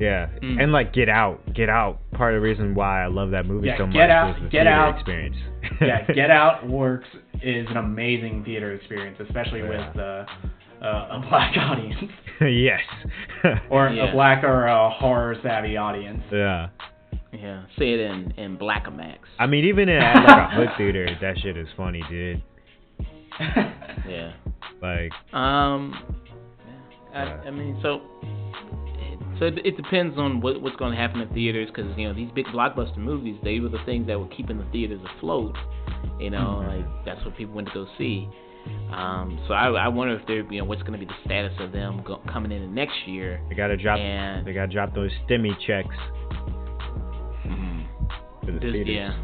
Yeah. 0.00 0.26
Mm. 0.42 0.62
And 0.62 0.72
like 0.72 0.92
Get 0.92 1.08
Out. 1.08 1.40
Get 1.54 1.68
Out. 1.68 1.98
Part 2.12 2.34
of 2.34 2.40
the 2.40 2.46
reason 2.46 2.74
why 2.74 3.04
I 3.04 3.06
love 3.06 3.30
that 3.32 3.46
movie 3.46 3.68
Yeah, 3.68 3.78
so 3.78 3.86
much 3.86 3.94
Get 3.94 4.10
Out- 4.10 4.30
is 4.30 4.36
the 4.36 4.48
Get 4.48 4.50
theater 4.64 4.70
Out. 4.70 4.94
experience. 4.96 5.36
Yeah, 5.80 6.06
Get 6.14 6.30
Out 6.30 6.68
works 6.68 7.08
is 7.42 7.66
an 7.70 7.76
amazing 7.76 8.42
theater 8.44 8.72
experience, 8.72 9.18
especially 9.20 9.60
Yeah. 9.60 9.88
with 9.88 9.98
uh, 9.98 10.24
uh, 10.84 11.18
a 11.18 11.26
black 11.28 11.56
audience 11.58 12.10
yes. 12.40 12.80
or 13.70 13.88
Yeah. 13.88 14.10
a 14.10 14.12
black 14.12 14.44
or 14.44 14.66
a 14.66 14.90
horror 14.90 15.36
savvy 15.42 15.76
audience. 15.76 16.22
yeah. 16.32 16.68
yeah. 17.32 17.62
see 17.78 17.92
it 17.94 18.00
in 18.00 18.32
in 18.36 18.56
Blackamax. 18.58 19.18
I 19.38 19.46
mean 19.46 19.64
even 19.64 19.88
in 19.88 19.98
like 20.02 20.26
a 20.26 20.48
hood 20.54 20.68
theater, 20.76 21.06
that 21.20 21.38
shit 21.38 21.56
is 21.56 21.68
funny, 21.76 22.02
dude. 22.08 22.42
Yeah. 24.08 24.32
Like 24.82 25.12
Um. 25.34 25.94
I, 27.14 27.22
I 27.46 27.50
mean, 27.52 27.78
so 27.80 28.00
so 29.38 29.46
it, 29.46 29.58
it 29.64 29.76
depends 29.76 30.16
on 30.18 30.40
what 30.40 30.60
what's 30.60 30.76
going 30.76 30.92
to 30.92 30.96
happen 30.98 31.20
in 31.20 31.28
theaters 31.34 31.68
because 31.74 31.90
you 31.98 32.06
know 32.08 32.14
these 32.14 32.30
big 32.34 32.46
blockbuster 32.46 32.98
movies 32.98 33.36
they 33.42 33.60
were 33.60 33.68
the 33.68 33.82
things 33.84 34.06
that 34.06 34.18
were 34.18 34.28
keeping 34.28 34.58
the 34.58 34.64
theaters 34.72 35.00
afloat. 35.16 35.54
You 36.20 36.30
know, 36.30 36.62
Mhm. 36.62 36.68
like 36.78 37.04
that's 37.04 37.24
what 37.24 37.36
people 37.36 37.54
went 37.54 37.68
to 37.68 37.74
go 37.74 37.86
see. 37.98 38.28
Um, 38.92 39.38
so 39.46 39.52
I, 39.54 39.68
I 39.68 39.88
wonder 39.88 40.14
if 40.18 40.26
they're 40.26 40.44
you 40.52 40.58
know 40.60 40.64
what's 40.64 40.82
going 40.82 40.92
to 40.92 40.98
be 40.98 41.04
the 41.04 41.18
status 41.24 41.52
of 41.60 41.72
them 41.72 42.02
go, 42.04 42.20
coming 42.32 42.50
in 42.52 42.62
the 42.62 42.68
next 42.68 42.94
year. 43.06 43.40
they 43.48 43.54
gotta 43.54 43.76
drop 43.76 43.98
And- 43.98 44.46
they 44.46 44.52
gotta 44.54 44.72
drop 44.72 44.94
those 44.94 45.10
stimmy 45.28 45.52
checks 45.66 45.94
for 48.44 48.52
the 48.52 48.60
theaters. 48.60 49.14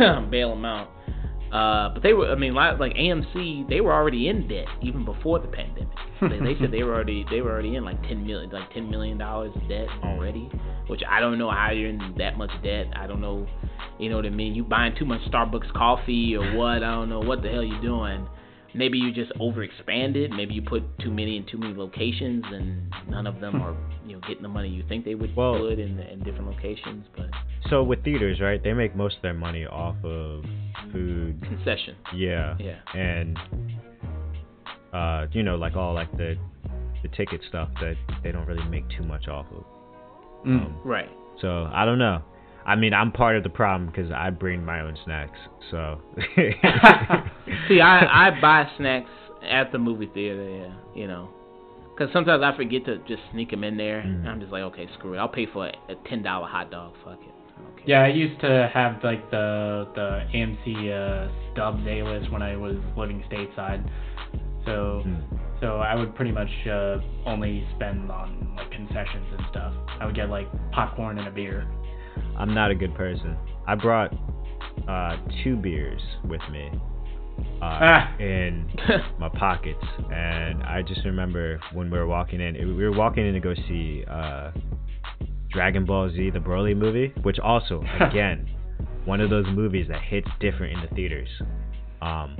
yeah, 0.00 0.20
bail 0.30 0.50
them 0.50 0.64
out. 0.64 0.88
Uh, 1.52 1.94
but 1.94 2.02
they 2.02 2.12
were, 2.12 2.30
I 2.30 2.34
mean, 2.34 2.52
like 2.54 2.76
AMC, 2.78 3.68
they 3.70 3.80
were 3.80 3.92
already 3.92 4.28
in 4.28 4.46
debt 4.48 4.66
even 4.82 5.04
before 5.04 5.38
the 5.38 5.48
pandemic. 5.48 5.88
They, 6.20 6.38
they 6.38 6.58
said 6.60 6.70
they 6.72 6.82
were 6.82 6.94
already, 6.94 7.24
they 7.30 7.40
were 7.40 7.50
already 7.52 7.76
in 7.76 7.84
like 7.84 8.00
ten 8.02 8.26
million, 8.26 8.50
like 8.50 8.72
ten 8.72 8.90
million 8.90 9.18
dollars 9.18 9.52
of 9.54 9.68
debt 9.68 9.88
already. 10.02 10.50
Which 10.88 11.02
I 11.08 11.20
don't 11.20 11.38
know 11.38 11.50
how 11.50 11.70
you're 11.70 11.90
in 11.90 12.14
that 12.18 12.36
much 12.38 12.50
debt. 12.64 12.86
I 12.96 13.06
don't 13.06 13.20
know, 13.20 13.46
you 13.98 14.08
know 14.10 14.16
what 14.16 14.26
I 14.26 14.30
mean? 14.30 14.54
You 14.54 14.64
buying 14.64 14.94
too 14.98 15.04
much 15.04 15.20
Starbucks 15.30 15.72
coffee 15.74 16.34
or 16.36 16.56
what? 16.56 16.82
I 16.82 16.90
don't 16.92 17.08
know 17.10 17.20
what 17.20 17.42
the 17.42 17.50
hell 17.50 17.62
you're 17.62 17.80
doing. 17.82 18.26
Maybe 18.74 18.98
you 18.98 19.12
just 19.12 19.32
overexpanded. 19.40 20.30
Maybe 20.36 20.54
you 20.54 20.62
put 20.62 20.82
too 20.98 21.10
many 21.10 21.36
in 21.38 21.46
too 21.46 21.56
many 21.58 21.74
locations, 21.74 22.44
and 22.52 22.92
none 23.08 23.26
of 23.26 23.40
them 23.40 23.60
are, 23.62 23.74
you 24.06 24.14
know, 24.14 24.20
getting 24.28 24.42
the 24.42 24.48
money 24.48 24.68
you 24.68 24.84
think 24.88 25.04
they 25.04 25.14
would 25.14 25.34
Well- 25.36 25.62
would 25.62 25.78
in, 25.78 25.98
in 25.98 26.18
different 26.22 26.46
locations. 26.50 27.06
But 27.16 27.26
So 27.70 27.82
with 27.82 28.04
theaters, 28.04 28.40
right? 28.40 28.62
They 28.62 28.72
make 28.74 28.94
most 28.94 29.16
of 29.16 29.22
their 29.22 29.34
money 29.34 29.64
off 29.66 29.96
of 30.04 30.44
food. 30.92 31.40
concession. 31.42 31.96
Yeah. 32.14 32.56
Yeah. 32.60 32.76
And 32.94 33.38
uh, 34.92 35.26
you 35.32 35.42
know, 35.42 35.56
like 35.56 35.76
all 35.76 35.94
like 35.94 36.10
the 36.16 36.36
the 37.02 37.08
ticket 37.10 37.40
stuff 37.48 37.68
that 37.80 37.94
they 38.22 38.32
don't 38.32 38.46
really 38.46 38.64
make 38.68 38.84
too 38.90 39.04
much 39.04 39.28
off 39.28 39.46
of. 39.52 39.64
Mm. 40.46 40.66
Um, 40.66 40.80
Right. 40.84 41.10
so 41.40 41.68
I 41.72 41.84
don't 41.84 41.98
know. 41.98 42.22
I 42.66 42.76
mean, 42.76 42.92
I'm 42.92 43.12
part 43.12 43.36
of 43.36 43.42
the 43.44 43.48
problem 43.48 43.86
because 43.86 44.10
I 44.12 44.28
bring 44.30 44.64
my 44.64 44.80
own 44.80 44.96
snacks. 45.04 45.38
So. 45.70 46.00
See, 47.68 47.80
I 47.80 48.28
I 48.28 48.40
buy 48.40 48.68
snacks 48.76 49.10
at 49.48 49.72
the 49.72 49.78
movie 49.78 50.10
theater. 50.12 50.48
Yeah, 50.50 50.74
you 50.94 51.06
know, 51.06 51.30
because 51.96 52.12
sometimes 52.12 52.42
I 52.42 52.54
forget 52.56 52.84
to 52.86 52.98
just 53.08 53.22
sneak 53.32 53.50
them 53.50 53.64
in 53.64 53.76
there. 53.76 54.02
Mm. 54.02 54.20
And 54.20 54.28
I'm 54.28 54.40
just 54.40 54.52
like, 54.52 54.62
okay, 54.64 54.86
screw 54.98 55.14
it. 55.14 55.18
I'll 55.18 55.28
pay 55.28 55.46
for 55.46 55.66
a, 55.66 55.72
a 55.88 55.94
ten 56.08 56.22
dollar 56.22 56.46
hot 56.46 56.70
dog. 56.70 56.94
Fuck 57.04 57.20
it. 57.22 57.34
I. 57.56 57.82
Yeah, 57.86 58.02
I 58.02 58.08
used 58.08 58.40
to 58.42 58.70
have 58.72 59.02
like 59.02 59.30
the 59.30 59.88
the 59.94 60.22
AMC 60.34 60.90
uh, 60.92 61.52
Stubs 61.52 61.86
A 61.86 62.02
list 62.02 62.30
when 62.30 62.42
I 62.42 62.56
was 62.56 62.76
living 62.96 63.24
stateside. 63.30 63.88
So 64.64 65.02
Hmm. 65.04 65.36
so 65.60 65.76
I 65.78 65.94
would 65.94 66.14
pretty 66.14 66.32
much 66.32 66.50
uh, 66.66 66.98
only 67.26 67.66
spend 67.76 68.10
on 68.10 68.54
like 68.56 68.70
concessions 68.70 69.26
and 69.36 69.46
stuff. 69.50 69.72
I 70.00 70.06
would 70.06 70.14
get 70.14 70.30
like 70.30 70.46
popcorn 70.72 71.18
and 71.18 71.26
a 71.28 71.30
beer. 71.30 71.66
I'm 72.36 72.54
not 72.54 72.70
a 72.70 72.74
good 72.74 72.94
person. 72.94 73.36
I 73.66 73.74
brought 73.74 74.12
uh, 74.88 75.16
two 75.42 75.56
beers 75.56 76.00
with 76.24 76.40
me, 76.50 76.70
uh, 77.60 77.64
Ah. 77.64 78.16
in 78.18 78.68
my 79.18 79.28
pockets, 79.28 79.84
and 80.12 80.62
I 80.62 80.82
just 80.82 81.04
remember 81.04 81.60
when 81.72 81.90
we 81.90 81.98
were 81.98 82.06
walking 82.06 82.40
in, 82.40 82.54
we 82.76 82.82
were 82.84 82.96
walking 82.96 83.26
in 83.26 83.34
to 83.34 83.40
go 83.40 83.54
see 83.68 84.04
uh, 84.08 84.50
Dragon 85.50 85.84
Ball 85.84 86.10
Z, 86.10 86.30
the 86.30 86.38
Broly 86.38 86.76
movie, 86.76 87.12
which 87.22 87.38
also, 87.38 87.82
again, 88.00 88.48
one 89.04 89.20
of 89.20 89.30
those 89.30 89.46
movies 89.48 89.86
that 89.88 90.02
hits 90.02 90.28
different 90.40 90.74
in 90.74 90.80
the 90.88 90.94
theaters. 90.94 91.28
Um, 92.00 92.36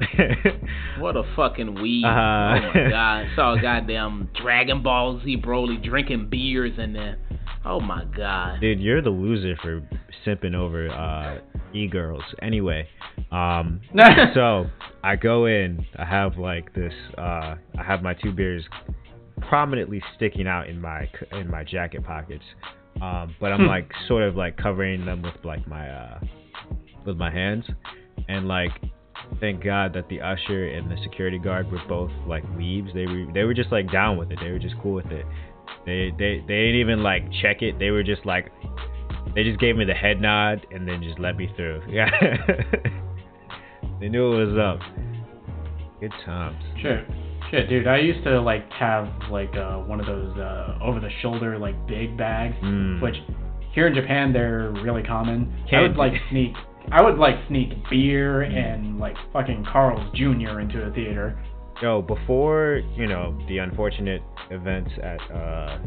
What 0.98 1.16
a 1.16 1.22
fucking 1.36 1.80
weed. 1.80 2.04
Uh, 2.04 2.08
oh 2.08 2.60
my 2.74 2.88
god. 2.90 3.26
Saw 3.36 3.54
a 3.58 3.62
goddamn 3.62 4.28
Dragon 4.40 4.82
Ball 4.82 5.20
Z 5.24 5.36
Broly 5.44 5.82
drinking 5.82 6.28
beers 6.30 6.78
in 6.78 6.92
there. 6.92 7.18
Oh 7.64 7.80
my 7.80 8.04
god. 8.16 8.60
Dude, 8.60 8.80
you're 8.80 9.02
the 9.02 9.10
loser 9.10 9.56
for 9.62 9.86
simping 10.26 10.54
over 10.54 10.88
uh, 10.88 11.38
e-girls. 11.72 12.22
Anyway, 12.42 12.88
um, 13.30 13.80
so 14.34 14.66
I 15.04 15.16
go 15.16 15.46
in. 15.46 15.84
I 15.96 16.04
have 16.04 16.36
like 16.38 16.74
this. 16.74 16.92
Uh, 17.16 17.56
I 17.78 17.82
have 17.86 18.02
my 18.02 18.14
two 18.14 18.32
beers 18.32 18.64
prominently 19.48 20.02
sticking 20.16 20.46
out 20.48 20.68
in 20.68 20.80
my 20.80 21.08
in 21.32 21.48
my 21.50 21.62
jacket 21.64 22.04
pockets, 22.04 22.44
um, 23.00 23.34
but 23.40 23.52
I'm 23.52 23.60
Hmm. 23.60 23.66
like 23.66 23.90
sort 24.08 24.22
of 24.24 24.34
like 24.36 24.56
covering 24.56 25.04
them 25.04 25.22
with 25.22 25.34
like 25.44 25.66
my 25.68 25.88
uh, 25.88 26.20
with 27.04 27.16
my 27.16 27.30
hands, 27.30 27.64
and 28.28 28.48
like 28.48 28.72
thank 29.40 29.62
God 29.62 29.92
that 29.94 30.08
the 30.08 30.20
usher 30.20 30.68
and 30.68 30.90
the 30.90 30.96
security 31.02 31.38
guard 31.38 31.70
were 31.70 31.80
both 31.88 32.10
like 32.26 32.44
weebs. 32.56 32.92
They 32.94 33.06
were 33.06 33.26
they 33.32 33.44
were 33.44 33.54
just 33.54 33.70
like 33.72 33.90
down 33.92 34.16
with 34.16 34.30
it. 34.30 34.38
They 34.42 34.50
were 34.50 34.58
just 34.58 34.74
cool 34.82 34.94
with 34.94 35.06
it. 35.12 35.24
They 35.86 36.10
they 36.18 36.42
they 36.46 36.56
didn't 36.66 36.80
even 36.80 37.02
like 37.02 37.24
check 37.42 37.62
it. 37.62 37.78
They 37.78 37.90
were 37.90 38.02
just 38.02 38.24
like 38.26 38.50
they 39.34 39.44
just 39.44 39.60
gave 39.60 39.76
me 39.76 39.84
the 39.84 39.94
head 39.94 40.20
nod 40.20 40.66
and 40.70 40.86
then 40.88 41.02
just 41.02 41.18
let 41.18 41.36
me 41.36 41.52
through. 41.56 41.82
Yeah. 41.88 42.08
they 44.00 44.08
knew 44.08 44.32
it 44.40 44.46
was 44.46 44.58
up. 44.58 44.80
Good 46.00 46.12
times. 46.24 46.56
Sure. 46.80 47.04
shit, 47.50 47.68
dude. 47.68 47.86
I 47.88 47.98
used 47.98 48.22
to 48.24 48.40
like 48.40 48.70
have 48.72 49.08
like 49.30 49.54
uh, 49.56 49.78
one 49.78 49.98
of 50.00 50.06
those 50.06 50.36
uh, 50.38 50.78
over-the-shoulder 50.82 51.58
like 51.58 51.74
big 51.86 52.16
bags, 52.16 52.54
Mm. 52.62 53.02
which 53.02 53.16
here 53.72 53.86
in 53.88 53.94
Japan 53.94 54.32
they're 54.32 54.70
really 54.82 55.02
common. 55.02 55.52
I 55.66 55.70
Can't- 55.70 55.88
would 55.88 55.96
like 55.96 56.12
sneak. 56.30 56.52
I 56.90 57.02
would 57.02 57.18
like 57.18 57.34
sneak 57.48 57.70
beer 57.90 58.42
and 58.42 58.98
like 58.98 59.14
fucking 59.32 59.66
Carl's 59.70 60.10
Jr. 60.14 60.60
into 60.60 60.82
a 60.82 60.90
theater. 60.92 61.38
Yo, 61.82 62.02
before 62.02 62.80
you 62.96 63.06
know 63.06 63.38
the 63.48 63.58
unfortunate 63.58 64.22
events 64.50 64.90
at 65.02 65.20
uh, 65.30 65.78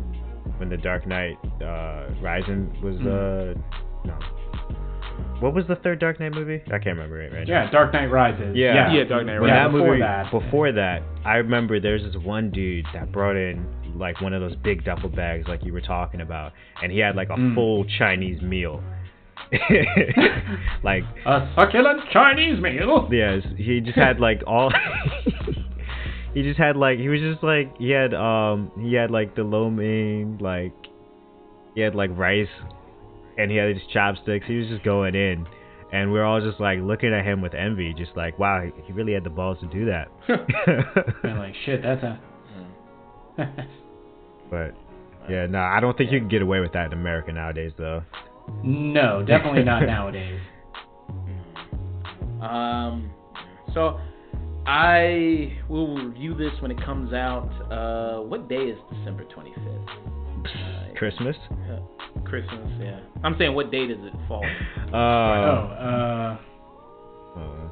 when 0.58 0.70
the 0.70 0.78
Dark 0.78 1.06
Knight 1.08 1.38
uh, 1.62 2.08
Rising 2.22 2.72
was 2.82 2.96
Mm. 2.98 3.56
uh 3.56 3.60
no. 4.06 4.18
What 5.40 5.56
was 5.56 5.66
the 5.68 5.76
third 5.78 6.00
Dark 6.00 6.20
Knight 6.20 6.34
movie? 6.34 6.62
I 6.68 6.78
can't 6.78 6.98
remember 6.98 7.20
it 7.22 7.34
right 7.34 7.48
now. 7.48 7.64
Yeah, 7.66 7.72
Dark 7.72 7.94
Knight 7.94 8.12
Rises. 8.12 8.56
Yeah. 8.56 8.92
yeah, 8.92 8.94
Yeah, 8.94 9.04
Dark 9.06 9.26
Knight 9.26 9.40
When 9.40 9.50
Yeah, 9.50 9.64
that 9.66 9.72
before 9.72 9.88
movie, 9.88 10.02
that. 10.02 10.32
before 10.32 10.72
that, 10.72 11.02
I 11.26 11.36
remember 11.38 11.80
there's 11.80 12.04
this 12.04 12.16
one 12.24 12.52
dude 12.52 12.86
that 12.94 13.12
brought 13.12 13.36
in 13.36 13.66
like 13.98 14.22
one 14.22 14.34
of 14.34 14.42
those 14.42 14.56
big 14.58 14.84
duffel 14.86 15.10
bags, 15.10 15.48
like 15.48 15.64
you 15.66 15.74
were 15.74 15.82
talking 15.82 16.22
about, 16.22 16.54
and 16.82 16.92
he 16.92 17.00
had 17.00 17.16
like 17.16 17.30
a 17.30 17.36
Mm. 17.36 17.56
full 17.56 17.86
Chinese 17.98 18.42
meal. 18.42 18.84
like, 20.84 21.04
A 21.26 21.52
succulent 21.56 22.02
Chinese 22.12 22.62
meal. 22.62 23.08
yes, 23.12 23.44
he 23.58 23.82
just 23.82 23.98
had 23.98 24.20
like 24.28 24.42
all. 24.48 24.72
he 26.34 26.42
just 26.44 26.58
had 26.60 26.78
like 26.78 26.98
he 27.00 27.10
was 27.10 27.20
just 27.20 27.44
like 27.44 27.76
he 27.78 27.90
had 27.90 28.14
um 28.14 28.72
he 28.82 28.94
had 28.94 29.12
like 29.12 29.36
the 29.36 29.44
lo 29.44 29.70
mein 29.70 30.38
like 30.40 30.74
he 31.76 31.82
had 31.82 31.96
like 31.96 32.10
rice 32.18 32.48
and 33.38 33.52
he 33.52 33.58
had 33.58 33.70
his 33.70 33.82
chopsticks. 33.94 34.46
He 34.48 34.58
was 34.58 34.68
just 34.68 34.84
going 34.84 35.16
in. 35.16 35.46
And 35.94 36.14
we 36.14 36.20
are 36.20 36.24
all 36.24 36.40
just 36.40 36.62
like 36.62 36.80
looking 36.80 37.14
at 37.14 37.26
him 37.26 37.42
with 37.42 37.54
envy, 37.54 37.94
just 37.94 38.16
like, 38.16 38.40
wow, 38.40 38.64
he 38.86 38.94
really 38.94 39.12
had 39.12 39.26
the 39.26 39.30
balls 39.30 39.58
to 39.60 39.68
do 39.68 39.86
that. 39.88 40.08
And 41.24 41.38
like 41.38 41.54
shit, 41.66 41.84
that's 41.84 42.02
a. 42.02 42.18
But 44.50 44.74
yeah, 45.30 45.48
no, 45.48 45.60
I 45.60 45.82
don't 45.82 45.98
think 45.98 46.12
you 46.12 46.20
can 46.20 46.30
get 46.30 46.42
away 46.42 46.62
with 46.62 46.72
that 46.74 46.88
in 46.88 46.94
America 46.94 47.32
nowadays, 47.34 47.74
though. 47.78 48.04
No, 48.64 49.24
definitely 49.24 49.64
not 49.64 49.82
nowadays. 49.86 50.40
Um, 52.42 53.12
so 53.74 54.00
I 54.66 55.58
will 55.70 55.96
review 55.96 56.34
this 56.36 56.52
when 56.62 56.72
it 56.72 56.84
comes 56.84 57.14
out. 57.14 57.50
Uh, 57.72 58.22
what 58.24 58.48
day 58.50 58.56
is 58.70 58.78
December 58.98 59.26
25th? 59.26 59.88
Uh, 60.46 60.94
Christmas. 60.98 61.36
uh, 61.52 61.80
Christmas, 62.26 62.68
yeah. 62.80 63.00
I'm 63.24 63.36
saying 63.38 63.54
what 63.54 63.72
day 63.72 63.88
does 63.88 63.98
it 64.02 64.14
fall? 64.28 64.46
Uh, 64.92 64.98
oh, 64.98 66.38
uh, 67.36 67.40
uh, 67.40 67.68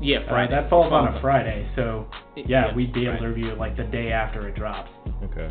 yeah, 0.00 0.18
uh, 0.18 0.28
Friday. 0.28 0.52
that 0.54 0.68
falls 0.70 0.92
on 0.92 1.14
a 1.14 1.20
Friday, 1.20 1.68
so 1.76 2.06
yeah, 2.36 2.44
Yeah, 2.68 2.74
we'd 2.74 2.92
be 2.92 3.02
able 3.06 3.12
Friday. 3.18 3.22
to 3.24 3.28
review 3.28 3.52
it 3.52 3.58
like 3.58 3.76
the 3.76 3.84
day 3.84 4.10
after 4.12 4.48
it 4.48 4.54
drops. 4.56 4.90
okay, 5.24 5.50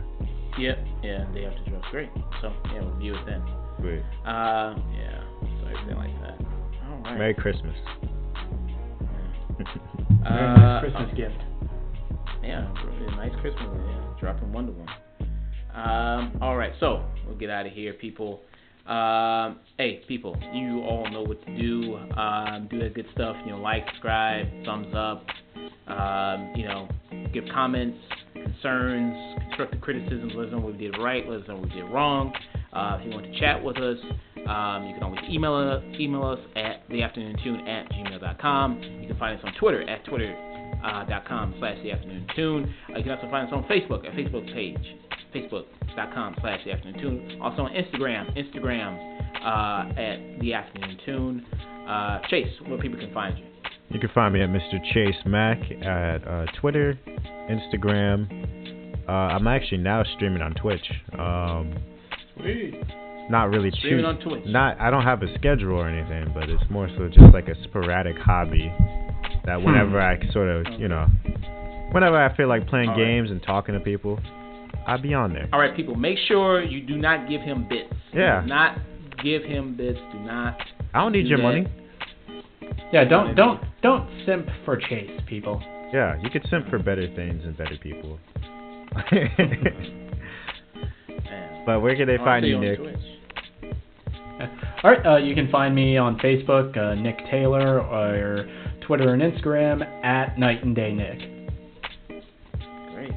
Yep, 0.57 0.77
yeah, 1.03 1.25
day 1.33 1.45
after 1.45 1.69
drops. 1.69 1.87
Great. 1.91 2.09
So 2.41 2.53
yeah, 2.73 2.81
we'll 2.81 2.91
review 2.91 3.15
it 3.15 3.25
then. 3.25 3.43
wait. 3.79 4.03
Uh, 4.25 4.75
yeah, 4.93 5.23
so 5.41 5.67
everything 5.67 5.97
like 5.97 6.21
that. 6.21 6.45
All 6.87 7.01
right. 7.03 7.17
Merry 7.17 7.33
Christmas. 7.33 7.75
Uh, 10.25 10.29
Very 10.29 10.53
nice 10.53 10.81
Christmas 10.81 11.09
oh, 11.11 11.15
gift. 11.15 11.43
Yeah, 12.43 12.73
really 13.01 13.15
nice 13.15 13.31
Christmas. 13.41 13.63
Yeah, 13.63 14.19
dropping 14.19 14.53
Wonder 14.53 14.71
Woman. 14.71 14.93
Um, 15.73 16.37
all 16.41 16.57
right, 16.57 16.73
so 16.79 17.03
we'll 17.25 17.37
get 17.37 17.49
out 17.49 17.65
of 17.65 17.71
here, 17.71 17.93
people. 17.93 18.41
Um, 18.85 19.59
hey, 19.77 20.03
people, 20.07 20.35
you 20.53 20.81
all 20.81 21.09
know 21.09 21.21
what 21.21 21.43
to 21.45 21.57
do. 21.57 21.95
Um, 22.17 22.67
do 22.69 22.79
that 22.79 22.93
good 22.93 23.07
stuff. 23.13 23.35
You 23.45 23.53
know, 23.53 23.61
like, 23.61 23.85
subscribe, 23.89 24.47
thumbs 24.65 24.93
up. 24.95 25.25
Um, 25.87 26.53
you 26.55 26.65
know, 26.65 26.87
give 27.33 27.45
comments, 27.53 27.97
concerns, 28.33 29.37
constructive 29.47 29.81
criticisms. 29.81 30.33
Let 30.35 30.47
us 30.47 30.51
know 30.51 30.59
what 30.59 30.73
we 30.73 30.79
did 30.79 30.97
right. 30.97 31.27
Let 31.27 31.41
us 31.41 31.47
know 31.47 31.55
what 31.55 31.69
we 31.69 31.75
did 31.75 31.85
wrong. 31.85 32.33
Uh, 32.73 32.97
if 32.99 33.05
you 33.05 33.11
want 33.11 33.25
to 33.25 33.39
chat 33.39 33.61
with 33.61 33.77
us, 33.77 33.97
um, 34.47 34.87
you 34.87 34.93
can 34.93 35.03
always 35.03 35.19
email 35.29 35.53
us, 35.53 35.83
email 35.99 36.23
us 36.23 36.39
at 36.55 36.87
theafternoontune 36.89 37.67
at 37.67 37.91
gmail.com. 37.91 38.81
You 39.01 39.07
can 39.07 39.17
find 39.17 39.37
us 39.37 39.45
on 39.45 39.53
Twitter 39.59 39.87
at 39.89 40.05
twitter.com 40.05 41.53
uh, 41.53 41.59
slash 41.59 41.77
the 41.83 41.91
afternoon 41.91 42.27
tune. 42.35 42.73
Uh, 42.89 42.97
you 42.97 43.03
can 43.03 43.11
also 43.11 43.29
find 43.29 43.47
us 43.47 43.53
on 43.53 43.63
Facebook 43.63 44.05
at 44.07 44.13
Facebook 44.13 44.51
page, 44.53 44.79
facebook.com 45.35 46.35
slash 46.39 46.61
the 46.65 46.71
afternoon 46.71 47.01
tune. 47.01 47.41
Also 47.41 47.63
on 47.63 47.71
Instagram, 47.73 48.35
Instagram 48.37 49.11
uh, 49.43 49.99
at 49.99 50.39
the 50.39 50.53
afternoon 50.53 50.97
tune. 51.05 51.45
Uh, 51.87 52.19
Chayse, 52.31 52.69
where 52.69 52.79
people 52.79 52.99
can 52.99 53.13
find 53.13 53.37
you. 53.37 53.50
You 53.91 53.99
can 53.99 54.09
find 54.13 54.33
me 54.33 54.41
at 54.41 54.49
Mr. 54.49 54.79
Chayse 54.93 55.25
Mack 55.25 55.59
at 55.85 56.25
uh, 56.27 56.45
Twitter, 56.59 56.97
Instagram. 57.49 58.27
Uh, 59.07 59.11
I'm 59.11 59.47
actually 59.47 59.79
now 59.79 60.03
streaming 60.15 60.41
on 60.41 60.53
Twitch. 60.53 60.85
Um, 61.19 61.75
Sweet. 62.37 62.75
not 63.29 63.49
really 63.49 63.69
Streaming 63.71 64.05
on 64.05 64.19
Twitch. 64.19 64.43
Not, 64.45 64.79
I 64.79 64.89
don't 64.89 65.03
have 65.03 65.21
a 65.23 65.33
schedule 65.35 65.73
or 65.73 65.89
anything, 65.89 66.31
but 66.33 66.49
it's 66.49 66.63
more 66.69 66.89
so 66.97 67.07
just 67.09 67.33
like 67.33 67.49
a 67.49 67.63
sporadic 67.63 68.17
hobby 68.17 68.73
that 69.45 69.61
whenever 69.61 69.99
I 69.99 70.17
sort 70.31 70.47
of, 70.47 70.79
you 70.79 70.87
know, 70.87 71.07
whenever 71.91 72.17
I 72.17 72.35
feel 72.37 72.47
like 72.47 72.67
playing 72.67 72.89
All 72.89 72.95
right. 72.97 73.03
games 73.05 73.29
and 73.29 73.43
talking 73.43 73.73
to 73.73 73.81
people, 73.81 74.19
I'll 74.87 75.01
be 75.01 75.13
on 75.13 75.33
there. 75.33 75.49
All 75.51 75.59
right, 75.59 75.75
people, 75.75 75.95
make 75.95 76.17
sure 76.27 76.63
you 76.63 76.81
do 76.81 76.97
not 76.97 77.27
give 77.27 77.41
him 77.41 77.67
bits. 77.67 77.93
Yeah. 78.13 78.41
Do 78.41 78.47
not 78.47 78.77
give 79.23 79.43
him 79.43 79.75
bits. 79.75 79.99
Do 80.13 80.19
not. 80.19 80.57
I 80.93 81.01
don't 81.01 81.11
need 81.11 81.23
do 81.23 81.29
your 81.29 81.37
that. 81.39 81.43
money. 81.43 81.67
Yeah, 82.91 83.05
don't 83.05 83.35
don't 83.35 83.61
don't 83.81 84.09
simp 84.25 84.47
for 84.65 84.77
Chayse, 84.77 85.25
people. 85.27 85.61
Yeah, 85.93 86.15
you 86.21 86.29
could 86.29 86.45
simp 86.49 86.69
for 86.69 86.79
better 86.79 87.07
things 87.15 87.43
and 87.43 87.57
better 87.57 87.77
people. 87.81 88.19
But 91.65 91.81
where 91.81 91.95
can 91.95 92.07
they 92.07 92.17
I'll 92.17 92.25
find 92.25 92.45
you, 92.45 92.59
Nick? 92.59 92.79
Twitch. 92.79 92.95
All 94.83 94.91
right, 94.91 95.05
uh, 95.05 95.17
you 95.17 95.35
can 95.35 95.51
find 95.51 95.75
me 95.75 95.97
on 95.97 96.17
Facebook, 96.17 96.75
uh, 96.75 96.95
Nick 96.95 97.17
Taylor, 97.29 97.79
or 97.79 98.49
Twitter 98.81 99.13
and 99.13 99.21
Instagram 99.21 99.83
at 100.03 100.39
Night 100.39 100.63
and 100.63 100.75
Day 100.75 100.91
Nick. 100.91 101.19
Great. 102.95 103.11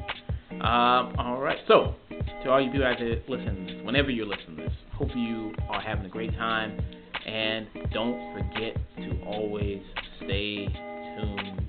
Um, 0.61 1.15
all 1.17 1.39
right. 1.41 1.57
So, 1.67 1.95
to 2.43 2.51
all 2.51 2.61
you 2.61 2.71
people 2.71 2.85
out 2.85 2.97
there 2.99 3.17
listen, 3.27 3.81
whenever 3.83 4.11
you're 4.11 4.27
listening 4.27 4.57
to 4.57 4.63
this, 4.63 4.73
hope 4.93 5.09
you 5.15 5.53
are 5.67 5.81
having 5.81 6.05
a 6.05 6.09
great 6.09 6.31
time, 6.33 6.79
and 7.25 7.67
don't 7.93 8.33
forget 8.33 8.75
to 8.97 9.21
always 9.25 9.81
stay 10.17 10.67
tuned 11.17 11.61